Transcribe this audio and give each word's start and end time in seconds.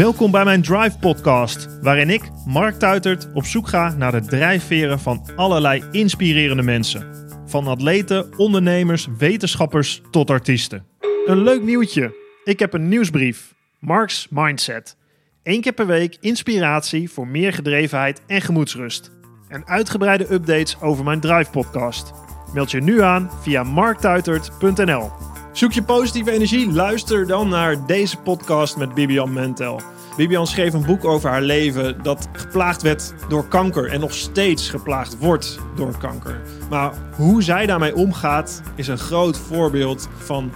Welkom 0.00 0.30
bij 0.30 0.44
mijn 0.44 0.62
Drive 0.62 0.98
podcast, 0.98 1.78
waarin 1.80 2.10
ik, 2.10 2.22
Mark 2.46 2.78
Tuitert, 2.78 3.28
op 3.34 3.44
zoek 3.44 3.68
ga 3.68 3.94
naar 3.94 4.12
de 4.12 4.20
drijfveren 4.20 5.00
van 5.00 5.26
allerlei 5.36 5.84
inspirerende 5.90 6.62
mensen. 6.62 7.28
Van 7.46 7.66
atleten, 7.66 8.38
ondernemers, 8.38 9.08
wetenschappers 9.18 10.00
tot 10.10 10.30
artiesten. 10.30 10.86
Een 11.26 11.42
leuk 11.42 11.62
nieuwtje. 11.62 12.14
Ik 12.44 12.58
heb 12.58 12.72
een 12.72 12.88
nieuwsbrief. 12.88 13.54
Mark's 13.78 14.26
Mindset. 14.30 14.96
Eén 15.42 15.60
keer 15.60 15.72
per 15.72 15.86
week 15.86 16.16
inspiratie 16.20 17.10
voor 17.10 17.28
meer 17.28 17.52
gedrevenheid 17.52 18.22
en 18.26 18.40
gemoedsrust. 18.40 19.10
En 19.48 19.66
uitgebreide 19.66 20.32
updates 20.32 20.80
over 20.80 21.04
mijn 21.04 21.20
Drive 21.20 21.50
podcast. 21.50 22.12
Meld 22.54 22.70
je 22.70 22.80
nu 22.80 23.02
aan 23.02 23.30
via 23.42 23.62
marktuitert.nl. 23.62 25.29
Zoek 25.52 25.72
je 25.72 25.82
positieve 25.82 26.30
energie? 26.30 26.72
Luister 26.72 27.26
dan 27.26 27.48
naar 27.48 27.86
deze 27.86 28.16
podcast 28.16 28.76
met 28.76 28.94
Bibian 28.94 29.32
Mentel. 29.32 29.80
Bibian 30.16 30.46
schreef 30.46 30.72
een 30.72 30.84
boek 30.84 31.04
over 31.04 31.30
haar 31.30 31.42
leven 31.42 32.02
dat 32.02 32.28
geplaagd 32.32 32.82
werd 32.82 33.14
door 33.28 33.48
kanker 33.48 33.90
en 33.90 34.00
nog 34.00 34.14
steeds 34.14 34.68
geplaagd 34.68 35.18
wordt 35.18 35.58
door 35.74 35.98
kanker. 35.98 36.40
Maar 36.68 36.92
hoe 37.16 37.42
zij 37.42 37.66
daarmee 37.66 37.94
omgaat 37.94 38.62
is 38.74 38.88
een 38.88 38.98
groot 38.98 39.38
voorbeeld 39.38 40.08
van 40.16 40.52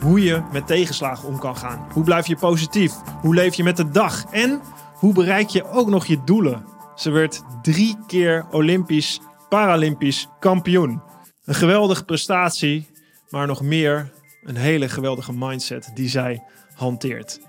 hoe 0.00 0.22
je 0.22 0.42
met 0.52 0.66
tegenslagen 0.66 1.28
om 1.28 1.38
kan 1.38 1.56
gaan. 1.56 1.86
Hoe 1.92 2.04
blijf 2.04 2.26
je 2.26 2.36
positief? 2.36 2.92
Hoe 3.20 3.34
leef 3.34 3.54
je 3.54 3.62
met 3.64 3.76
de 3.76 3.88
dag? 3.88 4.24
En 4.30 4.60
hoe 4.94 5.14
bereik 5.14 5.48
je 5.48 5.70
ook 5.70 5.88
nog 5.88 6.06
je 6.06 6.24
doelen? 6.24 6.64
Ze 6.94 7.10
werd 7.10 7.42
drie 7.62 7.96
keer 8.06 8.46
Olympisch, 8.50 9.20
Paralympisch 9.48 10.28
kampioen. 10.38 11.02
Een 11.44 11.54
geweldige 11.54 12.04
prestatie, 12.04 12.88
maar 13.30 13.46
nog 13.46 13.62
meer 13.62 14.14
een 14.46 14.56
hele 14.56 14.88
geweldige 14.88 15.32
mindset 15.32 15.90
die 15.94 16.08
zij 16.08 16.42
hanteert. 16.74 17.40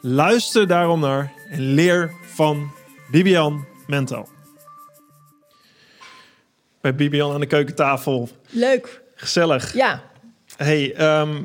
Luister 0.00 0.66
daarom 0.66 1.00
naar 1.00 1.32
en 1.50 1.60
leer 1.60 2.12
van 2.24 2.70
Bibian 3.10 3.66
Mental. 3.86 4.28
Bij 6.80 6.94
Bibian 6.94 7.32
aan 7.32 7.40
de 7.40 7.46
keukentafel. 7.46 8.28
Leuk. 8.48 9.02
Gezellig. 9.14 9.74
Ja. 9.74 10.02
Hey, 10.56 10.94
ehm, 10.94 11.42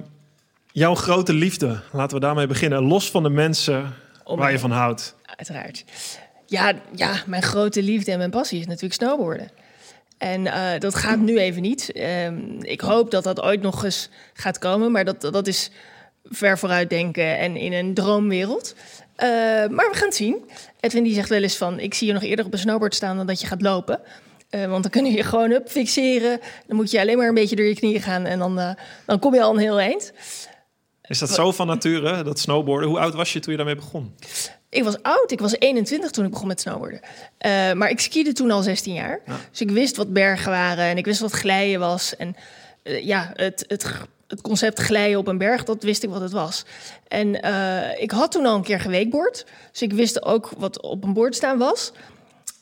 jouw 0.71 0.95
grote 0.95 1.33
liefde, 1.33 1.81
laten 1.91 2.17
we 2.17 2.23
daarmee 2.23 2.47
beginnen. 2.47 2.83
Los 2.83 3.11
van 3.11 3.23
de 3.23 3.29
mensen 3.29 3.93
waar 4.25 4.51
je 4.51 4.59
van 4.59 4.71
houdt. 4.71 5.15
Uiteraard. 5.25 5.85
Ja, 6.45 6.73
ja, 6.95 7.23
mijn 7.25 7.41
grote 7.41 7.83
liefde 7.83 8.11
en 8.11 8.17
mijn 8.17 8.29
passie 8.29 8.59
is 8.59 8.65
natuurlijk 8.65 8.93
snowboarden. 8.93 9.49
En 10.21 10.47
eh, 10.47 10.79
dat 10.79 10.95
gaat 10.95 11.19
nu 11.19 11.37
even 11.37 11.61
niet. 11.61 11.91
Ehm, 11.91 12.39
ik 12.61 12.81
hoop 12.81 13.11
dat 13.11 13.23
dat 13.23 13.41
ooit 13.41 13.61
nog 13.61 13.83
eens 13.83 14.09
gaat 14.33 14.59
komen, 14.59 14.91
maar 14.91 15.05
dat, 15.05 15.21
dat 15.21 15.47
is 15.47 15.71
ver 16.23 16.57
vooruit 16.57 16.89
denken 16.89 17.37
en 17.37 17.55
in 17.55 17.73
een 17.73 17.93
droomwereld. 17.93 18.75
Eh, 19.15 19.27
maar 19.69 19.89
we 19.89 19.91
gaan 19.91 20.07
het 20.07 20.15
zien. 20.15 20.49
Edwin 20.79 21.03
die 21.03 21.13
zegt 21.13 21.29
wel 21.29 21.41
eens 21.41 21.57
van, 21.57 21.79
ik 21.79 21.93
zie 21.93 22.07
je 22.07 22.13
nog 22.13 22.23
eerder 22.23 22.45
op 22.45 22.53
een 22.53 22.59
snowboard 22.59 22.95
staan 22.95 23.17
dan 23.17 23.27
dat 23.27 23.41
je 23.41 23.47
gaat 23.47 23.61
lopen. 23.61 23.99
Eh, 24.49 24.65
want 24.65 24.81
dan 24.81 24.91
kun 24.91 25.05
je 25.05 25.11
je 25.11 25.23
gewoon 25.23 25.51
up 25.51 25.69
fixeren. 25.69 26.39
Dan 26.67 26.75
moet 26.75 26.91
je 26.91 26.99
alleen 26.99 27.17
maar 27.17 27.27
een 27.27 27.33
beetje 27.33 27.55
door 27.55 27.65
je 27.65 27.75
knieën 27.75 28.01
gaan 28.01 28.25
en 28.25 28.39
dan, 28.39 28.75
dan 29.05 29.19
kom 29.19 29.33
je 29.33 29.41
al 29.41 29.53
een 29.53 29.59
heel 29.59 29.79
eind. 29.79 30.13
Is 31.01 31.19
dat 31.19 31.29
zo 31.29 31.51
van 31.51 31.67
nature, 31.67 32.23
dat 32.23 32.39
snowboarden? 32.39 32.89
Hoe 32.89 32.99
oud 32.99 33.13
was 33.13 33.33
je 33.33 33.39
toen 33.39 33.51
je 33.51 33.57
daarmee 33.57 33.75
begon? 33.75 34.15
Ik 34.71 34.83
was 34.83 35.01
oud, 35.01 35.31
ik 35.31 35.39
was 35.39 35.59
21 35.59 36.11
toen 36.11 36.25
ik 36.25 36.31
begon 36.31 36.47
met 36.47 36.61
snowboarden. 36.61 36.99
Eh, 37.37 37.73
maar 37.73 37.89
ik 37.89 37.99
skiede 37.99 38.33
toen 38.33 38.51
al 38.51 38.61
16 38.61 38.93
jaar. 38.93 39.19
Dus 39.49 39.61
ik 39.61 39.71
wist 39.71 39.95
wat 39.95 40.13
bergen 40.13 40.51
waren 40.51 40.83
en 40.85 40.97
ik 40.97 41.05
wist 41.05 41.19
wat 41.19 41.31
glijden 41.31 41.79
was. 41.79 42.15
En 42.15 42.35
eh, 42.83 43.05
ja, 43.05 43.31
het, 43.33 43.65
het, 43.67 43.85
het 44.27 44.41
concept 44.41 44.79
glijden 44.79 45.19
op 45.19 45.27
een 45.27 45.37
berg, 45.37 45.63
dat 45.63 45.83
wist 45.83 46.03
ik 46.03 46.09
wat 46.09 46.21
het 46.21 46.31
was. 46.31 46.65
En 47.07 47.41
eh, 47.41 48.01
ik 48.01 48.11
had 48.11 48.31
toen 48.31 48.45
al 48.45 48.55
een 48.55 48.63
keer 48.63 48.79
gewakeboard. 48.79 49.45
Dus 49.71 49.81
ik 49.81 49.93
wist 49.93 50.23
ook 50.23 50.51
wat 50.57 50.81
op 50.81 51.03
een 51.03 51.13
boord 51.13 51.35
staan 51.35 51.57
was. 51.57 51.91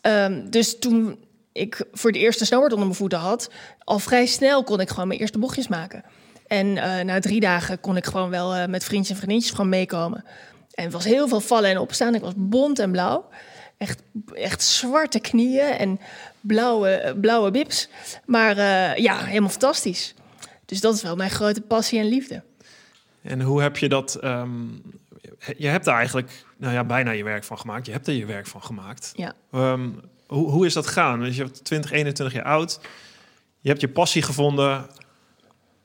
Ehm, 0.01 0.49
dus 0.49 0.79
toen 0.79 1.19
ik 1.51 1.85
voor 1.91 2.09
het 2.09 2.19
eerste 2.19 2.45
snowboard 2.45 2.71
onder 2.71 2.87
mijn 2.87 2.99
voeten 2.99 3.19
had... 3.19 3.49
al 3.83 3.99
vrij 3.99 4.25
snel 4.25 4.63
kon 4.63 4.79
ik 4.79 4.89
gewoon 4.89 5.07
mijn 5.07 5.19
eerste 5.19 5.39
bochtjes 5.39 5.67
maken. 5.67 6.03
En 6.47 6.73
na 7.05 7.19
drie 7.19 7.39
dagen 7.39 7.79
kon 7.79 7.97
ik 7.97 8.05
gewoon 8.05 8.29
wel 8.29 8.67
met 8.67 8.83
vriendjes 8.83 9.09
en 9.09 9.15
vriendinnetjes 9.15 9.55
gewoon 9.55 9.69
meekomen. 9.69 10.25
En 10.79 10.85
het 10.85 10.93
was 10.93 11.05
heel 11.05 11.27
veel 11.27 11.39
vallen 11.39 11.69
en 11.69 11.77
opstaan. 11.77 12.15
Ik 12.15 12.21
was 12.21 12.33
bont 12.35 12.79
en 12.79 12.91
blauw. 12.91 13.29
Echt, 13.77 14.01
echt 14.33 14.63
zwarte 14.63 15.19
knieën 15.19 15.69
en 15.77 15.99
blauwe, 16.41 16.89
eh, 16.89 17.19
blauwe 17.19 17.51
bips. 17.51 17.89
Maar 18.25 18.57
eh, 18.57 18.95
ja, 18.95 19.17
helemaal 19.17 19.49
fantastisch. 19.49 20.13
Dus 20.65 20.81
dat 20.81 20.95
is 20.95 21.01
wel 21.01 21.15
mijn 21.15 21.29
grote 21.29 21.61
passie 21.61 21.99
en 21.99 22.05
liefde. 22.05 22.43
En 23.21 23.41
hoe 23.41 23.61
heb 23.61 23.77
je 23.77 23.89
dat... 23.89 24.15
ehm, 24.15 24.67
je 25.57 25.67
hebt 25.67 25.85
daar 25.85 25.97
eigenlijk 25.97 26.45
nou 26.57 26.73
ja, 26.73 26.83
bijna 26.83 27.11
je 27.11 27.23
werk 27.23 27.43
van 27.43 27.57
gemaakt. 27.57 27.85
Je 27.85 27.91
hebt 27.91 28.07
er 28.07 28.13
je 28.13 28.25
werk 28.25 28.47
van 28.47 28.63
gemaakt. 28.63 29.11
Ja. 29.15 29.33
Ehm, 29.51 29.89
hoe, 30.27 30.49
hoe 30.49 30.65
is 30.65 30.73
dat 30.73 30.87
gegaan? 30.87 31.19
Dus 31.19 31.35
je 31.35 31.43
bent 31.43 31.63
20, 31.63 31.91
21 31.91 32.35
jaar 32.35 32.45
oud. 32.45 32.79
Je 33.59 33.69
hebt 33.69 33.81
je 33.81 33.89
passie 33.89 34.21
gevonden. 34.21 34.85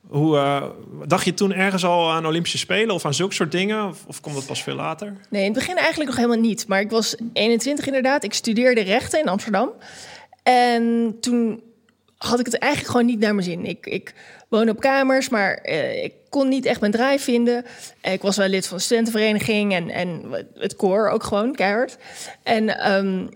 Hoe, 0.09 0.37
eh, 0.37 0.63
dacht 1.05 1.25
je 1.25 1.33
toen 1.33 1.53
ergens 1.53 1.85
al 1.85 2.11
aan 2.11 2.25
Olympische 2.25 2.57
Spelen 2.57 2.95
of 2.95 3.05
aan 3.05 3.13
zulke 3.13 3.33
soort 3.33 3.51
dingen? 3.51 3.93
Of, 4.07 4.21
komt 4.21 4.35
dat 4.35 4.45
pas 4.45 4.63
veel 4.63 4.75
later? 4.75 5.13
Nee, 5.29 5.41
in 5.41 5.47
het 5.49 5.57
begin 5.57 5.77
eigenlijk 5.77 6.09
nog 6.09 6.19
helemaal 6.19 6.39
niet. 6.39 6.67
Maar 6.67 6.79
ik 6.79 6.89
was 6.89 7.15
21 7.33 7.85
inderdaad. 7.85 8.23
Ik 8.23 8.33
studeerde 8.33 8.81
rechten 8.81 9.19
in 9.19 9.27
Amsterdam. 9.27 9.69
En 10.43 11.15
toen 11.19 11.63
had 12.17 12.39
ik 12.39 12.45
het 12.45 12.57
eigenlijk 12.57 12.91
gewoon 12.91 13.05
niet 13.05 13.19
naar 13.19 13.35
mijn 13.35 13.47
zin. 13.47 13.65
Ik, 13.65 13.85
ik 13.85 14.13
woonde 14.49 14.71
op 14.71 14.79
kamers, 14.79 15.29
maar 15.29 15.53
eh, 15.53 16.03
ik 16.03 16.13
kon 16.29 16.47
niet 16.47 16.65
echt 16.65 16.79
mijn 16.79 16.91
draai 16.91 17.19
vinden. 17.19 17.65
Ik 18.01 18.21
was 18.21 18.37
wel 18.37 18.47
lid 18.47 18.67
van 18.67 18.77
de 18.77 18.83
studentenvereniging 18.83 19.73
en, 19.73 19.89
en 19.89 20.23
het 20.53 20.75
koor 20.75 21.09
ook 21.09 21.23
gewoon, 21.23 21.55
keihard. 21.55 21.97
En 22.43 22.79
ehm, 22.79 23.27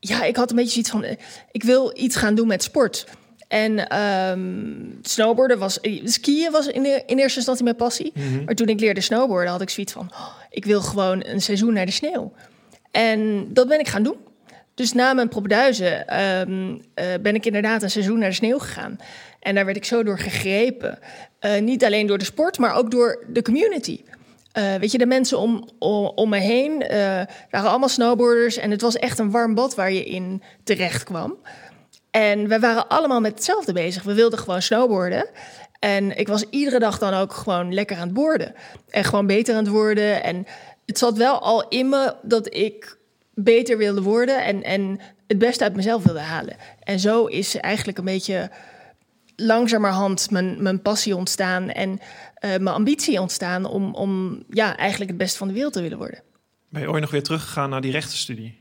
ja, 0.00 0.24
ik 0.24 0.36
had 0.36 0.50
een 0.50 0.56
beetje 0.56 0.70
zoiets 0.70 0.90
van... 0.90 1.02
eh, 1.02 1.16
ik 1.50 1.62
wil 1.62 1.92
iets 1.94 2.16
gaan 2.16 2.34
doen 2.34 2.46
met 2.46 2.62
sport. 2.62 3.06
En 3.48 3.88
ehm, 3.88 4.84
snowboarden 5.02 5.58
was... 5.58 5.80
eh, 5.80 6.00
Skiën 6.06 6.50
was 6.50 6.66
in, 6.66 6.82
de, 6.82 7.02
in 7.06 7.18
eerste 7.18 7.36
instantie 7.36 7.64
mijn 7.64 7.76
passie. 7.76 8.12
Maar 8.44 8.54
toen 8.54 8.68
ik 8.68 8.80
leerde 8.80 9.00
snowboarden 9.00 9.52
had 9.52 9.60
ik 9.60 9.70
zoiets 9.70 9.92
van... 9.92 10.10
oh, 10.12 10.28
ik 10.50 10.64
wil 10.64 10.80
gewoon 10.80 11.24
een 11.26 11.40
seizoen 11.40 11.72
naar 11.72 11.86
de 11.86 11.92
sneeuw. 11.92 12.32
En 12.90 13.48
dat 13.52 13.68
ben 13.68 13.80
ik 13.80 13.88
gaan 13.88 14.02
doen. 14.02 14.16
Dus 14.74 14.92
na 14.92 15.12
mijn 15.12 15.28
propduizen 15.28 16.06
ehm, 16.06 16.76
eh, 16.94 17.06
ben 17.20 17.34
ik 17.34 17.46
inderdaad 17.46 17.82
een 17.82 17.90
seizoen 17.90 18.18
naar 18.18 18.28
de 18.28 18.34
sneeuw 18.34 18.58
gegaan. 18.58 18.96
En 19.40 19.54
daar 19.54 19.64
werd 19.64 19.76
ik 19.76 19.84
zo 19.84 20.02
door 20.02 20.18
gegrepen. 20.18 20.98
Eh, 21.38 21.60
niet 21.60 21.84
alleen 21.84 22.06
door 22.06 22.18
de 22.18 22.24
sport, 22.24 22.58
maar 22.58 22.74
ook 22.74 22.90
door 22.90 23.24
de 23.28 23.42
community. 23.42 24.00
Weet 24.80 24.92
je, 24.92 24.98
de 24.98 25.06
mensen 25.06 25.38
om, 25.38 25.68
om, 25.78 26.06
om 26.06 26.28
me 26.28 26.38
heen 26.38 26.78
waren 27.50 27.70
allemaal 27.70 27.88
snowboarders. 27.88 28.56
En 28.56 28.70
het 28.70 28.80
was 28.80 28.96
echt 28.96 29.18
een 29.18 29.30
warm 29.30 29.54
bad 29.54 29.74
waar 29.74 29.92
je 29.92 30.04
in 30.04 30.42
terecht 30.64 31.04
kwam. 31.04 31.36
En 32.10 32.48
we 32.48 32.58
waren 32.58 32.88
allemaal 32.88 33.20
met 33.20 33.32
hetzelfde 33.32 33.72
bezig. 33.72 34.02
We 34.02 34.14
wilden 34.14 34.38
gewoon 34.38 34.62
snowboarden. 34.62 35.26
En 35.78 36.18
ik 36.18 36.28
was 36.28 36.44
iedere 36.50 36.78
dag 36.78 36.98
dan 36.98 37.14
ook 37.14 37.32
gewoon 37.32 37.74
lekker 37.74 37.96
aan 37.96 38.02
het 38.02 38.12
boorden. 38.12 38.54
En 38.88 39.04
gewoon 39.04 39.26
beter 39.26 39.54
aan 39.54 39.64
het 39.64 39.72
worden. 39.72 40.22
En 40.22 40.46
het 40.86 40.98
zat 40.98 41.16
wel 41.16 41.40
al 41.40 41.68
in 41.68 41.88
me 41.88 42.14
dat 42.22 42.54
ik 42.54 42.98
beter 43.34 43.78
wilde 43.78 44.02
worden. 44.02 44.44
En, 44.44 44.62
en 44.62 45.00
het 45.26 45.38
beste 45.38 45.64
uit 45.64 45.76
mezelf 45.76 46.02
wilde 46.02 46.20
halen. 46.20 46.56
En 46.82 47.00
zo 47.00 47.24
is 47.24 47.56
eigenlijk 47.56 47.98
een 47.98 48.04
beetje 48.04 48.50
langzamerhand 49.36 50.30
mijn, 50.30 50.62
mijn 50.62 50.82
passie 50.82 51.16
ontstaan. 51.16 51.70
En 51.70 52.00
eh, 52.34 52.50
mijn 52.50 52.76
ambitie 52.76 53.20
ontstaan 53.20 53.64
om, 53.64 53.94
om 53.94 54.42
ja, 54.50 54.76
eigenlijk 54.76 55.10
het 55.10 55.18
beste 55.18 55.38
van 55.38 55.48
de 55.48 55.54
wereld 55.54 55.72
te 55.72 55.82
willen 55.82 55.98
worden. 55.98 56.22
Ben 56.68 56.82
je 56.82 56.90
ooit 56.90 57.00
nog 57.00 57.10
weer 57.10 57.22
teruggegaan 57.22 57.70
naar 57.70 57.80
die 57.80 57.92
rechtenstudie? 57.92 58.58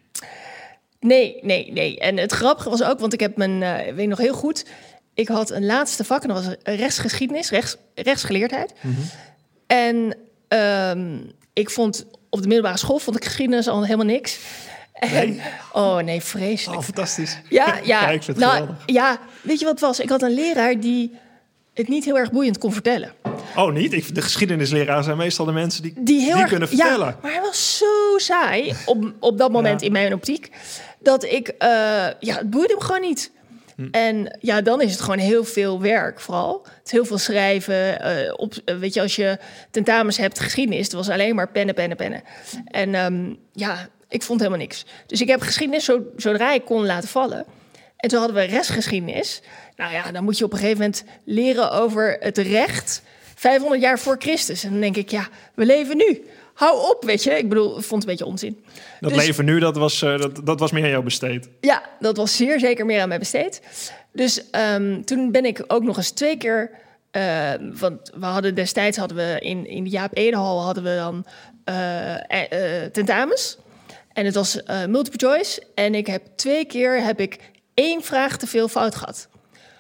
Nee, 1.00 1.40
nee, 1.42 1.72
nee. 1.72 2.00
En 2.00 2.18
het 2.18 2.32
grappige 2.32 2.70
was 2.70 2.84
ook, 2.84 3.00
want 3.00 3.14
ik 3.14 3.20
heb 3.20 3.38
mijn, 3.38 3.64
eh, 3.64 3.94
weet 3.94 4.08
nog 4.08 4.18
heel 4.18 4.34
goed, 4.34 4.66
ik 5.14 5.28
had 5.28 5.52
een 5.52 5.66
laatste 5.66 6.04
vak 6.04 6.22
en 6.24 6.28
dat 6.28 6.46
was 6.46 6.56
rechtsgeschiedenis, 6.64 7.50
rechts, 7.50 7.78
rechtsgeleerdheid. 7.96 8.74
En 9.68 10.16
ehm, 10.48 11.18
ik 11.54 11.70
vond 11.70 12.06
op 12.30 12.42
de 12.42 12.48
middelbare 12.48 12.78
school 12.78 13.00
vond 13.00 13.16
ik 13.18 13.26
geschiedenis 13.26 13.68
al 13.68 13.84
helemaal 13.84 14.06
niks. 14.06 14.40
En, 14.94 15.40
oh 15.72 15.98
nee, 15.98 16.22
vreselijk. 16.22 16.80
Oh, 16.80 16.86
fantastisch. 16.86 17.38
Ja, 17.50 17.80
ja. 17.84 18.10
Ja, 18.10 18.20
nou, 18.36 18.68
ja, 18.86 19.20
weet 19.42 19.60
je 19.60 19.66
wat 19.66 19.74
het 19.74 19.84
was? 19.84 20.00
Ik 20.00 20.10
had 20.10 20.22
een 20.22 20.34
leraar 20.34 20.80
die 20.80 21.12
het 21.74 21.88
niet 21.88 22.06
heel 22.06 22.18
erg 22.18 22.32
boeiend 22.32 22.58
kon 22.58 22.74
vertellen. 22.74 23.12
Oh, 23.56 23.72
niet? 23.74 23.94
Ik, 23.94 24.16
de 24.16 24.22
geschiedenisleraar 24.22 25.04
zijn 25.04 25.18
meestal 25.18 25.46
de 25.46 25.52
mensen 25.52 25.82
die, 25.82 25.94
Die 25.98 26.22
heel 26.22 26.38
erg, 26.38 26.50
kunnen 26.50 26.68
vertellen. 26.68 27.08
Ja, 27.08 27.18
maar 27.22 27.32
hij 27.32 27.42
was 27.42 27.78
zo 27.78 28.18
saai 28.18 28.74
op, 28.86 29.12
op 29.20 29.38
dat 29.38 29.52
moment 29.52 29.80
Ja. 29.82 29.86
in 29.86 29.92
mijn 29.92 30.14
optiek. 30.14 30.52
Dat 31.00 31.24
ik, 31.24 31.48
eh, 31.48 31.68
ja, 32.20 32.36
het 32.36 32.50
boeide 32.50 32.74
hem 32.74 32.82
gewoon 32.82 33.02
niet. 33.02 33.32
Hm. 33.76 33.88
En 33.92 34.38
ja, 34.40 34.62
dan 34.62 34.82
is 34.82 34.92
het 34.92 35.02
gewoon 35.02 35.18
heel 35.18 35.44
veel 35.44 35.82
werk 35.82 36.20
vooral. 36.20 36.62
Het 36.64 36.86
is 36.86 36.92
heel 36.92 37.06
veel 37.06 37.18
schrijven. 37.18 38.02
eh, 38.02 38.34
op, 38.36 38.54
eh, 38.66 38.78
weet 38.78 38.94
je, 38.94 39.02
als 39.02 39.16
je 39.16 39.38
tentamens 39.72 40.18
hebt 40.18 40.40
geschiedenis, 40.40 40.84
het 40.84 40.94
was 40.94 41.10
alleen 41.10 41.36
maar 41.36 41.50
pennen, 41.50 41.76
pennen, 41.76 41.98
pennen. 41.98 42.24
En 42.66 42.96
ehm, 42.96 43.34
ja, 43.54 43.88
ik 44.10 44.24
vond 44.24 44.40
helemaal 44.40 44.62
niks. 44.62 44.86
Dus 45.06 45.22
ik 45.22 45.28
heb 45.28 45.42
geschiedenis 45.42 45.86
zo, 45.86 46.02
zodra 46.16 46.54
ik 46.54 46.66
kon 46.66 46.86
laten 46.86 47.10
vallen. 47.10 47.46
En 47.98 48.10
toen 48.10 48.20
hadden 48.20 48.38
we 48.38 48.44
restgeschiedenis. 48.44 49.42
Nou 49.76 49.94
ja, 49.94 50.12
dan 50.12 50.24
moet 50.24 50.38
je 50.38 50.46
op 50.46 50.52
een 50.52 50.58
gegeven 50.58 50.80
moment 50.80 51.04
leren 51.24 51.72
over 51.72 52.18
het 52.20 52.38
recht 52.38 53.02
500 53.36 53.82
jaar 53.82 54.00
voor 54.00 54.16
Christus. 54.20 54.64
En 54.64 54.72
dan 54.72 54.80
denk 54.80 54.96
ik, 54.96 55.10
ja, 55.10 55.28
we 55.56 55.66
leven 55.66 55.98
nu. 55.98 56.26
Hou 56.58 56.90
op, 56.96 57.04
weet 57.06 57.24
je. 57.24 57.32
Ik 57.38 57.50
bedoel, 57.50 57.70
vond 57.72 57.84
het 57.84 57.92
een 57.92 58.06
beetje 58.06 58.26
onzin. 58.26 58.66
Dat 59.00 59.14
Dus- 59.14 59.26
leven 59.26 59.46
nu, 59.46 59.60
dat 59.60 59.76
was, 59.76 60.02
eh, 60.02 60.18
dat, 60.18 60.46
dat 60.46 60.60
was 60.60 60.72
meer 60.72 60.84
aan 60.84 60.90
jou 60.90 61.04
besteed. 61.04 61.50
Ja, 61.62 61.84
dat 62.00 62.18
was 62.18 62.36
zeer 62.36 62.60
zeker 62.60 62.86
meer 62.86 63.02
aan 63.02 63.08
mij 63.08 63.20
besteed. 63.20 63.62
Dus 64.14 64.50
ehm, 64.50 65.02
toen 65.02 65.32
ben 65.32 65.46
ik 65.46 65.64
ook 65.68 65.84
nog 65.84 65.98
eens 65.98 66.10
twee 66.10 66.38
keer... 66.38 66.72
eh, 67.12 67.52
want 67.80 68.12
we 68.20 68.26
hadden 68.26 68.56
destijds 68.56 68.98
hadden 68.98 69.18
we 69.18 69.38
in, 69.40 69.68
in 69.68 69.84
de 69.84 69.90
Jaap 69.90 70.18
Edehal 70.18 70.62
hadden 70.64 70.84
we 70.84 70.96
dan 70.96 71.26
eh, 71.64 72.84
tentamens. 72.92 73.58
En 74.14 74.26
het 74.26 74.36
was 74.36 74.60
multiple 74.88 75.28
choice. 75.28 75.64
En 75.76 75.96
ik 75.96 76.08
heb 76.08 76.22
twee 76.36 76.66
keer 76.66 77.04
heb 77.04 77.20
ik 77.20 77.40
één 77.74 78.04
vraag 78.04 78.38
te 78.38 78.48
veel 78.48 78.68
fout 78.68 78.96
gehad. 78.96 79.28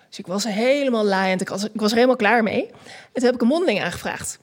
Dus 0.09 0.19
ik 0.19 0.27
was 0.27 0.43
helemaal 0.43 1.05
laaiend. 1.05 1.41
Ik 1.41 1.49
was, 1.49 1.63
ik 1.63 1.79
was 1.79 1.89
er 1.89 1.95
helemaal 1.95 2.15
klaar 2.15 2.43
mee. 2.43 2.65
En 2.65 2.73
toen 3.13 3.23
heb 3.25 3.33
ik 3.33 3.41
een 3.41 3.47
mondeling 3.47 3.81
aangevraagd. 3.83 4.39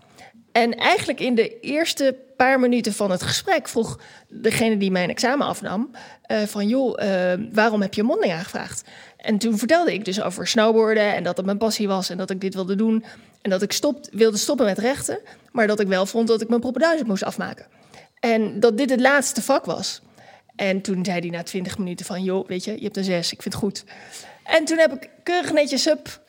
En 0.54 0.74
eigenlijk 0.74 1.20
in 1.20 1.34
de 1.34 1.60
eerste 1.60 2.16
paar 2.36 2.60
minuten 2.60 2.92
van 2.92 3.10
het 3.10 3.22
gesprek 3.22 3.68
vroeg 3.68 4.00
degene 4.28 4.76
die 4.76 4.90
mijn 4.90 5.10
examen 5.10 5.46
afnam: 5.46 5.90
eh, 6.22 6.42
van 6.42 6.68
joh, 6.68 7.02
eh, 7.02 7.40
waarom 7.52 7.80
heb 7.80 7.94
je 7.94 8.00
een 8.00 8.06
mondeling 8.06 8.34
aangevraagd? 8.34 8.84
En 9.16 9.38
toen 9.38 9.58
vertelde 9.58 9.92
ik 9.92 10.04
dus 10.04 10.22
over 10.22 10.46
snowboarden 10.46 11.14
en 11.14 11.22
dat 11.22 11.36
het 11.36 11.46
mijn 11.46 11.58
passie 11.58 11.88
was 11.88 12.10
en 12.10 12.16
dat 12.16 12.30
ik 12.30 12.40
dit 12.40 12.54
wilde 12.54 12.74
doen. 12.74 13.04
En 13.42 13.50
dat 13.50 13.62
ik 13.62 13.80
wilde 14.10 14.36
stoppen 14.36 14.66
met 14.66 14.78
rechten, 14.78 15.20
maar 15.52 15.66
dat 15.66 15.80
ik 15.80 15.86
wel 15.86 16.06
vond 16.06 16.28
dat 16.28 16.40
ik 16.40 16.48
mijn 16.48 16.60
propeduizen 16.60 17.06
moest 17.06 17.24
afmaken. 17.24 17.66
En 18.20 18.60
dat 18.60 18.78
dit 18.78 18.90
het 18.90 19.00
laatste 19.00 19.42
vak 19.42 19.64
was. 19.64 20.02
En 20.56 20.80
toen 20.80 21.04
zei 21.04 21.20
hij 21.20 21.28
na 21.28 21.42
twintig 21.42 21.78
minuten 21.78 22.06
van 22.06 22.22
joh, 22.22 22.48
weet 22.48 22.64
je, 22.64 22.76
je 22.76 22.84
hebt 22.84 22.96
een 22.96 23.04
zes, 23.04 23.32
ik 23.32 23.42
vind 23.42 23.54
het 23.54 23.62
goed. 23.62 23.84
En 24.44 24.64
toen 24.64 24.78
heb 24.78 24.92
ik 24.92 25.10
keurig 25.22 25.52
netjes 25.52 25.86
up, 25.86 26.22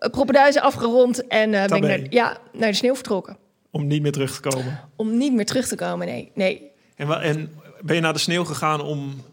uh, 0.00 0.10
propeduizen 0.10 0.62
afgerond 0.62 1.26
en 1.26 1.54
eh, 1.54 1.66
ben 1.66 1.76
ik 1.76 1.82
naar, 1.82 2.06
ja, 2.10 2.38
naar 2.52 2.70
de 2.70 2.76
sneeuw 2.76 2.94
vertrokken. 2.94 3.36
Om 3.70 3.86
niet 3.86 4.02
meer 4.02 4.12
terug 4.12 4.40
te 4.40 4.48
komen. 4.48 4.80
Om 4.96 5.16
niet 5.16 5.32
meer 5.32 5.46
terug 5.46 5.68
te 5.68 5.76
komen, 5.76 6.06
nee. 6.06 6.30
nee. 6.34 6.70
En, 6.96 7.22
en 7.22 7.50
ben 7.80 7.94
je 7.94 8.00
naar 8.00 8.12
de 8.12 8.18
sneeuw 8.18 8.44
gegaan 8.44 8.80
om, 8.80 9.24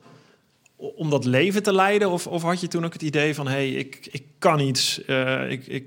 om 0.76 1.10
dat 1.10 1.26
leven 1.26 1.64
te 1.64 1.74
leiden? 1.74 2.10
Of, 2.12 2.28
of 2.28 2.42
had 2.42 2.62
je 2.62 2.68
toen 2.68 2.86
ook 2.86 2.94
het 2.94 3.02
idee 3.02 3.36
van, 3.36 3.48
hé, 3.48 3.54
hey, 3.54 3.70
ik, 3.70 4.08
ik 4.12 4.24
kan 4.40 4.60
iets. 4.60 5.06
eh, 5.06 5.52
ik, 5.52 5.68
ik, 5.68 5.86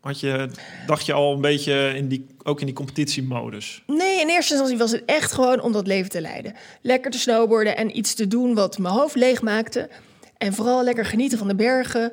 had 0.00 0.20
je, 0.20 0.48
dacht 0.86 1.06
je 1.06 1.12
al 1.12 1.34
een 1.34 1.40
beetje 1.40 1.92
in 1.96 2.08
die, 2.08 2.26
ook 2.42 2.60
in 2.60 2.66
die 2.66 2.74
competitiemodus? 2.74 3.82
Nee, 3.86 4.20
in 4.20 4.28
eerste 4.28 4.52
instantie 4.52 4.78
was 4.78 4.90
het 4.90 5.02
echt 5.04 5.32
gewoon 5.32 5.60
om 5.60 5.72
dat 5.72 5.86
leven 5.86 6.10
te 6.10 6.20
leiden. 6.20 6.54
Lekker 6.82 7.10
te 7.10 7.18
snowboarden 7.18 7.76
en 7.76 7.96
iets 7.96 8.14
te 8.14 8.28
doen 8.28 8.54
wat 8.54 8.78
mijn 8.78 8.94
hoofd 8.94 9.14
leeg 9.14 9.42
maakte. 9.42 9.88
En 10.36 10.54
vooral 10.54 10.84
lekker 10.84 11.04
genieten 11.04 11.38
van 11.38 11.48
de 11.48 11.54
bergen 11.54 12.12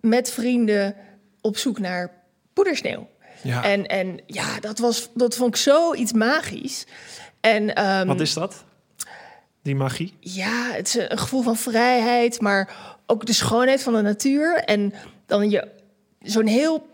met 0.00 0.30
vrienden 0.30 0.94
op 1.40 1.56
zoek 1.56 1.78
naar 1.78 2.10
poedersneeuw. 2.52 3.08
Ja. 3.42 3.64
En, 3.64 3.86
en 3.86 4.20
ja, 4.26 4.60
dat, 4.60 4.78
was, 4.78 5.10
dat 5.14 5.36
vond 5.36 5.54
ik 5.54 5.60
zoiets 5.60 6.12
magisch. 6.12 6.86
En, 7.40 7.74
ehm, 7.74 8.06
Wat 8.06 8.20
is 8.20 8.32
dat? 8.32 8.64
Die 9.62 9.74
magie? 9.76 10.14
Ja, 10.20 10.70
het 10.72 10.86
is 10.86 10.94
een 10.94 11.18
gevoel 11.18 11.42
van 11.42 11.56
vrijheid, 11.56 12.40
maar 12.40 12.76
ook 13.06 13.26
de 13.26 13.32
schoonheid 13.32 13.82
van 13.82 13.92
de 13.94 14.02
natuur. 14.02 14.56
En 14.56 14.92
dan 15.26 15.50
je 15.50 15.68
zo'n 16.22 16.46
heel 16.46 16.86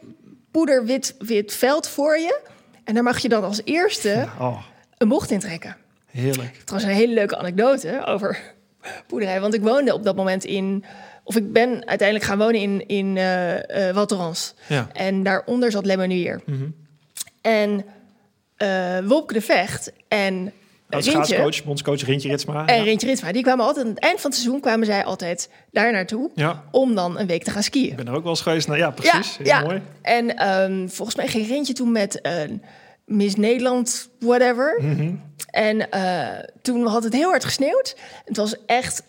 poederwit 0.50 1.14
wit 1.18 1.52
veld 1.54 1.88
voor 1.88 2.18
je. 2.18 2.40
En 2.84 2.94
daar 2.94 3.02
mag 3.02 3.18
je 3.18 3.28
dan 3.28 3.44
als 3.44 3.60
eerste 3.64 4.28
Oh, 4.40 4.62
een 4.98 5.08
bocht 5.08 5.30
in 5.30 5.38
trekken. 5.38 5.76
heerlijk. 6.06 6.60
Trouwens, 6.64 6.92
een 6.92 6.98
hele 6.98 7.14
leuke 7.14 7.38
anekdote 7.38 8.04
over 8.06 8.38
poederij. 9.06 9.40
Want 9.40 9.54
ik 9.54 9.62
woonde 9.62 9.94
op 9.94 10.02
dat 10.04 10.16
moment 10.16 10.44
in... 10.44 10.84
Of 11.24 11.36
ik 11.36 11.52
ben 11.52 11.86
uiteindelijk 11.86 12.28
gaan 12.28 12.38
wonen 12.38 12.60
in, 12.60 12.86
in 12.86 13.14
Thorens. 14.06 14.54
Ja. 14.66 14.88
En 14.92 15.22
daaronder 15.22 15.70
zat 15.70 15.86
Lemonnier. 15.86 16.40
Mhm. 16.46 16.64
En 17.40 17.84
Wopke 19.06 19.34
de 19.34 19.40
Vecht 19.40 19.92
en 20.08 20.52
Als 20.90 21.04
schaatscoach, 21.04 21.64
bondscoach 21.64 22.00
Rintje 22.04 22.28
Ritsma. 22.28 22.66
En 22.66 22.76
ja. 22.76 22.82
Rintje 22.82 23.06
Ritsma, 23.06 23.32
die 23.32 23.42
kwamen 23.42 23.64
altijd 23.64 23.86
aan 23.86 23.92
het 23.92 24.00
eind 24.00 24.20
van 24.20 24.30
het 24.30 24.40
seizoen 24.40 24.60
kwamen 24.60 24.86
zij 24.86 25.04
altijd 25.04 25.50
daar 25.70 25.92
naartoe 25.92 26.30
ja, 26.34 26.64
om 26.70 26.94
dan 26.94 27.18
een 27.18 27.26
week 27.26 27.44
te 27.44 27.50
gaan 27.50 27.62
skiën. 27.62 27.90
ik 27.90 27.96
ben 27.96 28.06
er 28.06 28.14
ook 28.14 28.22
wel 28.22 28.30
eens 28.30 28.40
geweest. 28.40 28.66
Nou, 28.66 28.78
ja, 28.78 28.90
precies. 28.90 29.36
Heel 29.36 29.46
ja. 29.46 29.60
mooi. 29.60 29.82
En 30.02 30.36
ehm, 30.36 30.88
volgens 30.88 31.16
mij 31.16 31.28
ging 31.28 31.46
Rintje 31.46 31.72
toen 31.72 31.92
met 31.92 32.18
een 32.22 32.62
Miss 33.04 33.34
Nederland, 33.34 34.08
whatever. 34.18 34.78
Mhm. 34.82 35.14
En 35.50 35.88
toen 36.62 36.86
had 36.86 37.04
het 37.04 37.12
heel 37.12 37.28
hard 37.28 37.44
gesneeuwd. 37.44 37.96
Het 38.24 38.36
was 38.36 38.56
echt 38.66 39.02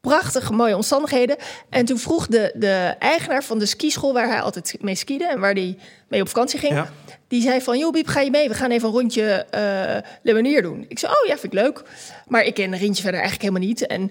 prachtige, 0.00 0.52
mooie 0.52 0.76
omstandigheden. 0.76 1.36
En 1.70 1.84
toen 1.84 1.98
vroeg 1.98 2.26
de, 2.26 2.52
de 2.54 2.94
eigenaar 2.98 3.44
van 3.44 3.58
de 3.58 3.66
skischool 3.66 4.12
waar 4.12 4.28
hij 4.28 4.40
altijd 4.40 4.76
mee 4.80 4.94
skiede 4.94 5.26
en 5.26 5.40
waar 5.40 5.52
hij 5.52 5.76
mee 6.08 6.20
op 6.20 6.28
vakantie 6.28 6.58
ging. 6.58 6.72
Ja. 6.72 6.90
Die 7.28 7.42
zei 7.42 7.60
van, 7.60 7.78
joh 7.78 7.92
Biep, 7.92 8.06
ga 8.06 8.20
je 8.20 8.30
mee? 8.30 8.48
We 8.48 8.54
gaan 8.54 8.70
even 8.70 8.88
een 8.88 8.94
rondje 8.94 9.46
eh 9.50 10.10
Le 10.22 10.32
Manier 10.32 10.62
doen. 10.62 10.84
Ik 10.88 10.98
zei, 10.98 11.12
oh 11.12 11.26
ja, 11.26 11.38
vind 11.38 11.52
ik 11.52 11.60
leuk. 11.60 11.82
Maar 12.26 12.42
ik 12.42 12.54
ken 12.54 12.76
Rintje 12.76 13.02
verder 13.02 13.20
eigenlijk 13.20 13.42
helemaal 13.42 13.68
niet. 13.68 13.86
En 13.86 14.10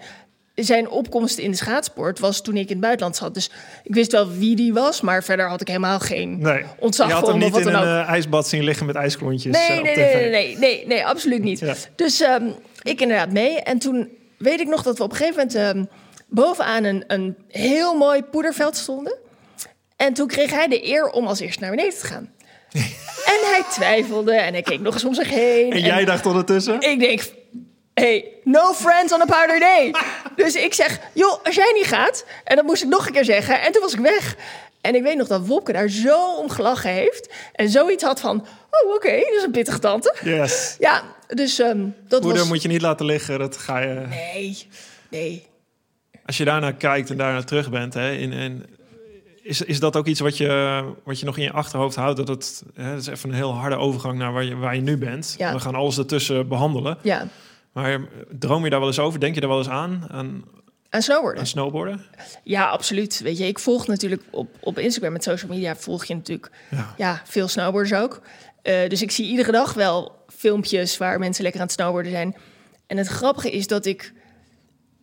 zijn 0.63 0.89
opkomst 0.89 1.37
in 1.37 1.51
de 1.51 1.57
schaatsport 1.57 2.19
was 2.19 2.41
toen 2.41 2.55
ik 2.55 2.65
in 2.65 2.69
het 2.69 2.79
buitenland 2.79 3.15
zat. 3.15 3.33
Dus 3.33 3.51
ik 3.83 3.93
wist 3.93 4.11
wel 4.11 4.31
wie 4.31 4.55
die 4.55 4.73
was, 4.73 5.01
maar 5.01 5.23
verder 5.23 5.49
had 5.49 5.61
ik 5.61 5.67
helemaal 5.67 5.99
geen 5.99 6.39
Nee, 6.39 6.63
ontzag 6.79 7.07
je 7.07 7.13
had 7.13 7.27
hem 7.27 7.37
niet 7.37 7.57
in 7.57 7.67
een 7.67 7.83
eh, 7.83 8.09
ijsbad 8.09 8.47
zien 8.47 8.63
liggen 8.63 8.85
met 8.85 8.95
ijsklontjes 8.95 9.55
eh, 9.55 9.67
Nee, 9.69 9.77
op 9.77 9.83
nee, 9.83 9.95
nee, 9.95 10.13
nee, 10.13 10.29
nee, 10.29 10.57
nee, 10.57 10.87
nee, 10.87 11.05
absoluut 11.05 11.43
niet. 11.43 11.59
Ja. 11.59 11.75
Dus 11.95 12.21
ehm, 12.21 12.47
ik 12.81 13.01
inderdaad 13.01 13.31
mee. 13.31 13.61
En 13.61 13.79
toen 13.79 14.09
weet 14.39 14.59
ik 14.59 14.67
nog 14.67 14.83
dat 14.83 14.97
we 14.97 15.03
op 15.03 15.11
een 15.11 15.17
gegeven 15.17 15.47
moment 15.47 15.55
ehm, 15.55 15.85
bovenaan 16.27 16.83
een, 16.83 17.03
een 17.07 17.37
heel 17.47 17.93
mooi 17.93 18.23
poederveld 18.23 18.77
stonden. 18.77 19.17
En 19.95 20.13
toen 20.13 20.27
kreeg 20.27 20.51
hij 20.51 20.67
de 20.67 20.87
eer 20.87 21.09
om 21.09 21.27
als 21.27 21.39
eerste 21.39 21.61
naar 21.61 21.69
beneden 21.69 21.99
te 21.99 22.05
gaan. 22.05 22.33
en 23.33 23.39
hij 23.41 23.63
twijfelde 23.71 24.33
en 24.33 24.53
hij 24.53 24.61
keek 24.61 24.79
nog 24.79 24.93
eens 24.93 25.05
om 25.05 25.13
zich 25.13 25.29
heen. 25.29 25.71
En 25.71 25.81
jij 25.81 26.05
dacht 26.05 26.25
ondertussen? 26.25 26.81
Ik 26.81 26.99
denk, 26.99 27.21
hey, 27.93 28.33
no 28.43 28.73
friends 28.73 29.13
on 29.13 29.21
a 29.21 29.25
powder 29.25 29.59
day. 29.59 29.93
dus 30.35 30.55
ik 30.55 30.73
zeg, 30.73 30.99
joh, 31.13 31.43
als 31.43 31.55
jij 31.55 31.71
niet 31.75 31.87
gaat... 31.87 32.25
En 32.43 32.55
dat 32.55 32.65
moest 32.65 32.83
ik 32.83 32.89
nog 32.89 33.05
een 33.05 33.13
keer 33.13 33.25
zeggen. 33.25 33.61
En 33.61 33.71
toen 33.71 33.81
was 33.81 33.93
ik 33.93 33.99
weg. 33.99 34.35
En 34.81 34.95
ik 34.95 35.03
weet 35.03 35.17
nog 35.17 35.27
dat 35.27 35.45
Wopke 35.45 35.71
daar 35.71 35.89
zo 35.89 36.35
om 36.35 36.49
gelachen 36.49 36.91
heeft. 36.91 37.33
En 37.53 37.69
zoiets 37.69 38.03
had 38.03 38.19
van, 38.19 38.45
oh 38.69 38.93
oké, 38.95 39.11
dat 39.11 39.35
is 39.37 39.43
een 39.43 39.51
pittige 39.51 39.79
tante. 39.79 40.15
Yes. 40.23 40.75
Ja, 40.79 41.03
dus 41.27 41.59
ehm, 41.59 41.85
dat 42.07 42.21
Moeder 42.21 42.39
was... 42.39 42.49
moet 42.49 42.61
je 42.61 42.67
niet 42.67 42.81
laten 42.81 43.05
liggen. 43.05 43.39
Dat 43.39 43.57
ga 43.57 43.79
je... 43.79 44.05
Nee, 44.09 44.67
nee. 45.09 45.47
Als 46.25 46.37
je 46.37 46.45
daarnaar 46.45 46.73
kijkt 46.73 47.09
en 47.09 47.17
daarnaar 47.17 47.45
terug 47.45 47.69
bent, 47.69 47.93
hè, 47.93 48.11
in, 48.11 48.33
en 48.33 48.65
is, 49.41 49.61
is 49.61 49.79
dat 49.79 49.95
ook 49.95 50.05
iets 50.05 50.19
wat 50.19 50.37
je, 50.37 50.83
wat 51.03 51.19
je 51.19 51.25
nog 51.25 51.37
in 51.37 51.43
je 51.43 51.51
achterhoofd 51.51 51.95
houdt? 51.95 52.17
Dat 52.17 52.27
het 52.27 52.63
hè, 52.73 52.91
dat 52.91 52.99
is 53.01 53.07
even 53.07 53.29
een 53.29 53.35
heel 53.35 53.53
harde 53.53 53.75
overgang 53.75 54.17
naar 54.17 54.33
waar 54.33 54.43
je, 54.43 54.55
waar 54.55 54.75
je 54.75 54.81
nu 54.81 54.97
bent. 54.97 55.35
Ja. 55.37 55.53
We 55.53 55.59
gaan 55.59 55.75
alles 55.75 55.97
ertussen 55.97 56.47
behandelen. 56.47 56.97
Ja, 57.01 57.27
Maar 57.73 57.99
droom 58.29 58.63
je 58.63 58.69
daar 58.69 58.79
wel 58.79 58.87
eens 58.87 58.99
over? 58.99 59.19
Denk 59.19 59.33
je 59.33 59.39
daar 59.39 59.49
wel 59.49 59.57
eens 59.57 59.69
aan? 59.69 60.07
Aan, 60.11 60.43
aan 60.89 61.01
snowboarden. 61.01 61.39
aan 61.39 61.47
snowboarden? 61.47 62.05
Ja, 62.43 62.65
absoluut. 62.67 63.19
Weet 63.19 63.37
je, 63.37 63.47
ik 63.47 63.59
volg 63.59 63.87
natuurlijk 63.87 64.21
op, 64.29 64.49
op 64.59 64.79
Instagram 64.79 65.11
met 65.11 65.23
social 65.23 65.51
media... 65.51 65.75
volg 65.75 66.05
je 66.05 66.15
natuurlijk 66.15 66.51
Ja. 66.69 66.93
ja, 66.97 67.21
veel 67.25 67.47
snowboarders 67.47 68.01
ook. 68.01 68.21
Eh, 68.61 68.89
dus 68.89 69.01
ik 69.01 69.11
zie 69.11 69.27
iedere 69.27 69.51
dag 69.51 69.73
wel 69.73 70.25
filmpjes 70.27 70.97
waar 70.97 71.19
mensen 71.19 71.43
lekker 71.43 71.61
aan 71.61 71.67
het 71.67 71.75
snowboarden 71.75 72.11
zijn. 72.11 72.35
En 72.87 72.97
het 72.97 73.07
grappige 73.07 73.51
is 73.51 73.67
dat 73.67 73.85
ik 73.85 74.13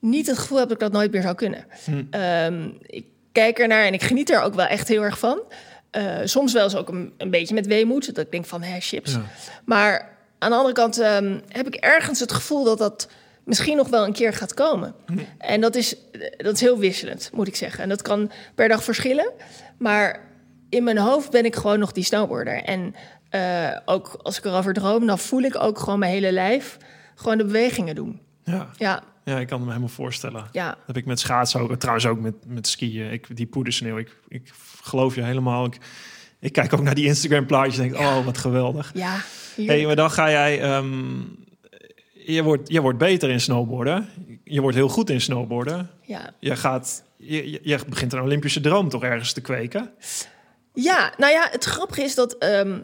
niet 0.00 0.26
het 0.26 0.38
gevoel 0.38 0.58
heb 0.58 0.68
dat 0.68 0.76
ik 0.76 0.82
dat 0.82 0.92
nooit 0.92 1.12
meer 1.12 1.22
zou 1.22 1.34
kunnen. 1.34 1.64
Hm. 1.84 2.04
Ehm, 2.10 2.68
ik 2.80 3.04
kijk 3.32 3.58
ernaar 3.58 3.84
en 3.84 3.92
ik 3.92 4.02
geniet 4.02 4.30
er 4.30 4.42
ook 4.42 4.54
wel 4.54 4.66
echt 4.66 4.88
heel 4.88 5.02
erg 5.02 5.18
van. 5.18 5.42
Eh, 5.90 6.16
soms 6.24 6.52
wel 6.52 6.64
eens 6.64 6.76
ook 6.76 6.88
een, 6.88 7.12
een 7.16 7.30
beetje 7.30 7.54
met 7.54 7.66
weemoed. 7.66 8.14
Dat 8.14 8.24
ik 8.24 8.32
denk 8.32 8.44
van, 8.46 8.62
hè, 8.62 8.80
chips. 8.80 9.12
Ja. 9.12 9.22
Maar 9.64 10.16
aan 10.38 10.50
de 10.50 10.56
andere 10.56 10.74
kant 10.74 10.98
ehm, 10.98 11.40
heb 11.48 11.66
ik 11.66 11.74
ergens 11.74 12.20
het 12.20 12.32
gevoel 12.32 12.64
dat 12.64 12.78
dat 12.78 13.08
misschien 13.46 13.76
nog 13.76 13.88
wel 13.88 14.04
een 14.04 14.12
keer 14.12 14.32
gaat 14.32 14.54
komen. 14.54 14.94
En 15.38 15.60
dat 15.60 15.74
is, 15.74 15.96
dat 16.36 16.54
is 16.54 16.60
heel 16.60 16.78
wisselend, 16.78 17.30
moet 17.32 17.48
ik 17.48 17.56
zeggen. 17.56 17.82
En 17.82 17.88
dat 17.88 18.02
kan 18.02 18.30
per 18.54 18.68
dag 18.68 18.84
verschillen. 18.84 19.32
Maar 19.78 20.20
in 20.68 20.84
mijn 20.84 20.98
hoofd 20.98 21.30
ben 21.30 21.44
ik 21.44 21.56
gewoon 21.56 21.78
nog 21.78 21.92
die 21.92 22.04
snowboarder. 22.04 22.62
En 22.62 22.94
eh, 23.30 23.76
ook 23.84 24.18
als 24.22 24.38
ik 24.38 24.44
erover 24.44 24.72
droom, 24.74 25.06
dan 25.06 25.18
voel 25.18 25.42
ik 25.42 25.62
ook 25.62 25.78
gewoon 25.78 25.98
mijn 25.98 26.12
hele 26.12 26.32
lijf 26.32 26.76
gewoon 27.14 27.38
de 27.38 27.44
bewegingen 27.44 27.94
doen. 27.94 28.20
Ja. 28.44 28.70
Ja, 28.76 29.02
ja, 29.24 29.38
ik 29.38 29.46
kan 29.46 29.60
me 29.60 29.66
helemaal 29.66 29.88
voorstellen. 29.88 30.46
ja. 30.52 30.68
Dat 30.68 30.86
heb 30.86 30.96
ik 30.96 31.06
met 31.06 31.20
schaatsen 31.20 31.60
ook. 31.60 31.74
Trouwens 31.74 32.06
ook 32.06 32.20
met, 32.20 32.34
met 32.46 32.66
skiën. 32.66 33.12
Ik, 33.12 33.36
die 33.36 33.46
poedersneeuw. 33.46 33.98
Ik, 33.98 34.16
ik 34.28 34.50
geloof 34.82 35.14
je 35.14 35.22
helemaal. 35.22 35.64
Ik, 35.64 35.78
ik 36.40 36.52
kijk 36.52 36.72
ook 36.72 36.82
naar 36.82 36.94
die 36.94 37.06
Instagram 37.06 37.46
plaatjes 37.46 37.78
en 37.78 37.88
denk, 37.88 38.00
oh, 38.00 38.24
wat 38.24 38.38
geweldig. 38.38 38.90
Ja, 38.94 39.16
hey, 39.56 39.86
maar 39.86 39.96
dan 39.96 40.10
ga 40.10 40.30
jij... 40.30 40.60
ehm, 40.60 41.20
je, 42.34 42.42
wordt, 42.42 42.68
je 42.72 42.80
wordt 42.80 42.98
beter 42.98 43.30
in 43.30 43.40
snowboarden. 43.40 44.08
Je 44.44 44.60
wordt 44.60 44.76
heel 44.76 44.88
goed 44.88 45.10
in 45.10 45.20
snowboarden. 45.20 45.90
ja. 46.00 46.30
Je, 46.38 46.56
gaat, 46.56 47.02
je, 47.16 47.50
je- 47.62 47.78
begint 47.88 48.12
een 48.12 48.20
Olympische 48.20 48.60
droom 48.60 48.88
toch 48.88 49.02
ergens 49.02 49.32
te 49.32 49.40
kweken. 49.40 49.90
Ja, 50.74 51.12
nou 51.16 51.32
ja, 51.32 51.48
het 51.50 51.64
grappige 51.64 52.02
is 52.02 52.14
dat 52.14 52.32
ehm, 52.38 52.78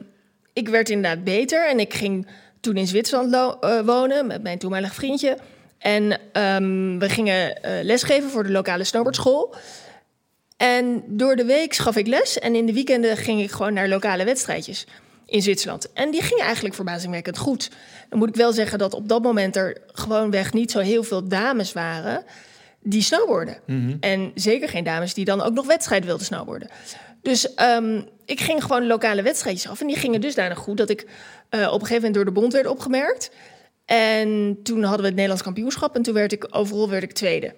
ik 0.53 0.69
werd 0.69 0.89
inderdaad 0.91 1.25
beter. 1.25 1.69
En 1.69 1.81
ik 1.81 1.95
ging 1.95 2.27
toen 2.61 2.77
in 2.77 2.87
Zwitserland 2.87 3.57
eh, 3.61 3.81
wonen 3.81 4.27
met 4.27 4.43
mijn 4.43 4.59
toenmalig 4.59 4.95
vriendje. 4.95 5.37
En 5.79 6.19
ehm, 6.33 6.99
we 6.99 7.09
gingen 7.09 7.63
eh, 7.63 7.85
lesgeven 7.85 8.31
voor 8.31 8.43
de 8.43 8.51
lokale 8.51 8.85
snowboardschool. 8.85 9.55
En 10.57 11.03
door 11.07 11.37
de 11.37 11.45
week 11.45 11.75
gaf 11.75 11.97
ik 11.97 12.07
les. 12.07 12.39
En 12.39 12.55
in 12.55 12.67
de 12.67 12.73
weekenden 12.73 13.17
ging 13.17 13.41
ik 13.43 13.51
gewoon 13.51 13.73
naar 13.73 13.89
lokale 13.89 14.25
wedstrijdjes. 14.25 14.87
In 15.33 15.43
Zwitserland. 15.43 15.93
En 15.93 16.11
die 16.11 16.23
ging 16.23 16.41
eigenlijk 16.41 16.75
verbazingwekkend 16.75 17.39
goed. 17.39 17.71
Dan 18.09 18.19
moet 18.19 18.29
ik 18.29 18.35
wel 18.35 18.53
zeggen 18.53 18.79
dat 18.79 18.95
op 18.95 19.09
dat 19.09 19.23
moment 19.23 19.57
er 19.57 19.81
gewoonweg 19.87 20.53
niet 20.53 20.71
zo 20.71 20.79
heel 20.79 21.03
veel 21.03 21.29
dames 21.29 21.73
waren 21.73 22.25
die 22.83 23.03
snowboarden. 23.03 23.57
En 24.01 24.33
zeker 24.35 24.69
geen 24.69 24.85
dames 24.85 25.15
die 25.15 25.25
dan 25.25 25.43
ook 25.43 25.55
nog 25.55 25.67
wedstrijd 25.67 26.05
wilden 26.05 26.27
snowboarden. 26.27 26.69
Dus 27.23 27.55
ehm, 27.55 28.03
ik 28.25 28.41
ging 28.41 28.63
gewoon 28.63 28.87
lokale 28.87 29.23
wedstrijdjes 29.23 29.71
af. 29.71 29.81
En 29.81 29.87
die 29.87 29.97
gingen 29.97 30.21
dusdanig 30.21 30.59
goed 30.59 30.77
dat 30.77 30.91
ik 30.91 31.07
eh, 31.49 31.61
op 31.61 31.81
een 31.81 31.87
gegeven 31.87 31.95
moment 31.95 32.15
door 32.15 32.25
de 32.25 32.41
bond 32.41 32.53
werd 32.53 32.67
opgemerkt. 32.67 33.31
En 33.85 34.59
toen 34.63 34.83
hadden 34.83 35.01
we 35.01 35.07
het 35.07 35.15
Nederlands 35.15 35.43
kampioenschap. 35.43 35.95
En 35.95 36.03
toen 36.03 36.15
werd 36.15 36.33
ik 36.33 36.47
overal 36.51 36.89
werd 36.89 37.03
ik 37.03 37.13
tweede. 37.13 37.55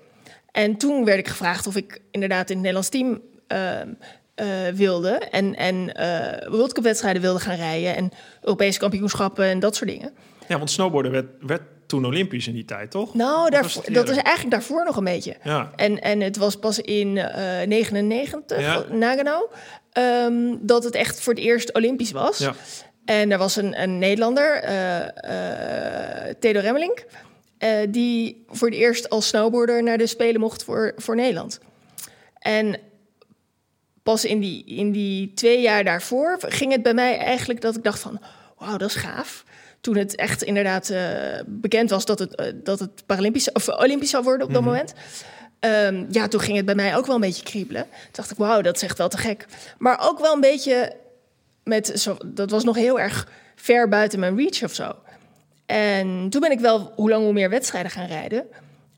En 0.51 0.77
toen 0.77 1.05
werd 1.05 1.19
ik 1.19 1.29
gevraagd 1.29 1.67
of 1.67 1.77
ik 1.77 2.01
inderdaad 2.11 2.51
in 2.51 2.57
het 2.57 2.65
Nederlands 2.65 2.89
team 2.89 3.23
ehm, 3.47 3.89
eh, 4.35 4.47
wilde. 4.75 5.11
En, 5.11 5.57
en 5.57 5.95
eh 5.95 6.49
World 6.49 6.73
Cup 6.73 6.85
wedstrijden 6.85 7.23
wilde 7.23 7.41
gaan 7.41 7.57
rijden. 7.57 7.97
En 7.97 8.11
Europese 8.41 8.79
kampioenschappen 8.79 9.45
en 9.45 9.59
dat 9.59 9.77
soort 9.77 9.91
dingen. 9.91 10.13
Ja, 10.49 10.57
want 10.57 10.71
snowboarden 10.71 11.13
werd, 11.13 11.27
werd 11.41 11.63
toen 11.87 12.05
Olympisch 12.07 12.47
in 12.47 12.55
die 12.55 12.65
tijd, 12.65 12.91
toch? 12.91 13.15
Nou, 13.15 13.43
Of 13.43 13.49
daar, 13.51 13.63
was 13.63 13.75
het 13.75 13.95
dat 13.95 14.09
is 14.09 14.17
eigenlijk 14.17 14.51
daarvoor 14.51 14.85
nog 14.85 14.97
een 14.97 15.05
beetje. 15.05 15.37
Ja. 15.43 15.71
En, 15.77 16.01
en 16.01 16.21
het 16.21 16.37
was 16.37 16.57
pas 16.57 16.79
in 16.79 17.19
eh 17.19 17.67
99, 17.67 18.61
Ja. 18.61 18.85
Nagano, 18.91 19.51
ehm, 19.93 20.57
dat 20.61 20.85
het 20.85 20.95
echt 20.95 21.21
voor 21.21 21.33
het 21.35 21.43
eerst 21.43 21.75
Olympisch 21.75 22.11
was. 22.11 22.39
Ja. 22.39 22.55
En 23.05 23.33
er 23.33 23.39
was 23.39 23.57
een, 23.57 23.83
een 23.83 23.99
Nederlander, 23.99 24.55
eh 24.55 26.35
Theodor 26.41 26.63
Remmelink, 26.63 27.05
die 27.89 28.45
voor 28.49 28.69
het 28.69 28.77
eerst 28.77 29.09
als 29.09 29.27
snowboarder 29.29 29.83
naar 29.83 29.99
de 29.99 30.07
Spelen 30.07 30.41
mocht 30.41 30.65
voor, 30.65 30.93
voor 30.97 31.17
Nederland. 31.17 31.61
En 32.39 32.77
pas 34.05 34.25
in 34.25 34.41
die, 34.41 34.65
in 34.65 34.93
die 34.93 35.33
twee 35.35 35.61
jaar 35.61 35.85
daarvoor 35.85 36.37
ging 36.41 36.73
het 36.73 36.83
bij 36.83 36.95
mij 36.95 37.19
eigenlijk 37.19 37.61
dat 37.61 37.77
ik 37.77 37.83
dacht 37.83 38.01
van... 38.01 38.21
wauw, 38.59 38.77
dat 38.77 38.89
is 38.89 38.95
gaaf. 38.95 39.45
Toen 39.81 39.97
het 39.97 40.15
echt 40.15 40.43
inderdaad 40.43 40.91
eh, 40.91 41.03
bekend 41.47 41.91
was 41.91 42.05
dat 42.05 42.19
het, 42.19 42.35
eh, 42.35 42.53
dat 42.55 42.79
het 42.79 43.07
Paralympisch 43.07 43.53
of 43.53 43.69
Olympisch 43.69 44.11
zou 44.11 44.25
worden 44.25 44.47
op 44.47 44.53
dat 44.53 44.63
moment... 44.63 44.95
Ehm, 45.59 46.05
ja, 46.11 46.29
toen 46.29 46.41
ging 46.41 46.57
het 46.57 46.67
bij 46.67 46.75
mij 46.75 46.97
ook 46.97 47.07
wel 47.07 47.15
een 47.15 47.21
beetje 47.21 47.43
kriebelen. 47.43 47.83
Toen 47.83 48.11
dacht 48.13 48.31
ik, 48.31 48.37
wauw, 48.37 48.61
dat 48.61 48.77
is 48.77 48.83
echt 48.83 48.99
wel 48.99 49.09
te 49.09 49.19
gek. 49.19 49.47
Maar 49.79 50.09
ook 50.09 50.19
wel 50.19 50.35
een 50.35 50.41
beetje 50.41 50.97
met... 51.63 51.93
Zo, 51.95 52.17
dat 52.27 52.51
was 52.51 52.65
nog 52.65 52.77
heel 52.77 53.01
erg 53.01 53.29
ver 53.55 53.89
buiten 53.89 54.21
mijn 54.21 54.37
reach 54.37 54.63
of 54.63 54.75
zo. 54.75 54.95
En 55.67 56.31
toen 56.31 56.41
ben 56.41 56.51
ik 56.51 56.61
wel 56.61 56.93
hoe 56.95 57.11
lang 57.11 57.25
hoe 57.25 57.33
meer 57.33 57.51
wedstrijden 57.51 57.91
gaan 57.91 58.07
rijden. 58.07 58.47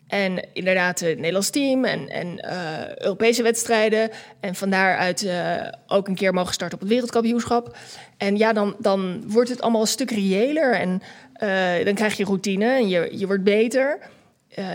En 0.06 0.44
inderdaad, 0.52 1.00
het 1.00 1.16
Nederlands 1.16 1.50
team 1.50 1.84
en, 1.84 2.08
en 2.08 2.38
eh, 2.38 2.96
Europese 2.96 3.42
wedstrijden. 3.42 4.10
En 4.40 4.54
van 4.54 4.70
daaruit 4.70 5.22
eh, 5.22 5.68
ook 5.86 6.08
een 6.08 6.14
keer 6.14 6.32
mogen 6.32 6.54
starten 6.54 6.74
op 6.74 6.82
het 6.82 6.92
wereldkampioenschap. 6.92 7.76
En 8.16 8.36
ja, 8.36 8.52
dan, 8.52 8.76
dan 8.78 9.22
wordt 9.26 9.50
het 9.50 9.60
allemaal 9.60 9.80
een 9.80 9.86
stuk 9.86 10.10
reëler. 10.10 10.74
En 10.74 11.02
eh, 11.32 11.84
dan 11.84 11.94
krijg 11.94 12.16
je 12.16 12.24
routine 12.24 12.64
en 12.64 12.88
je, 12.88 13.08
je 13.18 13.26
wordt 13.26 13.42
beter. 13.42 13.98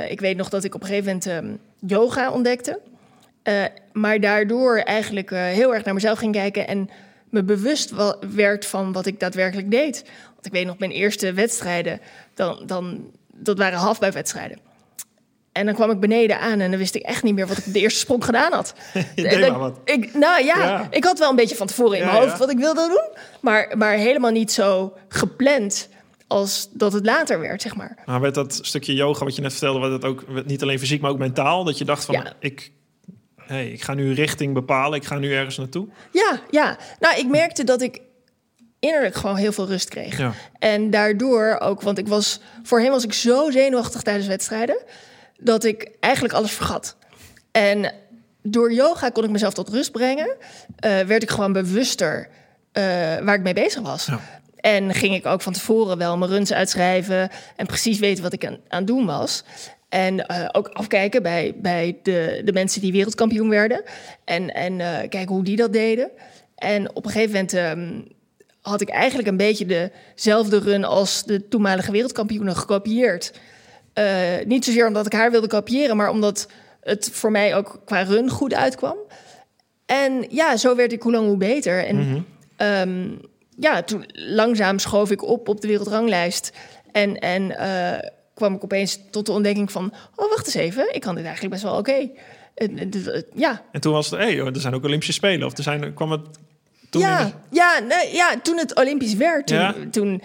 Ik 0.09 0.19
weet 0.19 0.37
nog 0.37 0.49
dat 0.49 0.63
ik 0.63 0.75
op 0.75 0.81
een 0.81 0.87
gegeven 0.87 1.05
moment 1.05 1.25
ehm, 1.25 1.55
yoga 1.91 2.31
ontdekte. 2.31 2.79
Maar 3.91 4.19
daardoor 4.19 4.77
eigenlijk 4.77 5.29
heel 5.29 5.73
erg 5.73 5.83
naar 5.83 5.93
mezelf 5.93 6.19
ging 6.19 6.33
kijken 6.33 6.67
en 6.67 6.89
me 7.29 7.43
bewust 7.43 7.93
werd 8.33 8.65
van 8.65 8.91
wat 8.91 9.05
ik 9.05 9.19
daadwerkelijk 9.19 9.71
deed. 9.71 10.03
Want 10.33 10.45
ik 10.45 10.51
weet 10.51 10.65
nog, 10.65 10.77
mijn 10.77 10.91
eerste 10.91 11.33
wedstrijden, 11.33 11.99
dan, 12.33 12.63
dan, 12.65 13.11
dat 13.33 13.57
waren 13.57 13.79
halfbuikwedstrijden. 13.79 14.70
En 15.51 15.65
dan 15.65 15.75
kwam 15.75 15.91
ik 15.91 15.99
beneden 15.99 16.39
aan 16.39 16.59
en 16.59 16.69
dan 16.69 16.79
wist 16.79 16.95
ik 16.95 17.01
echt 17.01 17.23
niet 17.23 17.33
meer 17.35 17.47
wat 17.47 17.57
ik 17.57 17.73
de 17.73 17.79
eerste 17.79 17.99
sprong 17.99 18.25
gedaan 18.25 18.51
had. 18.53 18.73
Je 18.93 19.01
En 19.27 19.29
deed 19.29 19.39
dan- 19.39 19.51
maar 19.51 19.59
wat. 19.59 19.79
Ik, 19.85 20.13
nou 20.13 20.43
ja, 20.43 20.57
Ja. 20.63 20.87
ik 20.89 21.03
had 21.03 21.19
wel 21.19 21.29
een 21.29 21.35
beetje 21.35 21.55
van 21.55 21.67
tevoren 21.67 21.97
in 21.97 22.05
Ja, 22.05 22.11
mijn 22.11 22.23
hoofd 22.23 22.37
wat 22.37 22.49
ik 22.51 22.57
wilde 22.57 22.87
doen. 22.87 23.23
Maar, 23.39 23.73
maar 23.77 23.93
helemaal 23.93 24.31
niet 24.31 24.51
zo 24.51 24.93
gepland 25.07 25.89
als 26.27 26.69
dat 26.71 26.93
het 26.93 27.05
later 27.05 27.39
werd, 27.39 27.61
zeg 27.61 27.75
maar. 27.75 27.97
Maar 28.05 28.21
werd 28.21 28.35
dat 28.35 28.59
stukje 28.61 28.93
yoga 28.93 29.25
wat 29.25 29.35
je 29.35 29.41
net 29.41 29.51
vertelde, 29.51 29.79
werd 29.79 29.91
het 29.93 30.05
ook 30.05 30.45
niet 30.45 30.61
alleen 30.61 30.79
fysiek, 30.79 31.01
maar 31.01 31.11
ook 31.11 31.17
mentaal? 31.17 31.63
Dat 31.63 31.77
je 31.77 31.85
dacht 31.85 32.05
van, 32.05 32.27
ik, 32.39 32.71
hey, 33.37 33.71
ik 33.71 33.81
ga 33.81 33.93
nu 33.93 34.13
richting 34.13 34.53
bepalen, 34.53 34.99
ik 34.99 35.05
ga 35.05 35.17
nu 35.17 35.33
ergens 35.33 35.57
naartoe. 35.57 35.87
Ja, 36.11 36.39
ja. 36.49 36.77
Nou, 36.99 37.17
ik 37.19 37.27
merkte 37.27 37.63
dat 37.63 37.81
ik 37.81 37.99
innerlijk 38.79 39.15
gewoon 39.15 39.35
heel 39.35 39.51
veel 39.51 39.67
rust 39.67 39.89
kreeg. 39.89 40.17
Ja. 40.17 40.33
En 40.59 40.89
daardoor 40.89 41.57
ook, 41.59 41.81
want 41.81 41.97
ik 41.97 42.07
was 42.07 42.39
voorheen 42.63 42.91
was 42.91 43.03
ik 43.03 43.13
zo 43.13 43.49
zenuwachtig 43.51 44.01
tijdens 44.01 44.27
wedstrijden 44.27 44.77
dat 45.41 45.63
ik 45.63 45.91
eigenlijk 45.99 46.33
alles 46.33 46.51
vergat. 46.51 46.95
En 47.51 47.93
door 48.43 48.73
yoga 48.73 49.09
kon 49.09 49.23
ik 49.23 49.29
mezelf 49.29 49.53
tot 49.53 49.69
rust 49.69 49.91
brengen. 49.91 50.35
eh, 50.75 50.99
werd 50.99 51.23
ik 51.23 51.29
gewoon 51.29 51.53
bewuster 51.53 52.27
eh, 52.71 52.83
waar 53.17 53.35
ik 53.35 53.41
mee 53.41 53.53
bezig 53.53 53.81
was. 53.81 54.05
Ja. 54.05 54.19
En 54.55 54.93
ging 54.93 55.15
ik 55.15 55.25
ook 55.25 55.41
van 55.41 55.53
tevoren 55.53 55.97
wel 55.97 56.17
mijn 56.17 56.31
runs 56.31 56.53
uitschrijven 56.53 57.29
en 57.55 57.65
precies 57.65 57.99
weten 57.99 58.23
wat 58.23 58.33
ik 58.33 58.45
aan, 58.45 58.57
aan 58.67 58.85
doen 58.85 59.05
was. 59.05 59.43
En 59.89 60.25
eh, 60.25 60.49
ook 60.51 60.67
afkijken 60.67 61.23
bij, 61.23 61.53
bij 61.55 61.99
de, 62.03 62.41
de 62.45 62.53
mensen 62.53 62.81
die 62.81 62.91
wereldkampioen 62.91 63.49
werden. 63.49 63.83
En, 64.25 64.53
en 64.53 64.77
kijken 65.09 65.35
hoe 65.35 65.43
die 65.43 65.55
dat 65.55 65.73
deden. 65.73 66.11
En 66.55 66.95
op 66.95 67.05
een 67.05 67.11
gegeven 67.11 67.31
moment 67.31 67.53
ehm, 67.53 68.01
had 68.61 68.81
ik 68.81 68.89
eigenlijk 68.89 69.27
een 69.27 69.37
beetje 69.37 69.91
dezelfde 70.15 70.59
run 70.59 70.83
als 70.83 71.23
de 71.23 71.47
toenmalige 71.47 71.91
wereldkampioenen 71.91 72.55
gekopieerd. 72.55 73.33
Eh, 73.93 74.45
niet 74.45 74.65
zozeer 74.65 74.87
omdat 74.87 75.05
ik 75.05 75.13
haar 75.13 75.31
wilde 75.31 75.47
kopiëren, 75.47 75.97
maar 75.97 76.09
omdat 76.09 76.47
het 76.81 77.09
voor 77.11 77.31
mij 77.31 77.55
ook 77.55 77.79
qua 77.85 78.01
run 78.01 78.29
goed 78.29 78.53
uitkwam. 78.53 78.95
En 79.85 80.25
ja, 80.29 80.57
zo 80.57 80.75
werd 80.75 80.91
ik 80.91 81.01
hoe 81.01 81.11
lang 81.11 81.27
hoe 81.27 81.37
beter. 81.37 81.85
En 81.85 81.97
ehm, 82.55 83.09
ja, 83.57 83.83
toen 83.83 84.03
langzaam 84.13 84.79
schoof 84.79 85.11
ik 85.11 85.23
op 85.23 85.47
op 85.47 85.61
de 85.61 85.67
wereldranglijst. 85.67 86.51
En, 86.91 87.19
en 87.19 87.57
eh, 87.57 88.09
kwam 88.33 88.53
ik 88.53 88.63
opeens 88.63 88.99
tot 89.11 89.25
de 89.25 89.31
ontdekking 89.31 89.71
van... 89.71 89.93
oh, 90.15 90.29
wacht 90.29 90.45
eens 90.45 90.55
even, 90.55 90.93
ik 90.95 91.01
kan 91.01 91.15
dit 91.15 91.23
eigenlijk 91.23 91.53
best 91.53 91.65
wel 91.65 91.77
oké. 91.77 92.09
Eh, 92.53 93.21
Ja, 93.33 93.61
En 93.71 93.81
toen 93.81 93.93
was 93.93 94.09
het, 94.09 94.19
hey, 94.19 94.39
er 94.39 94.59
zijn 94.61 94.73
ook 94.73 94.83
Olympische 94.83 95.13
Spelen. 95.13 95.47
Of 95.47 95.57
er 95.57 95.63
zijn, 95.63 95.93
kwam 95.93 96.11
het 96.11 96.21
toen 96.89 97.01
ja, 97.01 97.31
ja, 97.51 97.79
nee, 97.79 98.13
ja, 98.15 98.39
toen 98.43 98.57
het 98.57 98.75
Olympisch 98.75 99.13
werd, 99.13 99.47
toen, 99.47 99.57
Ja? 99.57 99.75
toen 99.91 100.21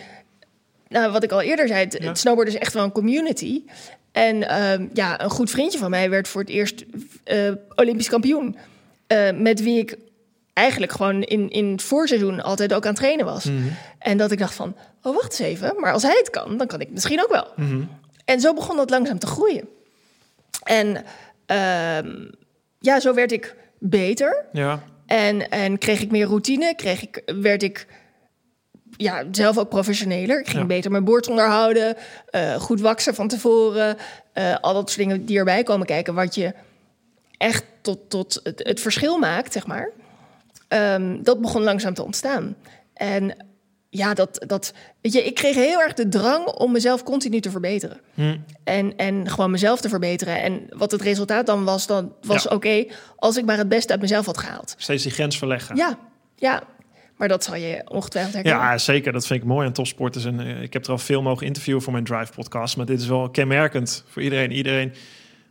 nou, 0.88 1.12
wat 1.12 1.22
ik 1.22 1.32
al 1.32 1.40
eerder 1.40 1.68
zei, 1.68 1.84
het, 1.84 1.96
Ja. 2.00 2.14
snowboarden 2.14 2.54
is 2.54 2.60
echt 2.60 2.72
wel 2.72 2.84
een 2.84 2.92
community. 2.92 3.62
En 4.12 4.48
ehm, 4.48 4.86
ja, 4.92 5.22
een 5.22 5.30
goed 5.30 5.50
vriendje 5.50 5.78
van 5.78 5.90
mij 5.90 6.10
werd 6.10 6.28
voor 6.28 6.40
het 6.40 6.50
eerst 6.50 6.84
eh, 7.24 7.52
Olympisch 7.74 8.08
kampioen. 8.08 8.56
Eh, 9.06 9.30
met 9.32 9.62
wie 9.62 9.78
ik 9.78 9.96
eigenlijk 10.52 10.92
gewoon 10.92 11.22
in, 11.22 11.50
in 11.50 11.70
het 11.70 11.82
voorseizoen 11.82 12.40
altijd 12.42 12.74
ook 12.74 12.82
aan 12.84 12.90
het 12.90 12.98
trainen 13.00 13.24
was. 13.24 13.44
Mhm. 13.44 13.62
En 13.98 14.16
dat 14.16 14.30
ik 14.30 14.38
dacht 14.38 14.54
van, 14.54 14.76
oh 15.02 15.14
wacht 15.14 15.24
eens 15.40 15.48
even, 15.50 15.74
maar 15.80 15.92
als 15.92 16.02
hij 16.02 16.16
het 16.18 16.30
kan, 16.30 16.56
dan 16.56 16.66
kan 16.66 16.80
ik 16.80 16.90
misschien 16.90 17.22
ook 17.22 17.30
wel. 17.30 17.46
Mhm. 17.56 17.82
En 18.24 18.40
zo 18.40 18.54
begon 18.54 18.76
dat 18.76 18.90
langzaam 18.90 19.18
te 19.18 19.26
groeien. 19.26 19.68
En 20.62 21.04
ehm, 21.46 22.10
ja, 22.78 23.00
zo 23.00 23.14
werd 23.14 23.32
ik 23.32 23.54
beter. 23.78 24.44
Ja, 24.52 24.82
En, 25.06 25.48
en 25.50 25.78
kreeg 25.78 26.00
ik 26.00 26.10
meer 26.10 26.26
routine, 26.26 26.74
kreeg 26.74 27.02
ik, 27.02 27.22
werd 27.40 27.62
ik 27.62 27.86
ja, 28.96 29.24
zelf 29.30 29.58
ook 29.58 29.68
professioneler. 29.68 30.40
Ik 30.40 30.46
ging 30.48 30.60
Ja. 30.60 30.66
beter 30.66 30.90
mijn 30.90 31.04
boord 31.04 31.28
onderhouden, 31.28 31.96
eh, 32.30 32.54
goed 32.54 32.80
waksen 32.80 33.14
van 33.14 33.28
tevoren. 33.28 33.96
eh, 34.32 34.54
al 34.60 34.74
dat 34.74 34.90
soort 34.90 35.08
dingen 35.08 35.24
die 35.24 35.38
erbij 35.38 35.62
komen 35.62 35.86
kijken, 35.86 36.14
wat 36.14 36.34
je 36.34 36.54
echt 37.38 37.64
tot, 37.80 38.10
tot 38.10 38.40
het, 38.42 38.60
het 38.64 38.80
verschil 38.80 39.18
maakt, 39.18 39.52
zeg 39.52 39.66
maar. 39.66 39.90
Ehm, 40.68 41.22
dat 41.22 41.40
begon 41.40 41.62
langzaam 41.62 41.94
te 41.94 42.04
ontstaan. 42.04 42.56
En 42.94 43.36
ja, 43.88 44.14
dat, 44.14 44.44
dat, 44.46 44.72
weet 45.00 45.12
je, 45.12 45.24
ik 45.24 45.34
kreeg 45.34 45.54
heel 45.54 45.80
erg 45.80 45.92
de 45.94 46.08
drang 46.08 46.46
om 46.46 46.72
mezelf 46.72 47.02
continu 47.02 47.40
te 47.40 47.50
verbeteren. 47.50 48.00
Hm. 48.14 48.36
En, 48.64 48.96
en 48.96 49.28
gewoon 49.30 49.50
mezelf 49.50 49.80
te 49.80 49.88
verbeteren. 49.88 50.42
En 50.42 50.66
wat 50.70 50.90
het 50.90 51.02
resultaat 51.02 51.46
dan 51.46 51.64
was, 51.64 51.86
dan 51.86 52.12
was 52.22 52.42
Ja. 52.42 52.50
oké 52.54 52.84
als 53.16 53.36
ik 53.36 53.44
maar 53.44 53.56
het 53.58 53.68
beste 53.68 53.92
uit 53.92 54.00
mezelf 54.00 54.26
had 54.26 54.38
gehaald. 54.38 54.74
steeds 54.78 55.02
die 55.02 55.12
grens 55.12 55.38
verleggen. 55.38 55.76
Ja, 55.76 55.98
ja. 56.36 56.62
Maar 57.16 57.28
dat 57.28 57.44
zal 57.44 57.54
je 57.54 57.82
ongetwijfeld 57.88 58.34
herkennen. 58.34 58.62
Ja, 58.62 58.78
zeker. 58.78 59.12
Dat 59.12 59.26
vind 59.26 59.40
ik 59.40 59.46
mooi 59.46 59.66
aan 59.66 59.72
topsporters. 59.72 60.24
En 60.24 60.40
eh, 60.40 60.62
ik 60.62 60.72
heb 60.72 60.84
er 60.84 60.90
al 60.90 60.98
veel 60.98 61.22
mogen 61.22 61.46
interviewen 61.46 61.82
voor 61.82 61.92
mijn 61.92 62.04
Drive 62.04 62.32
podcast. 62.32 62.76
Maar 62.76 62.86
dit 62.86 63.00
is 63.00 63.06
wel 63.06 63.30
kenmerkend 63.30 64.04
voor 64.08 64.22
iedereen. 64.22 64.52
Iedereen. 64.52 64.92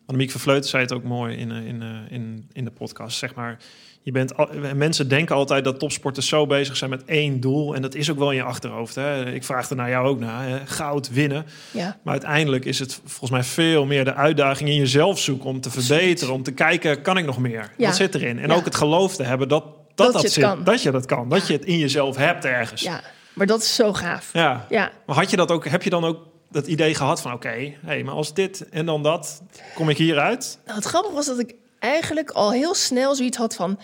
Annemiek 0.05 0.31
van 0.31 0.41
Vleuten 0.41 0.69
zei 0.69 0.83
het 0.83 0.93
ook 0.93 1.03
mooi 1.03 1.35
in, 1.37 1.51
eh, 1.51 1.65
in, 1.67 1.81
eh, 1.81 1.89
in, 2.09 2.49
in 2.53 2.63
de 2.65 2.71
podcast. 2.71 3.17
Zeg 3.17 3.35
maar, 3.35 3.57
je 4.01 4.11
bent 4.11 4.37
al, 4.37 4.49
mensen 4.75 5.09
denken 5.09 5.35
altijd 5.35 5.63
dat 5.63 5.79
topsporters 5.79 6.27
zo 6.27 6.47
bezig 6.47 6.77
zijn 6.77 6.89
met 6.89 7.05
één 7.05 7.39
doel. 7.39 7.75
En 7.75 7.81
dat 7.81 7.95
is 7.95 8.11
ook 8.11 8.17
wel 8.17 8.29
in 8.29 8.35
je 8.35 8.43
achterhoofd. 8.43 8.95
Hè. 8.95 9.33
Ik 9.33 9.43
vraag 9.43 9.69
er 9.69 9.75
naar 9.75 9.89
jou 9.89 10.07
ook 10.07 10.19
naar. 10.19 10.47
Hè. 10.47 10.57
Goud 10.65 11.09
winnen. 11.09 11.45
Ja, 11.71 11.97
Maar 12.03 12.13
uiteindelijk 12.13 12.65
is 12.65 12.79
het 12.79 13.01
volgens 13.05 13.31
mij 13.31 13.43
veel 13.43 13.85
meer 13.85 14.05
de 14.05 14.13
uitdaging 14.13 14.69
in 14.69 14.75
jezelf 14.75 15.19
zoeken 15.19 15.49
om 15.49 15.61
te 15.61 15.69
verbeteren, 15.71 16.33
om 16.33 16.43
te 16.43 16.51
kijken, 16.51 17.01
kan 17.01 17.17
ik 17.17 17.25
nog 17.25 17.39
meer? 17.39 17.71
Ja. 17.77 17.85
Wat 17.87 17.95
zit 17.95 18.15
erin? 18.15 18.39
En 18.39 18.49
Ja. 18.49 18.55
ook 18.55 18.65
het 18.65 18.75
geloof 18.75 19.15
te 19.15 19.23
hebben 19.23 19.47
dat 19.47 19.65
dat, 19.95 20.21
je 20.21 20.27
zit, 20.27 20.43
kan. 20.43 20.63
dat 20.63 20.81
je 20.81 20.91
dat 20.91 21.05
kan, 21.05 21.29
dat 21.29 21.47
je 21.47 21.53
het 21.53 21.65
in 21.65 21.77
jezelf 21.77 22.15
hebt 22.15 22.45
ergens. 22.45 22.81
ja. 22.81 23.01
Maar 23.33 23.47
dat 23.47 23.61
is 23.61 23.75
zo 23.75 23.93
gaaf. 23.93 24.29
Ja. 24.33 24.65
Ja, 24.69 24.91
Maar 25.05 25.15
had 25.15 25.29
je 25.29 25.35
dat 25.37 25.51
ook? 25.51 25.65
Heb 25.67 25.83
je 25.83 25.89
dan 25.89 26.03
ook 26.05 26.17
dat 26.51 26.67
idee 26.67 26.95
gehad 26.95 27.21
van, 27.21 27.33
oké, 27.33 27.73
hey, 27.85 28.03
maar 28.03 28.13
als 28.13 28.33
dit 28.33 28.69
en 28.69 28.85
dan 28.85 29.03
dat, 29.03 29.41
kom 29.73 29.89
ik 29.89 29.97
hieruit? 29.97 30.59
nou, 30.65 30.77
het 30.77 30.85
grappige 30.87 31.13
was 31.15 31.25
dat 31.25 31.39
ik 31.39 31.53
eigenlijk 31.79 32.29
al 32.31 32.51
heel 32.51 32.75
snel 32.75 33.15
zoiets 33.15 33.37
had 33.37 33.55
van... 33.55 33.79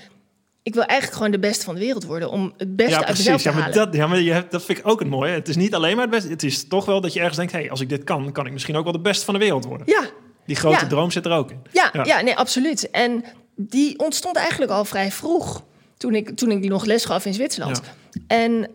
ik 0.63 0.73
wil 0.73 0.83
eigenlijk 0.83 1.17
gewoon 1.17 1.31
de 1.31 1.39
beste 1.47 1.65
van 1.65 1.73
de 1.73 1.79
wereld 1.79 2.03
worden 2.05 2.29
om 2.29 2.53
het 2.57 2.75
beste 2.75 2.91
Ja, 2.99 3.05
uit 3.05 3.17
mezelf 3.17 3.41
te 3.41 3.47
Ja, 3.49 3.53
maar, 3.55 3.63
halen. 3.63 3.77
dat, 3.77 3.93
ja, 3.95 4.07
maar 4.07 4.19
je 4.19 4.31
hebt, 4.31 4.51
dat 4.51 4.63
vind 4.63 4.77
ik 4.77 4.87
ook 4.87 4.99
het 4.99 5.09
mooie. 5.09 5.31
Het 5.31 5.47
is 5.47 5.55
niet 5.55 5.75
alleen 5.75 5.93
maar 5.95 6.05
het 6.05 6.13
beste. 6.13 6.29
Het 6.29 6.43
is 6.43 6.67
toch 6.67 6.85
wel 6.85 7.01
dat 7.01 7.13
je 7.13 7.19
ergens 7.19 7.37
denkt... 7.37 7.51
Hey, 7.51 7.69
als 7.71 7.79
ik 7.81 7.89
dit 7.89 8.03
kan, 8.03 8.31
kan 8.31 8.45
ik 8.45 8.51
misschien 8.51 8.75
ook 8.75 8.83
wel 8.83 8.93
de 8.93 8.99
beste 8.99 9.25
van 9.25 9.33
de 9.33 9.39
wereld 9.39 9.65
worden. 9.65 9.87
Ja, 9.87 10.01
Die 10.45 10.55
grote 10.55 10.79
Ja. 10.83 10.87
droom 10.87 11.11
zit 11.11 11.25
er 11.25 11.31
ook 11.31 11.51
in. 11.51 11.61
Ja, 11.71 11.89
Ja. 11.93 12.05
ja. 12.05 12.21
nee, 12.21 12.35
absoluut. 12.37 12.89
En 12.89 13.23
die 13.55 13.99
ontstond 13.99 14.35
eigenlijk 14.35 14.71
al 14.71 14.85
vrij 14.85 15.11
vroeg. 15.11 15.63
Toen 16.01 16.15
ik, 16.15 16.35
toen 16.35 16.51
ik 16.51 16.61
die 16.61 16.69
nog 16.69 16.85
les 16.85 17.05
gaf 17.05 17.25
in 17.25 17.33
Zwitserland. 17.33 17.81
En 18.27 18.67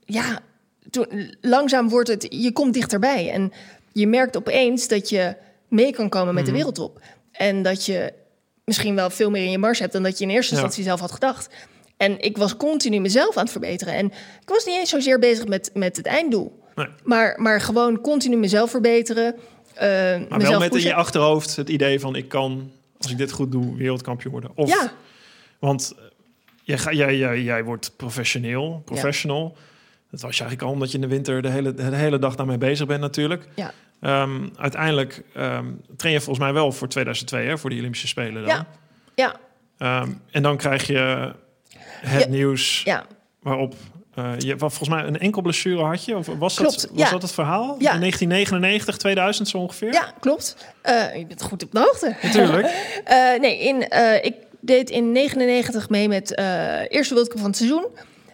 ja, 0.00 0.40
toen, 0.90 1.34
langzaam 1.40 1.88
wordt 1.88 2.08
het... 2.08 2.26
Je 2.30 2.52
komt 2.52 2.74
dichterbij. 2.74 3.30
En 3.30 3.52
je 3.92 4.06
merkt 4.06 4.36
opeens 4.36 4.88
dat 4.88 5.08
je 5.08 5.36
mee 5.68 5.92
kan 5.92 6.08
komen 6.08 6.34
met 6.34 6.44
de 6.44 6.50
Mhm. 6.50 6.58
wereldtop. 6.58 7.00
En 7.32 7.62
dat 7.62 7.86
je 7.86 8.12
misschien 8.64 8.94
wel 8.94 9.10
veel 9.10 9.30
meer 9.30 9.44
in 9.44 9.50
je 9.50 9.58
mars 9.58 9.78
hebt... 9.78 9.92
dan 9.92 10.02
dat 10.02 10.18
je 10.18 10.24
in 10.24 10.30
eerste 10.30 10.54
Ja. 10.54 10.60
instantie 10.60 10.84
zelf 10.84 11.00
had 11.00 11.12
gedacht. 11.12 11.54
En 11.96 12.20
ik 12.20 12.36
was 12.36 12.56
continu 12.56 13.00
mezelf 13.00 13.36
aan 13.36 13.42
het 13.42 13.52
verbeteren. 13.52 13.94
En 13.94 14.06
ik 14.40 14.48
was 14.48 14.64
niet 14.64 14.76
eens 14.78 14.90
zozeer 14.90 15.18
bezig 15.18 15.46
met, 15.46 15.70
met 15.74 15.96
het 15.96 16.06
einddoel. 16.06 16.60
Nee. 16.74 16.86
Maar, 17.04 17.34
maar 17.40 17.60
gewoon 17.60 18.00
continu 18.00 18.36
mezelf 18.36 18.70
verbeteren. 18.70 19.34
eh, 19.74 19.88
Maar 19.88 20.18
mezelf 20.20 20.48
wel 20.48 20.58
met 20.58 20.74
in 20.74 20.80
je 20.82 20.94
achterhoofd 20.94 21.56
het 21.56 21.68
idee 21.68 22.00
van... 22.00 22.16
ik 22.16 22.28
kan, 22.28 22.70
als 22.98 23.10
ik 23.10 23.18
dit 23.18 23.32
goed 23.32 23.52
doe, 23.52 23.76
wereldkampioen 23.76 24.32
worden. 24.32 24.50
Of, 24.54 24.68
Ja, 24.68 24.92
Want 25.62 25.94
eh, 25.98 26.04
jij, 26.62 26.78
ga- 26.78 26.92
jij, 26.92 27.16
jij, 27.16 27.42
jij 27.42 27.64
wordt 27.64 27.92
professioneel, 27.96 28.82
professional. 28.84 29.56
Dat 30.10 30.20
was 30.20 30.36
je 30.36 30.40
eigenlijk 30.42 30.62
al 30.62 30.70
omdat 30.70 30.88
je 30.90 30.94
in 30.94 31.00
de 31.00 31.08
winter 31.14 31.42
de 31.42 31.48
hele, 31.48 31.74
de 31.74 31.82
hele 31.96 32.18
dag 32.18 32.34
daarmee 32.36 32.58
bezig 32.58 32.86
bent 32.86 33.00
natuurlijk. 33.00 33.48
ja. 33.54 33.72
Ehm, 34.00 34.48
uiteindelijk 34.56 35.22
ehm, 35.34 35.66
train 35.96 36.14
je 36.14 36.20
volgens 36.20 36.38
mij 36.44 36.52
wel 36.52 36.72
voor 36.72 36.88
2002, 36.88 37.46
hè, 37.46 37.58
voor 37.58 37.70
de 37.70 37.76
Olympische 37.76 38.06
Spelen 38.06 38.34
dan. 38.44 38.44
Ja. 38.46 38.66
Ja, 39.14 39.36
Ehm, 39.78 40.10
en 40.30 40.42
dan 40.42 40.56
krijg 40.56 40.86
je 40.86 41.32
het 42.00 42.22
Ja. 42.22 42.28
nieuws 42.28 42.82
ja, 42.84 43.04
waarop... 43.42 43.74
eh, 44.14 44.32
je, 44.38 44.54
volgens 44.58 44.88
mij 44.88 45.04
een 45.04 45.18
enkel 45.18 45.42
blessure 45.42 45.82
had 45.84 46.04
je? 46.04 46.16
Of 46.16 46.26
was, 46.26 46.54
Klopt, 46.54 46.80
dat, 46.80 46.90
was 46.90 46.98
ja. 47.04 47.10
dat 47.10 47.22
het 47.22 47.32
verhaal? 47.32 47.64
Ja. 47.64 47.92
In 47.92 47.98
1999, 48.00 48.96
2000 48.96 49.48
zo 49.48 49.58
ongeveer? 49.58 49.92
ja, 49.92 50.12
klopt. 50.20 50.56
Eh, 50.82 51.16
je 51.16 51.26
bent 51.26 51.42
goed 51.42 51.62
op 51.62 51.72
de 51.72 51.78
hoogte. 51.78 52.16
Natuurlijk. 52.22 52.66
Nee, 53.40 53.58
in, 53.58 53.80
ik 54.24 54.34
deed 54.62 54.90
in 54.90 55.12
99 55.12 55.88
mee 55.88 56.08
met 56.08 56.34
eh 56.34 56.80
eerste 56.88 57.14
World 57.14 57.28
Cup 57.28 57.38
van 57.38 57.46
het 57.48 57.56
seizoen. 57.56 57.86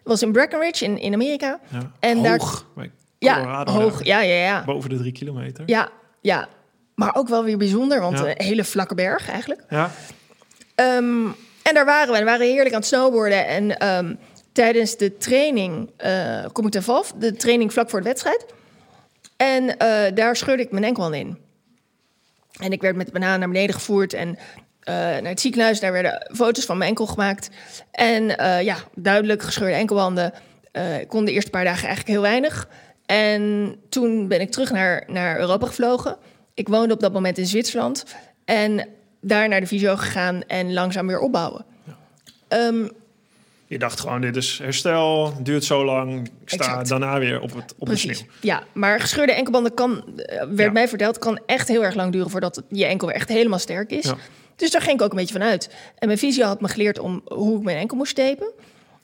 was 0.05 0.23
in 0.23 0.33
Breckenridge 0.33 0.85
in, 0.85 0.99
in 0.99 1.13
Amerika. 1.15 1.61
Ja. 1.73 1.93
En 2.01 2.23
daar- 2.23 2.39
Hoog. 2.39 2.67
bij 2.75 2.91
Ja, 3.19 3.65
hoog. 3.71 4.05
Ja, 4.05 4.21
ja, 4.21 4.35
ja. 4.45 4.65
Boven 4.65 4.91
de 4.91 4.97
drie 4.99 5.13
kilometer. 5.13 5.63
Ja, 5.67 5.89
ja. 6.21 6.49
Maar 6.95 7.15
ook 7.15 7.29
wel 7.29 7.45
weer 7.45 7.59
bijzonder, 7.59 8.01
want 8.01 8.19
Ja. 8.19 8.27
een 8.29 8.35
hele 8.45 8.65
vlakke 8.65 8.95
berg 8.95 9.29
eigenlijk. 9.31 9.65
Ja. 9.69 9.91
Ehm, 10.75 11.25
en 11.63 11.75
daar 11.75 11.85
waren 11.85 12.13
we. 12.13 12.19
We 12.19 12.25
waren 12.25 12.47
heerlijk 12.47 12.75
aan 12.75 12.81
het 12.81 12.89
snowboarden. 12.89 13.47
En 13.47 13.79
ehm, 13.79 14.15
tijdens 14.53 14.97
de 14.97 15.17
training 15.17 15.91
eh, 15.97 16.45
kom 16.53 16.67
ik 16.67 16.73
ten 16.73 16.83
val. 16.83 17.05
De 17.19 17.33
training 17.37 17.73
vlak 17.73 17.91
voor 17.91 17.99
de 18.01 18.09
wedstrijd. 18.09 18.47
En 19.37 19.77
eh, 19.79 20.15
daar 20.15 20.37
scheurde 20.37 20.63
ik 20.63 20.71
mijn 20.71 20.85
enkel 20.85 21.13
in. 21.13 21.39
En 22.61 22.73
ik 22.73 22.81
werd 22.81 22.97
met 22.97 23.07
de 23.07 23.13
banaan 23.13 23.39
naar 23.39 23.49
beneden 23.49 23.75
gevoerd. 23.75 24.13
En 24.13 24.39
naar 24.95 25.23
het 25.31 25.41
ziekenhuis. 25.41 25.81
Daar 25.81 25.93
werden 25.93 26.29
foto's 26.35 26.65
van 26.65 26.77
mijn 26.79 26.89
enkel 26.91 27.07
gemaakt. 27.07 27.51
En 27.91 28.39
eh, 28.39 28.63
ja, 28.63 28.77
duidelijk 28.95 29.43
gescheurde 29.43 29.75
enkelwanden. 29.75 30.33
Eh, 30.73 31.01
ik 31.01 31.09
kon 31.09 31.25
de 31.25 31.33
eerste 31.33 31.51
paar 31.51 31.65
dagen 31.65 31.87
eigenlijk 31.87 32.09
heel 32.09 32.23
weinig. 32.23 32.69
En 33.07 33.75
toen 33.89 34.29
ben 34.29 34.41
ik 34.41 34.51
terug 34.51 34.71
naar, 34.73 35.05
naar 35.07 35.39
Europa 35.39 35.67
gevlogen. 35.67 36.17
Ik 36.55 36.69
woonde 36.69 36.95
op 36.95 37.01
dat 37.01 37.13
moment 37.13 37.39
in 37.39 37.47
Zwitserland. 37.47 38.05
En 38.45 38.89
daar 39.21 39.49
naar 39.49 39.61
de 39.61 39.67
fysio 39.67 39.97
gegaan 39.97 40.43
en 40.47 40.73
langzaam 40.73 41.07
weer 41.07 41.19
opbouwen. 41.21 41.65
Ehm, 42.49 42.89
Je 43.67 43.79
dacht 43.79 44.01
gewoon, 44.01 44.21
dit 44.21 44.37
is 44.37 44.59
herstel, 44.63 45.33
duurt 45.43 45.65
zo 45.65 45.85
lang. 45.85 46.21
Ik 46.27 46.49
sta 46.51 46.65
Exact. 46.65 46.89
daarna 46.89 47.19
weer 47.19 47.41
op, 47.41 47.55
het, 47.55 47.75
op 47.79 47.89
de 47.89 47.97
sneeuw. 47.97 48.17
Ja, 48.41 48.63
maar 48.73 49.01
gescheurde 49.01 49.33
enkelbanden 49.33 49.75
kan, 49.75 50.05
eh, 50.17 50.39
werd 50.39 50.59
Ja. 50.59 50.71
mij 50.71 50.89
verteld, 50.89 51.19
kan 51.19 51.41
echt 51.47 51.69
heel 51.69 51.85
erg 51.85 51.95
lang 51.95 52.13
duren 52.13 52.31
voordat 52.31 52.63
je 52.69 52.85
enkel 52.85 53.07
weer 53.07 53.17
echt 53.17 53.29
helemaal 53.29 53.59
sterk 53.59 53.91
is. 53.91 54.05
Ja. 54.05 54.17
Dus 54.59 54.71
daar 54.71 54.83
ging 54.83 54.95
ik 54.99 55.03
ook 55.03 55.11
een 55.11 55.17
beetje 55.17 55.39
van 55.39 55.43
uit. 55.43 55.69
En 55.99 56.07
mijn 56.07 56.19
fysio 56.19 56.47
had 56.47 56.61
me 56.61 56.69
geleerd 56.69 56.99
om 56.99 57.23
hoe 57.25 57.57
ik 57.57 57.63
mijn 57.63 57.79
enkel 57.79 57.97
moest 57.97 58.15
tapen. 58.15 58.53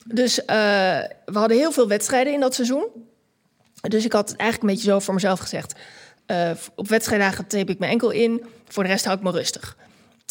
Dus 0.04 0.44
eh, 0.44 0.56
we 1.24 1.38
hadden 1.38 1.56
heel 1.56 1.72
veel 1.72 1.88
wedstrijden 1.88 2.32
in 2.32 2.40
dat 2.40 2.54
seizoen. 2.54 2.86
Dus 3.80 4.04
ik 4.04 4.12
had 4.12 4.26
eigenlijk 4.36 4.62
een 4.62 4.76
beetje 4.76 4.90
zo 4.90 4.98
voor 4.98 5.14
mezelf 5.14 5.40
gezegd. 5.40 5.74
eh, 6.26 6.50
op 6.74 6.88
wedstrijddagen 6.88 7.46
tape 7.46 7.72
ik 7.72 7.78
mijn 7.78 7.90
enkel 7.90 8.10
in. 8.10 8.44
Voor 8.68 8.82
de 8.82 8.88
rest 8.88 9.04
hou 9.04 9.16
ik 9.16 9.22
me 9.22 9.30
rustig. 9.30 9.76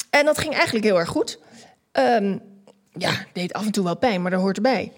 En 0.10 0.26
dat 0.26 0.38
ging 0.38 0.54
eigenlijk 0.54 0.86
heel 0.86 1.00
erg 1.00 1.10
goed. 1.10 1.40
Ehm, 1.92 2.38
ja, 2.92 3.12
deed 3.34 3.54
af 3.54 3.66
en 3.66 3.72
toe 3.72 3.84
wel 3.84 3.98
pijn, 3.98 4.22
maar 4.22 4.32
dat 4.32 4.42
hoort 4.42 4.56
erbij. 4.56 4.92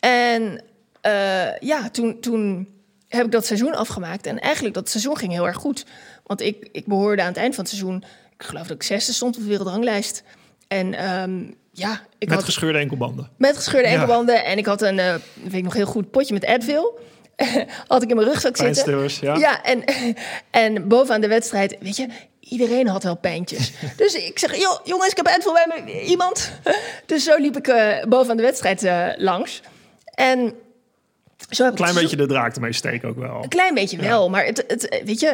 En 0.00 0.62
eh, 1.00 1.58
ja, 1.58 1.90
toen, 1.90 2.20
toen 2.20 2.68
heb 3.08 3.24
ik 3.24 3.32
dat 3.32 3.46
seizoen 3.46 3.74
afgemaakt. 3.74 4.26
En 4.26 4.40
eigenlijk 4.40 4.74
dat 4.74 4.88
seizoen 4.88 5.16
ging 5.16 5.32
heel 5.32 5.46
erg 5.46 5.56
goed. 5.56 5.86
Want 6.24 6.40
ik, 6.40 6.68
ik 6.72 6.86
behoorde 6.86 7.22
aan 7.22 7.28
het 7.28 7.36
eind 7.36 7.54
van 7.54 7.64
het 7.64 7.72
seizoen... 7.72 8.04
Ik 8.38 8.44
geloof 8.46 8.66
dat 8.66 8.76
ik 8.76 8.82
zesde 8.82 9.12
stond 9.12 9.36
op 9.36 9.42
de 9.42 9.48
wereldranglijst. 9.48 10.22
En 10.68 10.94
ehm, 10.94 11.40
ja, 11.72 12.00
ik 12.18 12.28
Met 12.28 12.36
had... 12.36 12.44
gescheurde 12.44 12.78
enkelbanden. 12.78 13.30
Met 13.36 13.56
gescheurde 13.56 13.88
Ja. 13.88 13.92
enkelbanden. 13.94 14.44
En 14.44 14.58
ik 14.58 14.66
had 14.66 14.82
een, 14.82 14.98
eh, 14.98 15.14
weet 15.42 15.54
ik 15.54 15.62
nog 15.64 15.74
heel 15.74 15.86
goed, 15.86 16.10
potje 16.10 16.34
met 16.34 16.46
Advil. 16.46 16.98
had 17.86 18.02
ik 18.02 18.10
in 18.10 18.16
mijn 18.16 18.28
rugzak 18.28 18.56
zitten. 18.56 19.08
Ja. 19.20 19.34
Ja, 19.36 19.62
en, 19.64 19.84
en 20.50 20.88
bovenaan 20.88 21.20
de 21.20 21.28
wedstrijd, 21.28 21.76
weet 21.80 21.96
je, 21.96 22.06
iedereen 22.40 22.88
had 22.88 23.02
wel 23.02 23.16
pijntjes. 23.16 23.72
dus 23.96 24.14
ik 24.14 24.38
zeg, 24.38 24.56
"Joh, 24.56 24.78
jongens, 24.84 25.10
ik 25.10 25.16
heb 25.16 25.26
Advil 25.26 25.52
bij 25.52 25.66
me, 25.84 26.02
iemand. 26.04 26.52
dus 27.06 27.24
zo 27.24 27.36
liep 27.36 27.56
ik 27.56 27.68
eh, 27.68 28.04
bovenaan 28.08 28.36
de 28.36 28.42
wedstrijd 28.42 28.82
eh, 28.84 29.08
langs. 29.16 29.60
En 30.14 30.52
zo 31.50 31.62
heb 31.62 31.72
ik 31.72 31.78
Klein 31.78 31.94
beetje 31.94 32.16
de 32.16 32.26
draak 32.26 32.54
ermee 32.54 32.72
steken 32.72 33.08
ook 33.08 33.16
wel. 33.18 33.42
een 33.42 33.48
klein 33.48 33.74
beetje 33.74 33.96
wel, 33.96 34.30
maar 34.30 34.44
het, 34.44 34.64
het, 34.68 35.02
weet 35.04 35.20
je, 35.20 35.28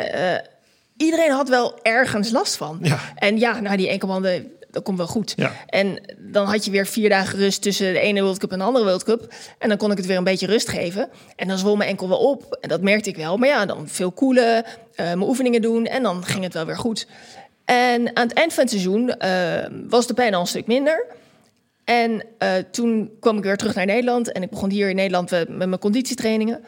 iedereen 1.05 1.31
had 1.31 1.49
wel 1.49 1.79
ergens 1.83 2.31
last 2.31 2.57
van. 2.57 2.79
Ja. 2.83 2.99
En 3.15 3.39
ja, 3.39 3.61
nou 3.61 3.77
die 3.77 3.89
enkelbanden, 3.89 4.53
dat 4.71 4.83
komt 4.83 4.99
wel 4.99 5.07
goed. 5.07 5.33
Ja. 5.37 5.53
En 5.67 6.17
dan 6.19 6.47
had 6.47 6.65
je 6.65 6.71
weer 6.71 6.87
vier 6.87 7.09
dagen 7.09 7.39
rust 7.39 7.63
tussen 7.63 7.93
de 7.93 7.99
ene 7.99 8.23
World 8.23 8.39
Cup 8.39 8.53
en 8.53 8.59
de 8.59 8.65
andere 8.65 8.85
World 8.85 9.05
Cup. 9.05 9.35
En 9.59 9.69
dan 9.69 9.79
kon 9.79 9.91
ik 9.91 9.97
het 9.97 10.07
weer 10.07 10.17
een 10.17 10.25
beetje 10.25 10.47
rust 10.47 10.69
geven. 10.69 11.09
En 11.37 11.49
dan 11.49 11.59
zwol 11.59 11.77
mijn 11.77 11.91
enkel 11.91 12.09
wel 12.09 12.19
op. 12.19 12.57
En 12.61 12.69
dat 12.69 12.83
merkte 12.83 13.09
ik 13.09 13.17
wel. 13.17 13.37
Maar 13.37 13.49
ja, 13.49 13.67
dan 13.67 13.89
veel 13.89 14.13
koelen, 14.13 14.65
eh, 14.65 14.67
mijn 14.95 15.23
oefeningen 15.23 15.63
doen 15.63 15.87
en 15.87 16.03
dan 16.03 16.25
ging 16.25 16.45
het 16.45 16.55
wel 16.55 16.67
weer 16.67 16.79
goed. 16.79 17.07
En 17.65 18.17
aan 18.17 18.27
het 18.29 18.37
eind 18.37 18.53
van 18.53 18.63
het 18.63 18.73
seizoen 18.73 19.19
eh, 19.19 19.67
was 19.89 20.07
de 20.07 20.15
pijn 20.15 20.35
al 20.35 20.41
een 20.41 20.47
stuk 20.47 20.67
minder. 20.67 21.07
En 21.85 22.25
eh, 22.39 22.55
toen 22.71 23.11
kwam 23.21 23.37
ik 23.37 23.43
weer 23.43 23.57
terug 23.57 23.75
naar 23.75 23.87
Nederland. 23.87 24.33
En 24.33 24.43
ik 24.43 24.51
begon 24.51 24.71
hier 24.71 24.89
in 24.89 24.97
Nederland 24.97 25.33
eh, 25.33 25.39
met 25.49 25.69
mijn 25.69 25.79
conditietrainingen. 25.79 26.65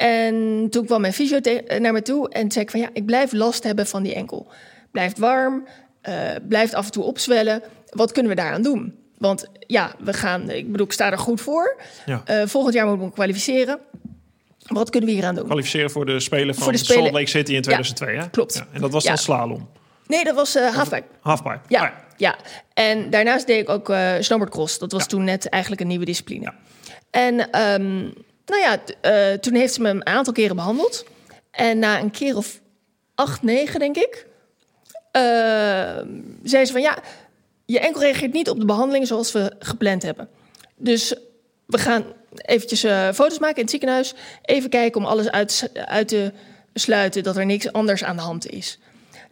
En 0.00 0.66
toen 0.70 0.86
kwam 0.86 1.00
mijn 1.00 1.12
fysio 1.12 1.38
naar 1.78 1.92
me 1.92 2.02
toe 2.02 2.28
en 2.28 2.50
zei 2.52 2.64
ik 2.64 2.70
van 2.70 2.80
ja, 2.80 2.88
ik 2.92 3.06
blijf 3.06 3.32
last 3.32 3.62
hebben 3.64 3.86
van 3.86 4.02
die 4.02 4.14
enkel. 4.14 4.46
Blijft 4.90 5.18
warm, 5.18 5.66
eh, 6.00 6.14
blijft 6.48 6.74
af 6.74 6.84
en 6.86 6.92
toe 6.92 7.02
opzwellen. 7.04 7.62
Wat 7.90 8.12
kunnen 8.12 8.30
we 8.30 8.36
daaraan 8.42 8.62
doen? 8.62 8.94
Want 9.18 9.46
ja, 9.66 9.92
we 9.98 10.12
gaan, 10.12 10.50
ik 10.50 10.70
bedoel, 10.70 10.86
ik 10.86 10.92
sta 10.92 11.10
er 11.10 11.18
goed 11.18 11.40
voor. 11.40 11.80
Ja. 12.06 12.22
Eh, 12.24 12.42
volgend 12.46 12.74
jaar 12.74 12.86
moet 12.86 12.94
ik 12.96 13.00
me 13.00 13.10
kwalificeren. 13.12 13.78
Wat 14.66 14.90
kunnen 14.90 15.08
we 15.08 15.14
hier 15.14 15.24
aan 15.24 15.34
doen? 15.34 15.44
Kwalificeren 15.44 15.90
voor 15.90 16.06
de 16.06 16.20
Spelen 16.20 16.54
van 16.54 16.62
Voor 16.62 16.72
de 16.72 16.78
Spelen- 16.78 17.02
Salt 17.02 17.14
Lake 17.14 17.26
City 17.28 17.52
in 17.54 17.62
2002, 17.62 18.16
hè? 18.16 18.30
klopt. 18.30 18.54
Ja, 18.54 18.66
en 18.72 18.80
dat 18.80 18.90
was 18.90 19.02
Ja. 19.02 19.08
dan 19.08 19.18
slalom. 19.18 19.68
Nee, 20.06 20.24
dat 20.24 20.34
was 20.34 20.54
eh 20.54 20.74
halfpipe. 20.74 21.06
Halfpipe. 21.20 21.58
Ja, 21.68 21.82
Ah, 21.84 21.90
ja. 22.16 22.36
En 22.74 23.10
daarnaast 23.10 23.46
deed 23.46 23.60
ik 23.60 23.68
ook 23.68 23.90
eh 23.90 24.12
snowboardcross. 24.20 24.78
Dat 24.78 24.92
was 24.92 25.00
Ja. 25.02 25.06
toen 25.08 25.24
net 25.24 25.48
eigenlijk 25.48 25.82
een 25.82 25.88
nieuwe 25.88 26.04
discipline. 26.04 26.44
Ja. 26.44 26.54
En 27.10 27.50
ehm, 27.50 28.08
nou 28.50 28.62
ja, 28.62 28.78
eh, 29.00 29.38
toen 29.38 29.54
heeft 29.54 29.74
ze 29.74 29.80
me 29.80 29.88
een 29.88 30.06
aantal 30.06 30.32
keren 30.32 30.56
behandeld. 30.56 31.04
En 31.50 31.78
na 31.78 32.00
een 32.00 32.10
keer 32.10 32.36
of 32.36 32.60
acht, 33.14 33.42
negen, 33.42 33.80
denk 33.80 33.96
ik, 33.96 34.26
eh, 35.12 35.22
zei 36.42 36.64
ze 36.64 36.72
van 36.72 36.80
ja, 36.80 36.98
je 37.66 37.80
enkel 37.80 38.00
reageert 38.00 38.32
niet 38.32 38.50
op 38.50 38.58
de 38.58 38.64
behandeling 38.64 39.06
zoals 39.06 39.32
we 39.32 39.52
gepland 39.58 40.02
hebben. 40.02 40.28
Dus 40.76 41.14
we 41.66 41.78
gaan 41.78 42.04
eventjes 42.34 42.84
eh, 42.84 43.08
foto's 43.12 43.38
maken 43.38 43.56
in 43.56 43.62
het 43.62 43.70
ziekenhuis. 43.70 44.14
Even 44.42 44.70
kijken 44.70 45.00
om 45.00 45.06
alles 45.06 45.30
uit, 45.30 45.70
uit 45.74 46.08
te 46.08 46.32
sluiten 46.74 47.22
dat 47.22 47.36
er 47.36 47.46
niks 47.46 47.72
anders 47.72 48.04
aan 48.04 48.16
de 48.16 48.22
hand 48.22 48.50
is. 48.50 48.78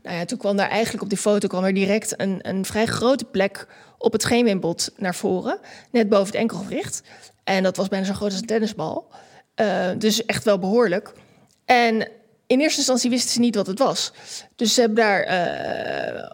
Nou 0.03 0.17
ja, 0.17 0.25
toen 0.25 0.39
kwam 0.39 0.57
daar 0.57 0.69
eigenlijk 0.69 1.03
op 1.03 1.09
die 1.09 1.19
foto 1.19 1.49
kwam 1.49 1.65
er 1.65 1.75
direct 1.75 2.21
een, 2.21 2.39
een 2.43 2.65
vrij 2.65 2.87
grote 2.87 3.25
plek 3.25 3.67
op 3.99 4.13
het 4.13 4.23
scheenbeenbod 4.23 4.91
naar 4.97 5.15
voren. 5.15 5.59
Net 5.91 6.09
boven 6.09 6.27
het 6.27 6.35
enkelgewricht. 6.35 7.03
En 7.49 7.63
dat 7.63 7.77
was 7.77 7.89
bijna 7.89 8.05
zo 8.07 8.13
groot 8.13 8.31
als 8.31 8.41
een 8.41 8.47
tennisbal. 8.47 9.09
Eh, 9.55 9.91
dus 9.99 10.25
echt 10.25 10.45
wel 10.45 10.59
behoorlijk. 10.59 11.13
En 11.65 12.09
in 12.47 12.61
eerste 12.61 12.79
instantie 12.79 13.11
wisten 13.11 13.31
ze 13.31 13.41
niet 13.41 13.55
wat 13.55 13.67
het 13.67 13.79
was. 13.79 14.13
Dus 14.57 14.75
ze 14.75 14.81
hebben 14.81 14.99
daar 14.99 15.23
eh, 15.23 16.31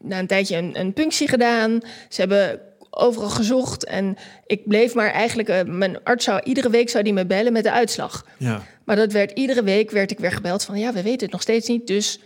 na 0.00 0.18
een 0.18 0.26
tijdje 0.26 0.56
een, 0.56 0.80
een 0.80 0.92
punctie 0.92 1.28
gedaan. 1.28 1.80
Ze 2.08 2.20
hebben 2.20 2.60
overal 2.90 3.28
gezocht. 3.28 3.84
En 3.84 4.16
ik 4.46 4.68
bleef 4.68 4.94
maar 4.94 5.10
eigenlijk... 5.10 5.48
eh, 5.48 5.62
mijn 5.64 6.04
arts 6.04 6.24
zou 6.24 6.40
iedere 6.42 6.70
week 6.70 6.88
zou 6.88 7.04
die 7.04 7.12
me 7.12 7.26
bellen 7.26 7.52
met 7.52 7.64
de 7.64 7.72
uitslag. 7.72 8.26
Ja. 8.38 8.62
Maar 8.84 8.96
dat 8.96 9.12
werd 9.12 9.30
iedere 9.30 9.62
week 9.62 9.90
werd 9.90 10.10
ik 10.10 10.18
weer 10.18 10.32
gebeld 10.32 10.64
van 10.64 10.78
ja, 10.78 10.92
we 10.92 11.02
weten 11.02 11.22
het 11.22 11.32
nog 11.32 11.42
steeds 11.42 11.68
niet, 11.68 11.86
dus 11.86 12.20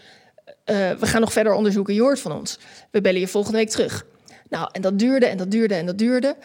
we 0.64 1.07
gaan 1.07 1.21
nog 1.21 1.33
verder 1.33 1.53
onderzoeken. 1.53 1.95
Je 1.95 2.01
hoort 2.01 2.21
van 2.21 2.33
ons. 2.33 2.59
We 2.91 3.01
bellen 3.01 3.21
je 3.21 3.29
volgende 3.29 3.59
week 3.59 3.71
terug. 3.71 4.07
Nou, 4.49 4.69
en 4.73 4.81
dat 4.81 4.99
duurde 4.99 5.27
en 5.27 5.37
dat 5.37 5.51
duurde 5.51 5.75
en 5.75 5.87
dat 5.87 5.99
duurde. 5.99 6.37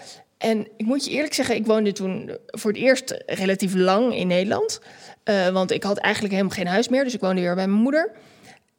En 0.43 0.67
ik 0.77 0.85
moet 0.85 1.05
je 1.05 1.11
eerlijk 1.11 1.33
zeggen, 1.33 1.55
ik 1.55 1.65
woonde 1.65 1.91
toen 1.91 2.37
voor 2.45 2.71
het 2.71 2.79
eerst 2.79 3.23
relatief 3.25 3.73
lang 3.75 4.15
in 4.15 4.27
Nederland. 4.27 4.79
Uh, 5.25 5.47
want 5.47 5.71
ik 5.71 5.83
had 5.83 5.97
eigenlijk 5.97 6.33
helemaal 6.33 6.55
geen 6.55 6.67
huis 6.67 6.87
meer, 6.87 7.03
dus 7.03 7.13
ik 7.13 7.19
woonde 7.19 7.41
weer 7.41 7.55
bij 7.55 7.67
mijn 7.67 7.81
moeder. 7.81 8.11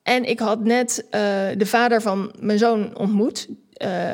En 0.03 0.25
ik 0.25 0.39
had 0.39 0.65
net 0.65 1.05
uh, 1.05 1.11
de 1.57 1.67
vader 1.67 2.03
van 2.03 2.35
mijn 2.41 2.59
zoon 2.59 2.99
ontmoet. 2.99 3.49
Uh, 3.83 4.13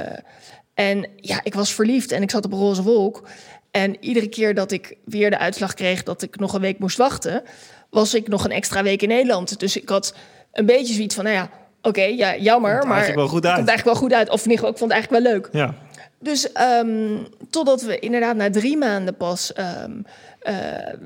en 0.74 1.08
ja, 1.16 1.40
ik 1.42 1.54
was 1.54 1.74
verliefd 1.74 2.12
en 2.12 2.22
ik 2.22 2.30
zat 2.30 2.44
op 2.44 2.52
een 2.52 2.58
roze 2.58 2.82
wolk. 2.82 3.28
En 3.70 3.96
iedere 4.00 4.28
keer 4.28 4.54
dat 4.54 4.72
ik 4.72 4.96
weer 5.04 5.30
de 5.30 5.38
uitslag 5.38 5.74
kreeg 5.74 6.02
dat 6.02 6.22
ik 6.22 6.38
nog 6.38 6.52
een 6.52 6.60
week 6.60 6.78
moest 6.78 6.96
wachten, 6.96 7.42
was 7.90 8.14
ik 8.14 8.28
nog 8.28 8.44
een 8.44 8.50
extra 8.50 8.82
week 8.82 9.02
in 9.02 9.08
Nederland. 9.08 9.60
Dus 9.60 9.76
ik 9.76 9.88
had 9.88 10.14
een 10.52 10.66
beetje 10.66 10.94
zoiets 10.94 11.14
van, 11.14 11.24
nou 11.24 11.36
ja, 11.36 11.50
oké, 11.82 12.02
ja, 12.02 12.36
jammer, 12.36 12.78
Komt 12.78 12.84
maar 12.88 12.96
eigenlijk 12.96 13.30
wel 13.30 13.38
goed 13.38 13.46
uit. 13.46 13.56
het 13.56 13.66
komt 13.66 13.68
eigenlijk 13.68 13.98
wel 13.98 14.08
goed 14.08 14.18
uit. 14.18 14.28
Of 14.28 14.44
in 14.44 14.50
ieder 14.50 14.56
geval, 14.56 14.70
ik 14.70 14.78
vond 14.78 14.92
het 14.92 15.00
eigenlijk 15.00 15.24
wel 15.24 15.32
leuk. 15.32 15.48
Ja. 15.52 15.74
Dus 16.22 16.52
ehm, 16.52 17.16
totdat 17.50 17.82
we 17.82 17.98
inderdaad 17.98 18.36
na 18.36 18.50
drie 18.50 18.76
maanden 18.76 19.16
pas 19.16 19.52
um, 19.84 20.04
uh, 20.42 20.54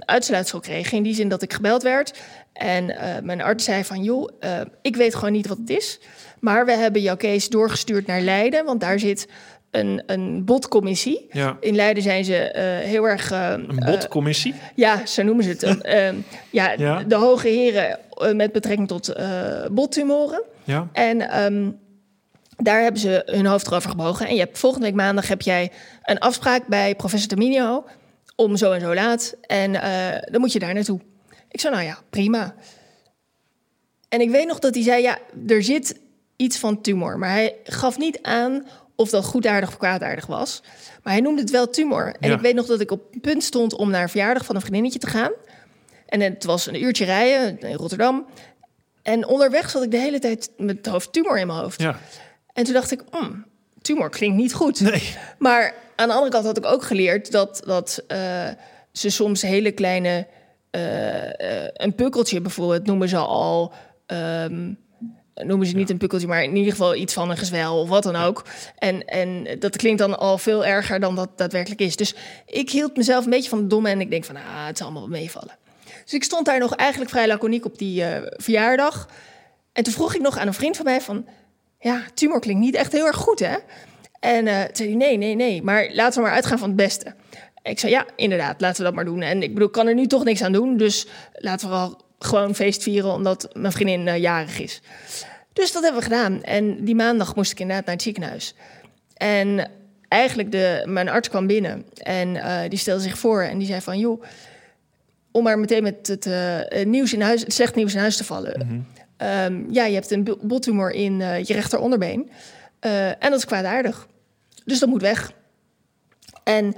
uitsluitsel 0.00 0.60
kregen. 0.60 0.96
In 0.96 1.02
die 1.02 1.14
zin 1.14 1.28
dat 1.28 1.42
ik 1.42 1.52
gebeld 1.52 1.82
werd. 1.82 2.18
En 2.52 2.84
uh, 2.90 2.98
mijn 3.22 3.42
arts 3.42 3.64
zei 3.64 3.84
van, 3.84 4.02
joh, 4.02 4.30
uh, 4.40 4.60
ik 4.82 4.96
weet 4.96 5.14
gewoon 5.14 5.32
niet 5.32 5.46
wat 5.46 5.58
het 5.58 5.70
is. 5.70 6.00
Maar 6.40 6.66
we 6.66 6.72
hebben 6.72 7.02
jouw 7.02 7.16
case 7.16 7.50
doorgestuurd 7.50 8.06
naar 8.06 8.20
Leiden. 8.20 8.64
Want 8.64 8.80
daar 8.80 8.98
zit 8.98 9.28
een, 9.70 10.02
een 10.06 10.44
botcommissie. 10.44 11.26
Ja. 11.30 11.56
In 11.60 11.74
Leiden 11.74 12.02
zijn 12.02 12.24
ze 12.24 12.50
heel 12.84 13.08
erg... 13.08 13.30
Een 13.30 13.82
botcommissie? 13.84 14.54
ja, 14.74 15.06
zo 15.06 15.22
noemen 15.22 15.44
ze 15.44 15.50
het. 15.50 15.62
um, 15.62 16.24
ja, 16.50 16.72
Ja. 16.76 17.02
De 17.02 17.14
hoge 17.14 17.48
heren 17.48 17.98
met 18.36 18.52
betrekking 18.52 18.88
tot 18.88 19.12
bottumoren. 19.70 20.42
Ja. 20.64 20.88
En 20.92 21.44
um, 21.44 21.78
daar 22.56 22.82
hebben 22.82 23.00
ze 23.00 23.22
hun 23.26 23.46
hoofd 23.46 23.66
erover 23.66 23.90
gebogen. 23.90 24.26
En 24.26 24.34
je 24.34 24.40
hebt, 24.40 24.58
volgende 24.58 24.86
week 24.86 24.94
maandag 24.94 25.28
heb 25.28 25.42
jij 25.42 25.72
een 26.02 26.18
afspraak 26.18 26.66
bij 26.66 26.94
professor 26.94 27.28
Terminio 27.28 27.84
om 28.36 28.56
zo 28.56 28.72
en 28.72 28.80
zo 28.80 28.94
laat. 28.94 29.34
En 29.40 29.70
uh, 29.74 30.08
dan 30.30 30.40
moet 30.40 30.52
je 30.52 30.58
daar 30.58 30.74
naartoe. 30.74 31.00
Ik 31.50 31.60
zei, 31.60 31.74
nou 31.74 31.86
ja, 31.86 31.98
prima. 32.10 32.54
En 34.08 34.20
ik 34.20 34.30
weet 34.30 34.46
nog 34.46 34.58
dat 34.58 34.74
hij 34.74 34.82
zei, 34.82 35.02
ja, 35.02 35.18
er 35.46 35.62
zit 35.62 36.00
iets 36.36 36.58
van 36.58 36.80
tumor. 36.80 37.18
Maar 37.18 37.30
hij 37.30 37.56
gaf 37.64 37.98
niet 37.98 38.18
aan 38.22 38.66
of 38.96 39.10
dat 39.10 39.24
goedaardig 39.24 39.68
of 39.68 39.76
kwaadaardig 39.76 40.26
was. 40.26 40.62
Maar 41.02 41.12
hij 41.12 41.22
noemde 41.22 41.40
het 41.40 41.50
wel 41.50 41.70
tumor. 41.70 42.14
En 42.20 42.28
Ja. 42.28 42.34
ik 42.34 42.40
weet 42.40 42.54
nog 42.54 42.66
dat 42.66 42.80
ik 42.80 42.90
op 42.90 43.12
het 43.12 43.20
punt 43.20 43.42
stond 43.44 43.74
om 43.74 43.90
naar 43.90 44.02
een 44.02 44.08
verjaardag 44.08 44.44
van 44.44 44.54
een 44.54 44.60
vriendinnetje 44.60 44.98
te 44.98 45.06
gaan. 45.06 45.30
En 46.06 46.20
het 46.20 46.44
was 46.44 46.66
een 46.66 46.82
uurtje 46.82 47.04
rijden 47.04 47.58
in 47.60 47.76
Rotterdam. 47.76 48.26
En 49.02 49.26
onderweg 49.26 49.70
zat 49.70 49.82
ik 49.82 49.90
de 49.90 49.96
hele 49.98 50.18
tijd 50.18 50.50
met 50.56 50.76
het 50.76 50.86
hoofd 50.86 51.12
tumor 51.12 51.38
in 51.38 51.46
mijn 51.46 51.58
hoofd. 51.58 51.80
Ja. 51.80 51.98
En 52.54 52.64
toen 52.64 52.74
dacht 52.74 52.90
ik, 52.90 53.02
hmm, 53.10 53.44
tumor 53.82 54.10
klinkt 54.10 54.36
niet 54.36 54.54
goed. 54.54 54.80
Nee. 54.80 55.16
Maar 55.38 55.74
aan 55.96 56.08
de 56.08 56.14
andere 56.14 56.32
kant 56.32 56.44
had 56.44 56.56
ik 56.56 56.66
ook 56.66 56.82
geleerd 56.82 57.30
dat, 57.30 57.62
dat 57.64 58.04
uh, 58.08 58.48
ze 58.92 59.10
soms 59.10 59.42
hele 59.42 59.72
kleine... 59.72 60.26
Uh, 60.70 61.24
uh, 61.24 61.30
een 61.72 61.94
pukkeltje 61.94 62.40
bijvoorbeeld 62.40 62.86
noemen 62.86 63.08
ze 63.08 63.16
al... 63.16 63.72
Um, 64.06 64.78
noemen 65.34 65.66
ze 65.66 65.74
niet 65.74 65.90
een 65.90 65.98
pukkeltje, 65.98 66.28
maar 66.28 66.42
in 66.42 66.56
ieder 66.56 66.70
geval 66.70 66.94
iets 66.94 67.14
van 67.14 67.30
een 67.30 67.36
gezwel 67.36 67.80
of 67.80 67.88
wat 67.88 68.02
dan 68.02 68.16
ook. 68.16 68.44
En, 68.78 69.04
en 69.04 69.58
dat 69.58 69.76
klinkt 69.76 69.98
dan 69.98 70.18
al 70.18 70.38
veel 70.38 70.64
erger 70.64 71.00
dan 71.00 71.14
dat 71.14 71.38
daadwerkelijk 71.38 71.80
is. 71.80 71.96
Dus 71.96 72.14
ik 72.46 72.70
hield 72.70 72.96
mezelf 72.96 73.24
een 73.24 73.30
beetje 73.30 73.48
van 73.48 73.58
de 73.58 73.66
domme 73.66 73.88
en 73.88 74.00
ik 74.00 74.10
denk 74.10 74.24
van, 74.24 74.36
ah, 74.36 74.66
het 74.66 74.78
zal 74.78 74.86
allemaal 74.86 75.08
wel 75.08 75.18
meevallen. 75.18 75.56
Dus 76.04 76.14
ik 76.14 76.24
stond 76.24 76.46
daar 76.46 76.58
nog 76.58 76.74
eigenlijk 76.74 77.10
vrij 77.10 77.26
laconiek 77.26 77.64
op 77.64 77.78
die 77.78 78.02
uh, 78.02 78.16
verjaardag. 78.22 79.08
En 79.72 79.82
toen 79.82 79.92
vroeg 79.92 80.14
ik 80.14 80.20
nog 80.20 80.38
aan 80.38 80.46
een 80.46 80.54
vriend 80.54 80.76
van 80.76 80.84
mij 80.84 81.00
van... 81.00 81.26
ja, 81.84 82.02
tumor 82.14 82.40
klinkt 82.40 82.62
niet 82.62 82.74
echt 82.74 82.92
heel 82.92 83.06
erg 83.06 83.16
goed, 83.16 83.38
hè? 83.38 83.56
En 84.20 84.44
toen 84.44 84.76
zei 84.76 84.88
hij, 84.88 84.98
nee, 84.98 85.16
nee, 85.16 85.34
nee, 85.34 85.62
maar 85.62 85.88
laten 85.92 86.18
we 86.18 86.26
maar 86.26 86.34
uitgaan 86.34 86.58
van 86.58 86.68
het 86.68 86.76
beste. 86.76 87.14
Ik 87.62 87.78
zei, 87.78 87.92
ja, 87.92 88.06
inderdaad, 88.16 88.60
laten 88.60 88.76
we 88.76 88.84
dat 88.84 88.94
maar 88.94 89.04
doen. 89.04 89.22
En 89.22 89.42
ik 89.42 89.52
bedoel, 89.52 89.66
ik 89.66 89.72
kan 89.72 89.86
er 89.86 89.94
nu 89.94 90.06
toch 90.06 90.24
niks 90.24 90.42
aan 90.42 90.52
doen, 90.52 90.76
dus 90.76 91.06
laten 91.32 91.68
we 91.68 91.74
al 91.74 92.00
gewoon 92.18 92.54
feest 92.54 92.82
vieren... 92.82 93.12
omdat 93.12 93.48
mijn 93.52 93.72
vriendin 93.72 94.06
uh, 94.06 94.16
jarig 94.16 94.60
is. 94.60 94.80
Dus 95.52 95.72
dat 95.72 95.82
hebben 95.82 96.00
we 96.00 96.06
gedaan. 96.06 96.42
En 96.42 96.84
die 96.84 96.94
maandag 96.94 97.34
moest 97.34 97.52
ik 97.52 97.60
inderdaad 97.60 97.84
naar 97.84 97.94
het 97.94 98.04
ziekenhuis. 98.04 98.54
En 99.14 99.70
eigenlijk, 100.08 100.52
de, 100.52 100.82
mijn 100.86 101.08
arts 101.08 101.28
kwam 101.28 101.46
binnen 101.46 101.84
en 101.94 102.28
uh, 102.28 102.60
die 102.68 102.78
stelde 102.78 103.02
zich 103.02 103.18
voor 103.18 103.42
en 103.42 103.58
die 103.58 103.66
zei 103.66 103.80
van... 103.80 103.98
joh, 103.98 104.22
om 105.30 105.42
maar 105.42 105.58
meteen 105.58 105.82
met 105.82 106.06
het 106.06 106.28
nieuws 106.86 107.12
in 107.12 107.20
huis, 107.20 107.40
het 107.40 107.52
slecht 107.52 107.74
nieuws 107.74 107.94
in 107.94 108.00
huis 108.00 108.16
te 108.16 108.24
vallen. 108.24 108.60
-hmm. 108.66 108.86
Um, 109.24 109.66
ja, 109.70 109.84
je 109.84 109.94
hebt 109.94 110.10
een 110.10 110.36
bottumor 110.42 110.90
in 110.90 111.20
uh, 111.20 111.44
je 111.44 111.52
rechteronderbeen. 111.52 112.30
Uh, 112.80 113.08
en 113.08 113.16
dat 113.30 113.34
is 113.38 113.44
kwaadaardig. 113.44 114.06
Dus 114.64 114.78
dat 114.78 114.88
moet 114.88 115.02
weg. 115.02 115.32
En 116.44 116.74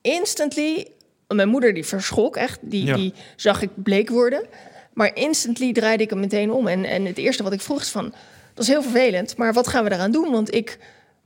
instantly, 0.00 0.88
mijn 1.28 1.48
moeder 1.48 1.74
die 1.74 1.84
verschrok 1.84 2.36
echt. 2.36 2.58
Die, 2.62 2.84
Ja. 2.84 2.96
die 2.96 3.14
zag 3.36 3.62
ik 3.62 3.70
bleek 3.74 4.08
worden. 4.08 4.46
Maar 4.92 5.16
instantly 5.16 5.72
draaide 5.72 6.02
ik 6.02 6.10
hem 6.10 6.20
meteen 6.20 6.50
om. 6.52 6.66
En, 6.66 6.84
en 6.84 7.04
het 7.04 7.18
eerste 7.18 7.42
wat 7.42 7.52
ik 7.52 7.60
vroeg 7.60 7.80
is 7.80 7.88
van, 7.90 8.14
dat 8.54 8.64
is 8.64 8.70
heel 8.70 8.82
vervelend. 8.82 9.36
Maar 9.36 9.52
wat 9.52 9.68
gaan 9.68 9.84
we 9.84 9.92
eraan 9.92 10.10
doen? 10.12 10.30
Want 10.30 10.54
ik 10.54 10.78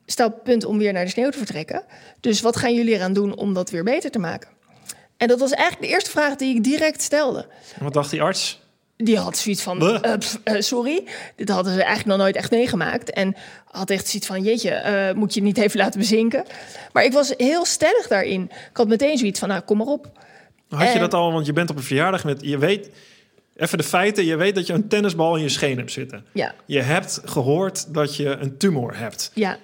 sta 0.06 0.24
op 0.24 0.32
het 0.34 0.42
punt 0.42 0.64
om 0.64 0.78
weer 0.78 0.92
naar 0.92 1.04
de 1.04 1.10
sneeuw 1.10 1.30
te 1.30 1.38
vertrekken. 1.38 1.82
Dus 2.20 2.40
wat 2.40 2.56
gaan 2.56 2.74
jullie 2.74 2.94
eraan 2.94 3.12
doen 3.12 3.36
om 3.36 3.54
dat 3.54 3.70
weer 3.70 3.84
beter 3.84 4.10
te 4.10 4.18
maken? 4.18 4.48
En 5.16 5.28
dat 5.28 5.38
was 5.40 5.50
eigenlijk 5.52 5.88
de 5.88 5.94
eerste 5.94 6.10
vraag 6.10 6.36
die 6.36 6.56
ik 6.56 6.64
direct 6.64 7.02
stelde. 7.02 7.46
En 7.78 7.84
wat 7.84 7.92
dacht 7.92 8.10
die 8.10 8.22
arts? 8.22 8.60
Die 9.04 9.18
had 9.18 9.36
zoiets 9.36 9.62
van, 9.62 9.82
uh, 9.82 10.00
pff, 10.18 10.38
uh, 10.44 10.60
sorry, 10.60 11.04
dit 11.36 11.48
hadden 11.48 11.72
ze 11.72 11.78
eigenlijk 11.78 12.08
nog 12.08 12.18
nooit 12.18 12.36
echt 12.36 12.50
meegemaakt. 12.50 13.10
En 13.10 13.36
had 13.70 13.90
echt 13.90 14.08
zoiets 14.08 14.28
van, 14.28 14.42
jeetje, 14.42 14.82
uh, 15.10 15.18
moet 15.18 15.34
je 15.34 15.42
niet 15.42 15.58
even 15.58 15.78
laten 15.78 16.00
bezinken. 16.00 16.44
Maar 16.92 17.04
ik 17.04 17.12
was 17.12 17.34
heel 17.36 17.64
stellig 17.64 18.06
daarin. 18.08 18.42
Ik 18.42 18.76
had 18.76 18.88
meteen 18.88 19.18
zoiets 19.18 19.38
van, 19.38 19.48
nou, 19.48 19.60
kom 19.60 19.76
maar 19.76 19.86
op. 19.86 20.10
Had 20.68 20.92
je 20.92 20.98
dat 20.98 21.14
al, 21.14 21.32
want 21.32 21.46
je 21.46 21.52
bent 21.52 21.70
op 21.70 21.76
een 21.76 21.82
verjaardag 21.82 22.24
met, 22.24 22.40
je 22.42 22.58
weet, 22.58 22.90
even 23.56 23.78
de 23.78 23.84
feiten, 23.84 24.24
je 24.24 24.36
weet 24.36 24.54
dat 24.54 24.66
je 24.66 24.72
een 24.72 24.88
tennisbal 24.88 25.36
in 25.36 25.42
je 25.42 25.48
scheen 25.48 25.76
hebt 25.78 25.92
zitten. 25.92 26.24
Ja, 26.32 26.54
Je 26.66 26.80
hebt 26.80 27.20
gehoord 27.24 27.94
dat 27.94 28.16
je 28.16 28.28
een 28.28 28.56
tumor 28.56 28.96
hebt. 28.96 29.30
ja, 29.34 29.58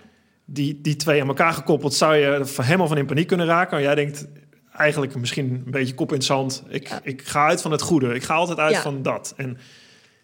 Die, 0.45 0.81
die 0.83 0.97
twee 0.97 1.21
aan 1.21 1.29
elkaar 1.29 1.53
gekoppeld 1.53 1.95
zou 1.95 2.15
je 2.17 2.45
helemaal 2.63 2.89
van 2.89 2.99
in 2.99 3.07
paniek 3.07 3.27
kunnen 3.27 3.47
raken. 3.47 3.83
Jij 3.83 3.95
denkt 3.95 4.27
eigenlijk 4.77 5.15
misschien 5.15 5.51
een 5.65 5.71
beetje 5.71 5.95
kop 5.95 6.09
in 6.09 6.15
het 6.17 6.25
zand. 6.25 6.63
Ik, 6.69 6.89
Ja. 6.89 7.01
ik 7.03 7.23
ga 7.23 7.47
uit 7.47 7.61
van 7.63 7.71
het 7.71 7.83
goede. 7.83 8.15
Ik 8.15 8.23
ga 8.23 8.35
altijd 8.35 8.59
uit 8.59 8.75
Ja. 8.75 8.83
van 8.83 9.03
dat. 9.03 9.35
En 9.37 9.59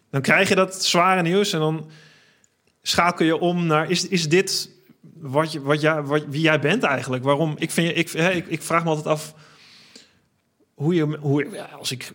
dan 0.09 0.21
krijg 0.21 0.49
je 0.49 0.55
dat 0.55 0.83
zware 0.85 1.21
nieuws 1.21 1.53
en 1.53 1.59
dan 1.59 1.89
schakel 2.81 3.25
je 3.25 3.37
om 3.37 3.65
naar... 3.65 3.89
Is, 3.89 4.07
is 4.07 4.29
dit 4.29 4.69
wat 5.13 5.51
je, 5.51 5.61
wat 5.61 5.81
jij, 5.81 6.01
wat, 6.01 6.25
wie 6.27 6.41
jij 6.41 6.59
bent 6.59 6.83
eigenlijk? 6.83 7.23
Waarom? 7.23 7.55
Ik, 7.57 7.71
vind, 7.71 7.87
je- 7.87 7.93
ik, 7.93 8.09
hè, 8.09 8.29
ik, 8.31 8.47
ik 8.47 8.61
vraag 8.61 8.83
me 8.83 8.89
altijd 8.89 9.07
af 9.07 9.33
hoe 10.73 10.93
je, 10.95 11.17
hoe, 11.19 11.49
ja, 11.51 11.65
als 11.65 11.91
ik, 11.91 12.11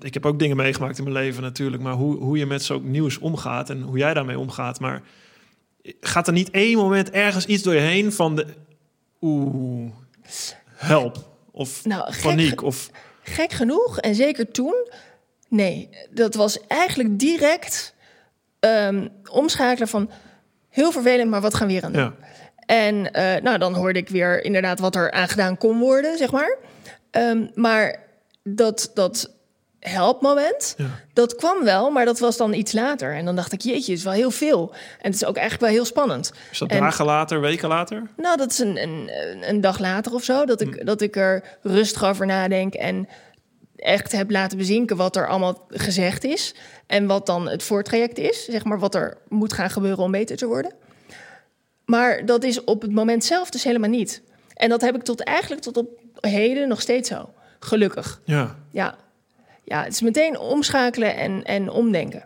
ik 0.00 0.14
heb 0.14 0.26
ook 0.26 0.38
dingen 0.38 0.56
meegemaakt 0.56 0.98
in 0.98 1.04
mijn 1.04 1.16
leven 1.16 1.42
natuurlijk, 1.42 1.82
maar 1.82 1.92
hoe, 1.92 2.16
hoe 2.16 2.38
je 2.38 2.46
met 2.46 2.62
zo'n 2.62 2.90
nieuws 2.90 3.18
omgaat 3.18 3.70
en 3.70 3.82
hoe 3.82 3.98
jij 3.98 4.14
daarmee 4.14 4.38
omgaat. 4.38 4.80
Maar 4.80 5.02
gaat 6.00 6.26
er 6.26 6.32
niet 6.32 6.50
één 6.50 6.76
moment 6.76 7.10
ergens 7.10 7.46
iets 7.46 7.62
door 7.62 7.74
je 7.74 7.80
heen 7.80 8.12
van 8.12 8.36
de, 8.36 8.46
oeh, 9.20 9.90
help 10.66 11.35
of 11.56 11.84
Nou, 11.84 12.12
paniek 12.22 12.62
of 12.62 12.90
gek 13.22 13.52
genoeg. 13.52 13.98
En 13.98 14.14
zeker 14.14 14.50
toen, 14.50 14.88
nee, 15.48 15.88
dat 16.10 16.34
was 16.34 16.66
eigenlijk 16.66 17.18
direct 17.18 17.94
ehm, 18.60 19.08
omschakelen 19.30 19.88
van 19.88 20.10
heel 20.68 20.92
vervelend, 20.92 21.30
maar 21.30 21.40
wat 21.40 21.54
gaan 21.54 21.66
we 21.66 21.72
hier 21.72 21.84
aan 21.84 21.92
doen? 21.92 22.02
ja, 22.02 22.14
En 22.66 23.12
eh, 23.12 23.42
nou, 23.42 23.58
dan 23.58 23.74
hoorde 23.74 23.98
ik 23.98 24.08
weer 24.08 24.44
inderdaad 24.44 24.78
wat 24.78 24.96
er 24.96 25.10
aan 25.10 25.28
gedaan 25.28 25.58
kon 25.58 25.78
worden, 25.78 26.18
zeg 26.18 26.30
maar. 26.32 26.56
Ehm, 27.10 27.46
maar 27.54 28.02
dat, 28.42 28.90
dat 28.94 29.30
helpmoment, 29.88 30.74
Ja. 30.76 30.86
dat 31.12 31.34
kwam 31.34 31.64
wel, 31.64 31.90
maar 31.90 32.04
dat 32.04 32.18
was 32.18 32.36
dan 32.36 32.52
iets 32.52 32.72
later. 32.72 33.14
En 33.14 33.24
dan 33.24 33.36
dacht 33.36 33.52
ik, 33.52 33.60
jeetje, 33.60 33.90
het 33.90 33.98
is 33.98 34.04
wel 34.04 34.12
heel 34.12 34.30
veel. 34.30 34.70
En 34.72 35.10
het 35.10 35.14
is 35.14 35.24
ook 35.24 35.36
eigenlijk 35.36 35.66
wel 35.66 35.74
heel 35.74 35.84
spannend. 35.84 36.32
is 36.50 36.58
dat 36.58 36.68
En- 36.70 36.80
dagen 36.80 37.04
later, 37.04 37.40
weken 37.40 37.68
later? 37.68 38.02
Nou, 38.16 38.36
dat 38.36 38.50
is 38.50 38.58
een, 38.58 38.82
een, 38.82 39.10
een 39.48 39.60
dag 39.60 39.78
later 39.78 40.14
of 40.14 40.22
zo, 40.24 40.44
dat 40.44 40.60
ik, 40.60 40.86
dat 40.86 41.00
ik 41.00 41.16
er 41.16 41.58
rustig 41.62 42.04
over 42.04 42.26
nadenk 42.26 42.74
en 42.74 43.08
echt 43.76 44.12
heb 44.12 44.30
laten 44.30 44.58
bezinken 44.58 44.96
wat 44.96 45.16
er 45.16 45.28
allemaal 45.28 45.64
gezegd 45.68 46.24
is. 46.24 46.54
En 46.86 47.06
wat 47.06 47.26
dan 47.26 47.48
het 47.48 47.62
voortraject 47.62 48.18
is, 48.18 48.44
zeg 48.44 48.64
maar, 48.64 48.78
wat 48.78 48.94
er 48.94 49.16
moet 49.28 49.52
gaan 49.52 49.70
gebeuren 49.70 50.04
om 50.04 50.10
beter 50.10 50.36
te 50.36 50.46
worden. 50.46 50.72
Maar 51.84 52.26
dat 52.26 52.44
is 52.44 52.64
op 52.64 52.82
het 52.82 52.92
moment 52.92 53.24
zelf 53.24 53.50
dus 53.50 53.64
helemaal 53.64 53.90
niet. 53.90 54.22
En 54.54 54.68
dat 54.68 54.80
heb 54.80 54.94
ik 54.94 55.02
tot 55.02 55.20
eigenlijk 55.24 55.62
tot 55.62 55.76
op 55.76 55.88
heden 56.20 56.68
nog 56.68 56.80
steeds 56.80 57.08
zo. 57.08 57.30
Gelukkig. 57.60 58.20
Ja, 58.24 58.56
Ja. 58.70 58.94
Ja, 59.68 59.82
het 59.84 59.92
is 59.92 60.00
meteen 60.00 60.38
omschakelen 60.38 61.16
en, 61.16 61.44
en 61.44 61.70
omdenken. 61.70 62.24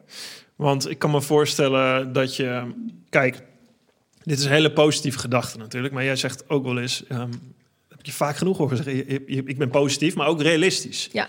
want 0.57 0.91
ik 0.91 0.99
kan 0.99 1.11
me 1.11 1.21
voorstellen 1.23 2.13
dat 2.13 2.37
je, 2.37 2.63
kijk, 3.09 3.43
dit 4.23 4.39
is 4.39 4.45
een 4.45 4.51
hele 4.51 4.73
positieve 4.73 5.19
gedachte 5.19 5.59
natuurlijk, 5.59 5.95
maar 5.95 6.05
jij 6.05 6.17
zegt 6.17 6.49
ook 6.51 6.65
wel 6.65 6.79
eens, 6.79 7.07
ehm, 7.07 7.31
heb 7.89 8.07
je 8.07 8.13
vaak 8.13 8.37
genoeg 8.37 8.57
horen 8.59 8.77
zeggen, 8.77 8.97
je- 8.97 9.23
je- 9.27 9.43
ik 9.45 9.59
ben 9.59 9.71
positief, 9.71 10.15
maar 10.15 10.27
ook 10.27 10.43
realistisch. 10.43 11.09
Ja, 11.13 11.29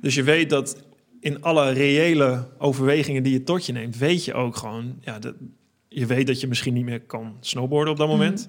Dus 0.00 0.14
je 0.14 0.22
weet 0.22 0.50
dat 0.50 0.76
in 1.20 1.42
alle 1.42 1.70
reële 1.70 2.48
overwegingen 2.58 3.22
die 3.22 3.32
je 3.32 3.44
tot 3.44 3.66
je 3.66 3.72
neemt, 3.72 3.96
weet 3.98 4.24
je 4.24 4.34
ook 4.34 4.56
gewoon, 4.56 4.98
ja, 5.00 5.18
dat, 5.18 5.34
je 5.88 6.06
weet 6.06 6.26
dat 6.26 6.40
je 6.40 6.46
misschien 6.48 6.74
niet 6.74 6.84
meer 6.84 7.00
kan 7.00 7.36
snowboarden 7.40 7.92
op 7.92 7.98
dat 7.98 8.08
moment. 8.08 8.48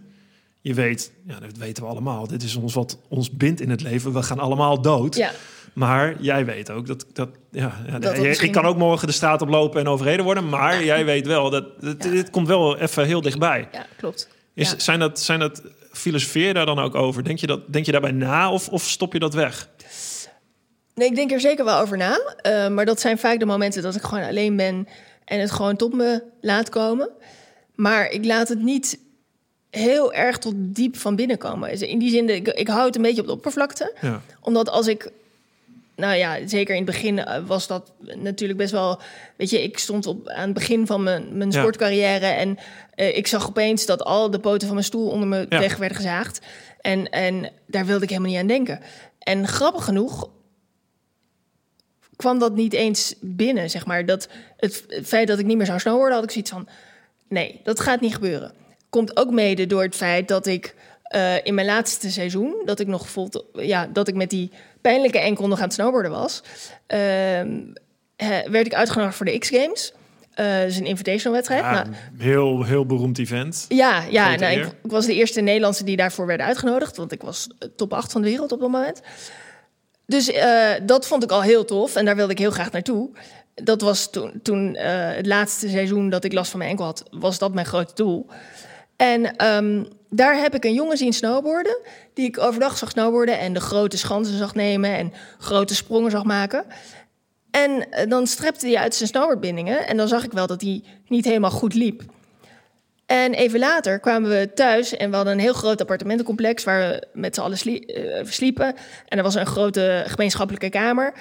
Je 0.62 0.74
weet, 0.74 1.12
ja, 1.28 1.40
dat 1.40 1.58
weten 1.58 1.84
we 1.84 1.90
allemaal. 1.90 2.28
Dit 2.28 2.44
is 2.44 2.56
ons 2.56 2.74
wat 2.74 3.00
ons 3.08 3.32
bindt 3.32 3.62
in 3.62 3.70
het 3.70 3.82
leven. 3.82 4.14
We 4.14 4.24
gaan 4.24 4.40
allemaal 4.40 4.82
dood. 4.82 5.16
Ja, 5.16 5.32
Maar 5.74 6.16
jij 6.20 6.46
weet 6.46 6.72
ook 6.72 6.88
dat, 6.88 7.06
dat 7.14 7.30
ja, 7.52 7.82
ja, 7.88 8.00
Dat 8.00 8.04
het 8.12 8.22
je- 8.22 8.28
misschien- 8.28 8.48
ik 8.48 8.54
kan 8.54 8.66
ook 8.66 8.78
morgen 8.78 9.08
de 9.08 9.14
straat 9.14 9.42
oplopen 9.42 9.80
en 9.80 9.88
overreden 9.88 10.26
worden. 10.26 10.50
Maar 10.50 10.84
jij 10.84 11.06
weet 11.06 11.28
wel 11.28 11.50
dat, 11.50 11.82
dat 11.82 12.04
Ja. 12.04 12.10
dit 12.10 12.30
komt 12.30 12.48
wel 12.48 12.78
even 12.78 13.06
heel 13.06 13.22
dichtbij. 13.22 13.68
ja 13.72 13.86
klopt. 13.98 14.28
Is, 14.54 14.76
zijn, 14.78 15.00
dat, 15.00 15.20
zijn 15.20 15.40
dat, 15.40 15.62
filosofeer 15.92 16.48
je 16.48 16.54
daar 16.54 16.66
dan 16.66 16.80
ook 16.80 16.96
over? 16.96 17.24
Denk 17.24 17.40
je, 17.40 17.48
dat, 17.48 17.74
denk 17.74 17.86
je 17.86 17.92
daarbij 17.92 18.12
na 18.12 18.52
of, 18.52 18.70
of 18.70 18.84
stop 18.84 19.14
je 19.14 19.20
dat 19.20 19.34
weg? 19.34 19.70
Nee, 20.96 21.08
ik 21.10 21.16
denk 21.16 21.32
er 21.32 21.40
zeker 21.40 21.66
wel 21.66 21.80
over 21.80 21.98
na. 21.98 22.20
Eh, 22.42 22.68
maar 22.70 22.86
dat 22.86 23.00
zijn 23.00 23.18
vaak 23.18 23.40
de 23.40 23.46
momenten 23.46 23.82
dat 23.82 23.96
ik 23.96 24.02
gewoon 24.02 24.24
alleen 24.24 24.56
ben 24.56 24.88
en 25.26 25.40
het 25.40 25.52
gewoon 25.52 25.76
tot 25.76 25.94
me 25.94 26.24
laat 26.42 26.70
komen. 26.70 27.10
Maar 27.76 28.10
ik 28.10 28.26
laat 28.26 28.48
het 28.50 28.62
niet 28.62 29.00
heel 29.70 30.14
erg 30.14 30.38
tot 30.38 30.54
diep 30.58 30.98
van 30.98 31.16
binnen 31.16 31.38
komen. 31.38 31.70
Dus 31.70 31.82
In 31.82 32.00
die 32.00 32.10
zin, 32.10 32.30
ik, 32.30 32.48
ik 32.48 32.68
hou 32.68 32.86
het 32.86 32.96
een 32.96 33.02
beetje 33.02 33.22
op 33.22 33.28
de 33.28 33.34
oppervlakte. 33.34 33.94
Ja. 34.02 34.22
Omdat 34.42 34.70
als 34.70 34.88
ik... 34.88 35.12
Nou 36.00 36.16
ja, 36.16 36.48
zeker 36.48 36.76
in 36.76 36.82
het 36.82 36.92
begin 36.92 37.20
eh, 37.26 37.46
was 37.46 37.68
dat 37.68 37.92
natuurlijk 38.16 38.60
best 38.60 38.72
wel... 38.72 39.00
Weet 39.38 39.50
je, 39.50 39.64
ik 39.64 39.78
stond 39.80 40.06
op, 40.06 40.28
aan 40.28 40.46
het 40.46 40.54
begin 40.54 40.88
van 40.88 41.04
mijn, 41.04 41.38
mijn 41.38 41.52
Ja. 41.52 41.60
sportcarrière... 41.60 42.26
en 42.26 42.58
eh, 42.96 43.18
ik 43.18 43.28
zag 43.28 43.48
opeens 43.48 43.86
dat 43.86 44.04
al 44.04 44.32
de 44.32 44.40
poten 44.40 44.66
van 44.68 44.76
mijn 44.76 44.88
stoel 44.88 45.10
onder 45.10 45.28
me 45.28 45.46
Ja. 45.50 45.60
weg 45.60 45.78
werden 45.78 45.98
gezaagd. 45.98 46.40
En, 46.82 47.10
en 47.10 47.50
daar 47.68 47.86
wilde 47.86 48.04
ik 48.04 48.10
helemaal 48.10 48.32
niet 48.32 48.40
aan 48.40 48.48
denken. 48.48 48.80
En 49.20 49.48
grappig 49.48 49.84
genoeg 49.84 50.30
kwam 52.16 52.40
dat 52.40 52.56
niet 52.56 52.74
eens 52.74 53.16
binnen, 53.22 53.70
zeg 53.70 53.86
maar. 53.86 54.06
Dat 54.06 54.30
het, 54.58 54.84
het 54.88 55.08
feit 55.08 55.28
dat 55.28 55.40
ik 55.40 55.46
niet 55.46 55.58
meer 55.58 55.66
zou 55.66 55.80
snowboarden, 55.80 56.16
had 56.16 56.24
ik 56.24 56.32
zoiets 56.32 56.52
van... 56.52 56.68
nee, 57.28 57.60
dat 57.64 57.80
gaat 57.80 58.02
niet 58.02 58.14
gebeuren. 58.14 58.54
Komt 58.90 59.18
ook 59.18 59.32
mede 59.32 59.66
door 59.66 59.82
het 59.82 59.96
feit 59.96 60.28
dat 60.28 60.46
ik 60.48 60.76
eh, 61.04 61.46
in 61.46 61.54
mijn 61.54 61.68
laatste 61.68 62.12
seizoen... 62.12 62.62
dat 62.66 62.80
ik 62.80 62.88
nog 62.88 63.10
vol, 63.10 63.30
ja, 63.54 63.88
dat 63.94 64.08
ik 64.08 64.16
met 64.16 64.30
die 64.30 64.52
pijnlijke 64.82 65.20
enkel 65.20 65.48
nog 65.48 65.58
aan 65.58 65.64
het 65.64 65.74
snowboarden 65.74 66.12
was... 66.12 66.44
ehm, 66.88 67.58
eh, 68.16 68.28
werd 68.50 68.66
ik 68.66 68.74
uitgenodigd 68.74 69.16
voor 69.16 69.26
de 69.26 69.38
X-Games. 69.38 69.94
Dat 70.36 70.68
is 70.68 70.78
een 70.78 70.86
invitational 70.86 71.34
wedstrijd. 71.34 71.64
Ja, 71.64 71.72
Nou, 71.72 71.96
heel, 72.18 72.64
heel 72.64 72.86
beroemd 72.86 73.18
event. 73.20 73.66
ja, 73.70 74.04
ja 74.10 74.36
nou, 74.36 74.60
ik, 74.60 74.74
was 74.82 75.06
de 75.06 75.14
eerste 75.14 75.42
Nederlandse 75.42 75.84
die 75.84 75.96
daarvoor 75.96 76.26
werd 76.26 76.42
uitgenodigd. 76.42 76.98
Want 76.98 77.12
ik 77.12 77.22
was 77.22 77.48
eh, 77.60 77.70
top 77.76 77.94
8 77.94 78.12
van 78.12 78.22
de 78.22 78.30
wereld 78.30 78.52
op 78.52 78.60
dat 78.60 78.70
moment. 78.70 79.02
Dus 80.06 80.32
eh, 80.32 80.72
dat 80.84 81.08
vond 81.08 81.24
ik 81.24 81.32
al 81.32 81.42
heel 81.42 81.66
tof. 81.66 81.96
En 81.96 82.06
daar 82.06 82.16
wilde 82.16 82.32
ik 82.32 82.40
heel 82.40 82.52
graag 82.52 82.72
naartoe. 82.72 83.10
Dat 83.56 83.82
was 83.82 84.10
toen, 84.10 84.40
toen 84.44 84.76
het 84.78 85.26
laatste 85.26 85.70
seizoen 85.70 86.10
dat 86.10 86.24
ik 86.24 86.34
last 86.34 86.50
van 86.50 86.60
mijn 86.60 86.72
enkel 86.72 86.86
had, 86.86 87.04
was 87.12 87.40
dat 87.40 87.54
mijn 87.54 87.66
grote 87.66 87.94
doel. 87.94 88.28
En 88.96 89.36
ehm, 89.36 89.84
daar 90.10 90.38
heb 90.38 90.56
ik 90.56 90.64
een 90.64 90.74
jongen 90.74 90.98
zien 90.98 91.14
snowboarden. 91.14 91.78
Die 92.14 92.28
ik 92.28 92.40
overdag 92.40 92.78
zag 92.78 92.90
snowboarden 92.90 93.40
en 93.40 93.54
de 93.54 93.60
grote 93.60 93.98
schansen 93.98 94.38
zag 94.38 94.56
nemen 94.56 94.98
en 94.98 95.14
grote 95.38 95.76
sprongen 95.76 96.12
zag 96.12 96.24
maken. 96.24 96.66
En 97.52 97.92
eh, 97.92 98.10
dan 98.10 98.28
strepte 98.28 98.68
hij 98.68 98.78
uit 98.78 98.96
zijn 98.96 99.10
snowboardbindingen. 99.10 99.88
En 99.88 99.98
dan 99.98 100.08
zag 100.08 100.24
ik 100.24 100.32
wel 100.32 100.48
dat 100.48 100.62
hij 100.62 100.84
niet 101.08 101.26
helemaal 101.26 101.52
goed 101.52 101.74
liep. 101.74 102.04
En 103.06 103.34
even 103.34 103.60
later 103.60 104.00
kwamen 104.00 104.30
we 104.30 104.54
thuis 104.54 104.98
en 104.98 105.10
we 105.10 105.16
hadden 105.16 105.34
een 105.34 105.40
heel 105.40 105.54
groot 105.54 105.82
appartementencomplex 105.82 106.64
waar 106.64 106.80
we 106.80 107.08
met 107.14 107.36
z'n 107.36 107.42
allen 107.42 107.58
eh, 107.58 108.26
sliepen. 108.26 108.76
En 109.08 109.18
er 109.18 109.24
was 109.24 109.36
een 109.36 109.46
grote 109.46 110.04
gemeenschappelijke 110.08 110.70
kamer. 110.70 111.14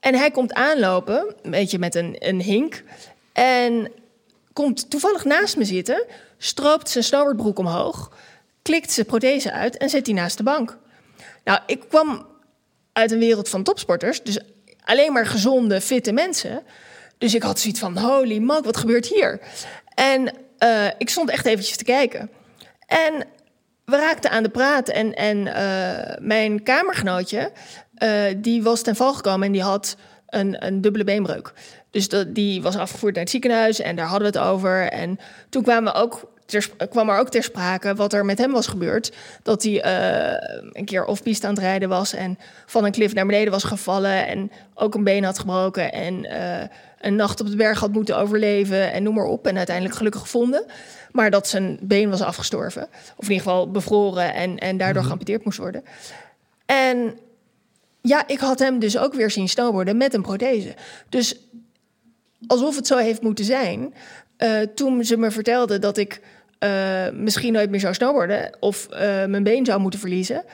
En 0.00 0.14
hij 0.14 0.30
komt 0.30 0.52
aanlopen, 0.52 1.34
een 1.42 1.50
beetje 1.50 1.78
met 1.78 1.94
een, 1.94 2.16
een 2.18 2.40
hink. 2.40 2.82
En 3.32 3.92
komt 4.52 4.90
toevallig 4.90 5.24
naast 5.24 5.56
me 5.56 5.64
zitten, 5.64 6.04
stroopt 6.38 6.90
zijn 6.90 7.04
snowboardbroek 7.04 7.58
omhoog, 7.58 8.12
klikt 8.66 8.92
zijn 8.92 9.06
prothese 9.06 9.52
uit 9.52 9.76
en 9.76 9.88
zet 9.88 10.04
die 10.04 10.14
naast 10.14 10.36
de 10.36 10.42
bank. 10.42 10.78
Nou, 11.44 11.60
ik 11.66 11.84
kwam 11.88 12.26
uit 12.92 13.10
een 13.10 13.18
wereld 13.18 13.48
van 13.48 13.62
topsporters, 13.62 14.22
dus 14.22 14.38
alleen 14.84 15.12
maar 15.12 15.26
gezonde, 15.26 15.80
fitte 15.80 16.12
mensen. 16.12 16.62
Dus 17.18 17.34
ik 17.34 17.42
had 17.42 17.60
zoiets 17.60 17.80
van, 17.80 17.98
holy 17.98 18.38
mak, 18.38 18.64
wat 18.64 18.76
gebeurt 18.76 19.06
hier? 19.06 19.40
En 19.94 20.30
eh, 20.58 20.86
ik 20.98 21.10
stond 21.10 21.30
echt 21.30 21.46
eventjes 21.46 21.76
te 21.76 21.84
kijken. 21.84 22.30
En 22.86 23.24
we 23.84 23.96
raakten 23.96 24.30
aan 24.30 24.42
de 24.42 24.48
praat 24.48 24.88
en, 24.88 25.14
en 25.14 25.46
eh, 25.46 26.16
mijn 26.20 26.62
kamergenootje, 26.62 27.52
eh, 27.94 28.24
die 28.36 28.62
was 28.62 28.82
ten 28.82 28.96
val 28.96 29.14
gekomen 29.14 29.46
en 29.46 29.52
die 29.52 29.62
had 29.62 29.96
een, 30.26 30.66
een 30.66 30.80
dubbele 30.80 31.04
beenbreuk. 31.04 31.52
Dus 31.90 32.08
die 32.28 32.62
was 32.62 32.76
afgevoerd 32.76 33.14
naar 33.14 33.22
het 33.22 33.32
ziekenhuis 33.32 33.80
en 33.80 33.96
daar 33.96 34.06
hadden 34.06 34.32
we 34.32 34.38
het 34.38 34.48
over. 34.48 34.90
En 34.90 35.18
toen 35.48 35.62
kwamen 35.62 35.92
we 35.92 35.98
ook 35.98 36.34
ter, 36.46 36.62
sp- 36.62 36.86
kwam 36.90 37.08
er 37.08 37.18
ook 37.18 37.28
ter 37.28 37.42
sprake 37.42 37.94
wat 37.94 38.12
er 38.12 38.24
met 38.24 38.38
hem 38.38 38.52
was 38.52 38.66
gebeurd. 38.66 39.12
Dat 39.42 39.62
hij 39.62 39.82
eh, 39.82 40.68
een 40.72 40.84
keer 40.84 41.04
off-piste 41.04 41.46
aan 41.46 41.52
het 41.54 41.62
rijden 41.62 41.88
was 41.88 42.12
en 42.14 42.38
van 42.66 42.84
een 42.84 42.92
klif 42.92 43.14
naar 43.14 43.26
beneden 43.26 43.52
was 43.52 43.64
gevallen. 43.64 44.26
En 44.26 44.50
ook 44.74 44.94
een 44.94 45.04
been 45.04 45.24
had 45.24 45.38
gebroken 45.38 45.92
en 45.92 46.24
eh, 46.24 46.68
een 47.00 47.16
nacht 47.16 47.40
op 47.40 47.50
de 47.50 47.56
berg 47.56 47.80
had 47.80 47.92
moeten 47.92 48.18
overleven 48.18 48.92
en 48.92 49.02
noem 49.02 49.14
maar 49.14 49.24
op. 49.24 49.46
En 49.46 49.56
uiteindelijk 49.56 49.96
gelukkig 49.96 50.20
gevonden. 50.20 50.64
Maar 51.12 51.30
dat 51.30 51.48
zijn 51.48 51.78
been 51.80 52.10
was 52.10 52.20
afgestorven. 52.22 52.88
Of 53.16 53.24
in 53.24 53.30
ieder 53.32 53.46
geval 53.46 53.70
bevroren 53.70 54.34
en, 54.34 54.58
en 54.58 54.76
daardoor 54.76 55.02
geamputeerd 55.04 55.44
moest 55.44 55.58
worden. 55.58 55.84
En 56.66 57.18
ja, 58.00 58.28
ik 58.28 58.38
had 58.38 58.58
hem 58.58 58.78
dus 58.78 58.98
ook 58.98 59.14
weer 59.14 59.30
zien 59.30 59.48
snowboarden 59.48 59.96
met 59.96 60.14
een 60.14 60.22
prothese. 60.22 60.74
Dus 61.08 61.36
alsof 62.46 62.76
het 62.76 62.86
zo 62.86 62.96
heeft 62.96 63.22
moeten 63.22 63.44
zijn. 63.44 63.94
eh, 64.36 64.60
toen 64.74 65.04
ze 65.04 65.16
me 65.16 65.30
vertelde 65.30 65.78
dat 65.78 65.96
ik 65.96 66.20
eh, 66.58 67.08
misschien 67.12 67.52
nooit 67.52 67.70
meer 67.70 67.80
zou 67.80 67.94
snowboarden 67.94 68.56
of 68.60 68.86
eh, 68.86 69.00
mijn 69.24 69.42
been 69.42 69.64
zou 69.64 69.80
moeten 69.80 70.00
verliezen. 70.00 70.44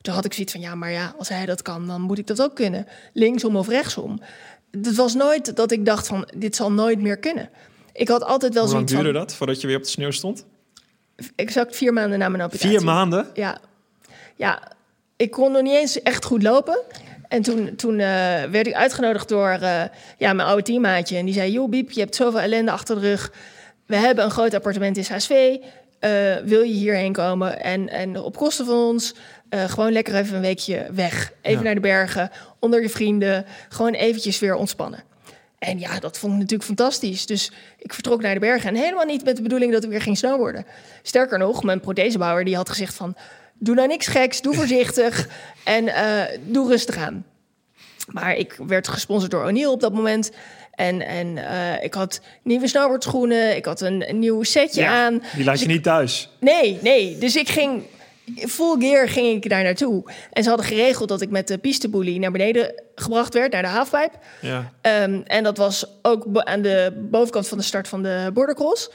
Toen 0.00 0.14
had 0.14 0.24
ik 0.24 0.32
zoiets 0.32 0.52
van, 0.52 0.60
ja, 0.60 0.74
maar 0.74 0.90
ja, 0.90 1.14
als 1.18 1.28
hij 1.28 1.46
dat 1.46 1.62
kan, 1.62 1.86
dan 1.86 2.00
moet 2.00 2.18
ik 2.18 2.26
dat 2.26 2.42
ook 2.42 2.54
kunnen. 2.54 2.86
Linksom 3.12 3.56
of 3.56 3.68
rechtsom. 3.68 4.20
Het 4.70 4.94
was 4.94 5.14
nooit 5.14 5.56
dat 5.56 5.72
ik 5.72 5.86
dacht 5.86 6.06
van, 6.06 6.28
dit 6.36 6.56
zal 6.56 6.72
nooit 6.72 7.00
meer 7.00 7.16
kunnen. 7.16 7.50
Ik 7.92 8.08
had 8.08 8.22
altijd 8.22 8.54
wel 8.54 8.62
Hoe 8.62 8.72
zoiets 8.72 8.92
van, 8.92 9.02
duurde 9.02 9.18
dat 9.18 9.34
voordat 9.34 9.60
je 9.60 9.66
weer 9.66 9.76
op 9.76 9.82
de 9.82 9.88
sneeuw 9.88 10.10
stond? 10.10 10.44
exact 11.34 11.76
vier 11.76 11.92
maanden 11.92 12.18
na 12.18 12.28
mijn 12.28 12.42
amputatie. 12.42 12.76
Vier 12.76 12.86
maanden? 12.86 13.26
Ja. 13.34 13.58
ja, 14.36 14.72
ik 15.16 15.30
kon 15.30 15.52
nog 15.52 15.62
niet 15.62 15.74
eens 15.74 16.02
echt 16.02 16.24
goed 16.24 16.42
lopen. 16.42 16.78
En 17.28 17.42
toen, 17.42 17.76
toen 17.76 17.98
eh, 17.98 18.06
werd 18.50 18.66
ik 18.66 18.74
uitgenodigd 18.74 19.28
door 19.28 19.58
ja, 20.18 20.32
mijn 20.32 20.40
oude 20.40 20.62
teammaatje. 20.62 21.16
En 21.16 21.24
die 21.24 21.34
zei, 21.34 21.52
joh 21.52 21.68
Biep, 21.68 21.90
je 21.90 22.00
hebt 22.00 22.16
zoveel 22.16 22.40
ellende 22.40 22.70
achter 22.70 23.00
de 23.00 23.08
rug. 23.08 23.32
We 23.92 23.98
hebben 23.98 24.24
een 24.24 24.30
groot 24.30 24.54
appartement 24.54 24.96
in 24.96 25.04
HSV. 25.14 25.56
Eh, 25.98 26.10
wil 26.44 26.62
je 26.62 26.72
hierheen 26.72 27.12
komen? 27.12 27.60
En, 27.60 27.88
en 27.88 28.20
op 28.20 28.36
kosten 28.36 28.66
van 28.66 28.74
ons 28.74 29.14
eh, 29.48 29.64
gewoon 29.64 29.92
lekker 29.92 30.14
even 30.14 30.36
een 30.36 30.40
weekje 30.42 30.86
weg. 30.92 31.32
Even 31.42 31.58
Ja. 31.58 31.64
naar 31.64 31.74
de 31.74 31.80
bergen, 31.80 32.30
onder 32.58 32.82
je 32.82 32.88
vrienden. 32.88 33.44
Gewoon 33.68 33.92
eventjes 33.92 34.38
weer 34.38 34.54
ontspannen. 34.54 35.02
En 35.58 35.78
ja, 35.78 35.98
dat 35.98 36.18
vond 36.18 36.32
ik 36.32 36.38
natuurlijk 36.38 36.68
fantastisch. 36.68 37.26
Dus 37.26 37.52
ik 37.78 37.92
vertrok 37.92 38.22
naar 38.22 38.34
de 38.34 38.40
bergen. 38.40 38.68
En 38.68 38.74
helemaal 38.74 39.04
niet 39.04 39.24
met 39.24 39.36
de 39.36 39.42
bedoeling 39.42 39.72
dat 39.72 39.84
ik 39.84 39.90
weer 39.90 40.02
ging 40.02 40.18
snowboarden. 40.18 40.66
Sterker 41.02 41.38
nog, 41.38 41.62
mijn 41.62 41.80
prothesebouwer 41.80 42.44
die 42.44 42.56
had 42.56 42.68
gezegd 42.68 42.94
van... 42.94 43.16
doe 43.58 43.74
nou 43.74 43.88
niks 43.88 44.06
geks, 44.06 44.40
doe 44.42 44.54
voorzichtig 44.54 45.28
en 45.64 45.88
eh, 45.88 46.38
doe 46.44 46.68
rustig 46.68 46.96
aan. 46.96 47.24
Maar 48.06 48.36
ik 48.36 48.58
werd 48.66 48.88
gesponsord 48.88 49.30
door 49.30 49.44
O'Neill 49.44 49.66
op 49.66 49.80
dat 49.80 49.92
moment. 49.92 50.30
En, 50.72 51.06
en 51.06 51.38
eh, 51.38 51.84
ik 51.84 51.94
had 51.94 52.20
nieuwe 52.42 52.68
snowboardschoenen. 52.68 53.56
Ik 53.56 53.64
had 53.64 53.80
een, 53.80 54.08
een 54.08 54.18
nieuw 54.18 54.42
setje 54.42 54.86
aan. 54.86 55.22
Die 55.34 55.44
laat 55.44 55.52
Dus 55.54 55.62
je 55.62 55.68
ik- 55.68 55.74
niet 55.74 55.82
thuis. 55.82 56.28
Nee, 56.40 56.78
nee. 56.82 57.18
Dus 57.18 57.36
ik 57.36 57.48
ging 57.48 57.82
full 58.36 58.76
gear 58.80 59.08
ging 59.08 59.44
ik 59.44 59.48
daar 59.50 59.62
naartoe. 59.62 60.02
En 60.32 60.42
ze 60.42 60.48
hadden 60.48 60.66
geregeld 60.66 61.08
dat 61.08 61.20
ik 61.20 61.30
met 61.30 61.48
de 61.48 61.58
pisteboelie 61.58 62.18
naar 62.18 62.30
beneden 62.32 62.82
gebracht 62.94 63.34
werd, 63.34 63.52
naar 63.52 63.62
de 63.62 63.68
halfpipe. 63.68 64.10
Ja. 64.40 64.72
Ehm, 64.80 65.20
en 65.24 65.42
dat 65.42 65.56
was 65.56 65.86
ook 66.02 66.26
aan 66.32 66.62
de 66.62 67.06
bovenkant 67.10 67.48
van 67.48 67.58
de 67.58 67.64
start 67.64 67.88
van 67.88 68.02
de 68.02 68.30
bordercross. 68.34 68.90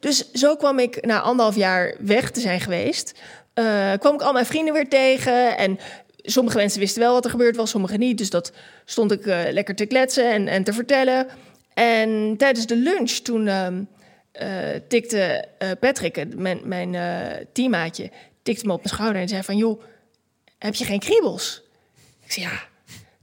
Dus 0.00 0.30
zo 0.32 0.56
kwam 0.56 0.78
ik 0.78 1.06
na 1.06 1.20
anderhalf 1.20 1.56
jaar 1.56 1.94
weg 2.00 2.30
te 2.30 2.40
zijn 2.40 2.60
geweest. 2.60 3.12
eh, 3.54 3.92
kwam 3.98 4.14
ik 4.14 4.22
al 4.22 4.32
mijn 4.32 4.46
vrienden 4.46 4.74
weer 4.74 4.88
tegen. 4.88 5.56
En 5.58 5.78
sommige 6.26 6.56
mensen 6.56 6.80
wisten 6.80 7.02
wel 7.02 7.12
wat 7.12 7.24
er 7.24 7.30
gebeurd 7.30 7.56
was, 7.56 7.70
sommige 7.70 7.96
niet. 7.96 8.18
Dus 8.18 8.30
dat 8.30 8.52
stond 8.84 9.12
ik 9.12 9.26
eh, 9.26 9.42
lekker 9.50 9.74
te 9.74 9.86
kletsen 9.86 10.32
en, 10.32 10.48
en 10.48 10.64
te 10.64 10.72
vertellen. 10.72 11.26
En 11.74 12.34
tijdens 12.36 12.66
de 12.66 12.76
lunch 12.76 13.10
toen 13.10 13.48
ehm, 13.48 13.82
eh, 14.32 14.48
tikte 14.88 15.48
eh, 15.58 15.70
Patrick, 15.80 16.36
mijn, 16.36 16.60
mijn 16.64 16.96
teammaatje, 17.52 18.10
tikte 18.42 18.66
me 18.66 18.72
op 18.72 18.82
mijn 18.82 18.94
schouder 18.94 19.22
en 19.22 19.28
zei 19.28 19.42
van... 19.42 19.56
joh, 19.56 19.82
heb 20.58 20.74
je 20.74 20.84
geen 20.84 21.00
kriebels? 21.00 21.62
Ik 22.24 22.32
zei, 22.32 22.46
ja, 22.46 22.62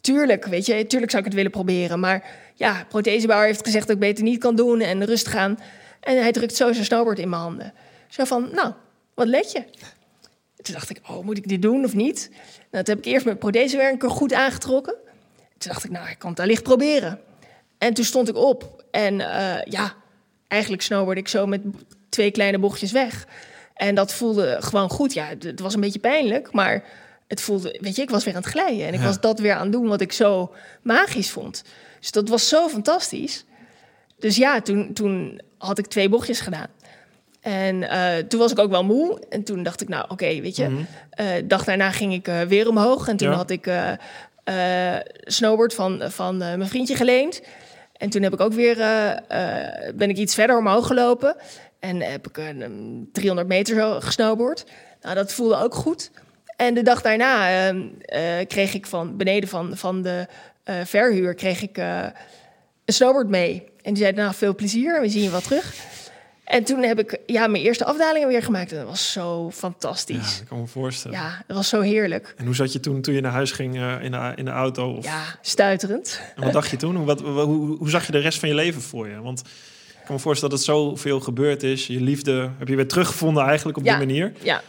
tuurlijk, 0.01 0.45
weet 0.45 0.65
je, 0.65 0.87
tuurlijk 0.87 1.11
zou 1.11 1.23
ik 1.23 1.27
het 1.27 1.37
willen 1.37 1.51
proberen. 1.51 1.99
Maar 1.99 2.25
ja, 2.55 2.85
prothesebouwer 2.89 3.47
heeft 3.47 3.65
gezegd 3.65 3.87
dat 3.87 3.95
ik 3.95 4.01
beter 4.01 4.23
niet 4.23 4.39
kan 4.39 4.55
doen 4.55 4.79
en 4.81 5.05
rustig 5.05 5.35
aan. 5.35 5.59
En 5.99 6.21
hij 6.21 6.31
drukt 6.31 6.55
zo 6.55 6.73
zijn 6.73 6.85
snowboard 6.85 7.19
in 7.19 7.29
mijn 7.29 7.41
handen. 7.41 7.73
Zo 8.07 8.23
van, 8.23 8.49
nou, 8.53 8.73
wat 9.13 9.27
let 9.27 9.51
je? 9.51 9.63
Toen 10.63 10.73
dacht 10.73 10.89
ik, 10.89 10.99
oh, 11.09 11.23
moet 11.25 11.37
ik 11.37 11.47
dit 11.47 11.61
doen 11.61 11.83
of 11.83 11.93
niet? 11.93 12.29
Nou, 12.71 12.83
toen 12.83 12.95
heb 12.95 13.05
ik 13.05 13.11
eerst 13.11 13.25
mijn 13.25 13.37
prothesewerker 13.37 14.09
goed 14.09 14.33
aangetrokken. 14.33 14.95
Toen 15.57 15.71
dacht 15.71 15.83
ik, 15.83 15.91
nou, 15.91 16.09
ik 16.09 16.19
kan 16.19 16.29
het 16.29 16.39
allicht 16.39 16.63
proberen. 16.63 17.19
En 17.77 17.93
toen 17.93 18.05
stond 18.05 18.29
ik 18.29 18.35
op 18.35 18.83
en 18.91 19.21
eh, 19.21 19.61
ja, 19.65 19.93
eigenlijk 20.47 20.81
snowboard 20.81 21.17
ik 21.17 21.27
zo 21.27 21.45
met 21.45 21.61
twee 22.09 22.31
kleine 22.31 22.59
bochtjes 22.59 22.91
weg. 22.91 23.27
En 23.73 23.95
dat 23.95 24.13
voelde 24.13 24.57
gewoon 24.59 24.89
goed. 24.89 25.13
Ja, 25.13 25.27
het 25.39 25.59
was 25.59 25.73
een 25.73 25.79
beetje 25.81 25.99
pijnlijk, 25.99 26.51
maar 26.51 26.83
het 27.27 27.41
voelde, 27.41 27.77
weet 27.81 27.95
je, 27.95 28.01
ik 28.01 28.09
was 28.09 28.23
weer 28.23 28.35
aan 28.35 28.41
het 28.41 28.49
glijden. 28.51 28.87
En 28.87 28.93
ik 28.93 28.99
Ja. 28.99 29.05
was 29.05 29.19
dat 29.19 29.39
weer 29.39 29.53
aan 29.53 29.61
het 29.63 29.71
doen 29.71 29.87
wat 29.87 30.01
ik 30.01 30.11
zo 30.11 30.53
magisch 30.81 31.29
vond. 31.31 31.63
Dus 31.99 32.11
dat 32.11 32.29
was 32.29 32.47
zo 32.47 32.67
fantastisch. 32.69 33.45
Dus 34.19 34.35
ja, 34.35 34.61
toen, 34.61 34.93
toen 34.93 35.41
had 35.57 35.77
ik 35.77 35.85
twee 35.87 36.09
bochtjes 36.09 36.39
gedaan. 36.39 36.67
En 37.43 37.89
eh, 37.89 38.17
toen 38.27 38.39
was 38.39 38.51
ik 38.51 38.59
ook 38.59 38.69
wel 38.69 38.83
moe. 38.83 39.21
En 39.29 39.43
toen 39.43 39.63
dacht 39.63 39.81
ik, 39.81 39.87
nou 39.87 40.05
oké, 40.07 40.41
weet 40.41 40.55
je. 40.55 40.83
Eh, 41.09 41.25
dag 41.45 41.63
daarna 41.63 41.91
ging 41.91 42.13
ik 42.13 42.27
eh, 42.27 42.41
weer 42.41 42.67
omhoog. 42.69 43.07
En 43.07 43.17
toen 43.17 43.29
Ja. 43.29 43.35
had 43.35 43.49
ik 43.49 43.69
snowboard 45.23 45.73
van, 45.73 46.01
van 46.05 46.37
mijn 46.37 46.67
vriendje 46.67 46.95
geleend. 46.95 47.41
En 47.93 48.09
toen 48.09 48.21
heb 48.21 48.33
ik 48.33 48.39
ook 48.39 48.53
weer, 48.53 48.75
ben 49.95 50.09
ik 50.09 50.17
iets 50.17 50.33
verder 50.35 50.57
omhoog 50.57 50.87
gelopen. 50.87 51.35
En 51.79 52.01
heb 52.01 52.27
ik 52.27 52.37
een, 52.37 52.61
een 52.61 53.09
300 53.11 53.47
meter 53.47 53.75
zo 53.75 53.99
gesnowboard. 53.99 54.65
Nou, 55.01 55.15
dat 55.15 55.33
voelde 55.33 55.55
ook 55.57 55.75
goed. 55.75 56.11
En 56.55 56.73
de 56.73 56.81
dag 56.81 57.01
daarna 57.01 57.47
eh, 57.49 57.69
eh, 58.39 58.47
kreeg 58.47 58.73
ik 58.73 58.85
van 58.85 59.17
beneden 59.17 59.49
van, 59.49 59.77
van 59.77 60.01
de 60.01 60.27
verhuur 60.83 61.33
kreeg 61.33 61.61
ik 61.61 61.77
een 61.77 62.13
snowboard 62.93 63.27
mee. 63.29 63.63
En 63.81 63.93
die 63.93 64.03
zei, 64.03 64.15
nou, 64.15 64.33
veel 64.33 64.55
plezier. 64.55 65.01
We 65.01 65.09
zien 65.09 65.23
je 65.23 65.29
wel 65.29 65.41
terug. 65.41 65.73
En 66.53 66.63
toen 66.63 66.83
heb 66.83 66.99
ik 66.99 67.19
ja, 67.25 67.47
mijn 67.47 67.63
eerste 67.63 67.85
afdalingen 67.85 68.27
weer 68.27 68.43
gemaakt. 68.43 68.71
En 68.71 68.77
dat 68.77 68.87
was 68.87 69.11
zo 69.11 69.45
Ja, 69.45 69.51
fantastisch. 69.51 70.39
ik 70.41 70.47
kan 70.47 70.59
me 70.59 70.67
voorstellen. 70.67 71.17
Ja, 71.17 71.43
dat 71.47 71.55
was 71.57 71.69
zo 71.69 71.81
heerlijk. 71.81 72.33
En 72.37 72.45
hoe 72.45 72.55
zat 72.55 72.73
je 72.73 72.79
toen, 72.79 73.01
toen 73.01 73.13
je 73.13 73.21
naar 73.21 73.31
huis 73.31 73.51
ging 73.51 73.75
eh, 73.75 74.03
in, 74.03 74.11
de, 74.11 74.31
in 74.35 74.45
de 74.45 74.51
auto? 74.51 74.93
Of, 74.93 75.03
Ja, 75.05 75.21
stuiterend. 75.41 76.21
En 76.35 76.43
wat 76.43 76.53
dacht 76.53 76.69
je 76.69 76.77
toen? 76.77 76.95
Hoe, 76.95 77.05
wat, 77.05 77.21
hoe, 77.21 77.39
hoe, 77.41 77.77
hoe 77.77 77.89
zag 77.89 78.05
je 78.05 78.11
de 78.11 78.17
rest 78.19 78.39
van 78.39 78.49
je 78.49 78.55
leven 78.55 78.81
voor 78.81 79.07
je? 79.07 79.21
Want 79.21 79.39
ik 79.39 80.05
kan 80.09 80.15
me 80.15 80.21
voorstellen 80.21 80.55
dat 80.55 80.65
het 80.65 80.75
zoveel 80.75 81.19
gebeurd 81.19 81.63
is. 81.63 81.87
Je 81.87 82.01
liefde 82.01 82.49
heb 82.57 82.67
je 82.67 82.75
weer 82.75 82.87
teruggevonden 82.87 83.43
eigenlijk 83.43 83.77
op 83.77 83.83
Ja. 83.85 83.97
die 83.97 84.05
manier. 84.07 84.33
Ja, 84.41 84.61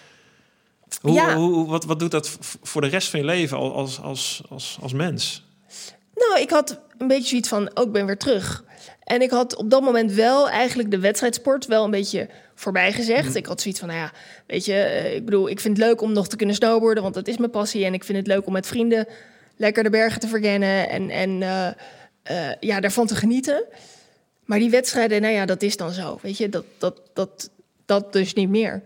Hoe, 1.01 1.12
Ja. 1.12 1.35
hoe, 1.37 1.66
wat, 1.68 1.85
wat 1.85 1.99
doet 1.99 2.11
dat 2.11 2.37
voor 2.62 2.81
de 2.81 2.87
rest 2.88 3.09
van 3.09 3.20
je 3.20 3.27
leven 3.27 3.57
al- 3.57 3.75
als, 3.75 4.01
als, 4.01 4.42
als, 4.49 4.79
als 4.83 4.92
mens? 4.92 5.44
Nou, 6.14 6.40
ik 6.40 6.51
had 6.51 6.81
een 6.99 7.09
beetje 7.09 7.29
zoiets 7.29 7.49
van, 7.49 7.70
ook 7.75 7.92
ben 7.92 8.07
weer 8.07 8.18
terug. 8.18 8.64
En 9.05 9.23
ik 9.23 9.31
had 9.31 9.57
op 9.57 9.71
dat 9.71 9.83
moment 9.83 10.12
wel 10.12 10.49
eigenlijk 10.49 10.90
de 10.90 10.99
wedstrijdsport 10.99 11.67
wel 11.67 11.85
een 11.85 11.90
beetje 11.90 12.29
voorbij 12.55 12.93
gezegd. 12.93 13.35
Ik 13.35 13.47
had 13.47 13.61
zoiets 13.61 13.81
van, 13.81 13.88
nou 13.88 14.01
ja, 14.01 14.12
weet 14.47 14.64
je, 14.64 14.75
eh, 14.75 15.14
ik 15.14 15.25
bedoel, 15.25 15.49
ik 15.49 15.61
vind 15.61 15.77
het 15.77 15.87
leuk 15.87 16.01
om 16.01 16.12
nog 16.12 16.29
te 16.29 16.37
kunnen 16.37 16.55
snowboarden, 16.55 17.03
want 17.03 17.14
dat 17.14 17.29
is 17.29 17.37
mijn 17.37 17.51
passie. 17.51 17.85
En 17.85 17.95
ik 17.95 18.05
vind 18.05 18.19
het 18.19 18.27
leuk 18.27 18.47
om 18.47 18.53
met 18.53 18.67
vrienden 18.67 19.07
lekker 19.57 19.83
de 19.83 19.90
bergen 19.90 20.21
te 20.21 20.29
verkennen 20.29 20.88
en, 20.88 21.11
en 21.11 21.43
eh, 21.43 21.67
eh, 22.23 22.57
ja, 22.61 22.81
daarvan 22.81 23.07
te 23.07 23.14
genieten. 23.14 23.64
Maar 24.45 24.59
die 24.59 24.71
wedstrijden, 24.71 25.21
nou 25.21 25.35
ja, 25.35 25.47
dat 25.47 25.62
is 25.62 25.77
dan 25.77 25.90
zo, 25.90 26.19
weet 26.23 26.37
je, 26.37 26.49
dat, 26.49 26.64
dat, 26.79 27.01
dat, 27.12 27.51
dat 27.87 28.12
dus 28.12 28.33
niet 28.33 28.49
meer. 28.49 28.83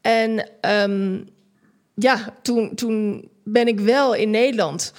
En 0.00 0.48
ehm, 0.60 1.20
ja, 1.94 2.34
toen, 2.42 2.74
toen 2.74 3.28
ben 3.44 3.68
ik 3.68 3.80
wel 3.80 4.14
in 4.14 4.30
Nederland 4.30 4.92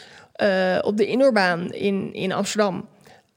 op 0.81 0.97
de 0.97 1.05
indoorbaan 1.05 1.73
in, 1.73 2.13
in 2.13 2.31
Amsterdam. 2.31 2.87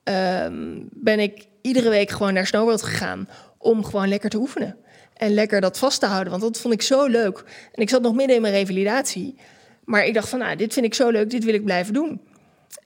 Ehm, 0.05 0.81
ben 0.91 1.19
ik 1.21 1.47
iedere 1.63 1.89
week 1.89 2.11
gewoon 2.11 2.33
naar 2.35 2.47
Snowworld 2.47 2.83
gegaan 2.83 3.29
om 3.59 3.85
gewoon 3.85 4.09
lekker 4.09 4.31
te 4.31 4.37
oefenen. 4.37 4.77
En 5.15 5.35
lekker 5.35 5.61
dat 5.61 5.79
vast 5.79 6.01
te 6.01 6.07
houden, 6.07 6.31
want 6.31 6.43
dat 6.43 6.61
vond 6.61 6.75
ik 6.75 6.83
zo 6.83 7.07
leuk. 7.07 7.39
En 7.73 7.83
ik 7.83 7.89
zat 7.89 8.03
nog 8.03 8.15
midden 8.15 8.37
in 8.37 8.43
mijn 8.43 8.55
revalidatie. 8.55 9.39
Maar 9.85 10.07
ik 10.07 10.15
dacht 10.15 10.29
van, 10.29 10.39
nou, 10.39 10.57
dit 10.57 10.73
vind 10.73 10.87
ik 10.87 10.95
zo 10.95 11.11
leuk, 11.11 11.31
dit 11.31 11.45
wil 11.45 11.55
ik 11.55 11.65
blijven 11.65 11.95
doen. 11.95 12.21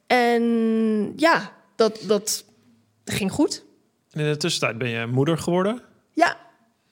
En 0.07 0.43
ja, 1.17 1.53
dat, 1.77 2.01
dat 2.07 2.45
ging 3.05 3.33
goed. 3.33 3.65
En 4.11 4.21
in 4.21 4.31
de 4.31 4.37
tussentijd 4.37 4.79
ben 4.79 4.89
je 4.89 5.07
moeder 5.07 5.39
geworden, 5.39 5.81
Ja, 6.13 6.37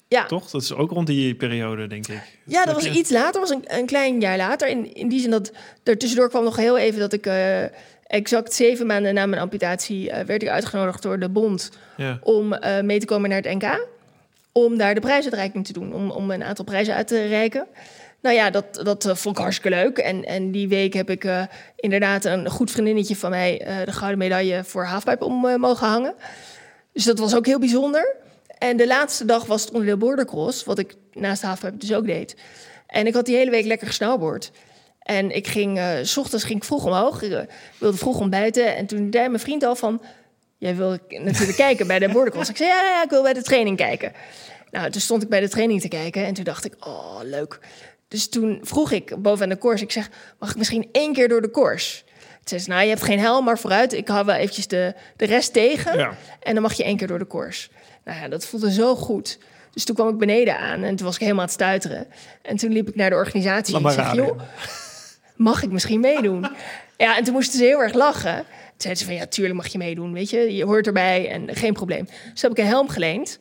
ja. 0.08 0.26
toch? 0.26 0.50
Dat 0.50 0.62
is 0.62 0.72
ook 0.74 0.90
rond 0.90 1.06
die 1.06 1.34
periode, 1.34 1.86
denk 1.86 2.06
ik. 2.08 2.38
Ja, 2.46 2.64
dat 2.64 2.74
was 2.74 2.84
je- 2.84 2.90
iets 2.90 3.10
later, 3.10 3.40
was 3.40 3.50
een, 3.50 3.64
een 3.66 3.86
klein 3.86 4.20
jaar 4.20 4.36
later. 4.36 4.68
In, 4.68 4.94
in 4.94 5.08
die 5.08 5.20
zin 5.20 5.30
dat 5.30 5.52
er 5.82 5.98
tussendoor 5.98 6.28
kwam 6.28 6.44
nog 6.44 6.56
heel 6.56 6.78
even 6.78 7.00
dat 7.00 7.12
ik 7.12 7.26
eh, 7.26 7.64
exact 8.06 8.54
zeven 8.54 8.86
maanden 8.86 9.14
na 9.14 9.26
mijn 9.26 9.42
amputatie 9.42 10.10
eh, 10.10 10.24
werd 10.24 10.42
ik 10.42 10.48
uitgenodigd 10.48 11.02
door 11.02 11.18
de 11.18 11.28
bond 11.28 11.70
Ja. 11.96 12.18
om 12.22 12.52
eh, 12.52 12.82
mee 12.82 12.98
te 12.98 13.06
komen 13.06 13.28
naar 13.30 13.42
het 13.42 13.54
NK. 13.54 13.86
Om 14.52 14.78
daar 14.78 14.94
de 14.94 15.00
prijsuitreiking 15.00 15.66
te 15.66 15.72
doen, 15.72 15.94
om, 15.94 16.10
om 16.10 16.30
een 16.30 16.44
aantal 16.44 16.64
prijzen 16.64 16.94
uit 16.94 17.06
te 17.06 17.26
reiken. 17.26 17.66
Nou 18.20 18.34
ja, 18.36 18.50
dat, 18.50 18.80
dat 18.82 19.04
eh, 19.04 19.14
vond 19.14 19.36
ik 19.36 19.42
hartstikke 19.42 19.76
leuk. 19.76 19.98
En, 19.98 20.24
en 20.24 20.50
die 20.50 20.68
week 20.68 20.92
heb 20.92 21.10
ik 21.10 21.28
inderdaad 21.76 22.24
een 22.24 22.50
goed 22.50 22.70
vriendinnetje 22.70 23.16
van 23.16 23.30
mij 23.30 23.66
de 23.84 23.92
gouden 23.92 24.18
medaille 24.18 24.64
voor 24.64 24.84
halfpipe 24.84 25.24
om 25.24 25.60
mogen 25.60 25.86
hangen. 25.86 26.14
Dus 26.92 27.04
dat 27.04 27.18
was 27.18 27.36
ook 27.36 27.46
heel 27.46 27.58
bijzonder. 27.58 28.16
En 28.58 28.76
de 28.76 28.86
laatste 28.86 29.24
dag 29.24 29.44
was 29.44 29.60
het 29.60 29.70
onderdeel 29.70 29.96
bordercross, 29.96 30.64
wat 30.64 30.78
ik 30.78 30.94
naast 31.12 31.42
halfpipe 31.42 31.76
dus 31.76 31.94
ook 31.94 32.06
deed. 32.06 32.36
En 32.86 33.06
ik 33.06 33.14
had 33.14 33.26
die 33.26 33.36
hele 33.36 33.50
week 33.50 33.64
lekker 33.64 33.86
gesnowboard. 33.86 34.50
En 35.06 35.36
ik 35.36 35.46
ging, 35.46 35.78
eh, 35.78 35.88
s 36.02 36.16
ochtends 36.16 36.44
ging 36.44 36.58
ik 36.58 36.64
vroeg 36.64 36.84
omhoog, 36.84 37.22
ik 37.22 37.32
eh, 37.32 37.40
wilde 37.78 37.96
vroeg 37.96 38.20
ontbijten. 38.20 38.76
En 38.76 38.86
toen 38.86 39.08
zei 39.10 39.28
mijn 39.28 39.40
vriend 39.40 39.62
al 39.62 39.76
van, 39.76 40.02
jij 40.58 40.76
wil 40.76 40.96
natuurlijk 41.08 41.56
kijken 41.56 41.86
bij 41.86 41.98
de 41.98 42.08
bordercross. 42.08 42.50
Ik 42.50 42.56
zei, 42.56 42.68
ja, 42.68 42.82
ja, 42.82 43.02
ik 43.02 43.10
wil 43.10 43.22
bij 43.22 43.32
de 43.32 43.42
training 43.42 43.76
kijken. 43.76 44.12
Nou, 44.70 44.90
toen 44.90 45.00
stond 45.00 45.22
ik 45.22 45.28
bij 45.28 45.40
de 45.40 45.48
training 45.48 45.80
te 45.80 45.88
kijken 45.88 46.24
en 46.24 46.34
toen 46.34 46.44
dacht 46.44 46.64
ik, 46.64 46.74
oh, 46.86 47.18
leuk. 47.22 47.58
Dus 48.08 48.28
toen 48.28 48.58
vroeg 48.62 48.90
ik 48.90 49.22
bovenaan 49.22 49.48
de 49.48 49.56
koers, 49.56 49.82
ik 49.82 49.92
zeg, 49.92 50.10
mag 50.38 50.50
ik 50.50 50.56
misschien 50.56 50.88
één 50.92 51.12
keer 51.12 51.28
door 51.28 51.42
de 51.42 51.50
koers? 51.50 52.04
Toen 52.16 52.58
zei 52.58 52.60
ze, 52.60 52.68
nou, 52.68 52.82
je 52.82 52.88
hebt 52.88 53.02
geen 53.02 53.18
helm, 53.18 53.44
maar 53.44 53.58
vooruit. 53.58 53.92
Ik 53.92 54.08
hou 54.08 54.24
wel 54.24 54.34
eventjes 54.34 54.66
de, 54.66 54.94
de 55.16 55.24
rest 55.24 55.52
tegen. 55.52 55.98
Ja. 55.98 56.16
En 56.40 56.52
dan 56.52 56.62
mag 56.62 56.72
je 56.72 56.84
één 56.84 56.96
keer 56.96 57.06
door 57.06 57.18
de 57.18 57.24
koers. 57.24 57.70
Nou 58.04 58.20
ja, 58.20 58.28
dat 58.28 58.46
voelde 58.46 58.72
zo 58.72 58.96
goed. 58.96 59.38
Dus 59.72 59.84
toen 59.84 59.94
kwam 59.94 60.08
ik 60.08 60.18
beneden 60.18 60.58
aan 60.58 60.82
en 60.82 60.96
toen 60.96 61.06
was 61.06 61.14
ik 61.14 61.20
helemaal 61.20 61.40
aan 61.40 61.46
het 61.46 61.56
stuiteren. 61.56 62.06
En 62.42 62.56
toen 62.56 62.72
liep 62.72 62.88
ik 62.88 62.94
naar 62.94 63.10
de 63.10 63.16
organisatie 63.16 63.74
en 63.74 63.80
ik 63.80 63.86
maar 63.86 63.94
zeg, 63.94 64.14
joh, 64.14 64.40
mag 65.36 65.62
ik 65.62 65.70
misschien 65.70 66.00
meedoen? 66.00 66.46
ja, 66.96 67.16
en 67.16 67.24
toen 67.24 67.34
moesten 67.34 67.58
ze 67.58 67.64
heel 67.64 67.82
erg 67.82 67.92
lachen. 67.92 68.36
Toen 68.36 68.44
zeiden 68.76 69.02
ze 69.02 69.08
van, 69.08 69.14
ja, 69.14 69.26
tuurlijk 69.26 69.56
mag 69.56 69.66
je 69.66 69.78
meedoen, 69.78 70.12
weet 70.12 70.30
je. 70.30 70.54
Je 70.54 70.64
hoort 70.64 70.86
erbij 70.86 71.30
en 71.30 71.54
geen 71.56 71.72
probleem. 71.72 72.08
Dus 72.32 72.42
heb 72.42 72.50
ik 72.50 72.58
een 72.58 72.66
helm 72.66 72.88
geleend. 72.88 73.38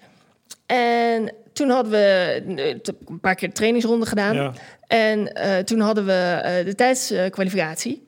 En 0.66 1.34
toen 1.56 1.70
hadden 1.70 1.92
we 1.92 2.44
eh, 2.58 2.94
een 3.08 3.20
paar 3.20 3.36
keer 3.36 3.48
de 3.48 3.54
trainingsronde 3.54 4.06
gedaan. 4.06 4.36
Ja. 4.36 4.54
En 4.88 5.34
eh, 5.34 5.58
toen 5.58 5.80
hadden 5.80 6.06
we 6.06 6.40
eh, 6.44 6.66
de 6.66 6.76
tijdskwalificatie. 6.76 8.08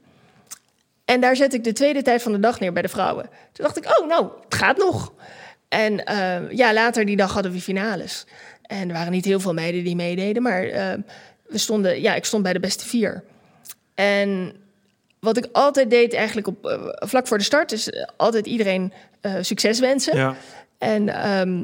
En 1.06 1.22
daar 1.22 1.36
zet 1.36 1.54
ik 1.54 1.64
de 1.64 1.74
tweede 1.74 2.02
tijd 2.02 2.22
van 2.22 2.32
de 2.32 2.40
dag 2.40 2.60
neer 2.60 2.74
bij 2.74 2.82
de 2.82 2.88
vrouwen. 2.88 3.30
Toen 3.52 3.66
dacht 3.66 3.78
ik, 3.78 4.00
oh, 4.00 4.08
nou, 4.08 4.30
het 4.44 4.56
gaat 4.56 4.78
nog. 4.78 5.14
En 5.70 6.02
ja, 6.52 6.74
later 6.74 7.06
die 7.06 7.16
dag 7.16 7.34
hadden 7.34 7.52
we 7.52 7.62
finales. 7.62 8.26
En 8.62 8.88
er 8.88 8.94
waren 8.94 9.12
niet 9.12 9.26
heel 9.26 9.40
veel 9.40 9.54
meiden 9.54 9.84
die 9.84 9.96
meededen, 9.96 10.42
maar 10.42 10.62
we 11.48 11.58
stonden, 11.58 12.02
ja, 12.02 12.16
ik 12.16 12.26
stond 12.26 12.44
bij 12.44 12.54
de 12.54 12.60
beste 12.60 12.86
vier. 12.86 13.24
En 13.98 14.54
wat 15.20 15.38
ik 15.38 15.48
altijd 15.52 15.90
deed, 15.90 16.14
eigenlijk 16.14 16.48
op, 16.48 16.66
eh, 16.66 16.80
vlak 16.90 17.28
voor 17.28 17.38
de 17.38 17.44
start, 17.44 17.72
is 17.72 17.90
eh, 17.90 18.08
altijd 18.18 18.46
iedereen 18.46 18.94
eh, 19.22 19.36
succes 19.42 19.80
wensen. 19.80 20.18
Ja. 20.18 20.36
En 20.78 21.10
ehm, 21.10 21.64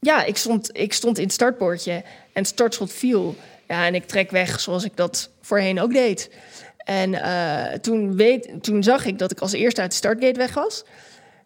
ja, 0.00 0.24
ik 0.24 0.36
stond, 0.36 0.70
ik 0.72 0.92
stond 0.92 1.18
in 1.18 1.24
het 1.24 1.32
startbordje 1.32 1.92
en 1.92 2.02
het 2.32 2.46
startschot 2.46 2.92
viel. 2.92 3.36
Ja, 3.68 3.86
en 3.86 3.94
ik 3.94 4.04
trek 4.04 4.30
weg 4.30 4.60
zoals 4.60 4.84
ik 4.84 4.96
dat 4.96 5.30
voorheen 5.40 5.80
ook 5.80 5.92
deed. 5.92 6.30
En 6.76 7.20
toen, 7.80 8.16
weet, 8.16 8.48
toen 8.60 8.82
zag 8.82 9.04
ik 9.04 9.18
dat 9.18 9.30
ik 9.30 9.40
als 9.40 9.52
eerste 9.52 9.80
uit 9.80 9.90
de 9.90 9.96
startgate 9.96 10.38
weg 10.38 10.54
was. 10.54 10.84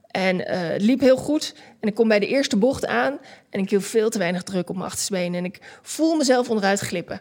En 0.07 0.39
het 0.39 0.83
liep 0.83 1.01
heel 1.01 1.17
goed. 1.17 1.55
En 1.81 1.89
ik 1.89 1.95
kom 1.95 2.09
bij 2.09 2.19
de 2.19 2.27
eerste 2.27 2.57
bocht 2.57 2.87
aan. 2.87 3.19
En 3.51 3.61
ik 3.61 3.71
hield 3.71 3.85
veel 3.85 4.11
te 4.11 4.19
weinig 4.19 4.43
druk 4.43 4.69
op 4.69 4.77
mijn 4.77 4.89
achtersbeen. 4.89 5.35
En 5.35 5.45
ik 5.45 5.61
voel 5.83 6.17
mezelf 6.17 6.49
onderuit 6.49 6.81
glippen. 6.81 7.21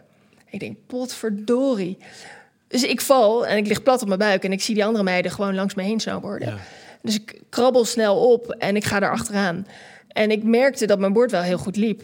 Ik 0.50 0.60
denk, 0.60 0.76
potverdorie. 0.86 1.98
Dus 2.68 2.84
ik 2.84 3.00
val 3.00 3.46
en 3.46 3.56
ik 3.56 3.66
lig 3.66 3.82
plat 3.82 4.02
op 4.02 4.08
mijn 4.08 4.20
buik. 4.20 4.44
En 4.44 4.52
ik 4.52 4.62
zie 4.62 4.74
die 4.74 4.84
andere 4.84 5.04
meiden 5.04 5.30
gewoon 5.30 5.54
langs 5.54 5.74
me 5.74 5.82
heen 5.82 6.00
snowboarden. 6.00 6.48
Ja. 6.48 6.56
Dus 7.02 7.14
ik 7.14 7.40
krabbel 7.48 7.84
snel 7.84 8.30
op 8.32 8.50
en 8.50 8.76
ik 8.76 8.84
ga 8.84 9.00
daar 9.00 9.10
achteraan. 9.10 9.66
En 10.08 10.30
ik 10.30 10.42
merkte 10.42 10.86
dat 10.86 10.98
mijn 10.98 11.12
bord 11.12 11.30
wel 11.30 11.42
heel 11.42 11.58
goed 11.58 11.76
liep. 11.76 12.02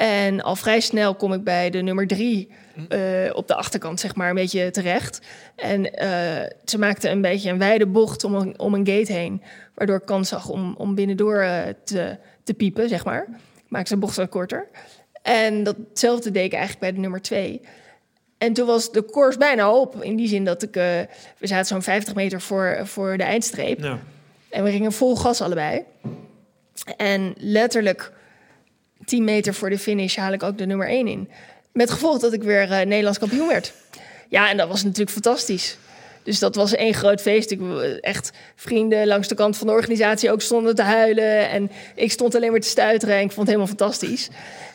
En 0.00 0.40
al 0.40 0.56
vrij 0.56 0.80
snel 0.80 1.14
kom 1.14 1.32
ik 1.32 1.44
bij 1.44 1.70
de 1.70 1.82
nummer 1.82 2.06
drie 2.06 2.48
eh, 2.88 3.00
op 3.32 3.48
de 3.48 3.54
achterkant, 3.54 4.00
zeg 4.00 4.14
maar, 4.14 4.28
een 4.28 4.34
beetje 4.34 4.70
terecht. 4.70 5.20
En 5.56 5.94
eh, 5.94 6.50
ze 6.64 6.78
maakte 6.78 7.08
een 7.08 7.20
beetje 7.20 7.50
een 7.50 7.58
wijde 7.58 7.86
bocht 7.86 8.24
om 8.24 8.34
een, 8.34 8.58
om 8.58 8.74
een 8.74 8.86
gate 8.86 9.12
heen. 9.12 9.42
Waardoor 9.74 9.96
ik 9.96 10.06
kans 10.06 10.28
zag 10.28 10.48
om, 10.48 10.74
om 10.78 10.94
binnendoor 10.94 11.40
eh, 11.40 11.58
te, 11.84 12.18
te 12.42 12.54
piepen, 12.54 12.88
zeg 12.88 13.04
maar. 13.04 13.26
Ik 13.56 13.70
maakte 13.70 13.94
de 13.94 14.00
bocht 14.00 14.16
wat 14.16 14.28
korter. 14.28 14.68
En 15.22 15.62
datzelfde 15.62 16.30
deed 16.30 16.44
ik 16.44 16.52
eigenlijk 16.52 16.80
bij 16.80 16.92
de 16.92 17.00
nummer 17.00 17.22
twee. 17.22 17.60
En 18.40 18.52
toen 18.52 18.66
was 18.66 18.92
de 18.92 19.02
koers 19.02 19.36
bijna 19.36 19.72
op. 19.72 20.02
In 20.02 20.16
die 20.16 20.28
zin 20.28 20.44
dat 20.44 20.62
ik... 20.62 20.76
eh, 20.76 20.84
we 21.38 21.46
zaten 21.46 21.66
zo'n 21.66 21.82
50 21.82 22.14
meter 22.14 22.40
voor, 22.40 22.80
voor 22.84 23.16
de 23.16 23.22
eindstreep. 23.22 23.82
Ja. 23.82 23.98
En 24.48 24.64
we 24.64 24.70
gingen 24.70 24.92
vol 24.92 25.16
gas 25.16 25.40
allebei. 25.40 25.82
En 26.96 27.34
letterlijk 27.36 28.12
10 29.04 29.24
meter 29.24 29.54
voor 29.54 29.70
de 29.70 29.78
finish 29.78 30.16
haal 30.16 30.32
ik 30.32 30.42
ook 30.42 30.58
de 30.58 30.66
nummer 30.66 30.88
1 30.88 31.06
in. 31.06 31.30
Met 31.72 31.90
gevolg 31.90 32.18
dat 32.18 32.32
ik 32.32 32.42
weer 32.42 32.72
eh, 32.72 32.86
Nederlands 32.86 33.18
kampioen 33.18 33.48
werd. 33.48 33.72
Ja, 34.28 34.50
en 34.50 34.56
dat 34.56 34.68
was 34.68 34.82
natuurlijk 34.82 35.10
fantastisch. 35.10 35.76
Dus 36.22 36.38
dat 36.38 36.54
was 36.54 36.74
één 36.74 36.94
groot 36.94 37.20
feest. 37.20 37.50
Ik, 37.50 37.60
echt 38.00 38.30
vrienden 38.54 39.06
langs 39.06 39.28
de 39.28 39.34
kant 39.34 39.56
van 39.56 39.66
de 39.66 39.72
organisatie 39.72 40.30
ook 40.30 40.42
stonden 40.42 40.74
te 40.74 40.82
huilen. 40.82 41.48
En 41.48 41.70
ik 41.94 42.12
stond 42.12 42.34
alleen 42.34 42.50
maar 42.50 42.60
te 42.60 42.68
stuiteren 42.68 43.14
en 43.14 43.24
ik 43.24 43.32
vond 43.32 43.48
het 43.48 43.56
helemaal 43.56 43.76
fantastisch. 43.76 44.28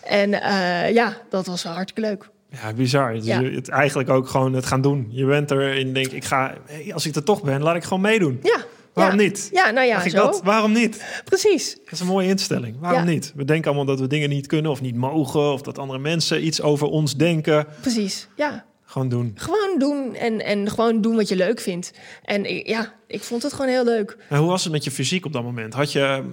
En 0.03 0.41
eh, 0.41 0.93
ja, 0.93 1.18
dat 1.30 1.45
was 1.45 1.63
hartstikke 1.63 2.09
leuk. 2.09 2.34
Ja, 2.62 2.74
bizar. 2.74 3.16
Ja. 3.16 3.39
je- 3.39 3.49
het 3.51 3.70
eigenlijk 3.70 4.10
ook 4.10 4.28
gewoon 4.28 4.53
het 4.53 4.66
gaan 4.66 4.82
doen. 4.82 5.08
Je 5.10 5.26
bent 5.26 5.51
erin, 5.51 5.93
denk 5.93 6.08
ik, 6.12 6.24
ga, 6.26 6.53
als 6.93 7.06
ik 7.06 7.16
er 7.16 7.24
toch 7.24 7.43
ben, 7.43 7.62
laat 7.62 7.76
ik 7.76 7.84
gewoon 7.84 8.01
meedoen. 8.01 8.39
Ja. 8.43 8.58
Waarom 8.93 9.20
ja. 9.20 9.26
niet? 9.26 9.49
Ja, 9.51 9.70
nou 9.72 9.88
ja, 9.88 10.03
ik 10.03 10.12
zo. 10.12 10.18
dat? 10.18 10.41
Waarom 10.43 10.72
niet? 10.72 11.22
Precies. 11.26 11.76
Dat 11.84 11.91
is 11.91 11.99
een 11.99 12.08
mooie 12.08 12.28
instelling. 12.28 12.76
Waarom 12.80 12.99
Ja. 12.99 13.06
niet? 13.10 13.34
We 13.36 13.45
denken 13.45 13.66
allemaal 13.68 13.86
dat 13.86 13.99
we 13.99 14.08
dingen 14.08 14.30
niet 14.30 14.47
kunnen 14.47 14.72
of 14.72 14.82
niet 14.82 14.95
mogen, 14.95 15.51
of 15.53 15.62
dat 15.62 15.78
andere 15.78 15.99
mensen 15.99 16.45
iets 16.45 16.62
over 16.62 16.88
ons 16.88 17.16
denken. 17.16 17.68
Precies. 17.82 18.28
Ja. 18.36 18.66
Gewoon 18.86 19.09
doen. 19.09 19.31
Gewoon 19.36 19.75
doen 19.79 20.15
en, 20.15 20.41
en 20.45 20.69
gewoon 20.69 21.01
doen 21.01 21.15
wat 21.15 21.27
je 21.29 21.36
leuk 21.36 21.59
vindt. 21.59 21.91
En 22.23 22.43
ja, 22.65 22.93
ik 23.07 23.23
vond 23.23 23.43
het 23.43 23.53
gewoon 23.53 23.67
heel 23.71 23.83
leuk. 23.83 24.17
En 24.29 24.38
hoe 24.38 24.49
was 24.49 24.63
het 24.63 24.71
met 24.71 24.83
je 24.83 24.91
fysiek 24.91 25.25
op 25.25 25.33
dat 25.33 25.43
moment? 25.43 25.73
Had 25.73 25.91
je, 25.91 26.23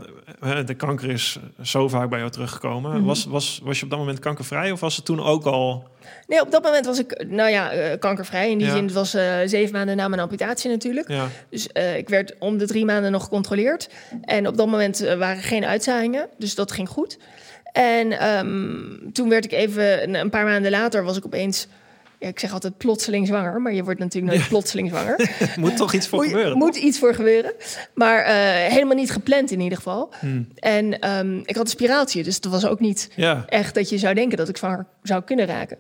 de 0.67 0.75
kanker 0.75 1.11
is 1.11 1.39
zo 1.63 1.89
vaak 1.89 2.09
bij 2.11 2.19
jou 2.19 2.31
teruggekomen. 2.31 2.91
Mhm. 2.97 3.05
was, 3.05 3.25
was, 3.25 3.61
was 3.63 3.79
je 3.79 3.85
op 3.85 3.91
dat 3.91 3.99
moment 3.99 4.19
kankervrij 4.19 4.73
of 4.73 4.81
was 4.81 4.97
het 4.97 5.05
toen 5.05 5.21
ook 5.23 5.45
al... 5.45 5.89
Nee, 6.27 6.41
op 6.41 6.51
dat 6.51 6.63
moment 6.63 6.87
was 6.87 6.99
ik, 6.99 7.25
nou 7.29 7.51
ja, 7.51 7.71
eh, 7.71 7.99
kankervrij. 7.99 8.51
In 8.51 8.59
die 8.59 8.67
Ja. 8.67 8.73
zin, 8.73 8.85
het 8.85 8.93
was 8.93 9.15
eh, 9.15 9.35
zeven 9.45 9.73
maanden 9.73 9.97
na 9.97 10.09
mijn 10.09 10.21
amputatie 10.23 10.71
natuurlijk. 10.71 11.09
Ja, 11.09 11.29
Dus 11.51 11.67
eh, 11.69 11.97
ik 11.97 12.09
werd 12.09 12.35
om 12.39 12.59
de 12.59 12.67
drie 12.67 12.85
maanden 12.85 13.13
nog 13.13 13.23
gecontroleerd. 13.23 13.89
En 14.23 14.47
op 14.47 14.57
dat 14.57 14.67
moment 14.67 14.99
waren 14.99 15.37
er 15.37 15.43
geen 15.43 15.65
uitzaaiingen, 15.65 16.29
dus 16.39 16.55
dat 16.55 16.73
ging 16.73 16.89
goed. 16.89 17.19
En 17.73 18.19
ehm, 18.19 19.13
toen 19.13 19.29
werd 19.29 19.45
ik 19.45 19.53
even, 19.53 20.15
een 20.15 20.31
paar 20.31 20.45
maanden 20.45 20.71
later 20.71 21.05
was 21.05 21.17
ik 21.17 21.25
opeens... 21.27 21.67
Ja, 22.23 22.29
ik 22.29 22.39
zeg 22.39 22.53
altijd 22.53 22.77
plotseling 22.77 23.27
zwanger, 23.27 23.61
maar 23.61 23.73
je 23.73 23.85
wordt 23.85 23.99
natuurlijk 24.01 24.35
nooit 24.35 24.49
plotseling 24.49 24.89
zwanger. 24.89 25.21
er 25.41 25.55
moet 25.61 25.77
toch 25.77 25.93
iets 25.93 26.09
voor 26.09 26.19
Moet- 26.19 26.29
gebeuren? 26.29 26.59
moet 26.59 26.77
iets 26.77 26.99
voor 26.99 27.15
gebeuren. 27.15 27.53
Maar 27.95 28.19
eh, 28.23 28.35
helemaal 28.73 28.97
niet 28.97 29.11
gepland 29.11 29.51
in 29.51 29.61
ieder 29.61 29.77
geval. 29.79 30.13
Hmm. 30.21 30.49
En 30.55 30.99
ehm, 31.01 31.37
ik 31.39 31.57
had 31.57 31.65
een 31.65 31.71
spiraaltje, 31.71 32.23
dus 32.23 32.35
het 32.35 32.45
was 32.45 32.67
ook 32.67 32.81
niet 32.81 33.11
Ja, 33.17 33.45
echt 33.49 33.75
dat 33.75 33.89
je 33.89 33.99
zou 33.99 34.15
denken 34.15 34.39
dat 34.39 34.49
ik 34.49 34.57
zwanger 34.57 34.87
zou 35.03 35.23
kunnen 35.23 35.47
raken. 35.47 35.79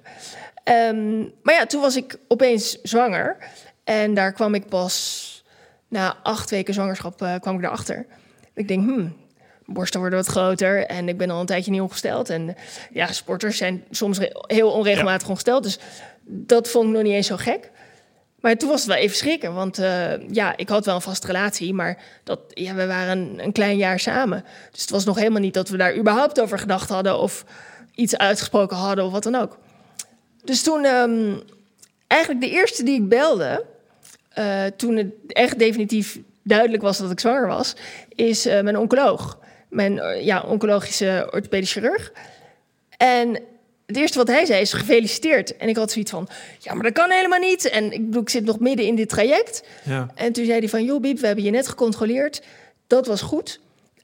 Ehm, 0.64 1.18
maar 1.42 1.54
ja, 1.54 1.66
toen 1.66 1.80
was 1.80 1.96
ik 1.96 2.16
opeens 2.28 2.80
zwanger. 2.82 3.36
En 3.84 4.14
daar 4.14 4.32
kwam 4.32 4.54
ik 4.54 4.68
pas 4.68 5.44
na 5.88 6.16
acht 6.22 6.50
weken 6.50 6.74
zwangerschap 6.74 7.22
eh, 7.22 7.34
kwam 7.40 7.58
ik 7.58 7.64
erachter. 7.64 8.06
Ik 8.54 8.68
denk, 8.68 8.84
hmm, 8.88 9.16
borsten 9.66 10.00
worden 10.00 10.18
wat 10.18 10.28
groter 10.28 10.86
en 10.86 11.08
ik 11.08 11.16
ben 11.18 11.30
al 11.30 11.40
een 11.40 11.46
tijdje 11.46 11.70
niet 11.70 11.80
ongesteld. 11.80 12.30
En 12.30 12.54
ja, 12.92 13.12
sporters 13.12 13.56
zijn 13.56 13.84
soms 13.90 14.18
heel 14.46 14.70
onregelmatig 14.70 15.28
ongesteld. 15.28 15.62
Dus 15.62 15.78
dat 16.24 16.68
vond 16.68 16.86
ik 16.86 16.92
nog 16.94 17.02
niet 17.02 17.12
eens 17.12 17.26
zo 17.26 17.36
gek. 17.36 17.70
Maar 18.42 18.56
toen 18.56 18.68
was 18.68 18.80
het 18.80 18.88
wel 18.88 18.98
even 18.98 19.16
schrikken, 19.16 19.54
want 19.54 19.78
eh, 19.78 20.28
ja, 20.28 20.56
ik 20.56 20.68
had 20.68 20.84
wel 20.84 20.94
een 20.94 21.00
vaste 21.00 21.26
relatie, 21.26 21.74
maar 21.74 21.98
dat, 22.24 22.40
ja, 22.48 22.74
we 22.74 22.86
waren 22.86 23.18
een, 23.18 23.44
een 23.44 23.52
klein 23.52 23.76
jaar 23.76 24.00
samen. 24.00 24.44
Dus 24.70 24.80
het 24.80 24.90
was 24.90 25.04
nog 25.04 25.16
helemaal 25.16 25.40
niet 25.40 25.54
dat 25.54 25.68
we 25.68 25.76
daar 25.76 25.96
überhaupt 25.96 26.40
over 26.40 26.58
gedacht 26.58 26.88
hadden 26.88 27.18
of 27.18 27.44
iets 27.94 28.16
uitgesproken 28.16 28.76
hadden 28.76 29.04
of 29.04 29.12
wat 29.12 29.22
dan 29.22 29.34
ook. 29.34 29.58
Dus 30.44 30.62
toen, 30.62 30.84
ehm, 30.84 31.34
eigenlijk 32.06 32.40
de 32.40 32.50
eerste 32.50 32.82
die 32.82 33.00
ik 33.00 33.08
belde, 33.08 33.64
eh, 34.28 34.64
toen 34.76 34.96
het 34.96 35.12
echt 35.26 35.58
definitief 35.58 36.18
duidelijk 36.42 36.82
was 36.82 36.98
dat 36.98 37.10
ik 37.10 37.20
zwanger 37.20 37.46
was, 37.46 37.76
is 38.08 38.46
eh, 38.46 38.62
mijn 38.62 38.78
oncoloog. 38.78 39.38
Mijn 39.68 40.24
ja, 40.24 40.40
oncologische 40.40 41.28
orthopedisch 41.30 41.72
chirurg. 41.72 42.12
En 42.96 43.42
het 43.92 44.00
eerste 44.00 44.18
wat 44.18 44.28
hij 44.28 44.44
zei 44.44 44.60
is 44.60 44.72
gefeliciteerd. 44.72 45.56
En 45.56 45.68
ik 45.68 45.76
had 45.76 45.90
zoiets 45.92 46.10
van, 46.10 46.28
ja, 46.58 46.74
maar 46.74 46.82
dat 46.82 46.92
kan 46.92 47.10
helemaal 47.10 47.38
niet. 47.38 47.68
En 47.68 47.92
ik 47.92 48.04
bedoel, 48.04 48.22
ik 48.22 48.28
zit 48.28 48.44
nog 48.44 48.60
midden 48.60 48.86
in 48.86 48.94
dit 48.94 49.08
traject. 49.08 49.62
ja. 49.84 50.08
En 50.14 50.32
toen 50.32 50.44
zei 50.44 50.58
hij 50.58 50.68
van, 50.68 50.84
joh 50.84 51.00
Biep, 51.00 51.18
we 51.18 51.26
hebben 51.26 51.44
je 51.44 51.50
net 51.50 51.68
gecontroleerd. 51.68 52.42
Dat 52.86 53.06
was 53.06 53.20
goed. 53.22 53.60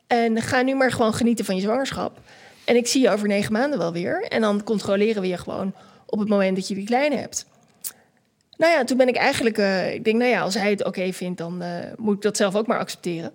En 0.07 0.43
ga 0.43 0.63
nu 0.63 0.75
maar 0.75 0.93
gewoon 0.93 1.15
genieten 1.15 1.45
van 1.45 1.55
je 1.55 1.61
zwangerschap. 1.61 2.21
En 2.65 2.77
ik 2.77 2.87
zie 2.87 3.03
je 3.03 3.11
over 3.11 3.29
negen 3.29 3.53
maanden 3.53 3.79
wel 3.79 3.93
weer. 3.93 4.23
En 4.23 4.41
dan 4.41 4.63
controleren 4.63 5.23
we 5.23 5.29
je 5.29 5.37
gewoon 5.37 5.75
op 6.07 6.19
het 6.19 6.29
moment 6.29 6.57
dat 6.57 6.69
je 6.69 6.75
die 6.75 6.87
kleine 6.87 7.17
hebt. 7.17 7.47
Nou 8.57 8.73
ja, 8.73 8.85
toen 8.85 8.97
ben 8.97 9.09
ik 9.09 9.17
eigenlijk... 9.17 9.59
eh, 9.59 9.95
ik 9.95 10.05
denk, 10.05 10.17
nou 10.17 10.31
ja, 10.31 10.41
als 10.41 10.55
hij 10.55 10.71
het 10.71 10.85
oké 10.85 11.13
vindt... 11.13 11.39
dan 11.39 11.63
eh, 11.63 11.69
moet 11.97 12.17
ik 12.17 12.23
dat 12.23 12.37
zelf 12.37 12.55
ook 12.55 12.67
maar 12.67 12.79
accepteren. 12.79 13.33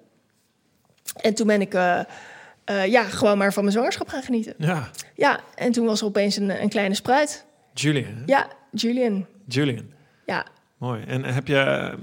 En 1.22 1.34
toen 1.34 1.48
ben 1.48 1.62
ik 1.62 1.74
eh, 1.74 2.86
ja, 2.86 3.04
gewoon 3.04 3.38
maar 3.38 3.54
van 3.54 3.64
mijn 3.64 3.76
zwangerschap 3.76 4.08
gaan 4.08 4.24
genieten. 4.24 4.54
ja. 4.58 4.90
Ja, 5.16 5.40
en 5.56 5.72
toen 5.72 5.86
was 5.86 6.00
er 6.02 6.08
opeens 6.08 6.38
een, 6.38 6.62
een 6.62 6.70
kleine 6.70 6.96
spruit. 6.96 7.46
Julian. 7.74 8.14
hè? 8.16 8.22
Ja, 8.26 8.48
Julian. 8.72 9.26
Julian. 9.48 9.86
Ja, 10.26 10.46
Mooi. 10.78 11.04
En 11.08 11.24
heb 11.24 11.48
je... 11.48 11.94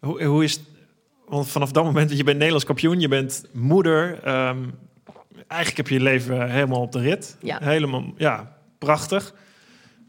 Hoe, 0.00 0.24
hoe 0.24 0.44
is... 0.44 0.60
Want 1.28 1.48
vanaf 1.48 1.72
dat 1.72 1.84
moment, 1.84 2.10
je 2.10 2.24
bent 2.24 2.36
Nederlands 2.36 2.64
kampioen, 2.64 3.00
je 3.00 3.08
bent 3.08 3.44
moeder. 3.52 4.20
ehm, 4.22 4.58
eigenlijk 5.46 5.76
heb 5.76 5.88
je 5.88 5.94
je 5.94 6.00
leven 6.00 6.50
helemaal 6.50 6.80
op 6.80 6.92
de 6.92 7.00
rit. 7.00 7.36
Ja. 7.40 7.58
Helemaal, 7.62 8.04
ja, 8.16 8.56
prachtig. 8.78 9.34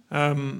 Ehm, 0.09 0.53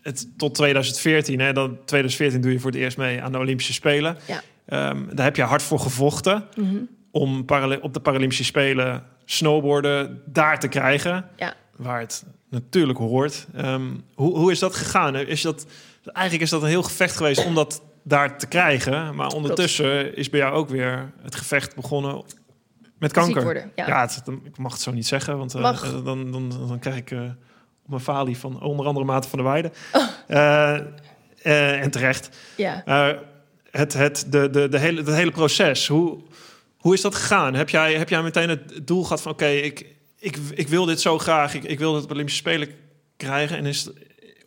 het, 0.00 0.28
tot 0.38 0.54
2014, 0.54 1.40
hè, 1.40 1.52
dan 1.52 1.78
2014 1.84 2.40
doe 2.40 2.52
je 2.52 2.60
voor 2.60 2.70
het 2.70 2.80
eerst 2.80 2.96
mee 2.96 3.22
aan 3.22 3.32
de 3.32 3.38
Olympische 3.38 3.72
Spelen. 3.72 4.16
Ja. 4.26 4.42
Ehm, 4.66 5.14
daar 5.14 5.24
heb 5.24 5.36
je 5.36 5.42
hard 5.42 5.62
voor 5.62 5.78
gevochten 5.80 6.44
mhm, 6.56 6.76
om 7.10 7.44
Parale- 7.44 7.80
op 7.82 7.94
de 7.94 8.00
Paralympische 8.00 8.44
Spelen 8.44 9.04
snowboarden 9.26 10.22
daar 10.26 10.60
te 10.60 10.68
krijgen 10.68 11.28
ja. 11.36 11.54
waar 11.76 12.00
het 12.00 12.24
natuurlijk 12.50 12.98
hoort. 12.98 13.46
Ehm, 13.54 13.90
hoe, 14.14 14.36
hoe 14.38 14.50
is 14.50 14.58
dat 14.58 14.74
gegaan? 14.74 15.16
Is 15.16 15.42
dat, 15.42 15.66
eigenlijk 16.04 16.44
is 16.44 16.50
dat 16.50 16.62
een 16.62 16.68
heel 16.68 16.82
gevecht 16.82 17.16
geweest 17.16 17.44
om 17.44 17.54
dat 17.54 17.82
daar 18.02 18.38
te 18.38 18.46
krijgen. 18.46 19.14
Maar 19.14 19.28
ondertussen 19.28 20.16
is 20.16 20.30
bij 20.30 20.40
jou 20.40 20.54
ook 20.54 20.68
weer 20.68 21.12
het 21.22 21.34
gevecht 21.34 21.74
begonnen 21.74 22.24
met 22.98 23.12
kanker. 23.12 23.42
Worden, 23.42 23.72
ja. 23.74 24.00
het- 24.00 24.22
ik 24.44 24.58
mag 24.58 24.72
het 24.72 24.80
zo 24.80 24.90
niet 24.90 25.06
zeggen, 25.06 25.38
want 25.38 25.54
eh, 25.54 25.68
eh, 25.68 26.04
dan, 26.04 26.30
dan, 26.32 26.48
dan 26.68 26.78
krijg 26.78 26.96
ik 26.96 27.10
eh, 27.10 27.20
op 27.84 27.90
mijn 27.90 28.00
falie 28.00 28.38
van 28.38 28.62
onder 28.62 28.86
andere 28.86 29.06
Maarten 29.06 29.30
van 29.30 29.38
der 29.38 29.48
Weijden. 29.48 29.72
Oh. 30.28 30.80
En 31.82 31.90
terecht. 31.90 32.36
Ja. 32.56 32.82
Het, 33.70 33.92
het, 33.92 34.26
de, 34.30 34.50
de, 34.50 34.68
de 34.68 34.78
hele, 34.78 35.00
het 35.00 35.14
hele 35.14 35.30
proces, 35.30 35.88
hoe, 35.88 36.18
hoe 36.86 36.94
is 36.94 37.00
dat 37.00 37.14
gegaan? 37.14 37.54
Heb 37.54 37.68
jij, 37.68 37.94
heb 37.94 38.08
jij 38.08 38.22
meteen 38.22 38.48
het 38.48 38.86
doel 38.86 39.02
gehad 39.02 39.22
van... 39.22 39.32
oké, 39.32 39.46
ik, 39.46 39.86
ik, 40.18 40.36
ik 40.54 40.68
wil 40.68 40.84
dit 40.84 41.00
zo 41.00 41.18
graag, 41.18 41.54
ik, 41.54 41.64
ik 41.64 41.78
wil 41.78 41.94
het 41.94 42.04
op 42.04 42.10
Olympische 42.10 42.40
Spelen 42.40 42.68
krijgen. 43.16 43.56
En 43.56 43.66
is, 43.66 43.88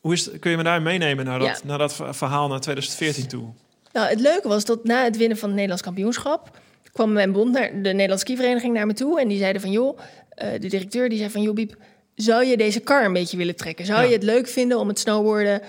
hoe 0.01 0.13
is, 0.13 0.25
het- 0.25 0.39
kun 0.39 0.51
je 0.51 0.57
me 0.57 0.63
daar 0.63 0.81
meenemen 0.81 1.25
naar 1.25 1.39
dat, 1.39 1.47
Ja. 1.47 1.57
naar 1.63 1.77
dat 1.77 1.93
ver- 1.95 2.15
verhaal 2.15 2.47
naar 2.47 2.59
2014 2.59 3.27
toe? 3.27 3.53
Nou, 3.93 4.07
het 4.09 4.19
leuke 4.19 4.47
was 4.47 4.65
dat 4.65 4.83
na 4.83 5.03
het 5.03 5.17
winnen 5.17 5.37
van 5.37 5.45
het 5.47 5.53
Nederlands 5.55 5.83
kampioenschap... 5.83 6.57
kwam 6.91 7.11
mijn 7.11 7.31
bond, 7.31 7.51
naar, 7.51 7.69
de 7.71 7.77
Nederlandse 7.89 8.25
skivereniging, 8.25 8.73
naar 8.73 8.85
me 8.85 8.93
toe... 8.93 9.19
en 9.21 9.27
die 9.27 9.37
zeiden 9.37 9.61
van, 9.61 9.71
joh, 9.71 9.99
eh, 10.29 10.51
de 10.51 10.67
directeur 10.67 11.09
die 11.09 11.17
zei 11.17 11.29
van... 11.29 11.41
joh, 11.41 11.53
Biep, 11.53 11.75
zou 12.15 12.45
je 12.45 12.57
deze 12.57 12.79
kar 12.79 13.05
een 13.05 13.13
beetje 13.13 13.37
willen 13.37 13.55
trekken? 13.55 13.85
Zou 13.85 14.01
Ja. 14.01 14.07
je 14.07 14.13
het 14.13 14.23
leuk 14.23 14.47
vinden 14.47 14.79
om 14.79 14.87
het 14.87 14.99
snowboarden... 14.99 15.61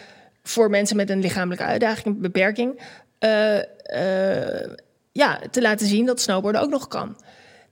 voor 0.42 0.70
mensen 0.70 0.96
met 0.96 1.10
een 1.10 1.20
lichamelijke 1.20 1.64
uitdaging, 1.64 2.06
een 2.06 2.20
beperking... 2.20 2.80
eh, 3.18 3.58
eh, 3.82 4.70
ja, 5.12 5.40
te 5.50 5.60
laten 5.60 5.86
zien 5.86 6.06
dat 6.06 6.20
snowboarden 6.20 6.60
ook 6.60 6.70
nog 6.70 6.88
kan? 6.88 7.16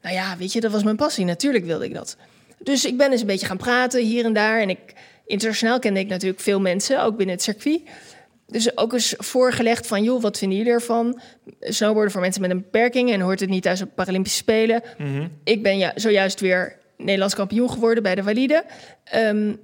Nou 0.03 0.15
ja, 0.15 0.37
weet 0.37 0.53
je, 0.53 0.61
dat 0.61 0.73
was 0.73 0.83
mijn 0.83 0.97
passie. 0.97 1.25
Natuurlijk 1.25 1.65
wilde 1.65 1.85
ik 1.85 1.95
dat. 1.95 2.17
Dus 2.59 2.85
ik 2.85 2.97
ben 2.97 3.11
eens 3.11 3.21
een 3.21 3.27
beetje 3.27 3.47
gaan 3.47 3.57
praten 3.57 4.05
hier 4.05 4.25
en 4.25 4.33
daar. 4.33 4.61
En 4.61 4.71
ik, 4.71 4.95
internationaal 5.27 5.79
kende 5.79 6.01
ik 6.01 6.09
natuurlijk 6.09 6.41
veel 6.41 6.61
mensen, 6.61 7.03
ook 7.03 7.17
binnen 7.17 7.35
het 7.35 7.45
circuit. 7.45 7.81
Dus 8.47 8.77
ook 8.77 8.93
eens 8.93 9.15
voorgelegd 9.19 9.87
van, 9.87 10.03
joh, 10.03 10.23
wat 10.23 10.39
vinden 10.39 10.59
jullie 10.59 10.73
ervan? 10.73 11.21
Snowboarden 11.61 12.13
voor 12.13 12.21
mensen 12.21 12.41
met 12.41 12.51
een 12.51 12.61
beperking 12.61 13.11
en 13.11 13.21
hoort 13.21 13.41
het 13.41 13.49
niet 13.49 13.63
thuis 13.63 13.83
op 13.83 13.95
Paralympische 13.95 14.39
Spelen. 14.39 14.83
Mhm. 14.99 15.29
Ik 15.45 15.63
ben 15.63 15.79
ja, 15.79 15.93
zojuist 15.95 16.41
weer 16.41 16.77
Nederlands 16.97 17.35
kampioen 17.35 17.71
geworden 17.71 18.03
bij 18.03 18.15
de 18.15 18.23
valide. 18.23 18.65
Ehm, 19.05 19.55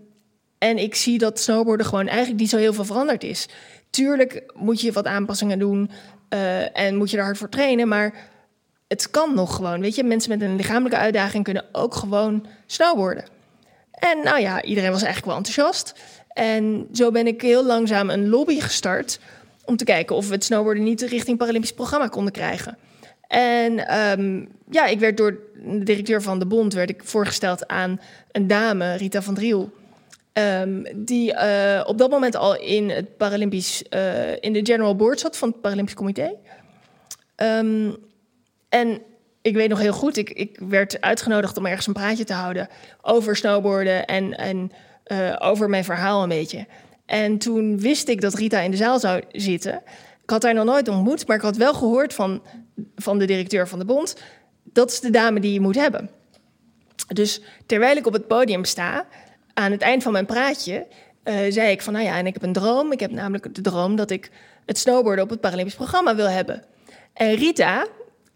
en 0.59 0.79
ik 0.79 0.95
zie 0.95 1.19
dat 1.19 1.41
snowboarden 1.41 1.87
gewoon 1.87 2.07
eigenlijk 2.09 2.41
niet 2.41 2.51
zo 2.51 2.57
heel 2.57 2.73
veel 2.73 2.85
veranderd 2.85 3.25
is. 3.25 3.49
Tuurlijk 3.91 4.43
moet 4.55 4.81
je 4.81 4.93
wat 4.93 5.07
aanpassingen 5.07 5.59
doen 5.59 5.91
eh, 6.29 6.79
en 6.79 6.97
moet 6.97 7.11
je 7.11 7.17
er 7.17 7.25
hard 7.25 7.39
voor 7.39 7.49
trainen, 7.49 7.89
maar 7.89 8.15
het 8.89 9.11
kan 9.11 9.35
nog 9.35 9.55
gewoon. 9.55 9.81
Weet 9.81 9.95
je, 9.95 10.05
mensen 10.05 10.39
met 10.39 10.49
een 10.49 10.57
lichamelijke 10.57 10.99
uitdaging 10.99 11.45
kunnen 11.45 11.65
ook 11.73 11.95
gewoon 11.95 12.47
snowboarden. 12.67 13.25
En 13.91 14.21
nou 14.25 14.41
ja, 14.41 14.63
iedereen 14.63 14.91
was 14.91 15.03
eigenlijk 15.03 15.27
wel 15.27 15.45
enthousiast. 15.45 15.95
En 16.29 16.89
zo 16.93 17.11
ben 17.11 17.27
ik 17.27 17.43
heel 17.43 17.65
langzaam 17.65 18.11
een 18.11 18.29
lobby 18.29 18.61
gestart 18.61 19.21
om 19.65 19.77
te 19.77 19.85
kijken 19.85 20.17
of 20.17 20.29
we 20.29 20.35
het 20.35 20.45
snowboarden 20.45 20.83
niet 20.83 21.03
richting 21.03 21.39
Paralympisch 21.39 21.73
programma 21.73 22.09
konden 22.09 22.33
krijgen. 22.33 22.79
En 23.27 23.87
ehm, 23.87 24.45
ja, 24.71 24.87
ik 24.87 24.99
werd 24.99 25.17
door 25.17 25.39
de 25.65 25.83
directeur 25.83 26.23
van 26.23 26.39
de 26.39 26.47
bond 26.47 26.73
werd 26.73 26.91
ik 26.91 27.01
voorgesteld 27.05 27.69
aan 27.69 28.01
een 28.33 28.47
dame, 28.47 28.95
Rita 28.95 29.23
van 29.23 29.35
Driel. 29.35 29.73
Ehm, 30.35 30.83
die 30.97 31.33
eh, 31.33 31.89
op 31.89 31.99
dat 31.99 32.11
moment 32.11 32.37
al 32.37 32.61
in 32.61 32.91
het 32.91 33.17
Paralympisch, 33.17 33.83
eh, 33.89 34.33
in 34.41 34.53
de 34.53 34.61
General 34.67 34.97
Board 34.97 35.21
zat 35.21 35.37
van 35.37 35.49
het 35.49 35.61
Paralympisch 35.61 35.95
Comité. 35.95 36.35
Ehm, 37.35 37.91
en 38.69 39.01
ik 39.43 39.55
weet 39.55 39.69
nog 39.69 39.79
heel 39.79 39.93
goed, 39.93 40.17
ik, 40.17 40.31
ik 40.31 40.59
werd 40.69 41.01
uitgenodigd 41.01 41.57
om 41.57 41.67
ergens 41.67 41.87
een 41.87 41.93
praatje 41.93 42.25
te 42.25 42.33
houden 42.33 42.69
over 43.03 43.37
snowboarden 43.37 44.07
en, 44.07 44.37
en 44.37 44.73
eh, 45.05 45.37
over 45.39 45.69
mijn 45.69 45.85
verhaal 45.85 46.23
een 46.23 46.29
beetje. 46.29 46.67
En 47.07 47.39
toen 47.39 47.79
wist 47.79 48.09
ik 48.09 48.21
dat 48.21 48.35
Rita 48.35 48.61
in 48.61 48.71
de 48.71 48.77
zaal 48.77 48.99
zou 48.99 49.23
zitten. 49.33 49.83
Ik 50.23 50.31
had 50.31 50.43
haar 50.43 50.55
nog 50.55 50.65
nooit 50.65 50.89
ontmoet, 50.89 51.27
maar 51.27 51.37
ik 51.37 51.43
had 51.43 51.57
wel 51.57 51.75
gehoord 51.75 52.15
van, 52.15 52.43
van 52.97 53.19
de 53.19 53.25
directeur 53.25 53.69
van 53.69 53.79
de 53.79 53.85
bond... 53.85 54.17
dat 54.63 54.91
is 54.91 55.01
de 55.01 55.11
dame 55.11 55.41
die 55.41 55.53
je 55.53 55.61
moet 55.61 55.75
hebben. 55.75 56.11
Dus 57.07 57.41
terwijl 57.67 57.97
ik 57.97 58.07
op 58.07 58.13
het 58.13 58.27
podium 58.27 58.65
sta, 58.65 59.07
aan 59.55 59.71
het 59.71 59.83
eind 59.83 60.03
van 60.03 60.13
mijn 60.13 60.27
praatje... 60.27 60.87
eh, 61.23 61.37
zei 61.49 61.71
ik 61.71 61.83
van, 61.83 61.93
nou 61.93 62.05
ja, 62.05 62.19
en 62.19 62.27
ik 62.27 62.33
heb 62.33 62.43
een 62.43 62.53
droom. 62.53 62.93
Ik 62.93 63.01
heb 63.01 63.11
namelijk 63.11 63.55
de 63.55 63.61
droom 63.61 63.97
dat 63.97 64.11
ik 64.11 64.31
het 64.67 64.79
snowboarden 64.79 65.25
op 65.25 65.31
het 65.31 65.41
Paralympisch 65.41 65.75
programma 65.75 66.15
wil 66.15 66.29
hebben. 66.29 66.63
En 67.15 67.35
Rita, 67.35 67.87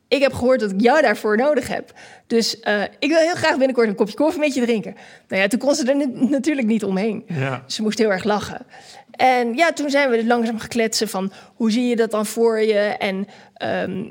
ik 0.09 0.23
heb 0.23 0.33
gehoord 0.33 0.61
dat 0.61 0.71
ik 0.71 0.81
jou 0.81 1.03
daarvoor 1.03 1.37
nodig 1.37 1.69
heb. 1.69 1.93
Dus 2.27 2.61
eh, 2.61 2.83
ik 2.99 3.09
wil 3.09 3.19
heel 3.19 3.35
graag 3.35 3.57
binnenkort 3.57 3.89
een 3.89 3.95
kopje 3.95 4.15
koffie 4.15 4.41
met 4.41 4.55
je 4.55 4.61
drinken. 4.61 4.95
Nou 5.29 5.43
ja, 5.43 5.49
toen 5.49 5.59
kon 5.59 5.75
ze 5.75 5.85
er 5.85 6.09
natuurlijk 6.31 6.67
niet 6.67 6.85
omheen. 6.85 7.25
Ja. 7.27 7.63
Ze 7.67 7.83
moest 7.83 7.99
heel 7.99 8.11
erg 8.11 8.25
lachen. 8.25 8.67
En 9.11 9.55
ja, 9.55 9.73
toen 9.73 9.91
zijn 9.91 10.11
we 10.11 10.27
langzaam 10.27 10.59
gekletsen 10.59 11.09
van 11.09 11.33
hoe 11.55 11.71
zie 11.71 11.87
je 11.87 11.97
dat 11.97 12.11
dan 12.11 12.27
voor 12.27 12.61
je? 12.61 12.79
En 12.79 13.27
ehm, 13.55 14.05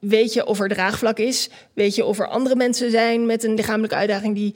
weet 0.00 0.32
je 0.32 0.46
of 0.46 0.60
er 0.60 0.68
draagvlak 0.68 1.18
is? 1.18 1.50
Weet 1.72 1.94
je 1.94 2.04
of 2.04 2.18
er 2.18 2.28
andere 2.28 2.56
mensen 2.56 2.90
zijn 2.90 3.26
met 3.26 3.44
een 3.44 3.54
lichamelijke 3.54 3.96
uitdaging 3.96 4.34
die 4.34 4.54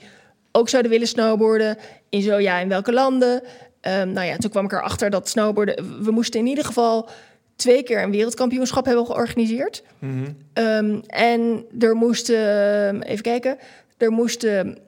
ook 0.53 0.69
zouden 0.69 0.91
willen 0.91 1.07
snowboarden? 1.07 1.77
In 2.09 2.23
zo 2.23 2.39
ja, 2.39 2.59
in 2.59 2.69
welke 2.69 2.93
landen? 2.93 3.43
Ehm, 3.81 4.13
nou 4.13 4.27
ja, 4.27 4.37
toen 4.37 4.51
kwam 4.51 4.65
ik 4.65 4.73
erachter 4.73 5.11
dat 5.11 5.29
snowboarden... 5.29 6.05
We 6.05 6.11
moesten 6.11 6.41
in 6.41 6.47
ieder 6.47 6.65
geval 6.65 7.09
twee 7.57 7.83
keer 7.83 8.03
een 8.03 8.11
wereldkampioenschap 8.11 8.85
hebben 8.85 9.07
georganiseerd. 9.07 9.83
Ehm, 10.53 10.99
en 11.07 11.65
er 11.79 11.95
moesten, 11.95 13.03
even 13.03 13.23
kijken, 13.23 13.59
er 13.97 14.11
moesten 14.11 14.79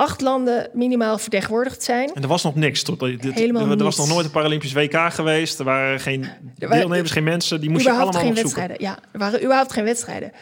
acht 0.00 0.20
landen 0.20 0.68
minimaal 0.72 1.18
vertegenwoordigd 1.18 1.82
zijn. 1.82 2.14
En 2.14 2.22
er 2.22 2.28
was 2.28 2.42
nog 2.42 2.54
niks. 2.54 2.82
Tot, 2.82 3.00
dit, 3.00 3.34
Helemaal 3.34 3.70
er, 3.70 3.82
was 3.82 3.96
nog 3.96 4.08
nooit 4.08 4.24
een 4.24 4.30
Paralympisch 4.30 4.72
WK 4.72 5.12
geweest. 5.12 5.58
Er 5.58 5.64
waren 5.64 6.00
geen 6.00 6.28
waren- 6.58 6.78
deelnemers, 6.78 7.10
geen 7.10 7.24
mensen. 7.24 7.60
Die 7.60 7.70
moest 7.70 7.82
je 7.82 7.88
überhaupt 7.88 8.16
allemaal 8.16 8.34
geen 8.34 8.44
opzoeken. 8.44 8.68
wedstrijden. 8.68 9.02
Ja, 9.02 9.12
er 9.12 9.18
waren 9.18 9.42
überhaupt 9.42 9.72
geen 9.72 9.84
wedstrijden. 9.84 10.32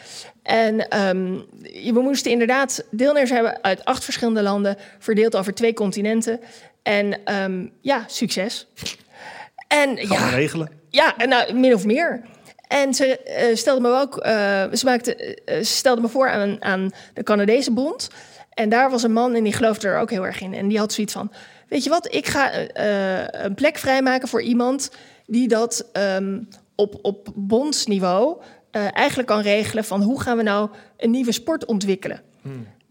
En 0.43 0.89
ehm, 0.89 1.33
we 1.93 2.01
moesten 2.01 2.31
inderdaad 2.31 2.83
deelnemers 2.91 3.31
hebben 3.31 3.63
uit 3.63 3.85
acht 3.85 4.03
verschillende 4.03 4.41
landen, 4.41 4.77
verdeeld 4.99 5.35
over 5.35 5.53
twee 5.53 5.73
continenten. 5.73 6.39
En 6.83 7.25
ehm, 7.25 7.65
ja, 7.81 8.03
succes. 8.07 8.67
En 9.67 9.95
ja, 9.95 10.29
regelen. 10.29 10.71
Ja, 10.89 11.17
en 11.17 11.29
nou, 11.29 11.53
min 11.53 11.73
of 11.73 11.85
meer. 11.85 12.21
En 12.67 12.93
ze 12.93 13.19
eh 13.19 13.55
stelde 13.55 13.81
me 13.81 13.99
ook, 13.99 14.17
eh, 14.17 14.63
ze, 14.73 14.85
maakte, 14.85 15.15
eh, 15.15 15.57
ze 15.57 15.63
stelde 15.63 16.01
me 16.01 16.07
voor 16.07 16.29
aan, 16.29 16.63
aan 16.63 16.91
de 17.13 17.23
Canadese 17.23 17.71
bond. 17.71 18.09
En 18.49 18.69
daar 18.69 18.89
was 18.89 19.03
een 19.03 19.13
man 19.13 19.35
en 19.35 19.43
die 19.43 19.53
geloofde 19.53 19.87
er 19.87 19.99
ook 19.99 20.09
heel 20.09 20.25
erg 20.25 20.41
in. 20.41 20.53
En 20.53 20.67
die 20.67 20.77
had 20.77 20.93
zoiets 20.93 21.13
van: 21.13 21.31
Weet 21.67 21.83
je 21.83 21.89
wat, 21.89 22.13
ik 22.13 22.27
ga 22.27 22.51
eh, 22.51 23.43
een 23.43 23.55
plek 23.55 23.77
vrijmaken 23.77 24.27
voor 24.27 24.41
iemand 24.41 24.91
die 25.25 25.47
dat 25.47 25.89
ehm, 25.93 26.39
op, 26.75 26.99
op 27.01 27.27
bondsniveau 27.35 28.41
eh, 28.71 28.87
eigenlijk 28.95 29.27
kan 29.27 29.41
regelen 29.41 29.83
van 29.83 30.01
hoe 30.01 30.21
gaan 30.21 30.37
we 30.37 30.43
nou 30.43 30.69
een 30.97 31.11
nieuwe 31.11 31.31
sport 31.31 31.65
ontwikkelen. 31.65 32.21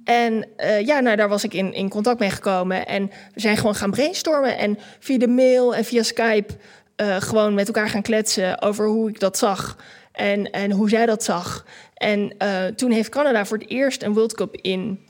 En 0.04 0.46
eh, 0.56 0.86
ja, 0.86 1.00
nou, 1.00 1.16
daar 1.16 1.28
was 1.28 1.44
ik 1.44 1.54
in, 1.54 1.72
in 1.72 1.88
contact 1.88 2.18
mee 2.18 2.30
gekomen. 2.30 2.86
En 2.86 3.10
we 3.34 3.40
zijn 3.40 3.56
gewoon 3.56 3.74
gaan 3.74 3.90
brainstormen. 3.90 4.58
En 4.58 4.78
via 4.98 5.18
de 5.18 5.28
mail 5.28 5.74
en 5.74 5.84
via 5.84 6.02
Skype 6.02 6.54
eh, 6.96 7.16
gewoon 7.20 7.54
met 7.54 7.66
elkaar 7.66 7.88
gaan 7.88 8.02
kletsen 8.02 8.62
over 8.62 8.86
hoe 8.86 9.08
ik 9.08 9.20
dat 9.20 9.38
zag. 9.38 9.76
En, 10.12 10.50
en 10.50 10.70
hoe 10.70 10.88
zij 10.88 11.06
dat 11.06 11.24
zag. 11.24 11.64
En 11.94 12.34
eh, 12.38 12.64
toen 12.66 12.90
heeft 12.90 13.08
Canada 13.08 13.46
voor 13.46 13.58
het 13.58 13.70
eerst 13.70 14.02
een 14.02 14.12
World 14.12 14.34
Cup 14.34 14.56
in, 14.56 15.06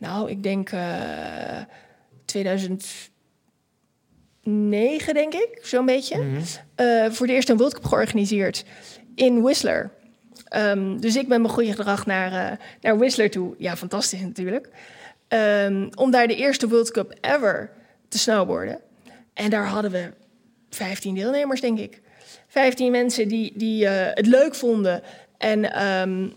nou, 0.00 0.30
ik 0.30 0.42
denk 0.42 0.70
eh 0.70 1.60
2009, 2.24 3.10
denk 5.14 5.34
ik, 5.34 5.58
zo'n 5.62 5.86
beetje. 5.86 6.16
Eh, 6.74 7.10
voor 7.10 7.26
het 7.26 7.34
eerst 7.34 7.48
een 7.48 7.56
World 7.56 7.74
Cup 7.74 7.84
georganiseerd 7.84 8.64
in 9.14 9.40
Whistler. 9.42 9.90
Ehm, 10.44 10.98
dus 10.98 11.16
ik 11.16 11.28
ben 11.28 11.40
mijn 11.40 11.54
goede 11.54 11.72
gedrag 11.72 12.06
naar, 12.06 12.32
eh, 12.32 12.56
naar 12.80 12.98
Whistler 12.98 13.30
toe. 13.30 13.54
Ja, 13.58 13.76
fantastisch 13.76 14.20
natuurlijk. 14.20 14.68
Ehm, 15.28 15.88
om 15.94 16.10
daar 16.10 16.26
de 16.26 16.36
eerste 16.36 16.68
World 16.68 16.90
Cup 16.90 17.14
ever 17.20 17.70
te 18.08 18.18
snowboarden. 18.18 18.80
En 19.34 19.50
daar 19.50 19.66
hadden 19.66 19.90
we 19.90 20.10
15 20.70 21.14
deelnemers, 21.14 21.60
denk 21.60 21.78
ik. 21.78 22.00
15 22.46 22.90
mensen 22.90 23.28
die, 23.28 23.52
die 23.56 23.86
eh, 23.86 24.14
het 24.14 24.26
leuk 24.26 24.54
vonden 24.54 25.02
en 25.38 25.72
ehm, 25.72 26.28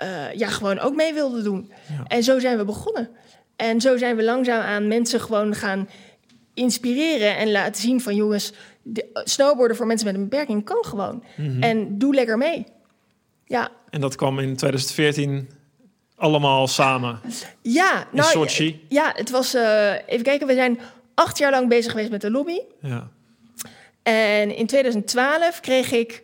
eh, 0.00 0.32
ja, 0.34 0.48
gewoon 0.48 0.78
ook 0.78 0.94
mee 0.94 1.14
wilden 1.14 1.44
doen. 1.44 1.72
En 2.06 2.22
zo 2.22 2.38
zijn 2.38 2.58
we 2.58 2.64
begonnen. 2.64 3.08
En 3.56 3.80
zo 3.80 3.96
zijn 3.96 4.16
we 4.16 4.24
langzaam 4.24 4.60
aan 4.60 4.88
mensen 4.88 5.20
gewoon 5.20 5.54
gaan 5.54 5.88
inspireren 6.54 7.36
en 7.36 7.50
laten 7.50 7.82
zien 7.82 8.00
van 8.00 8.14
jongens, 8.14 8.52
de, 8.82 9.20
snowboarden 9.24 9.76
voor 9.76 9.86
mensen 9.86 10.06
met 10.06 10.14
een 10.14 10.28
beperking 10.28 10.64
kan 10.64 10.84
gewoon. 10.84 11.24
En 11.60 11.98
doe 11.98 12.14
lekker 12.14 12.38
mee. 12.38 12.66
Ja, 13.44 13.68
En 13.90 14.00
dat 14.00 14.14
kwam 14.16 14.38
in 14.38 14.56
2014 14.56 15.50
allemaal 16.16 16.68
samen. 16.68 17.20
ja, 17.62 18.00
In 18.00 18.06
nou, 18.16 18.30
Sochi. 18.30 18.84
ja, 18.88 19.12
het 19.16 19.30
was, 19.30 19.54
eh, 19.54 19.92
even 20.06 20.24
kijken, 20.24 20.46
we 20.46 20.54
zijn 20.54 20.78
acht 21.14 21.38
jaar 21.38 21.50
lang 21.50 21.68
bezig 21.68 21.90
geweest 21.90 22.10
met 22.10 22.20
de 22.20 22.30
lobby. 22.30 22.58
Ja. 22.80 23.08
En 24.02 24.56
in 24.56 24.66
2012 24.66 25.60
kreeg 25.60 25.92
ik 25.92 26.22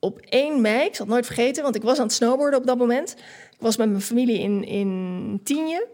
op 0.00 0.20
1 0.20 0.60
mei, 0.60 0.86
ik 0.86 0.94
zal 0.94 1.04
het 1.04 1.14
nooit 1.14 1.26
vergeten, 1.26 1.62
want 1.62 1.74
ik 1.76 1.82
was 1.82 1.98
aan 1.98 2.04
het 2.04 2.12
snowboarden 2.12 2.60
op 2.60 2.66
dat 2.66 2.78
moment. 2.78 3.14
Ik 3.50 3.58
was 3.58 3.76
met 3.76 3.88
mijn 3.88 4.02
familie 4.02 4.38
in, 4.38 4.64
in 4.64 5.40
Tienje. 5.44 5.86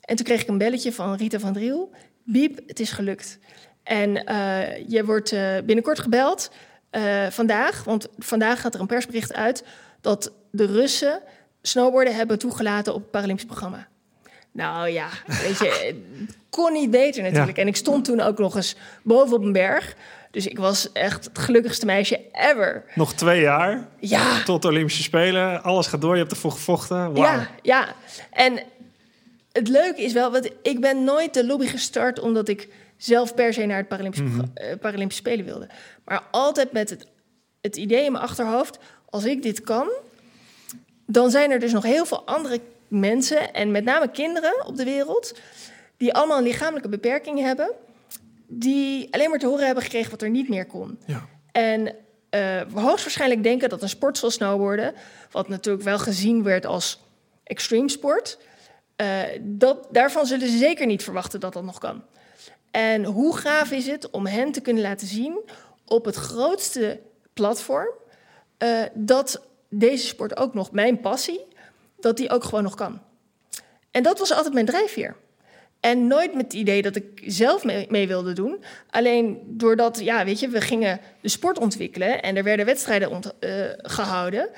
En 0.00 0.16
toen 0.16 0.24
kreeg 0.24 0.40
ik 0.40 0.48
een 0.48 0.58
belletje 0.58 0.92
van 0.92 1.14
Rita 1.14 1.38
van 1.38 1.52
Driel. 1.52 1.90
Biep, 2.22 2.60
het 2.66 2.80
is 2.80 2.90
gelukt. 2.90 3.38
En 3.82 4.24
eh, 4.24 4.88
je 4.88 5.04
wordt 5.04 5.32
eh, 5.32 5.56
binnenkort 5.64 5.98
gebeld 5.98 6.50
eh, 6.90 7.26
vandaag, 7.26 7.84
want 7.84 8.08
vandaag 8.18 8.60
gaat 8.60 8.74
er 8.74 8.80
een 8.80 8.86
persbericht 8.86 9.34
uit 9.34 9.64
dat 10.00 10.32
de 10.50 10.66
Russen 10.66 11.20
snowboarden 11.62 12.14
hebben 12.14 12.38
toegelaten 12.38 12.94
op 12.94 13.00
het 13.00 13.10
Paralympisch 13.10 13.44
programma. 13.46 13.88
Nou 14.52 14.88
ja, 14.88 15.08
weet 15.26 15.58
je, 15.58 16.02
kon 16.50 16.72
niet 16.72 16.90
beter 16.90 17.22
natuurlijk. 17.22 17.56
Ja. 17.56 17.62
En 17.62 17.68
ik 17.68 17.76
stond 17.76 18.04
toen 18.04 18.20
ook 18.20 18.38
nog 18.38 18.56
eens 18.56 18.76
boven 19.02 19.36
op 19.36 19.42
een 19.42 19.52
berg. 19.52 19.96
Dus 20.30 20.46
ik 20.46 20.58
was 20.58 20.92
echt 20.92 21.24
het 21.24 21.38
gelukkigste 21.38 21.86
meisje 21.86 22.20
ever. 22.32 22.84
Nog 22.94 23.14
twee 23.14 23.40
jaar 23.40 23.88
Ja, 24.00 24.42
tot 24.42 24.62
de 24.62 24.68
Olympische 24.68 25.02
Spelen. 25.02 25.62
Alles 25.62 25.86
gaat 25.86 26.00
door. 26.00 26.12
Je 26.12 26.20
hebt 26.20 26.32
ervoor 26.32 26.52
gevochten. 26.52 26.96
Wauw. 26.96 27.14
ja, 27.14 27.48
ja. 27.62 27.94
En 28.30 28.62
het 29.52 29.68
leuke 29.68 30.02
is 30.02 30.12
wel, 30.12 30.32
want 30.32 30.50
ik 30.62 30.80
ben 30.80 31.04
nooit 31.04 31.34
de 31.34 31.46
lobby 31.46 31.66
gestart 31.66 32.20
omdat 32.20 32.48
ik 32.48 32.68
zelf 32.96 33.34
per 33.34 33.52
se 33.52 33.64
naar 33.66 33.76
het 33.76 33.88
Paralympisch, 33.88 34.20
eh, 34.54 34.78
Paralympische 34.80 35.22
Spelen 35.22 35.44
wilde. 35.44 35.68
Maar 36.04 36.22
altijd 36.30 36.72
met 36.72 36.90
het, 36.90 37.06
het 37.60 37.76
idee 37.76 38.04
in 38.04 38.12
mijn 38.12 38.24
achterhoofd, 38.24 38.78
als 39.10 39.24
ik 39.24 39.42
dit 39.42 39.60
kan, 39.60 39.88
dan 41.06 41.30
zijn 41.30 41.50
er 41.50 41.58
dus 41.58 41.72
nog 41.72 41.84
heel 41.84 42.06
veel 42.06 42.26
andere 42.26 42.60
mensen, 42.88 43.52
en 43.52 43.70
met 43.70 43.84
name 43.84 44.10
kinderen 44.10 44.66
op 44.66 44.76
de 44.76 44.84
wereld, 44.84 45.38
die 45.96 46.14
allemaal 46.14 46.38
een 46.38 46.44
lichamelijke 46.44 46.88
beperking 46.88 47.40
hebben, 47.40 47.70
die 48.50 49.14
alleen 49.14 49.30
maar 49.30 49.38
te 49.38 49.46
horen 49.46 49.64
hebben 49.64 49.84
gekregen 49.84 50.10
wat 50.10 50.22
er 50.22 50.30
niet 50.30 50.48
meer 50.48 50.66
kon. 50.66 50.98
Ja. 51.06 51.26
En 51.52 51.94
eh 52.30 52.62
hoogstwaarschijnlijk 52.74 53.42
denken 53.42 53.68
dat 53.68 53.82
een 53.82 53.88
sport 53.88 54.18
zoals 54.18 54.34
snowboarden, 54.34 54.94
wat 55.30 55.48
natuurlijk 55.48 55.84
wel 55.84 55.98
gezien 55.98 56.42
werd 56.42 56.66
als 56.66 57.00
extreme 57.44 57.90
sport, 57.90 58.38
eh, 58.96 59.22
dat, 59.40 59.88
daarvan 59.90 60.26
zullen 60.26 60.48
ze 60.48 60.58
zeker 60.58 60.86
niet 60.86 61.02
verwachten 61.02 61.40
dat 61.40 61.52
dat 61.52 61.64
nog 61.64 61.78
kan. 61.78 62.02
En 62.70 63.04
hoe 63.04 63.36
gaaf 63.36 63.70
is 63.70 63.86
het 63.86 64.10
om 64.10 64.26
hen 64.26 64.52
te 64.52 64.60
kunnen 64.60 64.82
laten 64.82 65.06
zien 65.06 65.40
op 65.84 66.04
het 66.04 66.14
grootste 66.14 67.00
platform 67.32 67.88
eh, 68.58 68.82
dat 68.94 69.42
deze 69.68 70.06
sport 70.06 70.36
ook 70.36 70.54
nog, 70.54 70.72
mijn 70.72 71.00
passie, 71.00 71.46
dat 72.00 72.16
die 72.16 72.30
ook 72.30 72.44
gewoon 72.44 72.62
nog 72.62 72.74
kan. 72.74 73.00
En 73.90 74.02
dat 74.02 74.18
was 74.18 74.32
altijd 74.32 74.54
mijn 74.54 74.66
drijfveer. 74.66 75.16
En 75.90 76.06
nooit 76.06 76.34
met 76.34 76.44
het 76.44 76.52
idee 76.52 76.82
dat 76.82 76.96
ik 76.96 77.22
zelf 77.26 77.64
mee, 77.64 77.86
mee 77.88 78.06
wilde 78.08 78.32
doen. 78.32 78.64
Alleen 78.90 79.38
doordat, 79.46 80.00
ja, 80.00 80.24
weet 80.24 80.40
je, 80.40 80.48
we 80.48 80.60
gingen 80.60 81.00
de 81.20 81.28
sport 81.28 81.58
ontwikkelen 81.58 82.22
en 82.22 82.36
er 82.36 82.42
werden 82.42 82.66
wedstrijden 82.66 83.10
ont- 83.10 83.38
eh, 83.38 83.50
gehouden. 83.76 84.48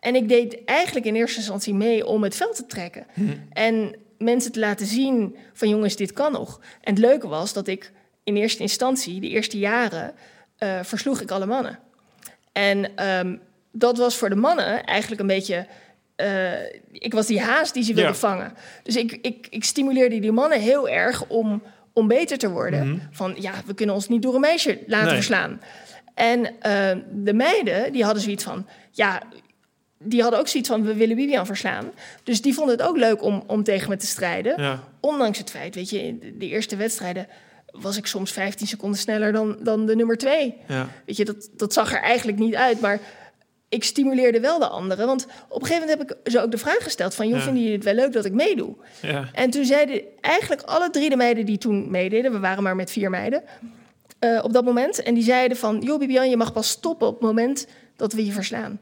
En 0.00 0.14
ik 0.14 0.28
deed 0.28 0.64
eigenlijk 0.64 1.06
in 1.06 1.14
eerste 1.14 1.36
instantie 1.38 1.74
mee 1.74 2.06
om 2.06 2.22
het 2.22 2.36
veld 2.36 2.56
te 2.56 2.66
trekken. 2.66 3.06
En 3.52 3.94
mensen 4.18 4.52
te 4.52 4.58
laten 4.60 4.86
zien 4.86 5.36
van 5.52 5.68
jongens, 5.68 5.96
dit 5.96 6.12
kan 6.12 6.32
nog. 6.32 6.60
En 6.80 6.94
het 6.94 7.02
leuke 7.02 7.28
was 7.28 7.52
dat 7.52 7.66
ik 7.68 7.92
in 8.24 8.36
eerste 8.36 8.62
instantie, 8.62 9.20
de 9.20 9.28
eerste 9.28 9.58
jaren, 9.58 10.14
eh, 10.58 10.78
versloeg 10.82 11.20
ik 11.20 11.30
alle 11.30 11.46
mannen. 11.46 11.78
En 12.52 12.96
ehm, 12.96 13.36
dat 13.72 13.98
was 13.98 14.16
voor 14.16 14.28
de 14.28 14.36
mannen 14.36 14.84
eigenlijk 14.84 15.20
een 15.20 15.26
beetje. 15.26 15.66
Eh, 16.18 16.52
ik 16.92 17.12
was 17.14 17.26
die 17.26 17.40
haas 17.40 17.72
die 17.72 17.82
ze 17.82 17.94
wilden 17.94 18.12
Ja. 18.12 18.18
vangen. 18.18 18.52
Dus 18.82 18.96
ik, 18.96 19.18
ik, 19.22 19.46
ik 19.50 19.64
stimuleerde 19.64 20.18
die 20.20 20.32
mannen 20.32 20.60
heel 20.60 20.88
erg 20.88 21.24
om, 21.28 21.62
om 21.92 22.08
beter 22.08 22.38
te 22.38 22.50
worden. 22.50 23.08
Van 23.10 23.34
ja, 23.38 23.52
we 23.66 23.74
kunnen 23.74 23.94
ons 23.94 24.08
niet 24.08 24.22
door 24.22 24.34
een 24.34 24.40
meisje 24.40 24.78
laten 24.86 25.06
Nee. 25.06 25.14
verslaan. 25.14 25.60
En 26.14 26.60
eh, 26.60 26.96
de 27.12 27.32
meiden, 27.34 27.92
die 27.92 28.04
hadden 28.04 28.22
zoiets 28.22 28.44
van. 28.44 28.66
Ja, 28.90 29.22
die 29.98 30.22
hadden 30.22 30.40
ook 30.40 30.48
zoiets 30.48 30.68
van: 30.68 30.82
we 30.84 30.94
willen 30.94 31.16
Bibian 31.16 31.46
verslaan. 31.46 31.90
Dus 32.22 32.42
die 32.42 32.54
vonden 32.54 32.76
het 32.78 32.86
ook 32.86 32.96
leuk 32.96 33.22
om, 33.22 33.42
om 33.46 33.62
tegen 33.62 33.88
me 33.88 33.96
te 33.96 34.06
strijden. 34.06 34.62
Ja. 34.62 34.82
Ondanks 35.00 35.38
het 35.38 35.50
feit, 35.50 35.74
weet 35.74 35.90
je, 35.90 36.02
in 36.02 36.18
de- 36.18 36.36
de 36.36 36.48
eerste 36.48 36.76
wedstrijden 36.76 37.26
was 37.70 37.96
ik 37.96 38.06
soms 38.06 38.32
15 38.32 38.66
seconden 38.66 38.98
sneller 38.98 39.32
dan, 39.32 39.56
dan 39.62 39.86
de 39.86 39.96
nummer 39.96 40.16
twee. 40.16 40.56
Ja. 40.68 40.88
Weet 41.06 41.16
je, 41.16 41.24
dat, 41.24 41.48
dat 41.56 41.72
zag 41.72 41.92
er 41.92 42.00
eigenlijk 42.00 42.38
niet 42.38 42.54
uit, 42.54 42.80
maar 42.80 42.98
ik 43.68 43.84
stimuleerde 43.84 44.40
wel 44.40 44.58
de 44.58 44.68
anderen. 44.68 45.06
Want 45.06 45.26
op 45.48 45.60
een 45.60 45.66
gegeven 45.66 45.88
moment 45.88 46.08
heb 46.08 46.18
ik 46.24 46.30
ze 46.32 46.40
ook 46.40 46.50
de 46.50 46.58
vraag 46.58 46.82
gesteld 46.82 47.14
van... 47.14 47.28
joh, 47.28 47.36
Ja. 47.36 47.42
vinden 47.42 47.62
jullie 47.62 47.76
het 47.76 47.84
wel 47.86 47.94
leuk 47.94 48.12
dat 48.12 48.24
ik 48.24 48.32
meedoe? 48.32 48.74
Ja. 49.02 49.28
En 49.32 49.50
toen 49.50 49.64
zeiden 49.64 50.00
eigenlijk 50.20 50.62
alle 50.62 50.90
drie 50.90 51.10
de 51.10 51.16
meiden 51.16 51.46
die 51.46 51.58
toen 51.58 51.90
meededen... 51.90 52.32
we 52.32 52.38
waren 52.38 52.62
maar 52.62 52.76
met 52.76 52.90
vier 52.90 53.10
meiden 53.10 53.42
eh, 54.18 54.40
op 54.42 54.52
dat 54.52 54.64
moment... 54.64 55.02
en 55.02 55.14
die 55.14 55.22
zeiden 55.22 55.56
van, 55.56 55.80
joh 55.80 55.98
Bibian, 55.98 56.30
je 56.30 56.36
mag 56.36 56.52
pas 56.52 56.68
stoppen 56.68 57.06
op 57.08 57.14
het 57.14 57.22
moment 57.22 57.66
dat 57.96 58.12
we 58.12 58.24
je 58.24 58.32
verslaan. 58.32 58.80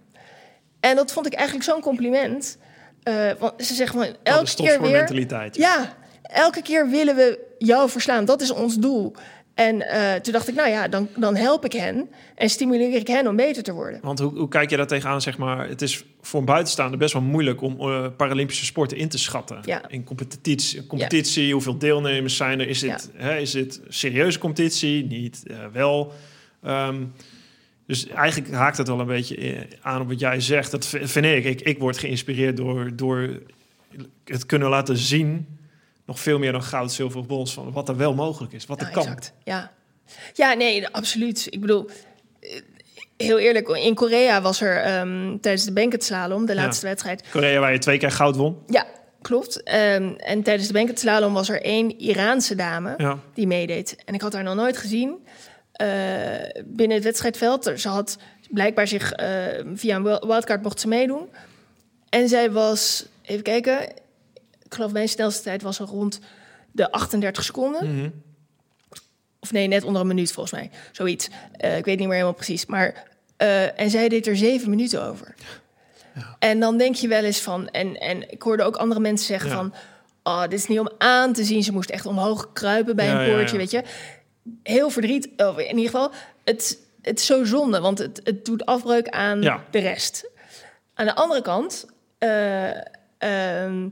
En 0.80 0.96
dat 0.96 1.12
vond 1.12 1.26
ik 1.26 1.32
eigenlijk 1.34 1.68
zo'n 1.68 1.80
compliment. 1.80 2.58
eh, 3.02 3.30
want 3.38 3.52
ze 3.64 3.74
zeggen 3.74 3.98
van, 3.98 4.06
elke 4.06 4.18
keer 4.22 4.34
weer... 4.36 4.46
stopsportmentaliteit. 4.48 5.56
Ja, 5.56 5.96
elke 6.22 6.62
keer 6.62 6.88
willen 6.90 7.16
we 7.16 7.38
jou 7.58 7.90
verslaan. 7.90 8.24
Dat 8.24 8.40
is 8.40 8.50
ons 8.50 8.76
doel. 8.78 9.12
En 9.56 9.88
eh, 9.88 10.20
toen 10.20 10.32
dacht 10.32 10.48
ik, 10.48 10.54
nou 10.54 10.68
ja, 10.68 10.88
dan, 10.88 11.08
dan 11.16 11.36
help 11.36 11.64
ik 11.64 11.72
hen 11.72 12.08
en 12.34 12.50
stimuleer 12.50 12.94
ik 12.94 13.06
hen 13.06 13.26
om 13.26 13.36
beter 13.36 13.62
te 13.62 13.72
worden. 13.72 14.00
Want 14.02 14.18
hoe, 14.18 14.38
hoe 14.38 14.48
kijk 14.48 14.70
je 14.70 14.76
daar 14.76 14.86
tegenaan? 14.86 15.20
Zeg 15.20 15.38
maar, 15.38 15.68
het 15.68 15.82
is 15.82 16.04
voor 16.20 16.40
een 16.40 16.46
buitenstaander 16.46 16.98
best 16.98 17.12
wel 17.12 17.22
moeilijk 17.22 17.60
om 17.60 17.80
eh, 17.80 18.06
Paralympische 18.16 18.64
sporten 18.64 18.96
in 18.96 19.08
te 19.08 19.18
schatten. 19.18 19.58
Ja. 19.62 19.88
In 19.88 20.04
competitie, 20.04 20.86
competitie 20.86 21.52
hoeveel 21.52 21.78
deelnemers 21.78 22.36
zijn 22.36 22.60
er? 22.60 22.68
Is 22.68 22.80
dit, 22.80 23.10
hè, 23.14 23.36
is 23.36 23.50
dit 23.50 23.80
serieuze 23.88 24.38
competitie? 24.38 25.04
Niet 25.04 25.42
eh, 25.46 25.56
wel. 25.72 26.12
Ehm, 26.62 27.04
dus 27.86 28.06
eigenlijk 28.06 28.52
haakt 28.52 28.76
het 28.76 28.88
wel 28.88 29.00
een 29.00 29.06
beetje 29.06 29.66
aan 29.80 30.00
op 30.00 30.08
wat 30.08 30.20
jij 30.20 30.40
zegt. 30.40 30.70
Dat 30.70 30.86
vind 30.86 31.26
ik. 31.26 31.44
Ik, 31.44 31.60
ik 31.60 31.78
word 31.78 31.98
geïnspireerd 31.98 32.56
door, 32.56 32.96
door 32.96 33.40
het 34.24 34.46
kunnen 34.46 34.68
laten 34.68 34.96
zien. 34.96 35.46
Nog 36.06 36.20
veel 36.20 36.38
meer 36.38 36.52
dan 36.52 36.62
goud, 36.62 36.92
zilver 36.92 37.20
of 37.20 37.26
brons. 37.26 37.52
Van 37.54 37.72
wat 37.72 37.88
er 37.88 37.96
wel 37.96 38.14
mogelijk 38.14 38.52
is. 38.52 38.66
Wat 38.66 38.80
er 38.80 38.90
kan. 38.90 39.02
exact. 39.02 39.32
Ja. 39.44 39.70
ja, 40.34 40.52
nee, 40.54 40.88
absoluut. 40.88 41.46
Ik 41.50 41.60
bedoel, 41.60 41.88
eh, 42.40 42.50
heel 43.16 43.38
eerlijk, 43.38 43.68
in 43.68 43.94
Korea 43.94 44.42
was 44.42 44.60
er 44.60 44.76
ehm, 44.82 45.38
tijdens 45.40 45.64
de 45.64 45.72
banketslalom, 45.72 46.46
de 46.46 46.54
Ja. 46.54 46.62
laatste 46.62 46.86
wedstrijd... 46.86 47.24
Korea 47.30 47.60
waar 47.60 47.72
je 47.72 47.78
twee 47.78 47.98
keer 47.98 48.10
goud 48.10 48.36
won. 48.36 48.58
Ja, 48.66 48.86
klopt. 49.22 49.62
Ehm, 49.62 50.12
en 50.16 50.42
tijdens 50.42 50.66
de 50.66 50.72
banketslalom 50.72 51.32
was 51.32 51.48
er 51.48 51.62
één 51.62 51.98
Iraanse 51.98 52.54
dame 52.54 52.94
Ja. 52.96 53.18
die 53.34 53.46
meedeed. 53.46 53.96
En 54.04 54.14
ik 54.14 54.20
had 54.20 54.32
haar 54.32 54.42
nog 54.42 54.54
nooit 54.54 54.76
gezien 54.76 55.26
eh, 55.72 55.88
binnen 56.64 56.96
het 56.96 57.04
wedstrijdveld. 57.04 57.72
Ze 57.76 57.88
had 57.88 58.18
blijkbaar 58.50 58.86
zich 58.88 59.12
eh, 59.12 59.28
via 59.74 59.96
een 59.96 60.02
wil- 60.02 60.26
wildcard 60.26 60.62
mocht 60.62 60.80
ze 60.80 60.88
meedoen. 60.88 61.28
En 62.08 62.28
zij 62.28 62.50
was, 62.50 63.06
even 63.22 63.42
kijken, 63.42 63.78
geloof 64.76 64.92
mijn 64.92 65.08
snelste 65.08 65.42
tijd 65.42 65.62
was 65.62 65.80
al 65.80 65.86
rond 65.86 66.20
de 66.72 66.90
38 66.90 67.44
seconden. 67.44 67.94
Mhm. 67.96 68.08
Of 69.40 69.52
nee, 69.52 69.66
net 69.66 69.84
onder 69.84 70.00
een 70.00 70.06
minuut 70.06 70.32
volgens 70.32 70.54
mij. 70.60 70.70
Zoiets. 70.92 71.28
Eh, 71.52 71.76
ik 71.76 71.84
weet 71.84 71.98
niet 71.98 72.06
meer 72.06 72.16
helemaal 72.16 72.34
precies. 72.36 72.66
Maar, 72.66 73.04
eh, 73.36 73.80
en 73.80 73.90
zij 73.90 74.08
deed 74.08 74.26
er 74.26 74.36
zeven 74.36 74.70
minuten 74.70 75.02
over. 75.02 75.34
En 76.38 76.60
dan 76.60 76.76
denk 76.78 76.94
je 76.94 77.08
wel 77.08 77.24
eens 77.24 77.40
van... 77.40 77.68
En, 77.68 77.98
en 78.00 78.30
ik 78.32 78.42
hoorde 78.42 78.62
ook 78.62 78.76
andere 78.76 79.00
mensen 79.00 79.26
zeggen 79.26 79.50
Ja. 79.50 79.56
van... 79.56 79.74
Oh, 80.22 80.40
dit 80.42 80.52
is 80.52 80.66
niet 80.66 80.78
om 80.78 80.90
aan 80.98 81.32
te 81.32 81.44
zien. 81.44 81.62
Ze 81.62 81.72
moest 81.72 81.90
echt 81.90 82.06
omhoog 82.06 82.52
kruipen 82.52 82.96
bij 82.96 83.06
Ja, 83.06 83.20
een 83.20 83.26
ja, 83.30 83.34
poortje, 83.36 83.52
ja. 83.52 83.58
weet 83.60 83.70
je. 83.70 83.82
Heel 84.62 84.90
verdriet. 84.90 85.28
Of 85.36 85.58
in 85.58 85.66
ieder 85.76 85.84
geval, 85.90 86.10
het, 86.44 86.78
het 87.02 87.18
is 87.18 87.26
zo 87.26 87.44
zonde. 87.44 87.80
Want 87.80 87.98
het, 87.98 88.20
het 88.24 88.44
doet 88.44 88.64
afbreuk 88.66 89.08
aan 89.08 89.42
Ja. 89.42 89.64
de 89.70 89.78
rest. 89.78 90.30
Aan 90.94 91.06
de 91.06 91.14
andere 91.14 91.42
kant... 91.42 91.86
eh, 92.18 92.70
ehm, 93.18 93.88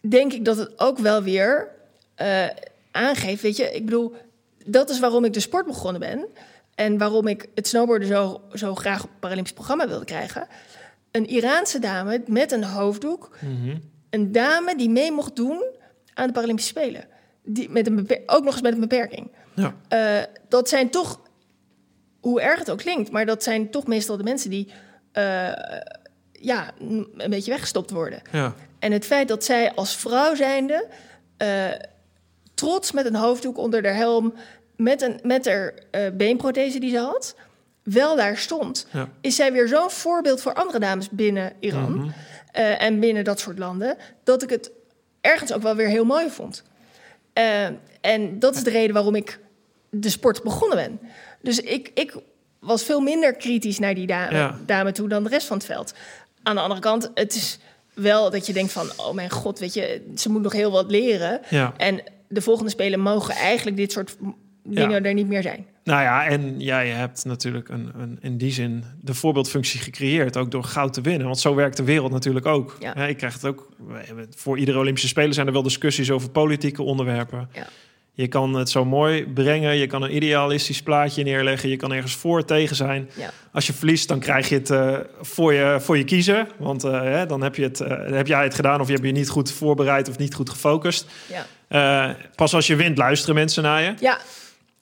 denk 0.00 0.32
ik 0.32 0.44
dat 0.44 0.56
het 0.56 0.78
ook 0.80 0.98
wel 0.98 1.22
weer 1.22 1.68
eh, 2.14 2.46
aangeeft. 2.90 3.42
Weet 3.42 3.56
je, 3.56 3.74
ik 3.74 3.84
bedoel, 3.84 4.14
dat 4.66 4.90
is 4.90 5.00
waarom 5.00 5.24
ik 5.24 5.32
de 5.32 5.40
sport 5.40 5.66
begonnen 5.66 6.00
ben. 6.00 6.26
En 6.74 6.98
waarom 6.98 7.26
ik 7.26 7.48
het 7.54 7.68
snowboarden 7.68 8.08
zo, 8.08 8.40
zo 8.52 8.74
graag 8.74 9.02
op 9.02 9.10
het 9.10 9.20
Paralympisch 9.20 9.52
programma 9.52 9.88
wilde 9.88 10.04
krijgen. 10.04 10.46
Een 11.10 11.26
Iraanse 11.26 11.78
dame 11.78 12.22
met 12.26 12.52
een 12.52 12.64
hoofddoek. 12.64 13.36
Mhm. 13.40 13.76
Een 14.10 14.32
dame 14.32 14.76
die 14.76 14.90
mee 14.90 15.12
mocht 15.12 15.36
doen 15.36 15.64
aan 16.14 16.26
de 16.26 16.32
Paralympische 16.32 16.70
Spelen. 16.70 17.04
Die, 17.42 17.70
met 17.70 17.86
een 17.86 18.08
ook 18.26 18.44
nog 18.44 18.52
eens 18.52 18.62
met 18.62 18.72
een 18.72 18.80
beperking. 18.80 19.30
Ja. 19.54 19.74
Eh, 19.88 20.24
dat 20.48 20.68
zijn 20.68 20.90
toch, 20.90 21.20
hoe 22.20 22.40
erg 22.40 22.58
het 22.58 22.70
ook 22.70 22.78
klinkt, 22.78 23.10
maar 23.10 23.26
dat 23.26 23.42
zijn 23.42 23.70
toch 23.70 23.86
meestal 23.86 24.16
de 24.16 24.22
mensen 24.22 24.50
die 24.50 24.72
eh, 25.12 25.52
ja, 26.32 26.72
een 26.78 27.30
beetje 27.30 27.50
weggestopt 27.50 27.90
worden. 27.90 28.22
Ja. 28.32 28.54
En 28.80 28.92
het 28.92 29.04
feit 29.06 29.28
dat 29.28 29.44
zij 29.44 29.72
als 29.74 29.96
vrouw 29.96 30.34
zijnde, 30.34 30.86
eh, 31.36 31.64
trots 32.54 32.92
met 32.92 33.06
een 33.06 33.14
hoofddoek 33.14 33.58
onder 33.58 33.84
haar 33.84 33.94
helm, 33.94 34.34
met, 34.76 35.02
een, 35.02 35.20
met 35.22 35.46
haar 35.46 35.74
eh, 35.90 36.02
beenprothese 36.12 36.78
die 36.80 36.90
ze 36.90 36.98
had, 36.98 37.34
wel 37.82 38.16
daar 38.16 38.36
stond, 38.36 38.86
Ja. 38.92 39.08
is 39.20 39.36
zij 39.36 39.52
weer 39.52 39.68
zo'n 39.68 39.90
voorbeeld 39.90 40.40
voor 40.42 40.54
andere 40.54 40.78
dames 40.78 41.08
binnen 41.10 41.52
Iran 41.60 41.92
Mhm. 41.94 42.08
eh, 42.52 42.82
en 42.82 43.00
binnen 43.00 43.24
dat 43.24 43.40
soort 43.40 43.58
landen, 43.58 43.96
dat 44.24 44.42
ik 44.42 44.50
het 44.50 44.70
ergens 45.20 45.52
ook 45.52 45.62
wel 45.62 45.74
weer 45.76 45.88
heel 45.88 46.04
mooi 46.04 46.30
vond. 46.30 46.62
En 48.00 48.38
dat 48.38 48.54
is 48.54 48.62
de 48.64 48.70
reden 48.70 48.94
waarom 48.94 49.14
ik 49.14 49.38
de 49.90 50.08
sport 50.10 50.42
begonnen 50.42 50.76
ben. 50.76 51.00
Dus 51.42 51.60
ik, 51.60 51.90
ik 51.94 52.14
was 52.58 52.82
veel 52.84 53.00
minder 53.00 53.34
kritisch 53.34 53.78
naar 53.78 53.94
die 53.94 54.06
dame, 54.06 54.36
Ja. 54.36 54.58
dame 54.66 54.92
toe 54.92 55.08
dan 55.08 55.22
de 55.22 55.28
rest 55.28 55.46
van 55.46 55.56
het 55.56 55.66
veld. 55.66 55.94
Aan 56.42 56.54
de 56.54 56.60
andere 56.60 56.80
kant, 56.80 57.10
het 57.14 57.34
is 57.34 57.58
wel 57.94 58.30
dat 58.30 58.46
je 58.46 58.52
denkt 58.52 58.72
van... 58.72 58.90
oh 58.96 59.14
mijn 59.14 59.30
god, 59.30 59.58
weet 59.58 59.74
je, 59.74 60.02
ze 60.16 60.30
moet 60.30 60.42
nog 60.42 60.52
heel 60.52 60.70
wat 60.70 60.90
leren. 60.90 61.40
Ja. 61.50 61.74
En 61.76 62.02
de 62.28 62.42
volgende 62.42 62.70
spelen 62.70 63.00
mogen 63.00 63.34
eigenlijk 63.34 63.76
dit 63.76 63.92
soort 63.92 64.16
dingen 64.64 65.04
er 65.04 65.14
niet 65.14 65.28
meer 65.28 65.42
zijn. 65.42 65.66
Nou 65.84 66.02
ja, 66.02 66.26
en 66.26 66.60
jij 66.60 66.88
hebt 66.88 67.24
natuurlijk 67.24 67.68
een, 67.68 67.90
een, 67.98 68.18
in 68.20 68.36
die 68.36 68.52
zin 68.52 68.84
de 69.00 69.14
voorbeeldfunctie 69.14 69.80
gecreëerd, 69.80 70.36
ook 70.36 70.50
door 70.50 70.64
goud 70.64 70.92
te 70.92 71.00
winnen. 71.00 71.26
Want 71.26 71.38
zo 71.38 71.54
werkt 71.54 71.76
de 71.76 71.84
wereld 71.84 72.12
natuurlijk 72.12 72.46
ook. 72.46 72.76
Ja. 72.80 72.94
Ik 72.94 73.16
krijg 73.16 73.34
het 73.34 73.44
ook. 73.44 73.68
Voor 74.36 74.58
iedere 74.58 74.78
Olympische 74.78 75.08
Spelen 75.08 75.34
zijn 75.34 75.46
er 75.46 75.52
wel 75.52 75.62
discussies 75.62 76.10
over 76.10 76.30
politieke 76.30 76.82
onderwerpen. 76.82 77.48
Ja. 77.52 77.66
Je 78.12 78.28
kan 78.28 78.54
het 78.54 78.70
zo 78.70 78.84
mooi 78.84 79.26
brengen, 79.26 79.76
je 79.76 79.86
kan 79.86 80.02
een 80.02 80.16
idealistisch 80.16 80.82
plaatje 80.82 81.22
neerleggen, 81.22 81.68
je 81.68 81.76
kan 81.76 81.92
ergens 81.92 82.14
voor 82.14 82.44
tegen 82.44 82.76
zijn. 82.76 83.10
Ja. 83.16 83.30
Als 83.52 83.66
je 83.66 83.72
verliest, 83.72 84.08
dan 84.08 84.18
krijg 84.18 84.48
je 84.48 84.54
het 84.54 84.70
eh, 84.70 84.98
voor, 85.20 85.52
je, 85.52 85.76
voor 85.80 85.98
je 85.98 86.04
kiezen. 86.04 86.48
Want 86.58 86.84
eh, 86.84 87.00
hè, 87.00 87.26
dan 87.26 87.42
heb, 87.42 87.54
je 87.54 87.62
het, 87.62 87.80
eh, 87.80 88.10
heb 88.10 88.26
jij 88.26 88.42
het 88.42 88.54
gedaan 88.54 88.80
of 88.80 88.86
je 88.86 88.92
hebt 88.92 89.06
je 89.06 89.12
niet 89.12 89.28
goed 89.28 89.52
voorbereid 89.52 90.08
of 90.08 90.18
niet 90.18 90.34
goed 90.34 90.50
gefocust. 90.50 91.06
Ja, 91.68 92.16
pas 92.34 92.54
als 92.54 92.66
je 92.66 92.76
wint, 92.76 92.98
luisteren 92.98 93.34
mensen 93.34 93.62
naar 93.62 93.82
je. 93.82 93.94
ja 93.98 94.18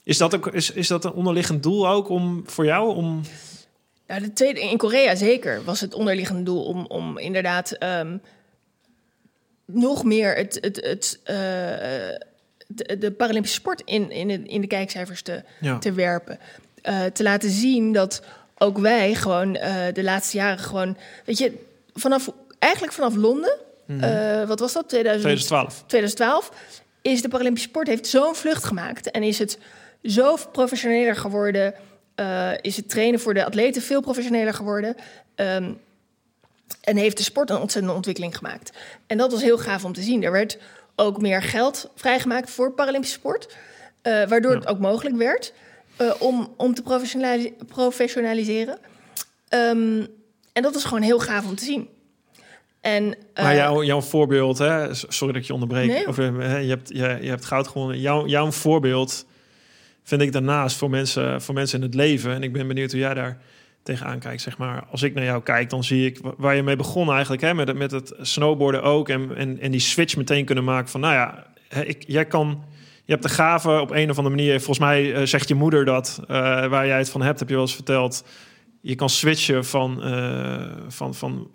Is 0.03 0.19
dat, 0.19 0.35
ook, 0.35 0.47
is, 0.47 0.71
is 0.71 0.89
dat 0.89 1.05
een 1.05 1.13
onderliggend 1.13 1.63
doel 1.63 1.89
ook 1.89 2.09
om, 2.09 2.43
voor 2.47 2.65
jou? 2.65 2.95
Om, 2.95 3.21
Nou, 4.07 4.21
de 4.21 4.33
tweede, 4.33 4.61
in 4.61 4.77
Korea 4.77 5.15
zeker 5.15 5.65
was 5.65 5.81
het 5.81 5.95
onderliggende 5.95 6.43
doel 6.43 6.65
om, 6.65 6.87
om 6.87 7.19
inderdaad 7.19 7.71
ehm, 7.71 8.17
nog 9.67 10.05
meer 10.05 10.35
het, 10.35 10.59
het, 10.61 10.77
het, 10.77 11.21
de, 12.69 12.99
de 12.99 13.11
Paralympische 13.11 13.57
sport 13.59 13.83
in, 13.85 14.11
in, 14.11 14.29
de, 14.29 14.43
in 14.43 14.61
de 14.61 14.67
kijkcijfers 14.67 15.23
te, 15.23 15.43
ja. 15.61 15.79
te 15.79 15.93
werpen. 15.93 16.39
Eh, 16.83 17.05
te 17.05 17.23
laten 17.23 17.51
zien 17.51 17.93
dat 17.93 18.23
ook 18.59 18.79
wij 18.79 19.15
gewoon 19.15 19.57
eh, 19.57 19.75
de 19.93 20.03
laatste 20.03 20.37
jaren 20.37 20.59
gewoon... 20.59 20.97
Weet 21.25 21.39
je, 21.39 21.53
vanaf, 21.95 22.31
eigenlijk 22.59 22.93
vanaf 22.93 23.15
Londen, 23.15 23.57
Mhm. 23.87 24.03
eh, 24.05 24.47
wat 24.49 24.61
was 24.61 24.73
dat, 24.73 24.89
2000, 24.89 25.23
2012. 25.25 25.85
2012 25.87 26.51
is 27.03 27.23
de 27.23 27.29
Paralympische 27.29 27.69
sport 27.69 27.87
heeft 27.87 28.07
zo'n 28.07 28.35
vlucht 28.35 28.65
gemaakt 28.65 29.11
en 29.11 29.23
is 29.23 29.39
het 29.39 29.59
zo 30.03 30.37
professioneler 30.53 31.17
geworden. 31.17 31.75
eh, 32.15 32.51
is 32.61 32.77
het 32.77 32.89
trainen 32.89 33.21
voor 33.21 33.35
de 33.35 33.45
atleten 33.45 33.83
veel 33.83 34.01
professioneler 34.01 34.55
geworden. 34.55 34.97
ehm, 35.35 35.73
en 36.81 36.97
heeft 36.97 37.17
de 37.17 37.23
sport 37.23 37.51
een 37.51 37.57
ontzettende 37.61 37.97
ontwikkeling 37.97 38.37
gemaakt. 38.37 38.71
En 39.07 39.19
dat 39.19 39.33
was 39.33 39.43
heel 39.43 39.59
gaaf 39.59 39.85
om 39.85 39.93
te 39.93 40.03
zien. 40.03 40.23
Er 40.23 40.33
werd 40.33 40.59
ook 40.99 41.21
meer 41.21 41.43
geld 41.43 41.91
vrijgemaakt 41.95 42.51
voor 42.51 42.73
Paralympische 42.73 43.17
sport. 43.19 43.57
eh, 44.03 44.29
waardoor 44.29 44.53
Ja. 44.53 44.59
het 44.59 44.69
ook 44.69 44.79
mogelijk 44.79 45.17
werd 45.17 45.53
eh, 45.97 46.11
om, 46.19 46.55
om 46.57 46.75
te 46.75 46.83
professionalise- 46.83 47.53
professionaliseren. 47.67 48.79
Ehm, 49.49 50.05
en 50.53 50.63
dat 50.63 50.75
was 50.75 50.85
gewoon 50.85 51.03
heel 51.03 51.19
gaaf 51.21 51.47
om 51.47 51.55
te 51.55 51.65
zien. 51.65 51.89
En, 52.81 53.05
Maar 53.35 53.51
eh, 53.51 53.57
jouw, 53.57 53.83
jouw 53.83 54.01
voorbeeld, 54.01 54.59
hè, 54.59 54.95
sorry 54.95 55.33
dat 55.33 55.43
ik 55.43 55.47
je 55.49 55.53
onderbreek. 55.53 55.89
Nee, 55.89 56.09
of, 56.09 56.17
hè, 56.17 56.57
je, 56.59 56.69
hebt, 56.69 56.89
je, 56.89 57.19
je 57.21 57.29
hebt 57.29 57.45
goud 57.45 57.69
gewonnen. 57.69 58.01
Jouw, 58.01 58.27
jouw 58.27 58.51
voorbeeld 58.51 59.27
vind 60.03 60.23
ik 60.23 60.33
daarnaast 60.33 60.77
voor 60.77 60.91
mensen, 60.91 61.43
voor 61.43 61.55
mensen 61.55 61.79
in 61.79 61.85
het 61.85 61.95
leven. 61.95 62.33
En 62.35 62.43
ik 62.43 62.53
ben 62.53 62.67
benieuwd 62.69 62.91
hoe 62.91 63.01
jij 63.01 63.15
daar 63.15 63.41
tegenaan 63.89 64.19
kijkt. 64.19 64.43
Zeg 64.43 64.59
maar. 64.59 64.85
Als 64.91 65.03
ik 65.03 65.15
naar 65.15 65.25
jou 65.25 65.43
kijk, 65.43 65.71
dan 65.71 65.85
zie 65.85 66.07
ik 66.07 66.19
wa- 66.23 66.35
waar 66.37 66.55
je 66.57 66.63
mee 66.63 66.77
begon 66.77 67.11
eigenlijk. 67.13 67.43
Hè, 67.43 67.55
met, 67.55 67.69
het- 67.69 67.77
met 67.77 67.91
het 67.91 68.15
snowboarden 68.21 68.83
ook. 68.83 69.09
En, 69.09 69.37
en, 69.37 69.61
en 69.61 69.71
die 69.71 69.81
switch 69.81 70.17
meteen 70.17 70.45
kunnen 70.45 70.65
maken 70.65 70.89
van... 70.89 71.01
Nou 71.01 71.15
ja, 71.15 71.47
ik, 71.85 72.05
jij 72.07 72.25
kan... 72.27 72.63
Je 73.05 73.13
hebt 73.15 73.23
de 73.27 73.33
gave 73.35 73.81
op 73.81 73.91
een 73.91 74.11
of 74.11 74.17
andere 74.19 74.37
manier. 74.37 74.57
Volgens 74.57 74.79
mij 74.79 75.15
eh, 75.15 75.23
zegt 75.27 75.49
je 75.49 75.55
moeder 75.55 75.85
dat. 75.85 76.21
eh, 76.23 76.29
waar 76.67 76.87
jij 76.87 76.99
het 76.99 77.11
van 77.11 77.23
hebt, 77.23 77.39
heb 77.39 77.49
je 77.49 77.55
wel 77.55 77.65
eens 77.65 77.75
verteld. 77.75 78.25
Je 78.81 78.95
kan 78.95 79.09
switchen 79.09 79.65
van, 79.65 80.03
eh, 80.03 80.65
van, 80.89 81.15
van 81.15 81.51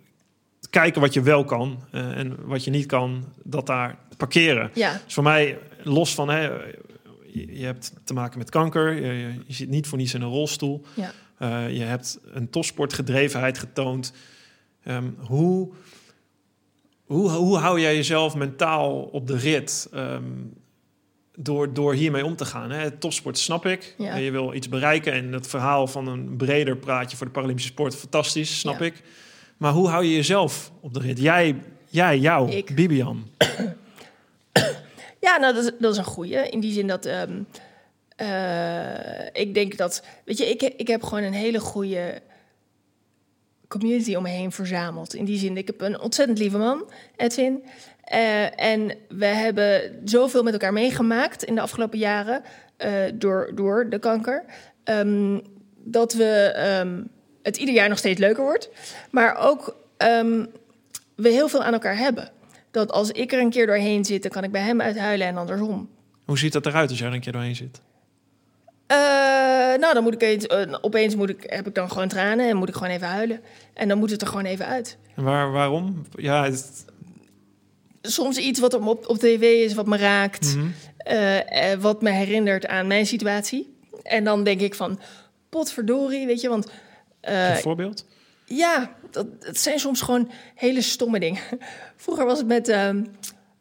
kijken 0.69 1.01
wat 1.01 1.13
je 1.13 1.21
wel 1.21 1.43
kan 1.45 1.83
en 1.91 2.35
wat 2.45 2.63
je 2.63 2.71
niet 2.71 2.85
kan, 2.85 3.25
dat 3.43 3.67
daar 3.67 3.97
parkeren. 4.17 4.71
ja, 4.73 5.01
Dus 5.05 5.13
voor 5.13 5.23
mij, 5.23 5.57
los 5.83 6.13
van, 6.15 6.29
hè, 6.29 6.41
je, 7.33 7.59
je 7.59 7.65
hebt 7.65 7.93
te 8.03 8.13
maken 8.13 8.37
met 8.37 8.49
kanker. 8.49 8.93
Je, 8.93 9.01
je, 9.01 9.27
je 9.45 9.53
zit 9.53 9.69
niet 9.69 9.87
voor 9.87 9.97
niets 9.97 10.13
in 10.13 10.21
een 10.21 10.29
rolstoel. 10.29 10.85
Ja. 10.93 11.11
Eh, 11.43 11.69
je 11.77 11.83
hebt 11.83 12.19
een 12.23 12.49
topsportgedrevenheid 12.49 13.57
getoond. 13.57 14.13
Ehm, 14.83 15.09
hoe, 15.19 15.69
hoe, 17.05 17.29
hoe 17.29 17.57
hou 17.57 17.79
jij 17.79 17.95
jezelf 17.95 18.35
mentaal 18.35 19.01
op 19.01 19.27
de 19.27 19.37
rit 19.37 19.87
ehm, 19.93 20.23
door, 21.35 21.73
door 21.73 21.93
hiermee 21.93 22.25
om 22.25 22.35
te 22.35 22.45
gaan? 22.45 22.71
Hè? 22.71 22.91
Topsport 22.91 23.37
snap 23.37 23.65
ik. 23.65 23.95
Ja. 23.97 24.15
Je 24.15 24.31
wil 24.31 24.53
iets 24.53 24.69
bereiken 24.69 25.13
en 25.13 25.31
het 25.31 25.47
verhaal 25.47 25.87
van 25.87 26.07
een 26.07 26.37
breder 26.37 26.77
praatje 26.77 27.17
voor 27.17 27.25
de 27.25 27.31
Paralympische 27.31 27.71
sport, 27.71 27.95
fantastisch, 27.95 28.59
snap 28.59 28.79
Ja. 28.79 28.85
ik. 28.85 29.01
Maar 29.57 29.71
hoe 29.71 29.87
hou 29.87 30.03
je 30.05 30.13
jezelf 30.15 30.71
op 30.79 30.93
de 30.93 30.99
rit? 30.99 31.19
Jij, 31.19 31.55
jij 31.89 32.17
jou, 32.19 32.51
Ik. 32.51 32.75
Bibian. 32.75 33.27
Ja, 35.19 35.37
nou, 35.37 35.53
dat 35.53 35.63
is, 35.63 35.71
dat 35.79 35.91
is 35.91 35.97
een 35.97 36.03
goeie. 36.03 36.49
In 36.49 36.59
die 36.59 36.73
zin 36.73 36.87
dat... 36.87 37.05
ehm, 37.05 37.41
eh, 38.23 39.41
ik 39.41 39.53
denk 39.53 39.77
dat... 39.77 40.03
Weet 40.25 40.37
je, 40.37 40.49
ik, 40.49 40.61
ik 40.61 40.87
heb 40.87 41.03
gewoon 41.03 41.23
een 41.23 41.33
hele 41.33 41.59
goede 41.59 42.21
community 43.67 44.15
om 44.15 44.23
me 44.23 44.29
heen 44.29 44.51
verzameld. 44.51 45.15
In 45.15 45.25
die 45.25 45.37
zin, 45.37 45.57
ik 45.57 45.67
heb 45.67 45.81
een 45.81 45.99
ontzettend 45.99 46.37
lieve 46.37 46.57
man, 46.57 46.91
Edwin. 47.15 47.63
Eh, 48.03 48.59
en 48.59 48.97
we 49.09 49.25
hebben 49.25 50.01
zoveel 50.05 50.43
met 50.43 50.53
elkaar 50.53 50.73
meegemaakt 50.73 51.43
in 51.43 51.55
de 51.55 51.61
afgelopen 51.61 51.99
jaren... 51.99 52.43
eh, 52.77 52.91
door, 53.13 53.51
door 53.55 53.89
de 53.89 53.99
kanker... 53.99 54.43
ehm, 54.83 55.39
dat 55.85 56.13
we 56.13 56.51
ehm, 56.55 57.03
het 57.41 57.57
ieder 57.57 57.75
jaar 57.75 57.89
nog 57.89 57.97
steeds 57.97 58.19
leuker 58.19 58.43
wordt. 58.43 58.69
Maar 59.11 59.35
ook 59.37 59.75
ehm, 59.97 60.45
we 61.15 61.29
heel 61.29 61.47
veel 61.47 61.63
aan 61.63 61.73
elkaar 61.73 61.97
hebben. 61.97 62.31
Dat 62.71 62.91
als 62.91 63.11
ik 63.11 63.31
er 63.31 63.39
een 63.39 63.49
keer 63.49 63.65
doorheen 63.65 64.05
zit, 64.05 64.21
dan 64.21 64.31
kan 64.31 64.43
ik 64.43 64.51
bij 64.51 64.61
hem 64.61 64.81
uithuilen 64.81 65.27
en 65.27 65.37
andersom. 65.37 65.89
Hoe 66.25 66.37
ziet 66.37 66.53
dat 66.53 66.65
eruit 66.65 66.89
als 66.89 66.99
jij 66.99 67.07
er 67.07 67.13
een 67.13 67.21
keer 67.21 67.31
doorheen 67.31 67.55
zit? 67.55 67.81
Eh, 68.87 68.97
nou, 69.79 69.93
dan 69.93 70.03
moet 70.03 70.13
ik 70.13 70.21
eens, 70.21 70.47
eh, 70.47 70.75
opeens 70.81 71.15
moet 71.15 71.29
ik, 71.29 71.43
heb 71.47 71.67
ik 71.67 71.75
dan 71.75 71.91
gewoon 71.91 72.07
tranen 72.07 72.49
en 72.49 72.57
moet 72.57 72.69
ik 72.69 72.75
gewoon 72.75 72.93
even 72.93 73.07
huilen. 73.07 73.41
En 73.73 73.87
dan 73.87 73.97
moet 73.97 74.09
het 74.09 74.21
er 74.21 74.27
gewoon 74.27 74.45
even 74.45 74.65
uit. 74.65 74.97
Waar, 75.15 75.51
waarom? 75.51 76.05
Ja, 76.15 76.43
het, 76.43 76.85
Soms 78.01 78.37
iets 78.37 78.59
wat 78.59 78.73
op, 78.73 79.07
op, 79.07 79.17
tv 79.17 79.41
is, 79.41 79.73
wat 79.73 79.85
me 79.85 79.97
raakt, 79.97 80.57
eh, 80.97 81.73
wat 81.79 82.01
me 82.01 82.09
herinnert 82.09 82.67
aan 82.67 82.87
mijn 82.87 83.05
situatie. 83.05 83.77
En 84.03 84.23
dan 84.23 84.43
denk 84.43 84.61
ik 84.61 84.75
van, 84.75 84.99
potverdorie, 85.49 86.25
weet 86.25 86.41
je, 86.41 86.49
want... 86.49 86.71
een 87.21 87.57
voorbeeld? 87.57 88.05
Ja, 88.45 88.95
dat, 89.11 89.25
het 89.39 89.59
zijn 89.59 89.79
soms 89.79 90.01
gewoon 90.01 90.31
hele 90.55 90.81
stomme 90.81 91.19
dingen. 91.19 91.41
Vroeger 91.95 92.25
was 92.25 92.37
het 92.37 92.47
met 92.47 92.67
ehm, 92.67 93.03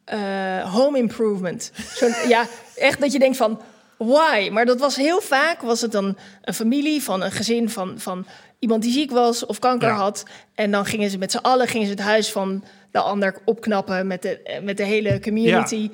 eh, 0.05 0.73
home 0.73 0.97
improvement. 0.97 1.71
Zo'n, 1.95 2.13
ja, 2.27 2.47
echt 2.75 2.99
dat 2.99 3.11
je 3.11 3.19
denkt 3.19 3.37
van, 3.37 3.61
why? 3.97 4.49
Maar 4.51 4.65
dat 4.65 4.79
was 4.79 4.95
heel 4.95 5.21
vaak, 5.21 5.61
was 5.61 5.81
het 5.81 5.91
dan 5.91 6.17
een 6.41 6.53
familie 6.53 7.03
van 7.03 7.21
een 7.23 7.31
gezin 7.31 7.69
van, 7.69 7.93
van 7.99 8.25
iemand 8.59 8.81
die 8.81 8.91
ziek 8.91 9.11
was 9.11 9.45
of 9.45 9.59
kanker 9.59 9.87
Ja. 9.89 9.95
had. 9.95 10.23
En 10.55 10.71
dan 10.71 10.85
gingen 10.85 11.09
ze 11.09 11.17
met 11.17 11.31
z'n 11.31 11.37
allen 11.37 11.67
gingen 11.67 11.85
ze 11.87 11.91
het 11.93 12.01
huis 12.01 12.31
van 12.31 12.63
de 12.91 12.99
ander 12.99 13.35
opknappen 13.45 14.07
met 14.07 14.21
de, 14.21 14.59
met 14.63 14.77
de 14.77 14.83
hele 14.85 15.19
community. 15.19 15.89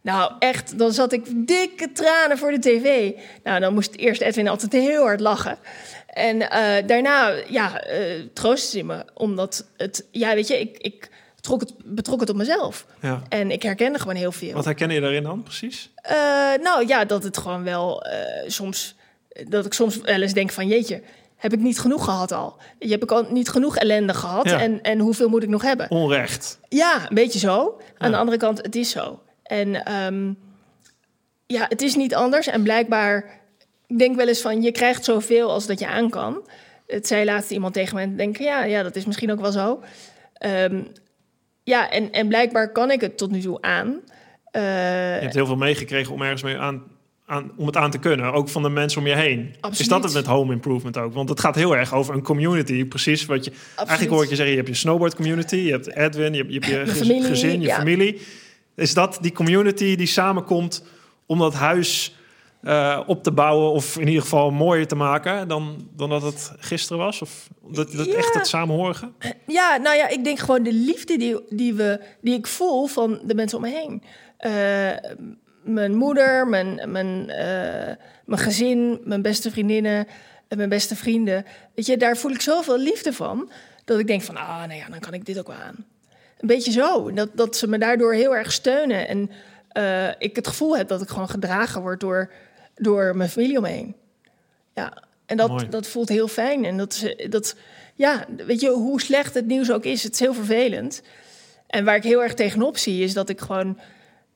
Nou, 0.00 0.32
echt, 0.38 0.78
dan 0.78 0.92
zat 0.92 1.12
ik 1.12 1.46
dikke 1.46 1.92
tranen 1.92 2.38
voor 2.38 2.50
de 2.50 2.58
tv. 2.58 3.12
Nou, 3.44 3.60
dan 3.60 3.74
moest 3.74 3.94
eerst 3.94 4.20
Edwin 4.20 4.48
altijd 4.48 4.72
heel 4.72 5.02
hard 5.02 5.20
lachen. 5.20 5.58
En 6.06 6.50
eh, 6.50 6.86
daarna, 6.86 7.34
ja, 7.48 7.80
eh 7.80 8.20
troostte 8.32 8.78
ze 8.78 8.84
me. 8.84 9.04
Omdat 9.14 9.66
het, 9.76 10.06
ja, 10.10 10.34
weet 10.34 10.48
je, 10.48 10.60
ik, 10.60 10.76
ik 10.78 11.10
trok 11.46 11.60
het, 11.60 11.72
betrok 11.84 12.20
het 12.20 12.30
op 12.30 12.36
mezelf. 12.36 12.86
Ja. 13.00 13.22
En 13.28 13.50
ik 13.50 13.62
herkende 13.62 13.98
gewoon 13.98 14.14
heel 14.14 14.32
veel. 14.32 14.52
Wat 14.52 14.64
herken 14.64 14.90
je 14.90 15.00
daarin 15.00 15.22
dan 15.22 15.42
precies? 15.42 15.90
Eh, 15.94 16.16
nou 16.62 16.86
ja, 16.86 17.04
dat 17.04 17.22
het 17.22 17.36
gewoon 17.38 17.64
wel 17.64 18.02
eh, 18.02 18.48
soms... 18.48 18.96
Dat 19.48 19.66
ik 19.66 19.72
soms 19.72 19.96
wel 20.00 20.22
eens 20.22 20.32
denk 20.32 20.50
van, 20.50 20.66
jeetje, 20.66 21.02
heb 21.36 21.52
ik 21.52 21.60
niet 21.60 21.78
genoeg 21.80 22.04
gehad 22.04 22.32
al? 22.32 22.56
Je 22.78 22.90
heb 22.90 23.02
ik 23.02 23.10
al 23.10 23.26
niet 23.30 23.48
genoeg 23.48 23.76
ellende 23.76 24.14
gehad? 24.14 24.48
Ja. 24.48 24.60
En, 24.60 24.82
en 24.82 24.98
hoeveel 24.98 25.28
moet 25.28 25.42
ik 25.42 25.48
nog 25.48 25.62
hebben? 25.62 25.90
Onrecht. 25.90 26.58
Ja, 26.68 27.06
een 27.08 27.14
beetje 27.14 27.38
zo. 27.38 27.80
Aan 27.98 28.10
Ja. 28.10 28.14
de 28.14 28.20
andere 28.20 28.36
kant, 28.38 28.62
het 28.62 28.76
is 28.76 28.90
zo. 28.90 29.20
En 29.42 29.84
ehm, 29.84 30.32
ja, 31.46 31.66
het 31.68 31.82
is 31.82 31.94
niet 31.94 32.14
anders. 32.14 32.46
En 32.46 32.62
blijkbaar, 32.62 33.40
ik 33.86 33.98
denk 33.98 34.16
wel 34.16 34.28
eens 34.28 34.40
van, 34.40 34.62
je 34.62 34.70
krijgt 34.72 35.04
zoveel 35.04 35.50
als 35.50 35.66
dat 35.66 35.78
je 35.78 35.86
aan 35.86 36.10
kan. 36.10 36.48
Het 36.86 37.06
zei 37.06 37.24
laatst 37.24 37.50
iemand 37.50 37.74
tegen 37.74 37.94
mij 37.94 38.04
en 38.04 38.16
denk 38.16 38.36
ja, 38.38 38.64
ja, 38.64 38.82
dat 38.82 38.96
is 38.96 39.04
misschien 39.04 39.32
ook 39.32 39.40
wel 39.40 39.52
zo. 39.52 39.82
Ehm, 40.34 40.82
ja, 41.66 41.90
en, 41.90 42.12
en 42.12 42.28
blijkbaar 42.28 42.72
kan 42.72 42.90
ik 42.90 43.00
het 43.00 43.18
tot 43.18 43.30
nu 43.30 43.40
toe 43.40 43.62
aan. 43.62 44.00
Eh, 44.50 44.62
Je 44.62 45.20
hebt 45.20 45.34
heel 45.34 45.46
veel 45.46 45.56
meegekregen 45.56 46.12
om 46.12 46.22
ergens 46.22 46.42
mee 46.42 46.56
aan, 46.58 46.82
aan, 47.26 47.52
om 47.56 47.66
het 47.66 47.76
aan 47.76 47.90
te 47.90 47.98
kunnen. 47.98 48.32
Ook 48.32 48.48
van 48.48 48.62
de 48.62 48.68
mensen 48.68 49.00
om 49.00 49.06
je 49.06 49.14
heen. 49.16 49.48
Absoluut. 49.54 49.80
Is 49.80 49.88
dat 49.88 50.04
het 50.04 50.12
met 50.12 50.26
home 50.26 50.52
improvement 50.52 50.96
ook? 50.98 51.14
Want 51.14 51.28
het 51.28 51.40
gaat 51.40 51.54
heel 51.54 51.76
erg 51.76 51.94
over 51.94 52.14
een 52.14 52.22
community. 52.22 52.84
Precies 52.84 53.24
wat 53.26 53.44
je... 53.44 53.52
Eigenlijk 53.76 54.10
hoor 54.10 54.22
ik 54.22 54.28
je 54.28 54.34
zeggen, 54.34 54.54
je 54.54 54.60
hebt 54.60 54.68
je 54.72 54.80
snowboard 54.80 55.14
community. 55.14 55.56
Je 55.56 55.70
hebt 55.70 55.94
Edwin, 55.96 56.32
je 56.32 56.38
hebt 56.38 56.52
je, 56.52 56.60
hebt 56.60 56.66
je 56.66 56.74
Mijn 56.76 56.88
gez- 56.88 56.98
familie, 56.98 57.24
gezin, 57.28 57.60
je 57.60 57.66
ja. 57.66 57.76
familie. 57.76 58.20
Is 58.76 58.94
dat 58.94 59.18
die 59.20 59.32
community 59.32 59.96
die 59.96 60.06
samenkomt 60.06 60.84
om 61.26 61.38
dat 61.38 61.54
huis 61.54 62.16
eh, 62.66 63.00
op 63.06 63.22
te 63.22 63.32
bouwen... 63.32 63.70
of 63.70 63.98
in 63.98 64.06
ieder 64.06 64.22
geval 64.22 64.50
mooier 64.50 64.86
te 64.86 64.94
maken 64.94 65.48
dan, 65.48 65.88
dan 65.96 66.08
dat 66.08 66.22
het 66.22 66.52
gisteren 66.58 66.98
was? 66.98 67.22
Of 67.22 67.48
dat, 67.62 67.92
dat 67.92 68.06
Ja. 68.06 68.14
echt 68.14 68.34
het 68.34 68.46
samenhorigen? 68.46 69.14
Ja, 69.46 69.76
nou 69.76 69.96
ja, 69.96 70.08
ik 70.08 70.24
denk 70.24 70.38
gewoon 70.38 70.62
de 70.62 70.72
liefde 70.72 71.18
die, 71.18 71.40
die, 71.48 71.74
we, 71.74 72.00
die 72.20 72.34
ik 72.34 72.46
voel 72.46 72.86
van 72.86 73.20
de 73.24 73.34
mensen 73.34 73.58
om 73.58 73.64
me 73.64 73.70
heen. 73.70 74.02
Eh, 74.36 75.10
mijn 75.62 75.94
moeder, 75.94 76.46
mijn, 76.46 76.80
mijn, 76.90 77.30
eh, 77.30 77.94
mijn 78.24 78.40
gezin, 78.40 79.00
mijn 79.04 79.22
beste 79.22 79.50
vriendinnen, 79.50 80.06
en 80.48 80.56
mijn 80.56 80.68
beste 80.68 80.96
vrienden. 80.96 81.44
Weet 81.74 81.86
je, 81.86 81.96
daar 81.96 82.16
voel 82.16 82.30
ik 82.30 82.40
zoveel 82.40 82.78
liefde 82.78 83.12
van. 83.12 83.50
Dat 83.84 83.98
ik 83.98 84.06
denk 84.06 84.22
van, 84.22 84.36
ah, 84.36 84.58
nou 84.58 84.74
ja, 84.74 84.88
dan 84.88 85.00
kan 85.00 85.14
ik 85.14 85.24
dit 85.24 85.38
ook 85.38 85.46
wel 85.46 85.56
aan. 85.56 85.86
Een 86.38 86.46
beetje 86.48 86.72
zo. 86.72 87.12
Dat, 87.12 87.28
dat 87.32 87.56
ze 87.56 87.68
me 87.68 87.78
daardoor 87.78 88.14
heel 88.14 88.36
erg 88.36 88.52
steunen. 88.52 89.08
En 89.08 89.30
ik 90.18 90.36
het 90.36 90.48
gevoel 90.48 90.76
heb 90.76 90.88
dat 90.88 91.02
ik 91.02 91.08
gewoon 91.08 91.28
gedragen 91.28 91.80
word 91.80 92.00
door, 92.00 92.30
door 92.76 93.16
mijn 93.16 93.30
familie 93.30 93.56
om 93.56 93.62
me 93.62 93.68
heen. 93.68 93.94
Ja, 94.74 95.02
en 95.26 95.36
dat, 95.36 95.48
Mooi. 95.48 95.68
dat 95.68 95.86
voelt 95.86 96.08
heel 96.08 96.28
fijn. 96.28 96.64
En 96.64 96.76
dat, 96.76 96.92
is- 96.92 97.28
dat, 97.30 97.56
ja, 97.94 98.24
weet 98.46 98.60
je, 98.60 98.70
hoe 98.70 99.00
slecht 99.00 99.34
het 99.34 99.46
nieuws 99.46 99.70
ook 99.72 99.84
is, 99.84 100.02
het 100.02 100.12
is 100.12 100.20
heel 100.20 100.34
vervelend. 100.34 101.02
En 101.66 101.84
waar 101.84 101.96
ik 101.96 102.02
heel 102.02 102.22
erg 102.22 102.34
tegenop 102.34 102.76
zie, 102.76 103.04
is 103.04 103.12
dat 103.14 103.28
ik 103.28 103.40
gewoon 103.40 103.78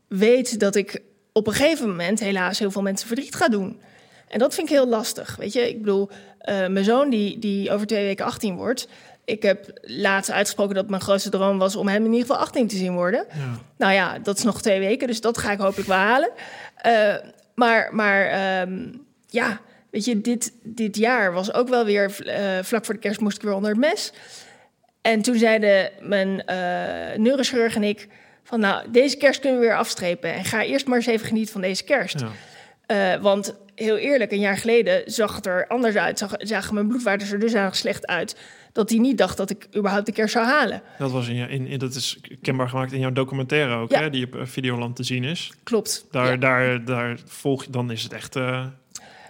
weet 0.08 0.60
dat 0.60 0.74
ik 0.74 1.02
op 1.32 1.46
een 1.46 1.52
gegeven 1.52 1.88
moment 1.88 2.20
helaas 2.20 2.58
heel 2.58 2.70
veel 2.70 2.82
mensen 2.82 3.06
verdriet 3.08 3.34
ga 3.34 3.48
doen. 3.48 3.80
En 4.28 4.38
dat 4.38 4.54
vind 4.54 4.68
ik 4.68 4.74
heel 4.74 4.86
lastig. 4.88 5.36
Weet 5.36 5.52
je, 5.52 5.68
ik 5.68 5.78
bedoel, 5.80 6.08
eh, 6.38 6.66
mijn 6.66 6.84
zoon 6.84 7.10
die, 7.10 7.38
die 7.38 7.70
over 7.70 7.86
twee 7.86 8.04
weken 8.04 8.24
18 8.24 8.56
wordt. 8.56 8.88
Ik 9.24 9.42
heb 9.42 9.78
laatst 9.82 10.30
uitgesproken 10.30 10.74
dat 10.74 10.88
mijn 10.88 11.02
grootste 11.02 11.30
droom 11.30 11.58
was 11.58 11.76
om 11.76 11.88
hem 11.88 12.04
in 12.04 12.12
ieder 12.12 12.26
geval 12.26 12.42
18 12.42 12.66
te 12.68 12.76
zien 12.76 12.94
worden. 12.94 13.26
Ja. 13.34 13.58
Nou 13.76 13.92
ja, 13.92 14.18
dat 14.18 14.36
is 14.38 14.42
nog 14.44 14.62
twee 14.62 14.78
weken, 14.78 15.06
dus 15.06 15.20
dat 15.20 15.38
ga 15.38 15.52
ik 15.52 15.58
hopelijk 15.58 15.88
wel 15.88 15.96
halen. 15.96 16.30
Eh, 16.76 17.14
maar 17.54 17.94
maar 17.94 18.26
ehm, 18.26 18.92
ja, 19.26 19.60
weet 19.90 20.04
je, 20.04 20.20
dit, 20.20 20.52
dit 20.62 20.96
jaar 20.96 21.32
was 21.32 21.52
ook 21.52 21.68
wel 21.68 21.84
weer... 21.84 22.26
eh, 22.26 22.58
vlak 22.62 22.84
voor 22.84 22.94
de 22.94 23.00
kerst 23.00 23.20
moest 23.20 23.36
ik 23.36 23.42
weer 23.42 23.52
onder 23.52 23.70
het 23.70 23.80
mes. 23.80 24.12
En 25.02 25.22
toen 25.22 25.36
zeiden 25.36 25.90
mijn 26.00 26.44
eh 26.44 27.18
neurochirurg 27.18 27.74
en 27.74 27.82
ik... 27.82 28.08
van 28.42 28.60
nou, 28.60 28.90
deze 28.90 29.16
kerst 29.16 29.40
kunnen 29.40 29.60
we 29.60 29.66
weer 29.66 29.76
afstrepen. 29.76 30.34
En 30.34 30.44
ga 30.44 30.64
eerst 30.64 30.86
maar 30.86 30.96
eens 30.96 31.06
even 31.06 31.26
genieten 31.26 31.52
van 31.52 31.60
deze 31.60 31.84
kerst. 31.84 32.20
Ja. 32.20 32.30
Eh, 32.86 33.22
want 33.22 33.54
heel 33.74 33.96
eerlijk, 33.96 34.32
een 34.32 34.40
jaar 34.40 34.56
geleden 34.56 35.02
zag 35.04 35.36
het 35.36 35.46
er 35.46 35.66
anders 35.66 35.96
uit. 35.96 36.18
Zag, 36.18 36.34
zagen 36.38 36.74
mijn 36.74 36.88
bloedwaardes 36.88 37.32
er 37.32 37.38
dusdanig 37.38 37.76
slecht 37.76 38.06
uit... 38.06 38.36
dat 38.72 38.90
hij 38.90 38.98
niet 38.98 39.18
dacht 39.18 39.36
dat 39.36 39.50
ik 39.50 39.66
überhaupt 39.76 40.06
de 40.06 40.12
kerst 40.12 40.32
zou 40.32 40.46
halen. 40.46 40.82
Dat, 40.98 41.10
was 41.10 41.28
in, 41.28 41.34
je- 41.34 41.48
in, 41.48 41.66
in, 41.66 41.78
dat 41.78 41.94
is 41.94 42.20
kenbaar 42.42 42.68
gemaakt 42.68 42.92
in 42.92 43.00
jouw 43.00 43.12
documentaire 43.12 43.74
ook, 43.74 43.90
Ja. 43.90 44.00
hè, 44.00 44.10
die 44.10 44.26
op 44.26 44.34
eh, 44.36 44.46
Videoland 44.46 44.96
te 44.96 45.02
zien 45.02 45.24
is. 45.24 45.52
Klopt. 45.62 46.06
Daar, 46.10 46.30
Ja. 46.30 46.36
daar, 46.36 46.84
daar 46.84 47.18
volg 47.26 47.64
je, 47.64 47.70
dan 47.70 47.90
is 47.90 48.02
het 48.02 48.12
echt 48.12 48.36
eh, 48.36 48.66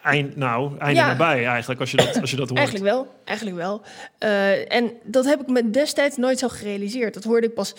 eind, 0.02 0.36
nou, 0.36 0.78
einde 0.78 1.00
Ja. 1.00 1.06
nabij 1.06 1.46
eigenlijk, 1.46 1.80
als 1.80 1.90
je 1.90 1.96
dat, 1.96 2.20
als 2.20 2.30
je 2.30 2.36
dat 2.36 2.48
hoort. 2.48 2.58
Eigenlijk 2.60 2.90
wel, 2.90 3.14
eigenlijk 3.24 3.56
wel. 3.58 3.82
Eh, 4.18 4.72
en 4.72 4.92
dat 5.04 5.24
heb 5.24 5.40
ik 5.40 5.46
me 5.46 5.70
destijds 5.70 6.16
nooit 6.16 6.38
zo 6.38 6.48
gerealiseerd. 6.48 7.14
Dat 7.14 7.24
hoorde 7.24 7.46
ik 7.46 7.54
pas 7.54 7.74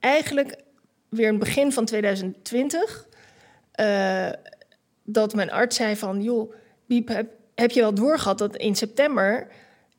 eigenlijk 0.00 0.56
weer 1.08 1.26
in 1.26 1.34
het 1.34 1.44
begin 1.44 1.72
van 1.72 1.84
2020. 1.84 3.06
eh, 3.72 4.28
dat 5.04 5.34
mijn 5.34 5.50
arts 5.50 5.76
zei 5.76 5.96
van, 5.96 6.22
joh, 6.22 6.52
Biep, 6.86 7.08
heb, 7.08 7.26
heb 7.54 7.70
je 7.70 7.80
wel 7.80 7.94
doorgehad 7.94 8.38
dat 8.38 8.56
in 8.56 8.76
september 8.76 9.46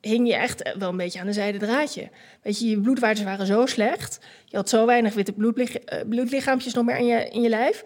hing 0.02 0.28
je 0.28 0.36
echt 0.36 0.76
wel 0.78 0.90
een 0.90 0.98
beetje 0.98 1.20
aan 1.20 1.28
een 1.28 1.34
zijden 1.34 1.62
draadje. 1.62 2.10
Weet 2.42 2.60
je, 2.60 2.70
je 2.70 2.80
bloedwaardes 2.80 3.24
waren 3.24 3.46
zo 3.46 3.66
slecht. 3.66 4.20
Je 4.46 4.56
had 4.56 4.70
zo 4.70 4.86
weinig 4.86 5.14
witte 5.14 5.32
bloedlich, 5.32 5.76
eh, 5.76 6.00
bloedlichaampjes 6.10 6.74
nog 6.74 6.86
meer 6.86 6.98
in 6.98 7.06
je, 7.06 7.30
in 7.30 7.42
je 7.42 7.50
lijf. 7.50 7.84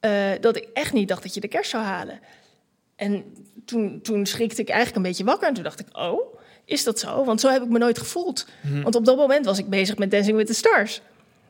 eh, 0.00 0.30
dat 0.40 0.56
ik 0.56 0.68
echt 0.72 0.92
niet 0.92 1.08
dacht 1.08 1.22
dat 1.22 1.34
je 1.34 1.40
de 1.40 1.48
kerst 1.48 1.70
zou 1.70 1.84
halen. 1.84 2.20
En 2.96 3.24
toen, 3.64 4.00
toen 4.02 4.26
schrikte 4.26 4.60
ik 4.60 4.68
eigenlijk 4.68 4.96
een 4.96 5.10
beetje 5.10 5.24
wakker. 5.24 5.48
En 5.48 5.54
toen 5.54 5.62
dacht 5.64 5.80
ik, 5.80 5.86
oh, 5.92 6.38
is 6.64 6.84
dat 6.84 6.98
zo? 6.98 7.24
Want 7.24 7.40
zo 7.40 7.48
heb 7.48 7.62
ik 7.62 7.68
me 7.68 7.78
nooit 7.78 7.98
gevoeld. 7.98 8.46
Mhm. 8.60 8.82
Want 8.82 8.94
op 8.94 9.04
dat 9.04 9.16
moment 9.16 9.44
was 9.44 9.58
ik 9.58 9.68
bezig 9.68 9.98
met 9.98 10.10
Dancing 10.10 10.36
with 10.36 10.46
the 10.46 10.54
Stars. 10.54 11.00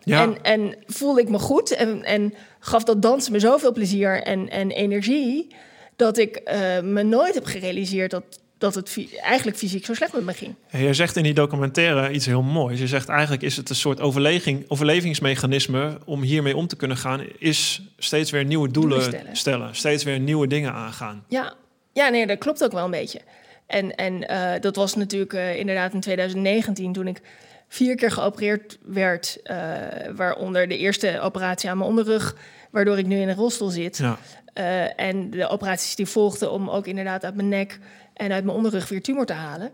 Ja. 0.01 0.23
En, 0.23 0.43
en 0.43 0.75
voelde 0.87 1.21
ik 1.21 1.29
me 1.29 1.39
goed 1.39 1.71
en, 1.71 2.05
en 2.05 2.35
gaf 2.59 2.85
dat 2.85 3.03
dansen 3.03 3.33
me 3.33 3.39
zoveel 3.39 3.73
plezier 3.73 4.23
en, 4.23 4.49
en 4.49 4.71
energie... 4.71 5.55
dat 5.97 6.19
ik 6.19 6.37
eh, 6.37 6.81
me 6.81 7.03
nooit 7.03 7.35
heb 7.35 7.45
gerealiseerd 7.45 8.11
dat, 8.11 8.41
dat 8.59 8.75
het 8.75 8.99
eigenlijk 9.23 9.57
fysiek 9.59 9.85
zo 9.85 9.95
slecht 9.95 10.13
met 10.13 10.25
me 10.25 10.33
ging. 10.33 10.55
Je 10.71 10.95
zegt 10.95 11.17
in 11.17 11.23
die 11.23 11.35
documentaire 11.35 12.11
iets 12.13 12.27
heel 12.27 12.43
moois. 12.43 12.79
Je 12.79 12.87
zegt 12.87 13.09
eigenlijk 13.09 13.43
is 13.43 13.57
het 13.57 13.69
een 13.71 13.77
soort 13.77 14.01
overleging, 14.01 14.65
overlevingsmechanisme 14.69 15.99
om 16.05 16.23
hiermee 16.23 16.57
om 16.57 16.67
te 16.67 16.77
kunnen 16.77 16.97
gaan, 16.97 17.21
is 17.39 17.83
steeds 17.99 18.31
weer 18.31 18.45
nieuwe 18.45 18.71
doelen, 18.71 18.99
Doelen 18.99 19.13
stellen. 19.19 19.37
stellen. 19.37 19.75
steeds 19.75 20.05
weer 20.05 20.21
nieuwe 20.21 20.47
dingen 20.47 20.73
aangaan. 20.73 21.25
Ja, 21.29 21.55
ja 21.93 22.09
nee, 22.09 22.27
dat 22.27 22.39
klopt 22.39 22.65
ook 22.65 22.73
wel 22.73 22.85
een 22.85 22.91
beetje. 22.91 23.21
En, 23.67 23.95
en 23.95 24.29
eh, 24.29 24.61
dat 24.61 24.77
was 24.77 24.95
natuurlijk 24.95 25.33
eh, 25.33 25.57
inderdaad 25.59 25.93
in 25.93 26.01
2019 26.01 26.93
toen 26.93 27.07
ik 27.07 27.21
vier 27.69 27.97
keer 27.97 28.11
geopereerd 28.11 28.79
werd. 28.83 29.41
eh, 29.43 29.57
waaronder 30.15 30.69
de 30.69 30.79
eerste 30.79 31.21
operatie 31.21 31.71
aan 31.71 31.79
mijn 31.79 31.91
onderrug, 31.91 32.37
waardoor 32.71 32.99
ik 32.99 33.07
nu 33.07 33.21
in 33.21 33.29
een 33.29 33.35
rolstoel 33.35 33.69
zit. 33.69 33.97
Ja. 33.97 34.19
En 34.97 35.31
de 35.31 35.49
operaties 35.49 35.95
die 35.95 36.07
volgden 36.07 36.51
om 36.51 36.71
ook 36.71 36.87
inderdaad 36.87 37.25
uit 37.25 37.35
mijn 37.35 37.49
nek 37.49 37.79
en 38.17 38.33
uit 38.33 38.45
mijn 38.45 38.57
onderrug 38.57 38.89
weer 38.89 39.03
tumor 39.03 39.27
te 39.27 39.33
halen. 39.33 39.73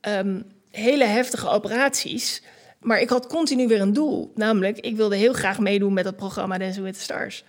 Ehm, 0.00 0.40
hele 0.70 1.04
heftige 1.04 1.48
operaties. 1.48 2.42
Maar 2.80 3.00
ik 3.00 3.08
had 3.08 3.26
continu 3.26 3.68
weer 3.68 3.80
een 3.80 3.92
doel. 3.92 4.32
Namelijk, 4.34 4.78
ik 4.78 4.96
wilde 4.96 5.16
heel 5.16 5.32
graag 5.32 5.58
meedoen 5.58 5.92
met 5.92 6.04
het 6.04 6.16
programma 6.16 6.58
Dancing 6.58 6.84
with 6.84 6.94
the 6.94 7.00
Stars. 7.00 7.44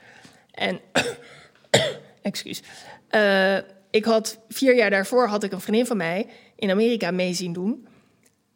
En, 0.51 0.79
excuus. 2.21 2.61
Eh, 3.07 3.57
ik 3.91 4.05
had 4.05 4.39
vier 4.49 4.75
jaar 4.75 4.89
daarvoor 4.89 5.27
had 5.27 5.43
ik 5.43 5.51
een 5.51 5.61
vriendin 5.61 5.85
van 5.85 5.97
mij 5.97 6.27
in 6.55 6.69
Amerika 6.69 7.11
mee 7.11 7.33
zien 7.33 7.53
doen. 7.53 7.87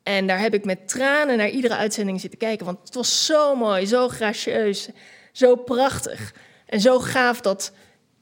En 0.03 0.27
daar 0.27 0.39
heb 0.39 0.53
ik 0.53 0.65
met 0.65 0.87
tranen 0.87 1.37
naar 1.37 1.49
iedere 1.49 1.75
uitzending 1.75 2.21
zitten 2.21 2.39
kijken. 2.39 2.65
Want 2.65 2.79
het 2.83 2.95
was 2.95 3.25
zo 3.25 3.55
mooi, 3.55 3.85
zo 3.85 4.07
gracieus, 4.07 4.89
zo 5.31 5.55
prachtig. 5.55 6.33
En 6.65 6.81
zo 6.81 6.99
gaaf 6.99 7.41
dat 7.41 7.71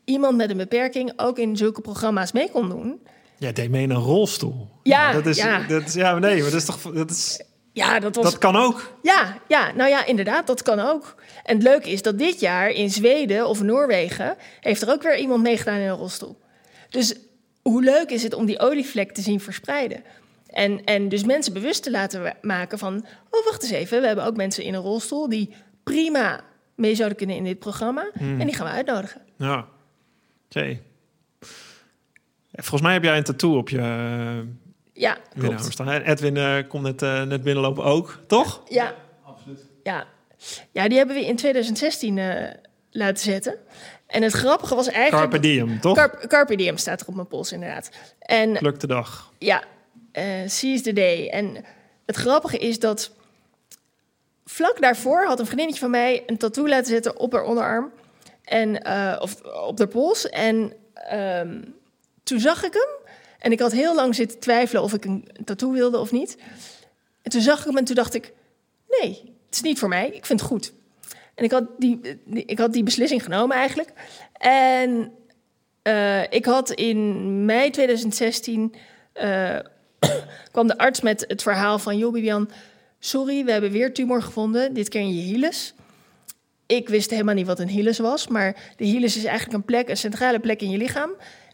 iemand 0.06 0.38
met 0.38 0.50
een 0.50 0.58
beperking 0.58 1.14
ook 1.16 1.38
in 1.38 1.58
zulke 1.58 1.82
programma's 1.82 2.32
mee 2.32 2.50
kon 2.50 2.70
doen. 2.70 3.02
Jij 3.44 3.54
deed 3.54 3.70
mee 3.70 3.84
in 3.84 3.90
een 3.90 4.02
rolstoel. 4.02 4.70
Ja, 4.84 5.12
dat 5.12 5.26
is, 5.26 5.38
ja. 5.38 5.68
Dat 5.68 5.88
is, 5.88 5.94
ja, 5.94 6.20
nee, 6.20 6.42
maar 6.42 6.52
dat 6.52 6.60
is 6.60 6.66
toch, 6.66 6.82
dat 6.82 7.10
is, 7.10 7.42
Ja, 7.72 8.00
dat 8.00 8.16
was 8.16 8.26
dat 8.26 8.38
kan 8.38 8.56
ook. 8.56 8.98
Ja, 9.02 9.38
ja, 9.48 9.72
nou 9.76 9.90
ja, 9.90 10.06
inderdaad, 10.06 10.48
dat 10.48 10.62
kan 10.62 10.80
ook. 10.80 11.16
En 11.44 11.56
het 11.56 11.64
leuke 11.64 11.90
is 11.90 12.02
dat 12.02 12.18
dit 12.18 12.40
jaar 12.40 12.70
in 12.70 12.90
Zweden 12.90 13.48
of 13.48 13.62
Noorwegen... 13.62 14.36
heeft 14.60 14.82
er 14.82 14.90
ook 14.90 15.04
weer 15.04 15.18
iemand 15.18 15.44
meegedaan 15.44 15.80
in 15.80 15.88
een 15.88 15.96
rolstoel. 15.96 16.38
Dus 16.90 17.16
hoe 17.62 17.84
leuk 17.84 18.10
is 18.10 18.24
het 18.24 18.34
om 18.34 18.46
die 18.46 18.60
olievlek 18.60 19.12
te 19.12 19.22
zien 19.22 19.40
verspreiden? 19.40 20.04
En, 20.48 20.84
en 20.84 21.10
dus 21.10 21.24
mensen 21.24 21.54
bewust 21.54 21.84
te 21.84 21.92
laten 21.92 22.36
maken 22.42 22.78
van... 22.78 23.06
oh, 23.30 23.46
wacht 23.46 23.64
eens 23.64 23.72
even, 23.72 24.02
we 24.02 24.08
hebben 24.08 24.26
ook 24.26 24.36
mensen 24.36 24.64
in 24.64 24.74
een 24.74 24.82
rolstoel... 24.82 25.30
die 25.30 25.54
prima 25.84 26.44
mee 26.76 26.96
zouden 26.96 27.18
kunnen 27.18 27.36
in 27.36 27.44
dit 27.44 27.60
programma. 27.60 28.10
En 28.14 28.46
die 28.46 28.56
gaan 28.56 28.66
we 28.66 28.72
uitnodigen. 28.72 29.22
Ja. 29.38 29.68
Jee. 30.50 30.82
Volgens 32.54 32.82
mij 32.82 32.94
heb 32.94 33.04
jij 33.04 33.18
een 33.18 33.24
tattoo 33.24 33.58
op 33.58 33.70
je 33.70 33.78
uh, 33.78 34.38
Ja, 34.94 35.18
winnaar 35.36 35.60
staan. 35.72 35.90
Edwin 35.90 36.38
eh, 36.38 36.58
komt 36.68 36.84
net, 36.84 37.02
eh, 37.02 37.22
net 37.24 37.44
binnenlopen 37.44 37.84
ook, 37.84 38.20
toch? 38.28 38.62
Ja, 38.70 38.94
Ja. 39.84 40.06
ja, 40.72 40.88
die 40.88 40.98
hebben 40.98 41.16
we 41.16 41.26
in 41.26 41.36
2016 41.36 42.18
eh, 42.18 42.52
laten 42.92 43.24
zetten. 43.24 43.56
En 44.08 44.22
het 44.24 44.32
grappige 44.34 44.76
was 44.76 44.88
eigenlijk... 44.88 45.32
Carpe 45.32 45.48
diem, 45.48 45.80
toch? 45.80 45.96
Carp- 45.96 46.28
Carpe 46.28 46.56
diem 46.56 46.78
staat 46.78 47.02
er 47.02 47.08
op 47.08 47.16
mijn 47.16 47.28
pols, 47.28 47.52
inderdaad. 47.52 47.90
En 48.20 48.54
Pluk 48.58 48.80
de 48.80 48.88
dag. 48.88 49.32
ja, 49.38 49.64
eh 50.12 50.26
seize 50.46 50.84
the 50.84 50.94
day. 50.94 51.28
En 51.30 51.66
het 52.06 52.16
grappige 52.16 52.58
is 52.58 52.80
dat 52.80 53.12
vlak 54.46 54.82
daarvoor 54.82 55.26
had 55.26 55.40
een 55.40 55.46
vriendinnetje 55.46 55.82
van 55.82 55.90
mij 55.92 56.24
een 56.26 56.38
tattoo 56.38 56.68
laten 56.68 56.86
zetten 56.92 57.20
op 57.20 57.32
haar 57.34 57.44
onderarm. 57.44 57.92
En, 58.44 58.82
eh, 58.84 59.18
of 59.22 59.42
op 59.42 59.78
haar 59.78 59.88
pols. 59.88 60.30
En 60.30 60.74
ehm, 60.94 61.62
toen 62.24 62.40
zag 62.40 62.64
ik 62.64 62.74
hem. 62.74 63.02
En 63.40 63.52
ik 63.52 63.60
had 63.60 63.72
heel 63.72 63.96
lang 63.96 64.16
zitten 64.16 64.40
twijfelen 64.40 64.84
of 64.84 64.94
ik 64.94 65.06
een 65.06 65.28
tattoo 65.46 65.72
wilde 65.72 65.98
of 66.00 66.12
niet. 66.12 66.38
En 67.22 67.32
toen 67.32 67.42
zag 67.42 67.60
ik 67.60 67.66
hem 67.66 67.78
en 67.78 67.84
toen 67.86 67.96
dacht 67.96 68.14
ik... 68.14 68.34
Nee, 69.02 69.10
het 69.46 69.56
is 69.56 69.62
niet 69.62 69.80
voor 69.80 69.90
mij. 69.90 70.08
Ik 70.10 70.26
vind 70.26 70.40
het 70.40 70.50
goed. 70.50 70.74
En 71.36 71.44
ik 71.44 71.52
had 71.52 71.64
die, 71.78 72.00
die- 72.26 72.46
ik 72.46 72.58
had 72.60 72.74
die 72.74 72.84
beslissing 72.84 73.24
genomen 73.24 73.56
eigenlijk. 73.58 73.90
En 74.38 75.12
eh, 75.82 76.32
ik 76.32 76.46
had 76.46 76.72
in 76.72 77.46
mei 77.46 77.70
2016... 77.70 78.74
eh, 79.14 79.60
kwam 80.52 80.68
de 80.68 80.78
arts 80.78 81.02
met 81.02 81.26
het 81.28 81.42
verhaal 81.42 81.80
van... 81.80 81.98
joh, 81.98 82.12
Bibian, 82.14 82.50
sorry, 83.00 83.46
we 83.46 83.52
hebben 83.52 83.72
weer 83.72 83.94
tumor 83.94 84.22
gevonden. 84.22 84.74
Dit 84.74 84.90
keer 84.90 85.02
in 85.02 85.16
je 85.16 85.22
hilus. 85.22 85.74
Ik 86.66 86.90
wist 86.90 87.10
helemaal 87.10 87.36
niet 87.36 87.48
wat 87.48 87.60
een 87.60 87.68
hilus 87.70 88.00
was. 88.00 88.28
Maar 88.28 88.74
de 88.78 88.86
hilus 88.86 89.18
is 89.18 89.24
eigenlijk 89.24 89.58
een 89.58 89.66
plek, 89.66 89.90
een 89.90 89.98
centrale 89.98 90.40
plek 90.40 90.62
in 90.62 90.70
je 90.70 90.78
lichaam. 90.78 91.12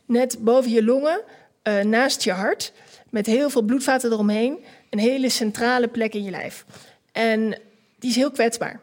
Net 0.09 0.37
boven 0.39 0.71
je 0.71 0.83
longen, 0.83 1.21
eh, 1.61 1.79
naast 1.79 2.23
je 2.23 2.31
hart. 2.31 2.73
Met 3.09 3.25
heel 3.25 3.49
veel 3.49 3.61
bloedvaten 3.61 4.11
eromheen. 4.11 4.65
Een 4.89 4.99
hele 4.99 5.29
centrale 5.29 5.87
plek 5.87 6.13
in 6.13 6.23
je 6.23 6.31
lijf. 6.31 6.65
En 7.11 7.59
die 7.99 8.09
is 8.09 8.15
heel 8.15 8.31
kwetsbaar. 8.31 8.79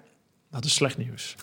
Dat 0.51 0.64
is 0.64 0.74
slecht 0.74 0.99
nieuws. 0.99 1.35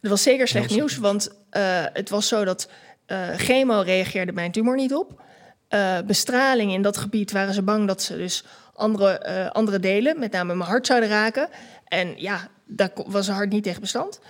Dat 0.00 0.10
was 0.10 0.22
zeker 0.22 0.48
slecht 0.48 0.70
nieuws, 0.70 0.96
want 0.96 1.30
eh, 1.50 1.84
het 1.92 2.10
was 2.10 2.28
zo 2.28 2.44
dat 2.44 2.68
eh, 3.06 3.28
chemo 3.28 3.80
reageerde 3.80 4.32
mijn 4.32 4.52
tumor 4.52 4.76
niet 4.76 4.94
op. 4.94 5.22
Eh, 5.68 5.98
bestraling 6.06 6.72
in 6.72 6.82
dat 6.82 6.96
gebied 6.96 7.32
waren 7.32 7.54
ze 7.54 7.62
bang 7.62 7.86
dat 7.86 8.02
ze 8.02 8.16
dus 8.16 8.44
andere, 8.74 9.52
andere 9.52 9.80
delen, 9.80 10.18
met 10.18 10.32
name 10.32 10.54
mijn 10.54 10.70
hart, 10.70 10.86
zouden 10.86 11.08
raken. 11.08 11.48
En 11.84 12.14
ja, 12.16 12.48
daar 12.64 12.90
was 13.06 13.28
een 13.28 13.34
hart 13.34 13.50
niet 13.50 13.62
tegen 13.62 13.80
bestand. 13.80 14.20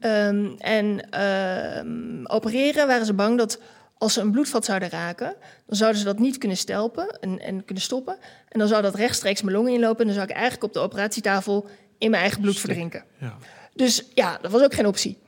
Ehm, 0.00 0.46
en 0.58 1.10
ehm, 1.10 2.24
opereren 2.24 2.86
waren 2.86 3.06
ze 3.06 3.14
bang 3.14 3.38
dat 3.38 3.58
als 3.98 4.12
ze 4.12 4.20
een 4.20 4.30
bloedvat 4.30 4.64
zouden 4.64 4.88
raken, 4.90 5.34
dan 5.66 5.76
zouden 5.76 5.98
ze 6.00 6.04
dat 6.06 6.18
niet 6.18 6.38
kunnen 6.38 6.56
stelpen 6.56 7.18
en, 7.20 7.40
en 7.40 7.64
kunnen 7.64 7.82
stoppen. 7.84 8.16
En 8.48 8.58
dan 8.58 8.68
zou 8.68 8.82
dat 8.82 8.94
rechtstreeks 8.94 9.42
mijn 9.42 9.56
longen 9.56 9.72
inlopen. 9.72 9.98
En 10.00 10.04
dan 10.06 10.14
zou 10.14 10.26
ik 10.28 10.32
eigenlijk 10.34 10.64
op 10.64 10.72
de 10.72 10.78
operatietafel 10.78 11.66
in 11.98 12.10
mijn 12.10 12.22
eigen 12.22 12.40
bloed 12.40 12.54
Stik. 12.56 12.64
verdrinken. 12.66 13.04
Ja. 13.18 13.34
Dus 13.74 14.04
ja, 14.14 14.38
dat 14.42 14.50
was 14.50 14.62
ook 14.62 14.74
geen 14.74 14.86
optie. 14.86 15.18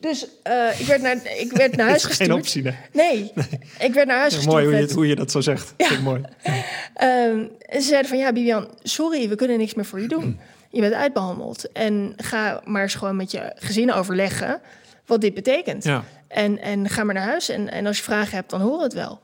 Dus 0.00 0.26
eh, 0.42 0.80
ik, 0.80 0.86
werd 0.86 1.02
naar, 1.02 1.16
ik 1.38 1.52
werd 1.52 1.76
naar 1.76 1.88
huis 1.94 2.04
gestuurd. 2.04 2.30
geen 2.30 2.38
optie, 2.38 2.62
nee. 2.62 2.74
Nee, 2.92 3.32
ik 3.78 3.94
werd 3.94 4.06
naar 4.06 4.18
huis 4.18 4.32
Ja, 4.32 4.36
gestuurd. 4.38 4.46
mooi 4.46 4.64
hoe 4.64 4.74
je, 4.74 4.80
met- 4.80 4.88
het- 4.88 4.92
hoe 4.98 5.06
je 5.06 5.14
dat 5.16 5.30
zo 5.30 5.40
zegt. 5.40 5.74
Vind 5.76 5.90
ik 5.90 6.00
mooi. 6.00 6.22
Ehm, 6.94 7.44
en 7.58 7.82
ze 7.82 7.88
zeiden 7.88 8.08
van, 8.10 8.18
ja, 8.18 8.32
Bibian, 8.32 8.68
sorry, 8.82 9.28
we 9.28 9.34
kunnen 9.34 9.58
niks 9.58 9.74
meer 9.74 9.84
voor 9.84 10.00
je 10.00 10.08
doen. 10.08 10.38
Je 10.72 10.80
bent 10.80 10.92
uitbehandeld. 10.94 11.72
En 11.72 12.12
ga 12.16 12.60
maar 12.64 12.82
eens 12.82 12.94
gewoon 12.94 13.16
met 13.16 13.30
je 13.30 13.52
gezin 13.54 13.92
overleggen 13.92 14.60
wat 15.06 15.20
dit 15.20 15.34
betekent. 15.34 15.84
Ja. 15.84 16.04
En, 16.30 16.58
en 16.58 16.88
ga 16.88 17.04
maar 17.04 17.14
naar 17.14 17.26
huis. 17.26 17.48
En, 17.48 17.70
en 17.70 17.86
als 17.86 17.96
je 17.96 18.02
vragen 18.02 18.34
hebt, 18.34 18.50
dan 18.50 18.60
horen 18.60 18.78
we 18.78 18.84
het 18.84 18.92
wel. 18.92 19.20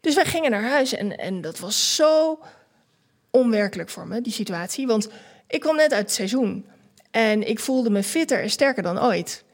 Dus 0.00 0.14
wij 0.14 0.24
gingen 0.24 0.50
naar 0.50 0.62
huis. 0.62 0.94
En, 0.94 1.16
en 1.16 1.40
dat 1.40 1.58
was 1.58 1.94
zo 1.94 2.38
onwerkelijk 3.30 3.88
voor 3.88 4.06
me, 4.06 4.20
die 4.20 4.32
situatie. 4.32 4.86
Want 4.86 5.08
ik 5.46 5.60
kwam 5.60 5.76
net 5.76 5.92
uit 5.92 6.02
het 6.02 6.12
seizoen. 6.12 6.66
En 7.10 7.48
ik 7.48 7.60
voelde 7.60 7.90
me 7.90 8.02
fitter 8.02 8.42
en 8.42 8.50
sterker 8.50 8.82
dan 8.82 9.02
ooit. 9.02 9.44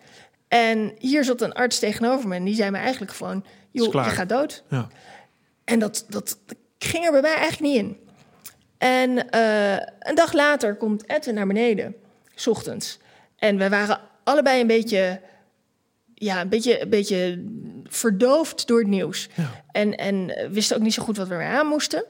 En 0.48 0.94
hier 0.98 1.24
zat 1.24 1.40
een 1.40 1.52
arts 1.52 1.78
tegenover 1.78 2.28
me. 2.28 2.34
En 2.34 2.44
die 2.44 2.54
zei 2.54 2.70
me 2.70 2.78
eigenlijk 2.78 3.12
gewoon, 3.12 3.44
joh, 3.70 3.92
je 3.92 4.10
gaat 4.10 4.28
dood. 4.28 4.62
Ja. 4.68 4.88
En 5.64 5.78
dat, 5.78 6.04
dat 6.08 6.38
ging 6.78 7.04
er 7.04 7.12
bij 7.12 7.20
mij 7.20 7.34
eigenlijk 7.34 7.72
niet 7.72 7.76
in. 7.76 7.98
En 8.78 9.30
eh, 9.30 9.86
een 9.98 10.14
dag 10.14 10.32
later 10.32 10.76
komt 10.76 11.08
Edwin 11.08 11.34
naar 11.34 11.46
beneden, 11.46 11.94
s 12.34 12.46
ochtends. 12.46 12.98
En 13.36 13.58
we 13.58 13.68
waren 13.68 14.00
allebei 14.24 14.60
een 14.60 14.66
beetje, 14.66 15.20
ja, 16.18 16.40
een 16.40 16.48
beetje, 16.48 16.82
een 16.82 16.88
beetje 16.88 17.44
verdoofd 17.84 18.66
door 18.66 18.78
het 18.78 18.88
nieuws. 18.88 19.28
Ja. 19.34 19.64
En, 19.72 19.96
en 19.96 20.50
wisten 20.50 20.76
ook 20.76 20.82
niet 20.82 20.94
zo 20.94 21.02
goed 21.02 21.16
wat 21.16 21.28
we 21.28 21.34
ermee 21.34 21.48
aan 21.48 21.66
moesten. 21.66 22.04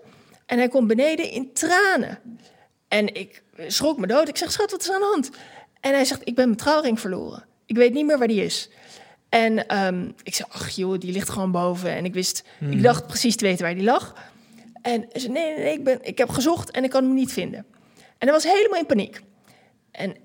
En 0.47 0.59
hij 0.59 0.69
komt 0.69 0.87
beneden 0.87 1.31
in 1.31 1.53
tranen. 1.53 2.19
En 2.89 3.15
ik 3.15 3.43
schrok 3.67 3.99
me 3.99 4.07
dood. 4.07 4.29
Ik 4.29 4.37
zeg, 4.37 4.53
schat, 4.53 4.71
wat 4.71 4.81
is 4.81 4.91
aan 4.91 5.01
de 5.01 5.09
hand? 5.13 5.31
En 5.81 5.93
hij 5.93 6.05
zegt, 6.05 6.21
ik 6.25 6.35
ben 6.35 6.45
mijn 6.45 6.59
trouwring 6.59 7.01
verloren. 7.01 7.45
Ik 7.67 7.77
weet 7.77 7.95
niet 7.95 8.07
meer 8.07 8.19
waar 8.19 8.29
die 8.29 8.45
is. 8.45 8.71
En 9.29 9.67
ehm, 9.67 10.11
ik 10.23 10.35
zei, 10.35 10.49
ach 10.53 10.71
joh, 10.71 10.99
die 10.99 11.13
ligt 11.13 11.29
gewoon 11.29 11.51
boven. 11.51 11.91
En 11.91 12.05
ik 12.05 12.15
wist, 12.15 12.45
ik 12.71 12.83
dacht 12.83 13.07
precies 13.07 13.37
te 13.37 13.45
weten 13.45 13.65
waar 13.65 13.75
die 13.75 13.85
lag. 13.85 14.15
En 14.83 15.09
zei, 15.13 15.33
nee, 15.33 15.55
nee, 15.55 15.65
nee, 15.65 15.73
ik, 15.73 15.85
ben, 15.85 15.99
ik 16.03 16.19
heb 16.19 16.29
gezocht 16.29 16.71
en 16.71 16.85
ik 16.85 16.91
kan 16.91 17.05
hem 17.05 17.15
niet 17.15 17.33
vinden. 17.33 17.67
En 17.97 18.29
hij 18.29 18.33
was 18.33 18.45
helemaal 18.45 18.79
in 18.79 18.87
paniek. 18.87 19.21
En 19.91 20.17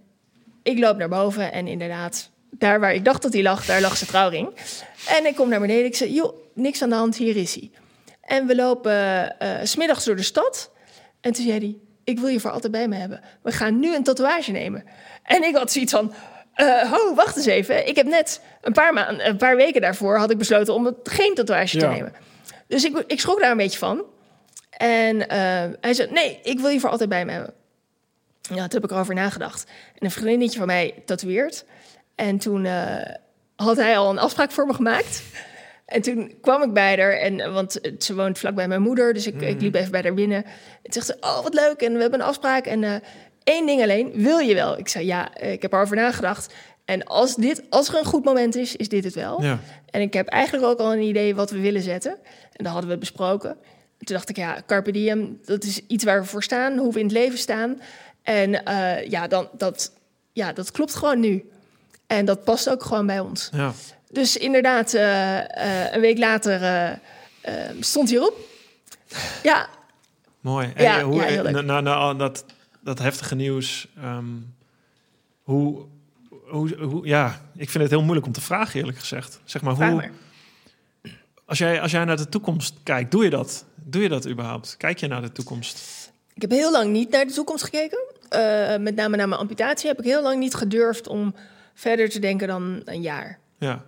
ik 0.64 0.80
loop 0.80 0.98
naar 0.98 1.10
boven 1.10 1.52
en 1.52 1.68
inderdaad, 1.68 2.31
daar 2.52 2.80
waar 2.80 2.94
ik 2.94 3.06
dacht 3.06 3.22
dat 3.22 3.34
hij 3.34 3.42
lag, 3.42 3.66
daar 3.66 3.82
lag 3.82 3.98
zijn 3.98 4.10
trouwring. 4.10 4.50
En 5.08 5.26
ik 5.26 5.36
kom 5.36 5.50
naar 5.50 5.60
beneden. 5.60 5.86
Ik 5.86 5.96
zei, 5.96 6.14
joh, 6.14 6.38
niks 6.54 6.82
aan 6.82 6.90
de 6.90 6.96
hand, 6.96 7.16
hier 7.16 7.36
is 7.36 7.56
hij. 7.56 7.72
En 8.22 8.48
we 8.48 8.56
lopen 8.56 9.40
eh, 9.40 9.50
s 9.64 9.72
smiddags 9.72 10.06
door 10.06 10.16
de 10.16 10.24
stad. 10.24 10.72
En 11.22 11.32
toen 11.34 11.46
zei 11.46 11.58
hij, 11.58 11.76
ik 12.04 12.20
wil 12.20 12.28
je 12.28 12.40
voor 12.40 12.52
altijd 12.52 12.72
bij 12.72 12.88
me 12.88 12.96
hebben. 12.96 13.22
We 13.42 13.52
gaan 13.52 13.80
nu 13.80 13.96
een 13.96 14.04
tatoeage 14.04 14.52
nemen. 14.52 14.84
En 15.24 15.44
ik 15.44 15.56
had 15.56 15.72
zoiets 15.72 15.92
van, 15.92 16.14
eh 16.54 16.92
ho, 16.92 17.16
wacht 17.16 17.36
eens 17.36 17.46
even. 17.46 17.88
Ik 17.88 17.96
heb 17.96 18.06
net 18.06 18.42
een 18.62 18.74
paar, 18.74 18.94
maanden, 18.94 19.28
een 19.28 19.38
paar 19.38 19.56
weken 19.56 19.82
daarvoor 19.82 20.18
had 20.18 20.32
ik 20.32 20.38
besloten 20.38 20.74
om 20.74 20.96
geen 21.04 21.34
tatoeage 21.34 21.78
te 21.78 21.88
nemen. 21.88 22.14
Dus 22.68 22.84
ik, 22.84 23.04
ik 23.08 23.20
schrok 23.20 23.40
daar 23.40 23.52
een 23.52 23.58
beetje 23.58 23.80
van. 23.80 24.04
En 24.70 25.30
eh, 25.30 25.38
hij 25.82 25.94
zei, 25.94 26.12
nee, 26.12 26.40
ik 26.44 26.60
wil 26.60 26.70
je 26.70 26.80
voor 26.80 26.90
altijd 26.90 27.10
bij 27.10 27.26
me 27.26 27.32
hebben. 27.32 27.54
Ja, 28.42 28.56
toen 28.56 28.82
heb 28.82 28.84
ik 28.84 28.92
erover 28.92 29.16
nagedacht. 29.16 29.64
En 29.94 30.06
een 30.06 30.12
vriendinnetje 30.12 30.58
van 30.58 30.68
mij 30.68 30.94
tatoeëert. 31.06 31.66
En 32.22 32.38
toen 32.38 32.66
eh, 32.66 33.16
had 33.56 33.78
hij 33.78 33.98
al 33.98 34.10
een 34.10 34.20
afspraak 34.20 34.52
voor 34.52 34.66
me 34.66 34.74
gemaakt. 34.74 35.24
En 35.86 36.02
toen 36.02 36.34
kwam 36.42 36.62
ik 36.62 36.74
bij 36.74 36.98
haar, 36.98 37.12
en, 37.12 37.54
want 37.54 37.80
ze 38.00 38.16
woont 38.16 38.40
vlak 38.40 38.56
bij 38.56 38.68
mijn 38.68 38.82
moeder, 38.82 39.14
dus 39.14 39.28
ik, 39.28 39.42
ik 39.42 39.62
liep 39.62 39.76
even 39.76 39.92
bij 39.92 40.02
haar 40.02 40.14
binnen. 40.14 40.46
En 40.84 40.94
zegt 40.94 41.06
ze, 41.06 41.18
oh 41.20 41.44
wat 41.44 41.54
leuk, 41.54 41.82
en 41.82 41.94
we 41.94 42.02
hebben 42.02 42.20
een 42.20 42.26
afspraak. 42.26 42.66
En 42.66 42.84
eh, 42.84 42.96
één 43.44 43.66
ding 43.66 43.82
alleen, 43.82 44.12
wil 44.14 44.38
je 44.38 44.54
wel? 44.54 44.78
Ik 44.78 44.88
zei, 44.88 45.06
ja, 45.06 45.38
ik 45.38 45.62
heb 45.62 45.74
erover 45.74 45.96
nagedacht. 45.96 46.54
En 46.86 47.04
als, 47.04 47.36
dit, 47.36 47.64
als 47.70 47.88
er 47.88 47.96
een 47.96 48.06
goed 48.06 48.26
moment 48.26 48.56
is, 48.56 48.76
is 48.76 48.90
dit 48.90 49.04
het 49.04 49.16
wel. 49.16 49.44
Ja. 49.44 49.60
En 49.90 50.02
ik 50.02 50.14
heb 50.14 50.28
eigenlijk 50.28 50.66
ook 50.66 50.80
al 50.80 50.94
een 50.94 51.02
idee 51.02 51.36
wat 51.36 51.52
we 51.52 51.60
willen 51.60 51.82
zetten. 51.82 52.12
En 52.54 52.64
dat 52.64 52.74
hadden 52.74 52.90
we 52.90 52.98
besproken. 52.98 53.50
En 53.50 54.06
toen 54.06 54.16
dacht 54.16 54.30
ik, 54.30 54.38
ja, 54.38 54.62
Carpe 54.66 54.92
Diem, 54.92 55.40
dat 55.46 55.64
is 55.64 55.82
iets 55.88 56.04
waar 56.04 56.22
we 56.22 56.28
voor 56.28 56.44
staan, 56.44 56.78
hoe 56.78 56.94
we 56.94 57.00
in 57.00 57.06
het 57.06 57.14
leven 57.14 57.38
staan. 57.38 57.82
En 58.24 58.66
eh, 58.66 59.10
ja, 59.10 59.28
dan, 59.28 59.50
dat, 59.58 59.92
ja, 60.34 60.54
dat 60.54 60.72
klopt 60.72 60.96
gewoon 60.96 61.20
nu. 61.20 61.51
En 62.12 62.26
dat 62.26 62.44
past 62.44 62.70
ook 62.70 62.84
gewoon 62.84 63.06
bij 63.06 63.20
ons. 63.20 63.50
Ja. 63.54 63.74
Dus 64.10 64.38
inderdaad, 64.38 64.94
eh, 64.94 65.40
eh, 65.40 65.94
een 65.94 66.02
week 66.02 66.18
later 66.18 66.64
eh, 67.42 67.54
stond 67.80 68.10
hij 68.10 68.18
erop. 68.18 68.38
Ja, 69.44 69.70
Mooi. 70.40 70.72
En 70.76 70.84
Ja, 70.84 71.04
hoe, 71.04 71.22
ja, 71.22 71.42
na, 71.42 71.62
na, 71.62 71.82
na 71.82 72.14
dat, 72.14 72.46
dat 72.80 73.00
heftige 73.00 73.36
nieuws, 73.36 73.88
ehm, 73.98 74.26
hoe, 75.44 75.86
hoe, 76.30 76.76
hoe, 76.76 77.08
ja, 77.08 77.42
ik 77.56 77.70
vind 77.70 77.84
het 77.84 77.92
heel 77.92 78.02
moeilijk 78.02 78.26
om 78.26 78.34
te 78.34 78.42
vragen, 78.42 78.80
eerlijk 78.80 78.98
gezegd. 78.98 79.40
Zeg 79.44 79.62
maar, 79.62 79.76
vraag 79.76 79.90
hoe, 79.90 79.98
maar. 79.98 80.12
Als, 81.46 81.58
jij, 81.58 81.82
als 81.82 81.92
jij 81.92 82.06
naar 82.06 82.18
de 82.18 82.30
toekomst 82.30 82.74
kijkt, 82.84 83.12
doe 83.12 83.24
je 83.24 83.30
dat? 83.30 83.66
Doe 83.76 84.02
je 84.02 84.10
dat 84.10 84.28
überhaupt? 84.28 84.78
Kijk 84.78 85.00
je 85.00 85.08
naar 85.08 85.22
de 85.22 85.32
toekomst? 85.32 86.10
Ik 86.34 86.42
heb 86.42 86.52
heel 86.52 86.72
lang 86.72 86.92
niet 86.92 87.10
naar 87.10 87.26
de 87.26 87.34
toekomst 87.34 87.64
gekeken. 87.64 88.00
Met 88.82 88.96
name 88.96 89.18
naar 89.18 89.28
mijn 89.28 89.42
amputatie 89.42 89.88
heb 89.88 90.00
ik 90.00 90.06
heel 90.06 90.22
lang 90.22 90.40
niet 90.40 90.54
gedurfd 90.54 91.08
om 91.08 91.34
verder 91.82 92.10
te 92.10 92.20
denken 92.20 92.48
dan 92.48 92.82
een 92.86 93.02
jaar. 93.02 93.40
Ja. 93.58 93.86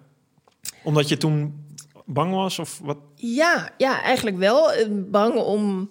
Omdat 0.84 1.10
je 1.10 1.18
toen 1.18 1.66
bang 2.06 2.34
was? 2.34 2.60
Of 2.60 2.80
wat? 2.84 2.98
Ja, 3.16 3.70
ja, 3.78 4.02
eigenlijk 4.02 4.38
wel. 4.38 4.72
Eh, 4.74 4.86
Bang 4.90 5.36
om. 5.36 5.90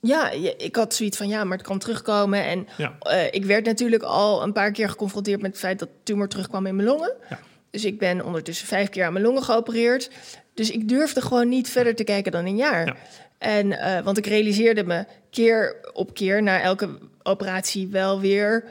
Ja, 0.00 0.30
ik 0.58 0.76
had 0.76 0.94
zoiets 0.94 1.16
van 1.16 1.28
ja, 1.28 1.44
maar 1.44 1.56
het 1.58 1.66
kan 1.66 1.78
terugkomen. 1.78 2.44
En 2.44 2.66
Ja. 2.76 2.96
eh, 3.00 3.26
ik 3.30 3.44
werd 3.44 3.64
natuurlijk 3.64 4.02
al 4.02 4.42
een 4.42 4.52
paar 4.52 4.72
keer 4.72 4.88
geconfronteerd 4.88 5.40
met 5.42 5.50
het 5.50 5.60
feit 5.60 5.78
dat 5.78 5.88
de 5.88 5.94
tumor 6.02 6.28
terugkwam 6.28 6.66
in 6.66 6.76
mijn 6.76 6.88
longen. 6.88 7.14
Ja. 7.30 7.38
Dus 7.70 7.84
ik 7.84 7.98
ben 7.98 8.24
ondertussen 8.24 8.66
vijf 8.66 8.88
keer 8.88 9.04
aan 9.04 9.12
mijn 9.12 9.24
longen 9.24 9.42
geopereerd. 9.42 10.10
Dus 10.54 10.70
ik 10.70 10.88
durfde 10.88 11.20
gewoon 11.20 11.48
niet 11.48 11.70
verder 11.70 11.94
te 11.94 12.04
kijken 12.04 12.32
dan 12.32 12.46
een 12.46 12.56
jaar. 12.56 12.86
Ja. 12.86 12.96
En, 13.38 13.72
eh, 13.72 14.04
want 14.04 14.18
ik 14.18 14.26
realiseerde 14.26 14.84
me 14.84 15.04
keer 15.30 15.76
op 15.92 16.14
keer 16.14 16.42
na 16.42 16.60
elke 16.60 16.98
operatie 17.22 17.88
wel 17.88 18.20
weer 18.20 18.64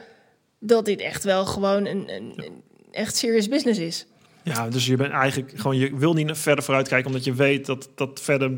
dat 0.66 0.84
dit 0.84 1.00
echt 1.00 1.24
wel 1.24 1.46
gewoon 1.46 1.86
een, 1.86 2.14
een, 2.14 2.32
een 2.36 2.62
echt 2.92 3.16
serious 3.16 3.48
business 3.48 3.78
is. 3.80 4.06
Ja, 4.42 4.68
dus 4.68 4.86
je 4.86 4.96
bent 4.96 5.12
eigenlijk 5.12 5.52
gewoon, 5.56 5.76
je 5.76 5.96
wil 5.96 6.12
niet 6.14 6.30
verder 6.34 6.64
vooruit 6.64 6.88
kijken, 6.88 7.06
omdat 7.06 7.24
je 7.24 7.32
weet 7.34 7.66
dat 7.66 7.88
dat 7.94 8.20
verder 8.22 8.50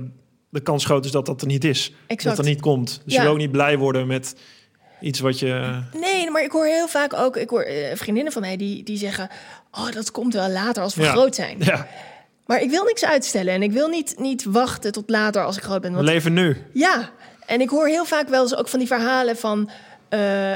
de 0.49 0.61
kans 0.61 0.85
groot 0.85 1.05
is 1.05 1.11
dat 1.11 1.27
dat 1.27 1.41
er 1.41 1.47
niet 1.47 1.65
is. 1.65 1.93
Exact. 2.07 2.37
Dat 2.37 2.45
er 2.45 2.51
niet 2.51 2.61
komt. 2.61 3.01
Dus 3.05 3.13
Ja. 3.15 3.19
je 3.19 3.23
wil 3.27 3.33
ook 3.33 3.39
niet 3.43 3.53
blij 3.53 3.79
worden 3.79 4.07
met 4.07 4.37
iets 5.01 5.21
wat 5.21 5.39
je. 5.39 5.81
Nee, 6.01 6.31
maar 6.31 6.43
ik 6.45 6.51
hoor 6.51 6.67
heel 6.67 6.89
vaak 6.89 7.15
ook, 7.15 7.37
ik 7.37 7.51
hoor 7.51 7.63
eh, 7.63 7.97
vriendinnen 7.97 8.33
van 8.33 8.43
mij 8.43 8.57
die, 8.57 8.83
die 8.83 8.97
zeggen, 8.99 9.29
oh, 9.71 9.91
dat 9.91 10.11
komt 10.11 10.35
wel 10.35 10.49
later 10.49 10.83
als 10.83 10.95
we 10.95 11.03
Ja. 11.03 11.11
groot 11.13 11.35
zijn. 11.35 11.57
Ja, 11.59 11.87
Maar 12.47 12.61
ik 12.63 12.71
wil 12.71 12.85
niks 12.85 13.05
uitstellen 13.05 13.55
en 13.55 13.63
ik 13.63 13.73
wil 13.73 13.89
niet, 13.89 14.15
niet 14.19 14.45
wachten 14.45 14.93
tot 14.93 15.11
later 15.11 15.45
als 15.45 15.57
ik 15.57 15.63
groot 15.63 15.81
ben. 15.81 15.91
we 15.91 15.97
Want, 15.97 16.09
leven 16.09 16.33
nu. 16.33 16.57
ja, 16.73 17.11
en 17.47 17.61
ik 17.61 17.69
hoor 17.71 17.87
heel 17.87 18.05
vaak 18.05 18.29
wel 18.29 18.43
eens 18.43 18.57
ook 18.57 18.69
van 18.69 18.79
die 18.79 18.89
verhalen 18.89 19.37
van 19.37 19.71
eh, 20.09 20.55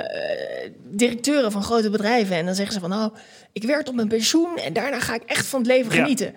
directeuren 0.85 1.53
van 1.53 1.63
grote 1.63 1.91
bedrijven. 1.91 2.37
En 2.37 2.45
dan 2.47 2.55
zeggen 2.55 2.75
ze 2.75 2.81
van, 2.81 2.93
oh, 2.93 3.15
ik 3.53 3.63
werk 3.63 3.85
tot 3.85 3.95
mijn 3.95 4.09
pensioen 4.09 4.57
en 4.57 4.73
daarna 4.73 5.01
ga 5.01 5.15
ik 5.15 5.23
echt 5.23 5.47
van 5.47 5.59
het 5.59 5.69
leven 5.69 5.95
Ja. 5.95 6.03
genieten. 6.03 6.35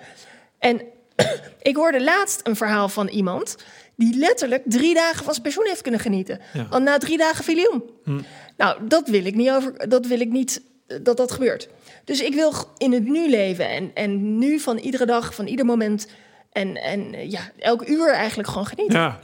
En 0.59 0.81
ik 1.61 1.75
hoorde 1.75 2.03
laatst 2.03 2.39
een 2.43 2.55
verhaal 2.55 2.89
van 2.89 3.07
iemand 3.07 3.55
die 3.95 4.17
letterlijk 4.17 4.63
drie 4.65 4.93
dagen 4.93 5.23
van 5.23 5.31
zijn 5.33 5.43
pensioen 5.43 5.65
heeft 5.67 5.81
kunnen 5.81 5.99
genieten. 5.99 6.39
Ja. 6.53 6.67
Want 6.69 6.83
na 6.83 6.97
drie 6.97 7.17
dagen 7.17 7.43
viel 7.43 7.55
hij 7.55 7.69
om. 7.71 7.83
Hm. 8.03 8.19
Nou, 8.57 8.87
dat 8.87 9.07
wil 9.07 9.25
ik 9.25 9.35
niet 9.35 9.49
over. 9.49 9.89
Dat 9.89 10.05
wil 10.05 10.19
ik 10.19 10.29
niet 10.29 10.61
eh, 10.87 10.97
dat 11.01 11.17
dat 11.17 11.31
gebeurt. 11.31 11.69
Dus 12.03 12.21
ik 12.21 12.33
wil 12.33 12.53
in 12.77 12.91
het 12.93 13.03
nu 13.03 13.29
leven 13.29 13.69
en, 13.69 13.91
en 13.93 14.37
nu 14.37 14.59
van 14.59 14.77
iedere 14.77 15.05
dag, 15.05 15.35
van 15.35 15.47
ieder 15.47 15.65
moment 15.65 16.07
en, 16.51 16.75
en 16.75 17.13
eh, 17.13 17.31
ja, 17.31 17.51
elk 17.59 17.87
uur 17.87 18.09
eigenlijk 18.13 18.49
gewoon 18.49 18.65
genieten. 18.65 18.99
Ja. 18.99 19.19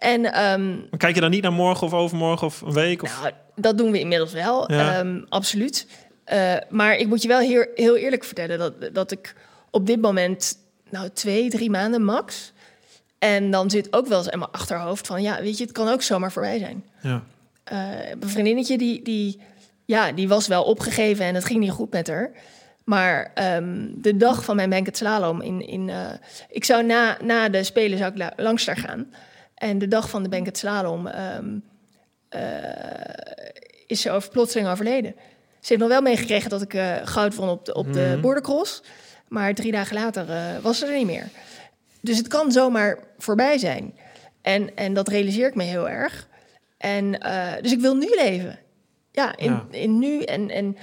En 0.00 0.20
Maar 0.20 0.98
kijk 0.98 1.14
je 1.14 1.20
dan 1.20 1.30
niet 1.30 1.42
naar 1.42 1.52
morgen 1.52 1.86
of 1.86 1.92
overmorgen 1.94 2.46
of 2.46 2.60
een 2.60 2.72
week? 2.72 3.02
Of... 3.02 3.20
nou, 3.22 3.32
dat 3.56 3.78
doen 3.78 3.90
we 3.90 4.00
inmiddels 4.00 4.32
wel, 4.32 4.72
Ja. 4.72 4.98
ehm, 4.98 5.20
absoluut. 5.28 5.86
Eh, 6.24 6.54
maar 6.68 6.96
ik 6.96 7.06
moet 7.06 7.22
je 7.22 7.28
wel 7.28 7.38
heel, 7.38 7.66
heel 7.74 7.96
eerlijk 7.96 8.24
vertellen 8.24 8.58
dat, 8.58 8.94
dat 8.94 9.10
ik 9.10 9.34
op 9.70 9.86
dit 9.86 10.00
moment, 10.00 10.58
nou 10.90 11.08
twee, 11.12 11.50
drie 11.50 11.70
maanden 11.70 12.04
max. 12.04 12.52
En 13.18 13.50
dan 13.50 13.70
zit 13.70 13.92
ook 13.92 14.06
wel 14.06 14.18
eens 14.18 14.28
in 14.28 14.38
mijn 14.38 14.50
achterhoofd 14.50 15.06
van, 15.06 15.22
ja, 15.22 15.42
weet 15.42 15.58
je, 15.58 15.64
het 15.64 15.72
kan 15.72 15.88
ook 15.88 16.02
zomaar 16.02 16.32
voorbij 16.32 16.58
zijn. 16.58 16.84
Ja. 17.02 17.22
Eh, 17.64 18.10
een 18.20 18.28
vriendinnetje 18.28 18.78
die, 18.78 19.02
die, 19.02 19.40
ja, 19.84 20.12
die 20.12 20.28
was 20.28 20.46
wel 20.46 20.62
opgegeven 20.64 21.24
en 21.24 21.34
het 21.34 21.44
ging 21.44 21.60
niet 21.60 21.70
goed 21.70 21.92
met 21.92 22.08
haar. 22.08 22.30
Maar 22.84 23.30
ehm, 23.34 23.86
de 23.94 24.16
dag 24.16 24.44
van 24.44 24.56
mijn 24.56 24.70
Banket 24.70 24.96
Slalom, 24.96 25.40
in, 25.40 25.66
in, 25.68 25.88
eh, 25.88 26.06
ik 26.48 26.64
zou 26.64 26.84
na, 26.84 27.16
na 27.22 27.48
de 27.48 27.62
Spelen 27.64 27.98
zou 27.98 28.10
ik 28.10 28.18
la- 28.18 28.32
langs 28.36 28.64
daar 28.64 28.76
gaan. 28.76 29.12
En 29.60 29.78
de 29.78 29.88
dag 29.88 30.10
van 30.10 30.22
de 30.22 30.28
Banket 30.28 30.58
Slalom 30.58 31.06
ehm, 31.06 31.58
eh, 32.28 32.40
is 33.86 34.00
ze 34.00 34.10
over, 34.10 34.30
plotseling 34.30 34.68
overleden. 34.68 35.14
Ze 35.60 35.66
heeft 35.68 35.80
nog 35.80 35.88
wel 35.90 36.00
meegekregen 36.02 36.50
dat 36.50 36.62
ik 36.62 36.74
eh, 36.74 36.96
goud 37.04 37.34
won 37.34 37.48
op 37.48 37.64
de, 37.64 37.74
op 37.74 37.92
de 37.92 38.08
Mhm. 38.12 38.20
bordercross. 38.20 38.82
Maar 39.28 39.54
drie 39.54 39.72
dagen 39.72 39.94
later 39.96 40.30
eh, 40.30 40.58
was 40.62 40.78
ze 40.78 40.86
er 40.86 40.96
niet 40.96 41.06
meer. 41.06 41.28
Dus 42.00 42.16
het 42.16 42.28
kan 42.28 42.52
zomaar 42.52 42.98
voorbij 43.18 43.58
zijn. 43.58 43.94
En, 44.42 44.76
en 44.76 44.94
dat 44.94 45.08
realiseer 45.08 45.46
ik 45.48 45.54
me 45.54 45.62
heel 45.62 45.88
erg. 45.88 46.28
En, 46.78 47.10
dus 47.62 47.72
ik 47.72 47.80
wil 47.80 47.96
nu 47.96 48.08
leven. 48.14 48.58
Ja, 49.12 49.36
in, 49.36 49.50
Ja. 49.52 49.66
in 49.70 49.98
nu 49.98 50.22
en, 50.22 50.50
en 50.50 50.76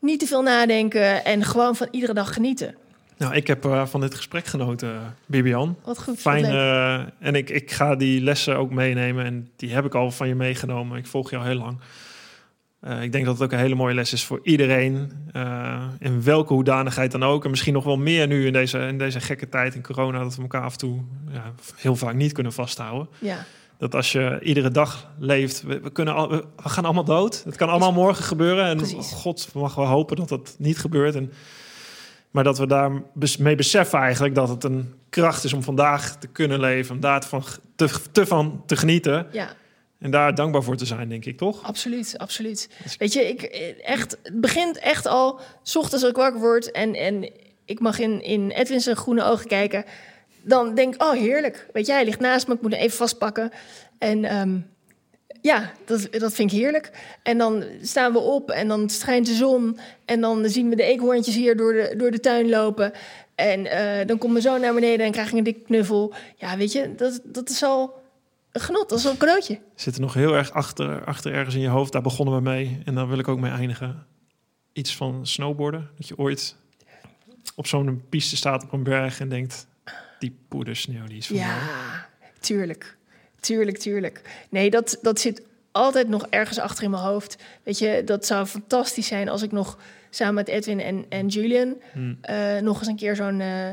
niet 0.00 0.20
te 0.20 0.26
veel 0.26 0.42
nadenken 0.42 1.24
en 1.24 1.44
gewoon 1.44 1.76
van 1.76 1.88
iedere 1.90 2.12
dag 2.14 2.32
genieten. 2.34 2.76
Nou, 3.18 3.34
ik 3.34 3.46
heb 3.46 3.64
eh, 3.64 3.86
van 3.86 4.00
dit 4.00 4.14
gesprek 4.14 4.46
genoten, 4.46 5.16
Bibian. 5.26 5.76
Wat 5.84 6.02
goed. 6.02 6.18
Fijn. 6.18 6.42
wat 6.42 6.50
eh, 6.50 7.00
en 7.18 7.34
ik, 7.34 7.50
ik 7.50 7.70
ga 7.70 7.96
die 7.96 8.20
lessen 8.20 8.56
ook 8.56 8.70
meenemen. 8.70 9.24
En 9.24 9.48
die 9.56 9.72
heb 9.72 9.84
ik 9.84 9.94
al 9.94 10.10
van 10.10 10.28
je 10.28 10.34
meegenomen. 10.34 10.98
Ik 10.98 11.06
volg 11.06 11.30
je 11.30 11.36
al 11.36 11.44
heel 11.44 11.54
lang. 11.54 11.78
Eh, 12.80 13.02
ik 13.02 13.12
denk 13.12 13.24
dat 13.24 13.34
het 13.34 13.42
ook 13.42 13.52
een 13.52 13.58
hele 13.58 13.74
mooie 13.74 13.94
les 13.94 14.12
is 14.12 14.24
voor 14.24 14.40
iedereen. 14.42 15.12
eh, 15.32 15.84
in 15.98 16.22
welke 16.22 16.52
hoedanigheid 16.52 17.10
dan 17.10 17.22
ook. 17.22 17.44
En 17.44 17.50
misschien 17.50 17.72
nog 17.72 17.84
wel 17.84 17.96
meer 17.96 18.26
nu 18.26 18.46
in 18.46 18.52
deze, 18.52 18.78
in 18.78 18.98
deze 18.98 19.20
gekke 19.20 19.48
tijd 19.48 19.74
in 19.74 19.82
corona. 19.82 20.18
Dat 20.18 20.36
we 20.36 20.42
elkaar 20.42 20.62
af 20.62 20.72
en 20.72 20.78
toe 20.78 21.00
ja, 21.32 21.52
heel 21.76 21.96
vaak 21.96 22.14
niet 22.14 22.32
kunnen 22.32 22.52
vasthouden. 22.52 23.08
ja, 23.18 23.44
Dat 23.78 23.94
als 23.94 24.12
je 24.12 24.38
iedere 24.42 24.70
dag 24.70 25.10
leeft. 25.18 25.62
We, 25.62 25.80
we 25.80 25.90
kunnen 25.90 26.14
al, 26.14 26.30
we, 26.30 26.44
we 26.62 26.68
gaan 26.68 26.84
allemaal 26.84 27.04
dood. 27.04 27.42
Het 27.44 27.56
kan 27.56 27.68
allemaal 27.68 27.92
morgen 27.92 28.24
gebeuren. 28.24 28.64
En 28.64 28.76
Precies. 28.76 29.12
God 29.12 29.48
mag 29.54 29.74
wel 29.74 29.86
hopen 29.86 30.16
dat 30.16 30.28
dat 30.28 30.54
niet 30.58 30.78
gebeurt. 30.78 31.14
En, 31.14 31.32
maar 32.30 32.44
dat 32.44 32.58
we 32.58 32.66
daar 32.66 32.90
bes- 33.14 33.36
mee 33.36 33.54
beseffen 33.54 33.98
eigenlijk 33.98 34.34
dat 34.34 34.48
het 34.48 34.64
een 34.64 34.94
kracht 35.08 35.44
is 35.44 35.52
om 35.52 35.62
vandaag 35.62 36.16
te 36.18 36.26
kunnen 36.26 36.60
leven. 36.60 36.94
Om 36.94 37.00
daar 37.00 37.24
van, 37.24 37.42
te, 37.76 37.88
te 38.12 38.26
van 38.26 38.62
te 38.66 38.76
genieten. 38.76 39.26
ja, 39.32 39.48
En 39.98 40.10
daar 40.10 40.34
dankbaar 40.34 40.62
voor 40.62 40.76
te 40.76 40.86
zijn, 40.86 41.08
denk 41.08 41.24
ik, 41.24 41.36
toch? 41.38 41.62
absoluut, 41.62 42.14
absoluut. 42.18 42.70
Weet 42.98 43.12
je, 43.12 43.28
ik, 43.28 43.42
echt, 43.82 44.18
het 44.22 44.40
begint 44.40 44.78
echt 44.78 45.06
al, 45.06 45.40
s 45.62 45.76
ochtends 45.76 46.02
als 46.02 46.12
ik 46.12 46.16
wakker 46.18 46.40
word 46.40 46.70
en, 46.70 46.94
en 46.94 47.30
ik 47.64 47.80
mag 47.80 47.98
in, 47.98 48.22
in 48.22 48.50
Edwin 48.50 48.80
zijn 48.80 48.96
groene 48.96 49.22
ogen 49.24 49.46
kijken. 49.46 49.84
Dan 50.42 50.74
denk 50.74 50.94
ik, 50.94 51.02
oh 51.02 51.12
heerlijk. 51.12 51.68
Weet 51.72 51.86
je, 51.86 51.92
hij 51.92 52.04
ligt 52.04 52.20
naast 52.20 52.46
me, 52.48 52.54
ik 52.54 52.62
moet 52.62 52.72
hem 52.72 52.80
even 52.80 52.96
vastpakken. 52.96 53.50
En 53.98 54.24
ehm, 54.24 54.58
ja, 55.42 55.72
dat, 55.84 56.08
dat 56.10 56.34
vind 56.34 56.52
ik 56.52 56.58
heerlijk. 56.58 56.90
En 57.22 57.38
dan 57.38 57.64
staan 57.82 58.12
we 58.12 58.18
op 58.18 58.50
en 58.50 58.68
dan 58.68 58.90
schijnt 58.90 59.26
de 59.26 59.34
zon. 59.34 59.78
En 60.04 60.20
dan 60.20 60.48
zien 60.48 60.68
we 60.68 60.76
de 60.76 60.82
eekhoorntjes 60.82 61.34
hier 61.34 61.56
door 61.56 61.72
de, 61.72 61.94
door 61.96 62.10
de 62.10 62.20
tuin 62.20 62.48
lopen. 62.48 62.92
En 63.34 63.66
eh, 63.66 64.06
dan 64.06 64.18
komt 64.18 64.32
mijn 64.32 64.44
zoon 64.44 64.60
naar 64.60 64.74
beneden 64.74 65.06
en 65.06 65.12
krijg 65.12 65.30
ik 65.30 65.38
een 65.38 65.44
dikke 65.44 65.60
knuffel. 65.60 66.14
Ja, 66.36 66.56
weet 66.56 66.72
je, 66.72 66.94
dat, 66.94 67.20
dat 67.24 67.50
is 67.50 67.62
al 67.62 68.00
een 68.52 68.60
genot. 68.60 68.88
Dat 68.88 68.98
is 68.98 69.04
al 69.04 69.10
een 69.10 69.16
cadeautje. 69.16 69.60
Zit 69.74 69.94
er 69.94 70.00
nog 70.00 70.14
heel 70.14 70.34
erg 70.34 70.50
achter, 70.50 71.04
achter 71.04 71.32
ergens 71.32 71.54
in 71.54 71.60
je 71.60 71.68
hoofd. 71.68 71.92
Daar 71.92 72.02
begonnen 72.02 72.34
we 72.34 72.40
mee. 72.40 72.82
En 72.84 72.94
daar 72.94 73.08
wil 73.08 73.18
ik 73.18 73.28
ook 73.28 73.40
mee 73.40 73.52
eindigen. 73.52 74.06
Iets 74.72 74.96
van 74.96 75.26
snowboarden. 75.26 75.90
Dat 75.96 76.08
je 76.08 76.18
ooit 76.18 76.56
op 77.54 77.66
zo'n 77.66 78.02
piste 78.08 78.36
staat 78.36 78.64
op 78.64 78.72
een 78.72 78.82
berg 78.82 79.20
en 79.20 79.28
denkt... 79.28 79.66
Die 80.18 80.38
poedersneeuw, 80.48 81.06
die 81.06 81.16
is 81.16 81.26
van 81.26 81.36
mij. 81.36 81.44
Ja, 81.46 82.08
tuurlijk. 82.40 82.97
Tuurlijk, 83.40 83.78
tuurlijk. 83.78 84.20
Nee, 84.48 84.70
dat, 84.70 84.98
dat 85.02 85.20
zit 85.20 85.42
altijd 85.72 86.08
nog 86.08 86.26
ergens 86.30 86.58
achter 86.58 86.84
in 86.84 86.90
mijn 86.90 87.02
hoofd. 87.02 87.36
Weet 87.62 87.78
je, 87.78 88.02
dat 88.04 88.26
zou 88.26 88.46
fantastisch 88.46 89.06
zijn 89.06 89.28
als 89.28 89.42
ik 89.42 89.52
nog 89.52 89.78
samen 90.10 90.34
met 90.34 90.48
Edwin 90.48 90.80
en, 90.80 91.04
en 91.08 91.26
Julian... 91.26 91.76
Hm. 91.92 92.14
eh, 92.20 92.58
nog 92.58 92.78
eens 92.78 92.88
een 92.88 92.96
keer 92.96 93.16
zo'n 93.16 93.40
eh 93.40 93.72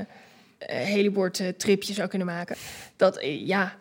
eh, 0.57 0.77
heleboard 0.77 1.39
eh, 1.39 1.47
tripje 1.47 1.93
zou 1.93 2.07
kunnen 2.07 2.27
maken. 2.27 2.55
Dat, 2.95 3.17
ja, 3.21 3.73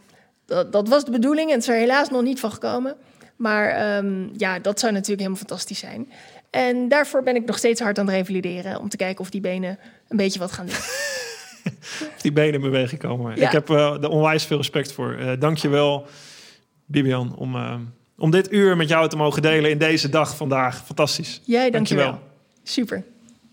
dat, 0.47 0.73
dat 0.73 0.89
was 0.89 1.05
de 1.05 1.11
bedoeling 1.11 1.49
en 1.49 1.55
het 1.55 1.63
is 1.63 1.69
er 1.69 1.81
helaas 1.81 2.11
nog 2.11 2.23
niet 2.23 2.41
van 2.41 2.53
gekomen. 2.53 2.97
Maar 3.37 3.69
ehm, 3.69 4.29
ja, 4.37 4.59
dat 4.59 4.81
zou 4.81 4.93
natuurlijk 4.93 5.21
helemaal 5.21 5.47
fantastisch 5.47 5.79
zijn. 5.79 6.13
En 6.51 6.89
daarvoor 6.89 7.23
ben 7.23 7.37
ik 7.37 7.45
nog 7.45 7.59
steeds 7.59 7.81
hard 7.81 7.99
aan 7.99 8.07
het 8.07 8.15
revalideren. 8.15 8.81
Om 8.81 8.89
te 8.89 8.97
kijken 8.97 9.21
of 9.21 9.31
die 9.31 9.41
benen 9.41 9.79
een 10.09 10.17
beetje 10.17 10.39
wat 10.39 10.53
gaan 10.53 10.67
doen. 10.67 10.75
Of 12.15 12.21
die 12.21 12.33
benen 12.33 12.55
in 12.55 12.61
beweging 12.61 13.01
komen. 13.01 13.37
Ja. 13.37 13.47
Ik 13.47 13.53
heb 13.53 13.71
uh, 13.71 14.03
er 14.03 14.09
onwijs 14.09 14.45
veel 14.45 14.57
respect 14.57 14.93
voor. 14.93 15.17
Uh, 15.19 15.31
Dank 15.39 15.59
je 15.59 15.69
wel, 15.69 16.07
Bibian, 16.87 17.37
om, 17.37 17.55
uh, 17.55 17.75
om 18.19 18.31
dit 18.31 18.53
uur 18.53 18.77
met 18.77 18.89
jou 18.89 19.09
te 19.09 19.17
mogen 19.17 19.43
delen 19.43 19.71
in 19.71 19.79
deze 19.79 20.09
dag 20.09 20.37
vandaag. 20.37 20.85
Fantastisch. 20.85 21.41
Jij, 21.45 21.71
dankjewel. 21.71 22.05
dankjewel. 22.05 22.33
Super. 22.63 23.05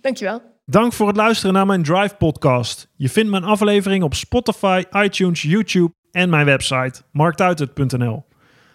Dankjewel. 0.01 0.41
Dank 0.65 0.93
voor 0.93 1.07
het 1.07 1.15
luisteren 1.15 1.53
naar 1.53 1.65
mijn 1.65 1.83
Drive 1.83 2.15
podcast. 2.15 2.87
Je 2.95 3.09
vindt 3.09 3.29
mijn 3.29 3.43
aflevering 3.43 4.03
op 4.03 4.13
Spotify, 4.13 4.83
iTunes, 4.91 5.41
YouTube 5.41 5.93
en 6.11 6.29
mijn 6.29 6.45
website 6.45 7.01
marktuitert.nl. 7.11 8.25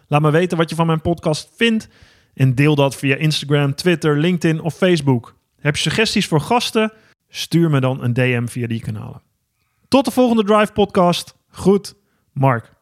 Laat 0.09 0.21
me 0.21 0.31
weten 0.31 0.59
wat 0.59 0.71
je 0.71 0.77
van 0.77 0.87
mijn 0.87 1.01
podcast 1.01 1.51
vindt 1.57 1.89
en 2.35 2.55
deel 2.55 2.75
dat 2.75 2.97
via 2.97 3.17
Instagram, 3.17 3.75
Twitter, 3.75 4.19
LinkedIn 4.19 4.61
of 4.61 4.75
Facebook. 4.75 5.35
Heb 5.61 5.75
je 5.75 5.83
suggesties 5.83 6.27
voor 6.27 6.41
gasten? 6.41 6.93
Stuur 7.29 7.71
me 7.71 7.81
dan 7.81 8.03
een 8.03 8.13
DM 8.13 8.47
via 8.47 8.67
die 8.67 8.81
kanalen. 8.81 9.26
Tot 9.89 10.05
de 10.05 10.11
volgende 10.11 10.45
Drive 10.45 10.73
podcast. 10.73 11.35
Goed, 11.51 11.95
Mark. 12.33 12.76